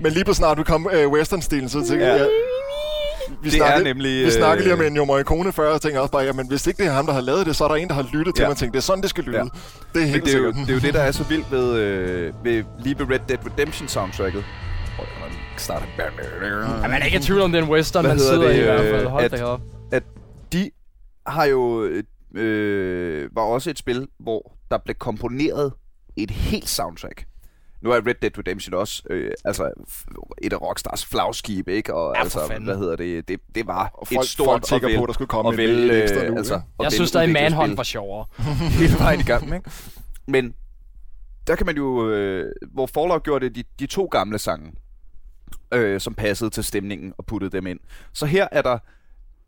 Men 0.00 0.12
lige 0.12 0.24
på 0.24 0.34
snart 0.34 0.58
vi 0.58 0.62
kom 0.62 0.88
øh, 0.92 1.08
western-stilen, 1.08 1.68
så 1.68 1.86
tænker 1.88 2.06
Ja. 2.06 2.12
jeg... 2.14 2.28
Vi 3.42 3.50
Det 3.50 3.54
er 3.54 3.58
snakkede, 3.58 3.84
nemlig, 3.84 4.26
Vi 4.26 4.30
snakkede 4.30 4.64
lige 4.64 4.74
om 4.74 4.80
øh, 4.80 4.86
Ennio 4.86 5.04
Morricone 5.04 5.52
før, 5.52 5.72
og 5.74 5.82
tænkte 5.82 6.00
også 6.00 6.12
bare, 6.12 6.22
jamen 6.24 6.48
hvis 6.48 6.66
ikke 6.66 6.78
det 6.82 6.86
er 6.86 6.92
ham, 6.92 7.06
der 7.06 7.12
har 7.12 7.20
lavet 7.20 7.46
det, 7.46 7.56
så 7.56 7.64
er 7.64 7.68
der 7.68 7.74
en, 7.74 7.88
der 7.88 7.94
har 7.94 8.06
lyttet 8.12 8.34
til 8.34 8.42
Ja. 8.42 8.46
mig 8.48 8.50
og 8.52 8.56
tænkt, 8.58 8.72
det 8.74 8.78
er 8.80 8.82
sådan, 8.82 9.02
det 9.02 9.10
skal 9.10 9.24
lyde. 9.24 9.36
Ja. 9.36 9.42
Det 9.42 9.50
er 9.94 9.98
Men 10.00 10.06
helt 10.08 10.24
det 10.24 10.34
er, 10.34 10.38
jo, 10.38 10.52
det 10.52 10.68
er 10.68 10.74
jo 10.74 10.78
det, 10.78 10.94
der 10.94 11.00
er 11.00 11.10
så 11.12 11.22
vildt 11.24 11.52
ved, 11.52 11.74
øh, 11.78 12.32
ved 12.44 12.64
lige 12.78 12.98
ved 12.98 13.06
Red 13.10 13.18
Dead 13.28 13.38
Redemption 13.46 13.88
soundtracket. 13.88 14.44
Starter. 15.60 15.86
Ja, 16.82 16.88
man 16.88 16.92
er 17.02 17.04
ikke 17.04 17.18
i 17.18 17.20
tvivl 17.20 17.40
om, 17.40 17.52
det 17.52 17.58
er 17.58 17.64
en 17.64 17.70
western, 17.70 18.04
Hvad 18.04 18.14
man 18.14 18.18
sidder 18.20 18.48
det, 18.48 18.54
i, 18.56 18.58
i 18.60 18.62
hvert 18.62 18.80
fald. 18.80 19.04
øh, 19.04 19.10
Hold 19.10 19.24
at- 19.24 19.30
da 19.30 19.44
op. 19.44 19.60
de 20.52 20.70
har 21.26 21.44
jo 21.44 21.90
øh, 22.34 23.28
var 23.36 23.42
også 23.42 23.70
et 23.70 23.78
spil, 23.78 24.08
hvor 24.18 24.56
der 24.70 24.78
blev 24.78 24.94
komponeret 24.94 25.72
et 26.16 26.30
helt 26.30 26.68
soundtrack. 26.68 27.24
Nu 27.82 27.90
er 27.90 27.96
Red 28.06 28.14
Dead 28.22 28.38
Redemption 28.38 28.74
også 28.74 29.02
øh, 29.10 29.30
altså 29.44 29.70
et 30.42 30.52
af 30.52 30.60
Rockstars 30.62 31.06
flagskib, 31.06 31.68
ikke? 31.68 31.94
Og 31.94 32.14
Ja, 32.16 32.20
altså, 32.22 32.46
fanden. 32.48 32.64
hvad 32.64 32.76
hedder 32.76 32.96
det? 32.96 33.28
Det, 33.28 33.40
det 33.54 33.66
var 33.66 33.90
Og 33.94 34.02
et 34.02 34.08
folk, 34.16 34.28
stort 34.28 34.64
folk 34.68 34.82
og 34.82 34.88
vel, 34.90 34.96
på, 34.98 35.02
at 35.02 35.06
der 35.08 35.12
skulle 35.12 35.28
komme 35.28 35.48
og 35.48 35.52
en, 35.54 35.58
vel, 35.58 35.90
en 35.90 36.02
ekstra 36.02 36.20
øh, 36.24 36.30
nu. 36.30 36.36
altså, 36.36 36.60
og 36.78 36.84
Jeg 36.84 36.92
synes 36.92 37.08
stadig, 37.08 37.30
Manhunt 37.32 37.76
var 37.76 37.82
sjovere. 37.82 38.26
hele 38.80 38.94
vejen 38.98 39.20
igennem, 39.20 39.54
ikke? 39.54 39.70
Men 40.28 40.54
der 41.46 41.56
kan 41.56 41.66
man 41.66 41.76
jo, 41.76 42.10
øh, 42.10 42.52
hvor 42.72 42.86
Fallout 42.86 43.22
gjorde 43.22 43.44
det, 43.48 43.56
de, 43.56 43.62
de 43.78 43.86
to 43.86 44.04
gamle 44.04 44.38
sange, 44.38 44.72
øh, 45.74 46.00
som 46.00 46.14
passede 46.14 46.50
til 46.50 46.64
stemningen 46.64 47.14
og 47.18 47.26
puttede 47.26 47.50
dem 47.56 47.66
ind. 47.66 47.80
Så 48.12 48.26
her 48.26 48.48
er 48.52 48.62
der 48.62 48.78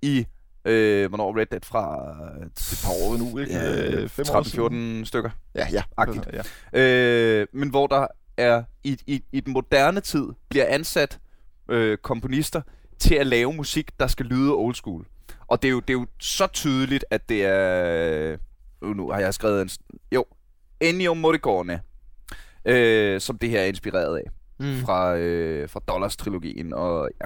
i, 0.02 0.26
øh, 0.64 1.08
hvornår 1.08 1.38
Red 1.38 1.46
Dead 1.46 1.60
fra? 1.64 2.10
Et 2.42 2.80
par 2.84 2.92
år 2.92 3.16
nu, 3.16 3.38
ikke? 3.38 3.52
Ja, 3.52 4.02
Øh, 4.02 4.08
fem 4.08 4.26
år 4.34 4.42
siden. 4.42 5.02
13-14 5.02 5.04
stykker. 5.04 5.30
Ja, 5.54 5.66
ja. 5.72 5.82
Agtigt. 5.96 6.28
ja. 6.72 6.80
Øh, 6.80 7.46
men 7.52 7.68
hvor 7.68 7.86
der 7.86 8.06
er 8.36 8.62
i, 8.84 8.98
i, 9.06 9.24
i 9.32 9.40
den 9.40 9.52
moderne 9.52 10.00
tid 10.00 10.26
bliver 10.48 10.66
ansat 10.68 11.18
øh, 11.68 11.98
komponister 11.98 12.62
til 12.98 13.14
at 13.14 13.26
lave 13.26 13.52
musik, 13.52 13.90
der 14.00 14.06
skal 14.06 14.26
lyde 14.26 14.52
old 14.54 14.74
school. 14.74 15.06
Og 15.46 15.62
det 15.62 15.68
er 15.68 15.72
jo, 15.72 15.80
det 15.80 15.90
er 15.90 15.98
jo 15.98 16.06
så 16.20 16.46
tydeligt, 16.46 17.04
at 17.10 17.28
det 17.28 17.44
er... 17.44 18.36
Uh, 18.82 18.96
nu 18.96 19.10
har 19.10 19.20
jeg 19.20 19.34
skrevet 19.34 19.62
en... 19.62 19.70
Jo, 20.12 20.24
Ennio 20.80 21.14
Morricone, 21.14 21.80
øh, 22.64 23.20
som 23.20 23.38
det 23.38 23.50
her 23.50 23.60
er 23.60 23.64
inspireret 23.64 24.16
af. 24.16 24.22
Mm. 24.60 24.80
Fra, 24.84 25.16
øh, 25.16 25.68
fra 25.68 25.80
Dollars-trilogien. 25.88 26.72
Og 26.74 27.08
ja, 27.20 27.24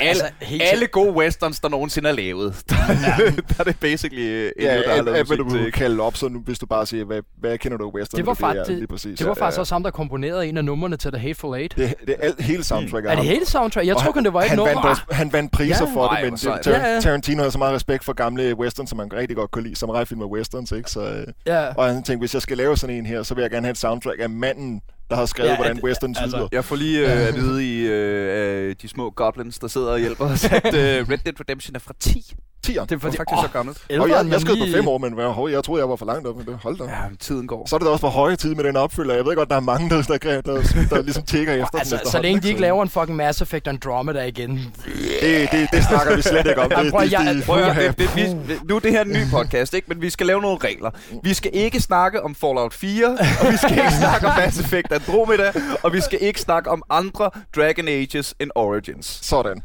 alle, 0.00 0.08
Altså, 0.10 0.24
altså, 0.24 0.36
helt 0.40 0.62
alle 0.72 0.86
gode 0.86 1.12
westerns, 1.12 1.60
der 1.60 1.68
nogensinde 1.68 2.08
er 2.08 2.12
lavet. 2.12 2.54
Der, 2.70 2.76
der 3.48 3.54
er 3.58 3.64
det 3.64 3.76
basically 3.80 4.22
øh, 4.22 4.50
Ennio, 4.56 4.72
Ja, 4.72 4.78
der 4.82 4.94
har 4.96 5.02
lavet 5.02 5.28
du 5.28 5.44
musik 5.44 5.56
vil 5.58 5.64
til. 5.64 5.72
kalde 5.72 6.02
op, 6.02 6.16
så 6.16 6.28
nu, 6.28 6.38
hvis 6.40 6.58
du 6.58 6.66
bare 6.66 6.86
siger, 6.86 7.04
hvad, 7.04 7.22
hvad 7.40 7.58
kender 7.58 7.78
du 7.78 7.90
western? 7.94 8.18
Det 8.18 8.26
var 8.26 8.34
for 8.34 8.46
er 8.46 8.54
faktisk- 8.54 8.76
lige 8.78 8.86
præcis. 8.86 9.18
Det 9.18 9.26
var 9.26 9.34
ja, 9.38 9.44
faktisk 9.44 9.56
ja. 9.56 9.60
også 9.60 9.74
ham, 9.74 9.82
der 9.82 9.90
komponerede 9.90 10.46
en 10.46 10.56
af 10.56 10.64
numrene 10.64 10.96
til 10.96 11.12
The 11.12 11.20
Hateful 11.20 11.56
Eight. 11.58 11.76
Det, 11.76 11.94
det 12.06 12.16
er 12.18 12.24
alt, 12.26 12.40
hele 12.40 12.64
soundtrack 12.64 13.06
Er 13.06 13.14
det 13.14 13.24
hele 13.24 13.46
soundtrack? 13.46 13.86
Jeg 13.86 13.96
tror 13.96 14.12
kun, 14.12 14.24
det 14.24 14.32
var 14.32 14.40
han 14.40 14.56
nummer. 14.56 14.86
vandt, 14.86 15.00
han 15.10 15.32
vandt 15.32 15.52
priser 15.52 15.86
Ja. 15.88 15.94
for 15.94 16.06
Ej, 16.08 16.20
det, 16.20 16.30
men 16.30 16.38
sejt. 16.38 16.66
Tar- 16.66 16.70
Ja, 16.70 16.94
ja. 16.94 17.00
Tarantino 17.00 17.42
har 17.42 17.50
så 17.50 17.58
meget 17.58 17.74
respekt 17.74 18.04
for 18.04 18.12
gamle 18.12 18.54
westerns, 18.58 18.90
som 18.90 18.96
man 18.96 19.12
rigtig 19.12 19.36
godt 19.36 19.50
kunne 19.50 19.64
lide. 19.64 19.76
Samurai-film 19.76 20.20
og 20.20 20.30
westerns, 20.30 20.72
ikke? 20.72 20.90
Så, 20.90 21.00
øh, 21.00 21.26
Ja. 21.46 21.74
og 21.74 21.84
han 21.86 21.94
tænkte, 21.94 22.18
hvis 22.18 22.34
jeg 22.34 22.42
skal 22.42 22.56
lave 22.56 22.76
sådan 22.76 22.96
en 22.96 23.06
her, 23.06 23.22
så 23.22 23.34
vil 23.34 23.42
jeg 23.42 23.50
gerne 23.50 23.66
have 23.66 23.70
et 23.72 23.78
soundtrack 23.78 24.16
af 24.20 24.30
manden, 24.30 24.80
der 25.10 25.16
har 25.16 25.26
skrevet, 25.26 25.50
Ja, 25.50 25.56
hvordan 25.56 25.76
at- 25.76 25.82
westerns 25.84 26.18
altså- 26.20 26.36
lyder. 26.36 26.48
Jeg 26.52 26.64
får 26.64 26.76
lige 26.76 27.00
øh, 27.22 27.28
at 27.28 27.34
vide 27.34 27.64
i 27.74 27.80
øh, 27.86 28.74
de 28.82 28.88
små 28.88 29.10
goblins, 29.10 29.58
der 29.58 29.68
sidder 29.68 29.92
og 29.92 29.98
hjælper 29.98 30.24
os, 30.24 30.44
at 30.44 30.66
øh, 30.66 31.08
Red 31.10 31.18
Dead 31.18 31.40
Redemption 31.40 31.74
er 31.74 31.78
fra 31.78 31.94
10. 32.00 32.32
Tieren. 32.64 32.86
Det 32.88 32.92
er 32.92 32.96
Det 32.96 33.02
fordi, 33.02 33.16
faktisk 33.16 33.38
åh, 33.38 33.42
så 33.44 33.48
gammelt. 33.52 33.78
Og 34.00 34.08
jeg, 34.08 34.26
jeg 34.30 34.40
skrev 34.40 34.56
på 34.56 34.64
fem 34.74 34.88
år, 34.88 34.98
men 34.98 35.12
hov, 35.18 35.50
jeg 35.50 35.64
troede, 35.64 35.80
jeg 35.82 35.88
var 35.88 35.96
for 35.96 36.06
langt 36.06 36.26
op 36.28 36.36
med 36.36 36.44
det. 36.44 36.58
Hold 36.62 36.78
da. 36.78 36.84
Ja, 36.84 36.90
tiden 37.20 37.46
går. 37.46 37.66
Så 37.68 37.76
er 37.76 37.78
det 37.78 37.86
da 37.86 37.90
også 37.92 38.00
på 38.00 38.08
høje 38.08 38.36
tid 38.36 38.54
med 38.54 38.64
den 38.64 38.76
opfølger. 38.76 39.14
Jeg 39.14 39.24
ved 39.24 39.36
godt, 39.36 39.48
der 39.50 39.56
er 39.56 39.60
mange, 39.60 39.90
der, 39.90 40.02
der, 40.02 40.18
der, 40.18 40.40
der, 40.40 40.62
der 40.90 41.02
ligesom 41.02 41.22
tækker 41.22 41.52
efter 41.52 41.78
Altså, 41.82 41.96
den 41.96 42.10
så 42.10 42.22
længe 42.22 42.40
de 42.40 42.48
ikke 42.48 42.60
laver 42.60 42.82
en 42.82 42.88
fucking 42.88 43.16
Mass 43.16 43.40
Effect 43.40 43.68
Andromeda 43.68 44.22
igen. 44.24 44.50
Det, 45.20 45.48
det, 45.52 45.68
det 45.72 45.84
snakker 45.84 46.16
vi 46.16 46.22
slet 46.22 46.46
ikke 46.46 46.60
om. 46.62 46.70
Det, 46.82 46.92
prøv 46.92 47.08
jeg- 47.10 47.42
Prøv 47.46 47.58
det, 47.62 47.98
det, 47.98 48.16
vi, 48.16 48.56
nu 48.68 48.76
er 48.76 48.80
det 48.80 48.90
her 48.90 49.02
en 49.04 49.08
ny 49.12 49.30
podcast, 49.30 49.74
ikke? 49.74 49.86
men 49.88 50.00
vi 50.02 50.10
skal 50.10 50.26
lave 50.26 50.40
nogle 50.40 50.58
regler. 50.64 50.90
Vi 51.22 51.34
skal 51.34 51.50
ikke 51.54 51.80
snakke 51.80 52.22
om 52.22 52.34
Fallout 52.34 52.74
4, 52.74 53.06
og 53.40 53.52
vi 53.52 53.56
skal 53.56 53.70
ikke 53.78 53.92
snakke 53.98 54.26
om 54.26 54.32
Mass 54.36 54.60
Effect 54.60 54.92
Andromeda, 54.92 55.52
og 55.82 55.92
vi 55.92 56.00
skal 56.00 56.18
ikke 56.22 56.40
snakke 56.40 56.70
om 56.70 56.82
andre 56.90 57.30
Dragon 57.56 57.88
Ages 57.88 58.34
and 58.40 58.50
Origins. 58.54 59.18
Sådan. 59.22 59.62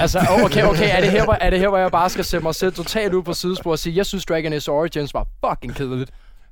Altså, 0.00 0.18
okay, 0.44 0.64
okay, 0.64 0.88
er 0.96 1.00
det, 1.00 1.10
her, 1.10 1.24
hvor, 1.24 1.36
er 1.40 1.50
det 1.50 1.58
her, 1.58 1.68
hvor 1.68 1.78
jeg 1.78 1.90
bare 1.90 2.10
skal 2.10 2.24
sætte 2.24 2.44
mig 2.44 2.54
selv 2.54 2.72
totalt 2.72 3.14
ud 3.14 3.22
på 3.22 3.32
sidespor 3.34 3.70
og 3.70 3.78
sige, 3.78 3.96
jeg 3.96 4.06
synes 4.06 4.24
Dragon 4.26 4.52
Age 4.52 4.70
Origins 4.70 5.14
var 5.14 5.26
fucking 5.48 5.74
kedeligt. 5.76 6.10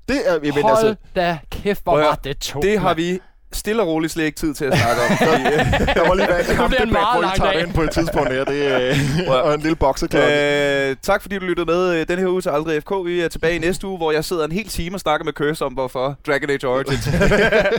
Det 0.09 0.17
er, 0.27 0.39
men 0.43 0.53
Hold 0.53 0.65
altså, 0.77 0.95
da 1.17 1.39
kæft, 1.51 1.81
hvor 1.85 1.99
var 1.99 2.15
det 2.25 2.39
tungt. 2.39 2.67
Det 2.67 2.79
har 2.81 2.95
vi 2.95 3.19
stille 3.53 3.83
og 3.83 3.89
roligt 3.89 4.13
slet 4.13 4.25
ikke 4.25 4.37
tid 4.39 4.55
til 4.55 4.65
at 4.65 4.79
snakke 4.79 5.03
om. 5.03 5.17
Fordi, 5.17 5.43
øh, 5.43 5.95
der 5.97 6.07
må 6.09 6.15
lige 6.15 6.29
være 6.29 6.39
en 6.41 6.45
bliver 6.47 6.51
en 6.51 6.57
kampdebat, 6.57 6.89
meget 6.89 7.09
hvor 7.15 7.23
I 7.23 7.25
lang 7.25 7.37
tager 7.37 7.51
dag. 7.53 7.61
det 7.61 7.67
ind 7.67 7.75
på 7.75 7.83
et 7.83 7.91
tidspunkt 7.91 8.33
her. 8.33 8.45
Det 8.45 8.67
er, 8.73 8.95
Prøv 9.27 9.37
at- 9.37 9.43
og 9.43 9.55
en 9.55 9.61
lille 9.61 9.77
bokseklokke. 9.77 10.89
Øh, 10.91 10.97
tak 11.03 11.23
fordi 11.23 11.39
du 11.39 11.45
lyttede 11.45 11.67
med 11.67 11.95
øh, 11.95 12.09
den 12.09 12.19
her 12.19 12.27
uge 12.27 12.41
til 12.43 12.49
Aldrig 12.51 12.83
FK. 12.83 12.91
Vi 13.05 13.21
er 13.21 13.29
tilbage 13.29 13.55
i 13.57 13.59
næste 13.59 13.87
uge, 13.87 13.97
hvor 13.97 14.13
jeg 14.13 14.25
sidder 14.25 14.45
en 14.45 14.53
hel 14.53 14.69
time 14.69 14.97
og 14.97 15.01
snakker 15.01 15.25
med 15.25 15.33
Curse 15.33 15.65
om, 15.65 15.73
hvorfor 15.73 16.17
Dragon 16.27 16.51
Age 16.51 16.69
Origins. 16.69 17.07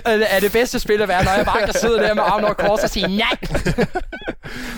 Er- 0.06 0.26
er 0.30 0.40
det 0.40 0.52
bedste 0.52 0.80
spil 0.80 1.02
at 1.02 1.08
være, 1.08 1.24
når 1.24 1.32
jeg 1.32 1.46
bare 1.46 1.66
kan 1.66 1.74
sidde 1.74 1.98
der 2.00 2.14
med 2.14 2.24
armen 2.26 2.46
over 2.46 2.54
kors 2.54 2.84
og 2.84 2.90
sige 2.90 3.18
nej. 3.18 3.38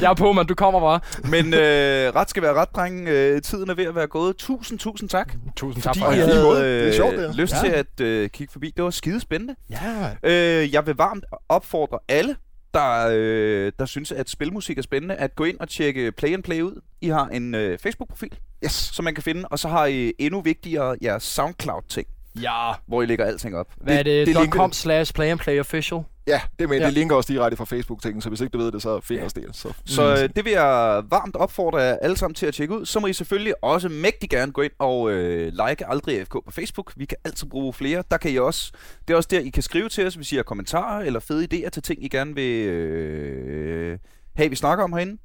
Jeg 0.01 0.09
er 0.09 0.13
på, 0.13 0.31
man. 0.31 0.45
Du 0.45 0.55
kommer 0.55 0.79
bare. 0.79 0.99
Men 1.29 1.53
øh, 1.53 2.15
ret 2.15 2.29
skal 2.29 2.43
være 2.43 2.53
ret, 2.53 2.75
drenge. 2.75 3.11
Øh, 3.11 3.41
tiden 3.41 3.69
er 3.69 3.73
ved 3.73 3.85
at 3.85 3.95
være 3.95 4.07
gået. 4.07 4.37
Tusind, 4.37 4.79
tusind 4.79 5.09
tak. 5.09 5.33
Tusind 5.55 5.83
tak 5.83 5.95
for 5.97 6.05
havde 6.11 6.43
måde. 6.43 6.61
Det 6.63 6.81
er 6.81 6.87
øh, 6.87 6.93
sjovt, 6.93 7.11
det 7.17 7.21
her. 7.21 7.33
lyst 7.33 7.53
Ja. 7.53 7.59
til 7.59 7.67
at 7.71 7.99
øh, 8.01 8.29
kigge 8.29 8.51
forbi. 8.51 8.73
Det 8.77 8.83
var 8.83 8.89
skide 8.89 9.19
spændende. 9.19 9.55
Ja, 9.69 10.09
Øh, 10.23 10.73
jeg 10.73 10.87
vil 10.87 10.95
varmt 10.97 11.25
opfordre 11.49 11.99
alle, 12.07 12.35
der, 12.73 13.07
øh, 13.11 13.71
der 13.79 13.85
synes, 13.85 14.11
at 14.11 14.29
spilmusik 14.29 14.77
er 14.77 14.81
spændende, 14.81 15.15
at 15.15 15.35
gå 15.35 15.43
ind 15.43 15.57
og 15.59 15.69
tjekke 15.69 16.11
Play 16.11 16.33
and 16.33 16.43
Play 16.43 16.61
ud. 16.61 16.81
I 17.01 17.07
har 17.07 17.27
en 17.27 17.55
øh, 17.55 17.79
Facebook-profil, 17.79 18.37
Yes. 18.65 18.71
som 18.71 19.05
man 19.05 19.13
kan 19.15 19.23
finde, 19.23 19.45
og 19.51 19.59
så 19.59 19.67
har 19.67 19.85
I 19.85 20.13
endnu 20.19 20.41
vigtigere 20.41 20.95
jeres 21.01 21.23
SoundCloud-ting, 21.23 22.07
ja. 22.41 22.71
hvor 22.87 23.01
I 23.01 23.05
lægger 23.05 23.25
alting 23.25 23.55
op. 23.57 23.67
Hvad 23.77 23.97
er 23.99 24.03
det? 24.03 24.27
det 24.27 24.35
det 24.35 24.49
.com 24.53 24.71
slash 24.73 25.13
play 25.13 25.27
and 25.27 25.39
play 25.39 25.59
official. 25.59 26.01
Ja, 26.31 26.41
det, 26.59 26.69
med, 26.69 26.77
Ja. 26.79 26.85
det 26.85 26.93
linker 26.93 27.15
også 27.15 27.33
direkte 27.33 27.57
fra 27.57 27.65
Facebook-tingen, 27.65 28.21
så 28.21 28.29
hvis 28.29 28.41
ikke 28.41 28.51
du 28.51 28.57
ved 28.57 28.71
det, 28.71 28.81
så 28.81 28.99
find 29.03 29.21
os 29.21 29.33
det. 29.33 29.45
Så. 29.53 29.73
Så 29.85 30.11
øh, 30.11 30.29
det 30.35 30.45
vil 30.45 30.51
jeg 30.53 31.03
varmt 31.09 31.35
opfordre 31.35 31.77
jer 31.77 31.97
alle 32.01 32.17
sammen 32.17 32.35
til 32.35 32.45
at 32.45 32.53
tjekke 32.53 32.73
ud. 32.79 32.85
Så 32.85 32.99
må 32.99 33.07
I 33.07 33.13
selvfølgelig 33.13 33.53
også 33.63 33.89
mægtig 33.89 34.29
gerne 34.29 34.51
gå 34.51 34.61
ind 34.61 34.71
og 34.79 35.11
øh, 35.11 35.45
like 35.67 35.87
Aldrig 35.89 36.25
FK 36.25 36.31
på 36.31 36.51
Facebook. 36.51 36.93
Vi 36.95 37.05
kan 37.05 37.17
altid 37.25 37.47
bruge 37.47 37.73
flere. 37.73 38.03
Der 38.11 38.17
kan 38.17 38.31
I 38.31 38.37
også, 38.37 38.71
det 39.07 39.13
er 39.13 39.17
også 39.17 39.27
der, 39.31 39.39
I 39.39 39.49
kan 39.49 39.63
skrive 39.63 39.89
til 39.89 40.07
os, 40.07 40.15
hvis 40.15 40.31
I 40.31 40.35
har 40.35 40.43
kommentarer 40.43 41.01
eller 41.03 41.19
fede 41.19 41.47
idéer 41.53 41.69
til 41.69 41.83
ting, 41.83 42.03
I 42.05 42.07
gerne 42.07 42.35
vil 42.35 42.67
øh, 42.67 43.97
have, 44.35 44.49
vi 44.49 44.55
snakker 44.55 44.83
om 44.83 44.93
herinde. 44.93 45.17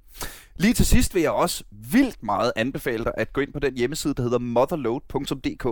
Lige 0.59 0.74
til 0.74 0.86
sidst 0.86 1.14
vil 1.14 1.22
jeg 1.22 1.30
også 1.30 1.64
vildt 1.92 2.22
meget 2.22 2.52
anbefale 2.57 3.04
dig 3.04 3.12
at 3.16 3.32
gå 3.32 3.40
ind 3.40 3.52
på 3.52 3.59
den 3.59 3.74
hjemmeside, 3.76 4.14
der 4.14 4.22
hedder 4.22 4.38
motherload.dk. 4.38 5.62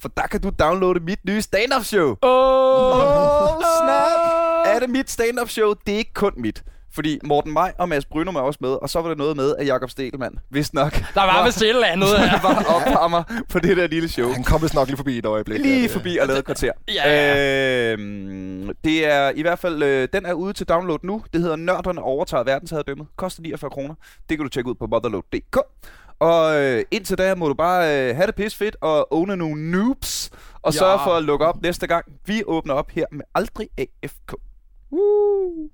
For 0.00 0.08
der 0.16 0.22
kan 0.30 0.40
du 0.40 0.50
downloade 0.58 1.00
mit 1.00 1.24
nye 1.24 1.42
stand-up 1.42 1.84
show. 1.84 2.16
Oh, 2.22 3.48
snap! 3.60 4.37
Er 4.74 4.78
det 4.78 4.90
mit 4.90 5.10
stand-up 5.10 5.48
show? 5.48 5.74
Det 5.86 5.94
er 5.94 5.98
ikke 5.98 6.14
kun 6.14 6.32
mit. 6.36 6.62
Fordi 6.92 7.18
Morten 7.24 7.52
Maj 7.52 7.72
og 7.78 7.88
Mads 7.88 8.04
Brynum 8.04 8.36
er 8.36 8.40
også 8.40 8.58
med, 8.62 8.70
og 8.70 8.90
så 8.90 9.00
var 9.00 9.08
det 9.08 9.18
noget 9.18 9.36
med, 9.36 9.56
at 9.58 9.66
Jakob 9.66 9.90
Stelmann, 9.90 10.38
vist 10.50 10.74
nok, 10.74 10.92
Der 11.14 11.20
var 11.22 11.44
vist 11.44 11.62
et 11.62 11.68
eller 11.68 11.86
andet 11.86 12.08
her. 12.18 12.42
var 12.48 12.64
opvarmer 12.64 13.42
på 13.48 13.58
det 13.58 13.76
der 13.76 13.86
lille 13.86 14.08
show. 14.08 14.32
Han 14.32 14.44
kom 14.44 14.62
vist 14.62 14.74
nok 14.74 14.86
lige 14.88 14.96
forbi 14.96 15.18
et 15.18 15.26
øjeblik. 15.26 15.60
Lige 15.60 15.82
der. 15.82 15.88
forbi 15.88 16.16
og 16.20 16.26
lavet 16.26 16.38
et 16.38 16.44
kvarter. 16.44 16.72
Ja, 16.94 17.10
ja. 17.10 17.92
Øhm, 17.92 18.70
det 18.84 19.06
er 19.06 19.30
i 19.34 19.42
hvert 19.42 19.58
fald, 19.58 19.82
øh, 19.82 20.08
den 20.12 20.26
er 20.26 20.32
ude 20.32 20.52
til 20.52 20.66
download 20.68 20.98
nu. 21.02 21.22
Det 21.32 21.40
hedder 21.40 21.56
Nørderne 21.56 22.02
overtager 22.02 22.44
verdensherredømmet. 22.44 23.06
Koster 23.16 23.42
49 23.42 23.70
kroner. 23.70 23.94
Det 24.28 24.38
kan 24.38 24.44
du 24.44 24.48
tjekke 24.48 24.70
ud 24.70 24.74
på 24.74 24.86
motherload.dk. 24.86 25.58
Og 26.20 26.56
øh, 26.62 26.84
indtil 26.90 27.18
da 27.18 27.34
må 27.34 27.48
du 27.48 27.54
bare 27.54 28.08
øh, 28.10 28.16
have 28.16 28.26
det 28.26 28.34
pis 28.34 28.54
fedt 28.56 28.76
og 28.80 29.12
owne 29.12 29.36
nogle 29.36 29.70
noobs. 29.70 30.30
Og 30.62 30.72
Ja. 30.72 30.78
sørge 30.78 30.98
for 31.04 31.10
at 31.10 31.22
lukke 31.24 31.46
op 31.46 31.62
næste 31.62 31.86
gang. 31.86 32.04
Vi 32.26 32.42
åbner 32.46 32.74
op 32.74 32.90
her 32.90 33.04
med 33.12 33.24
Aldrig 33.34 33.68
AFK. 33.78 34.34
Woo! 34.90 35.70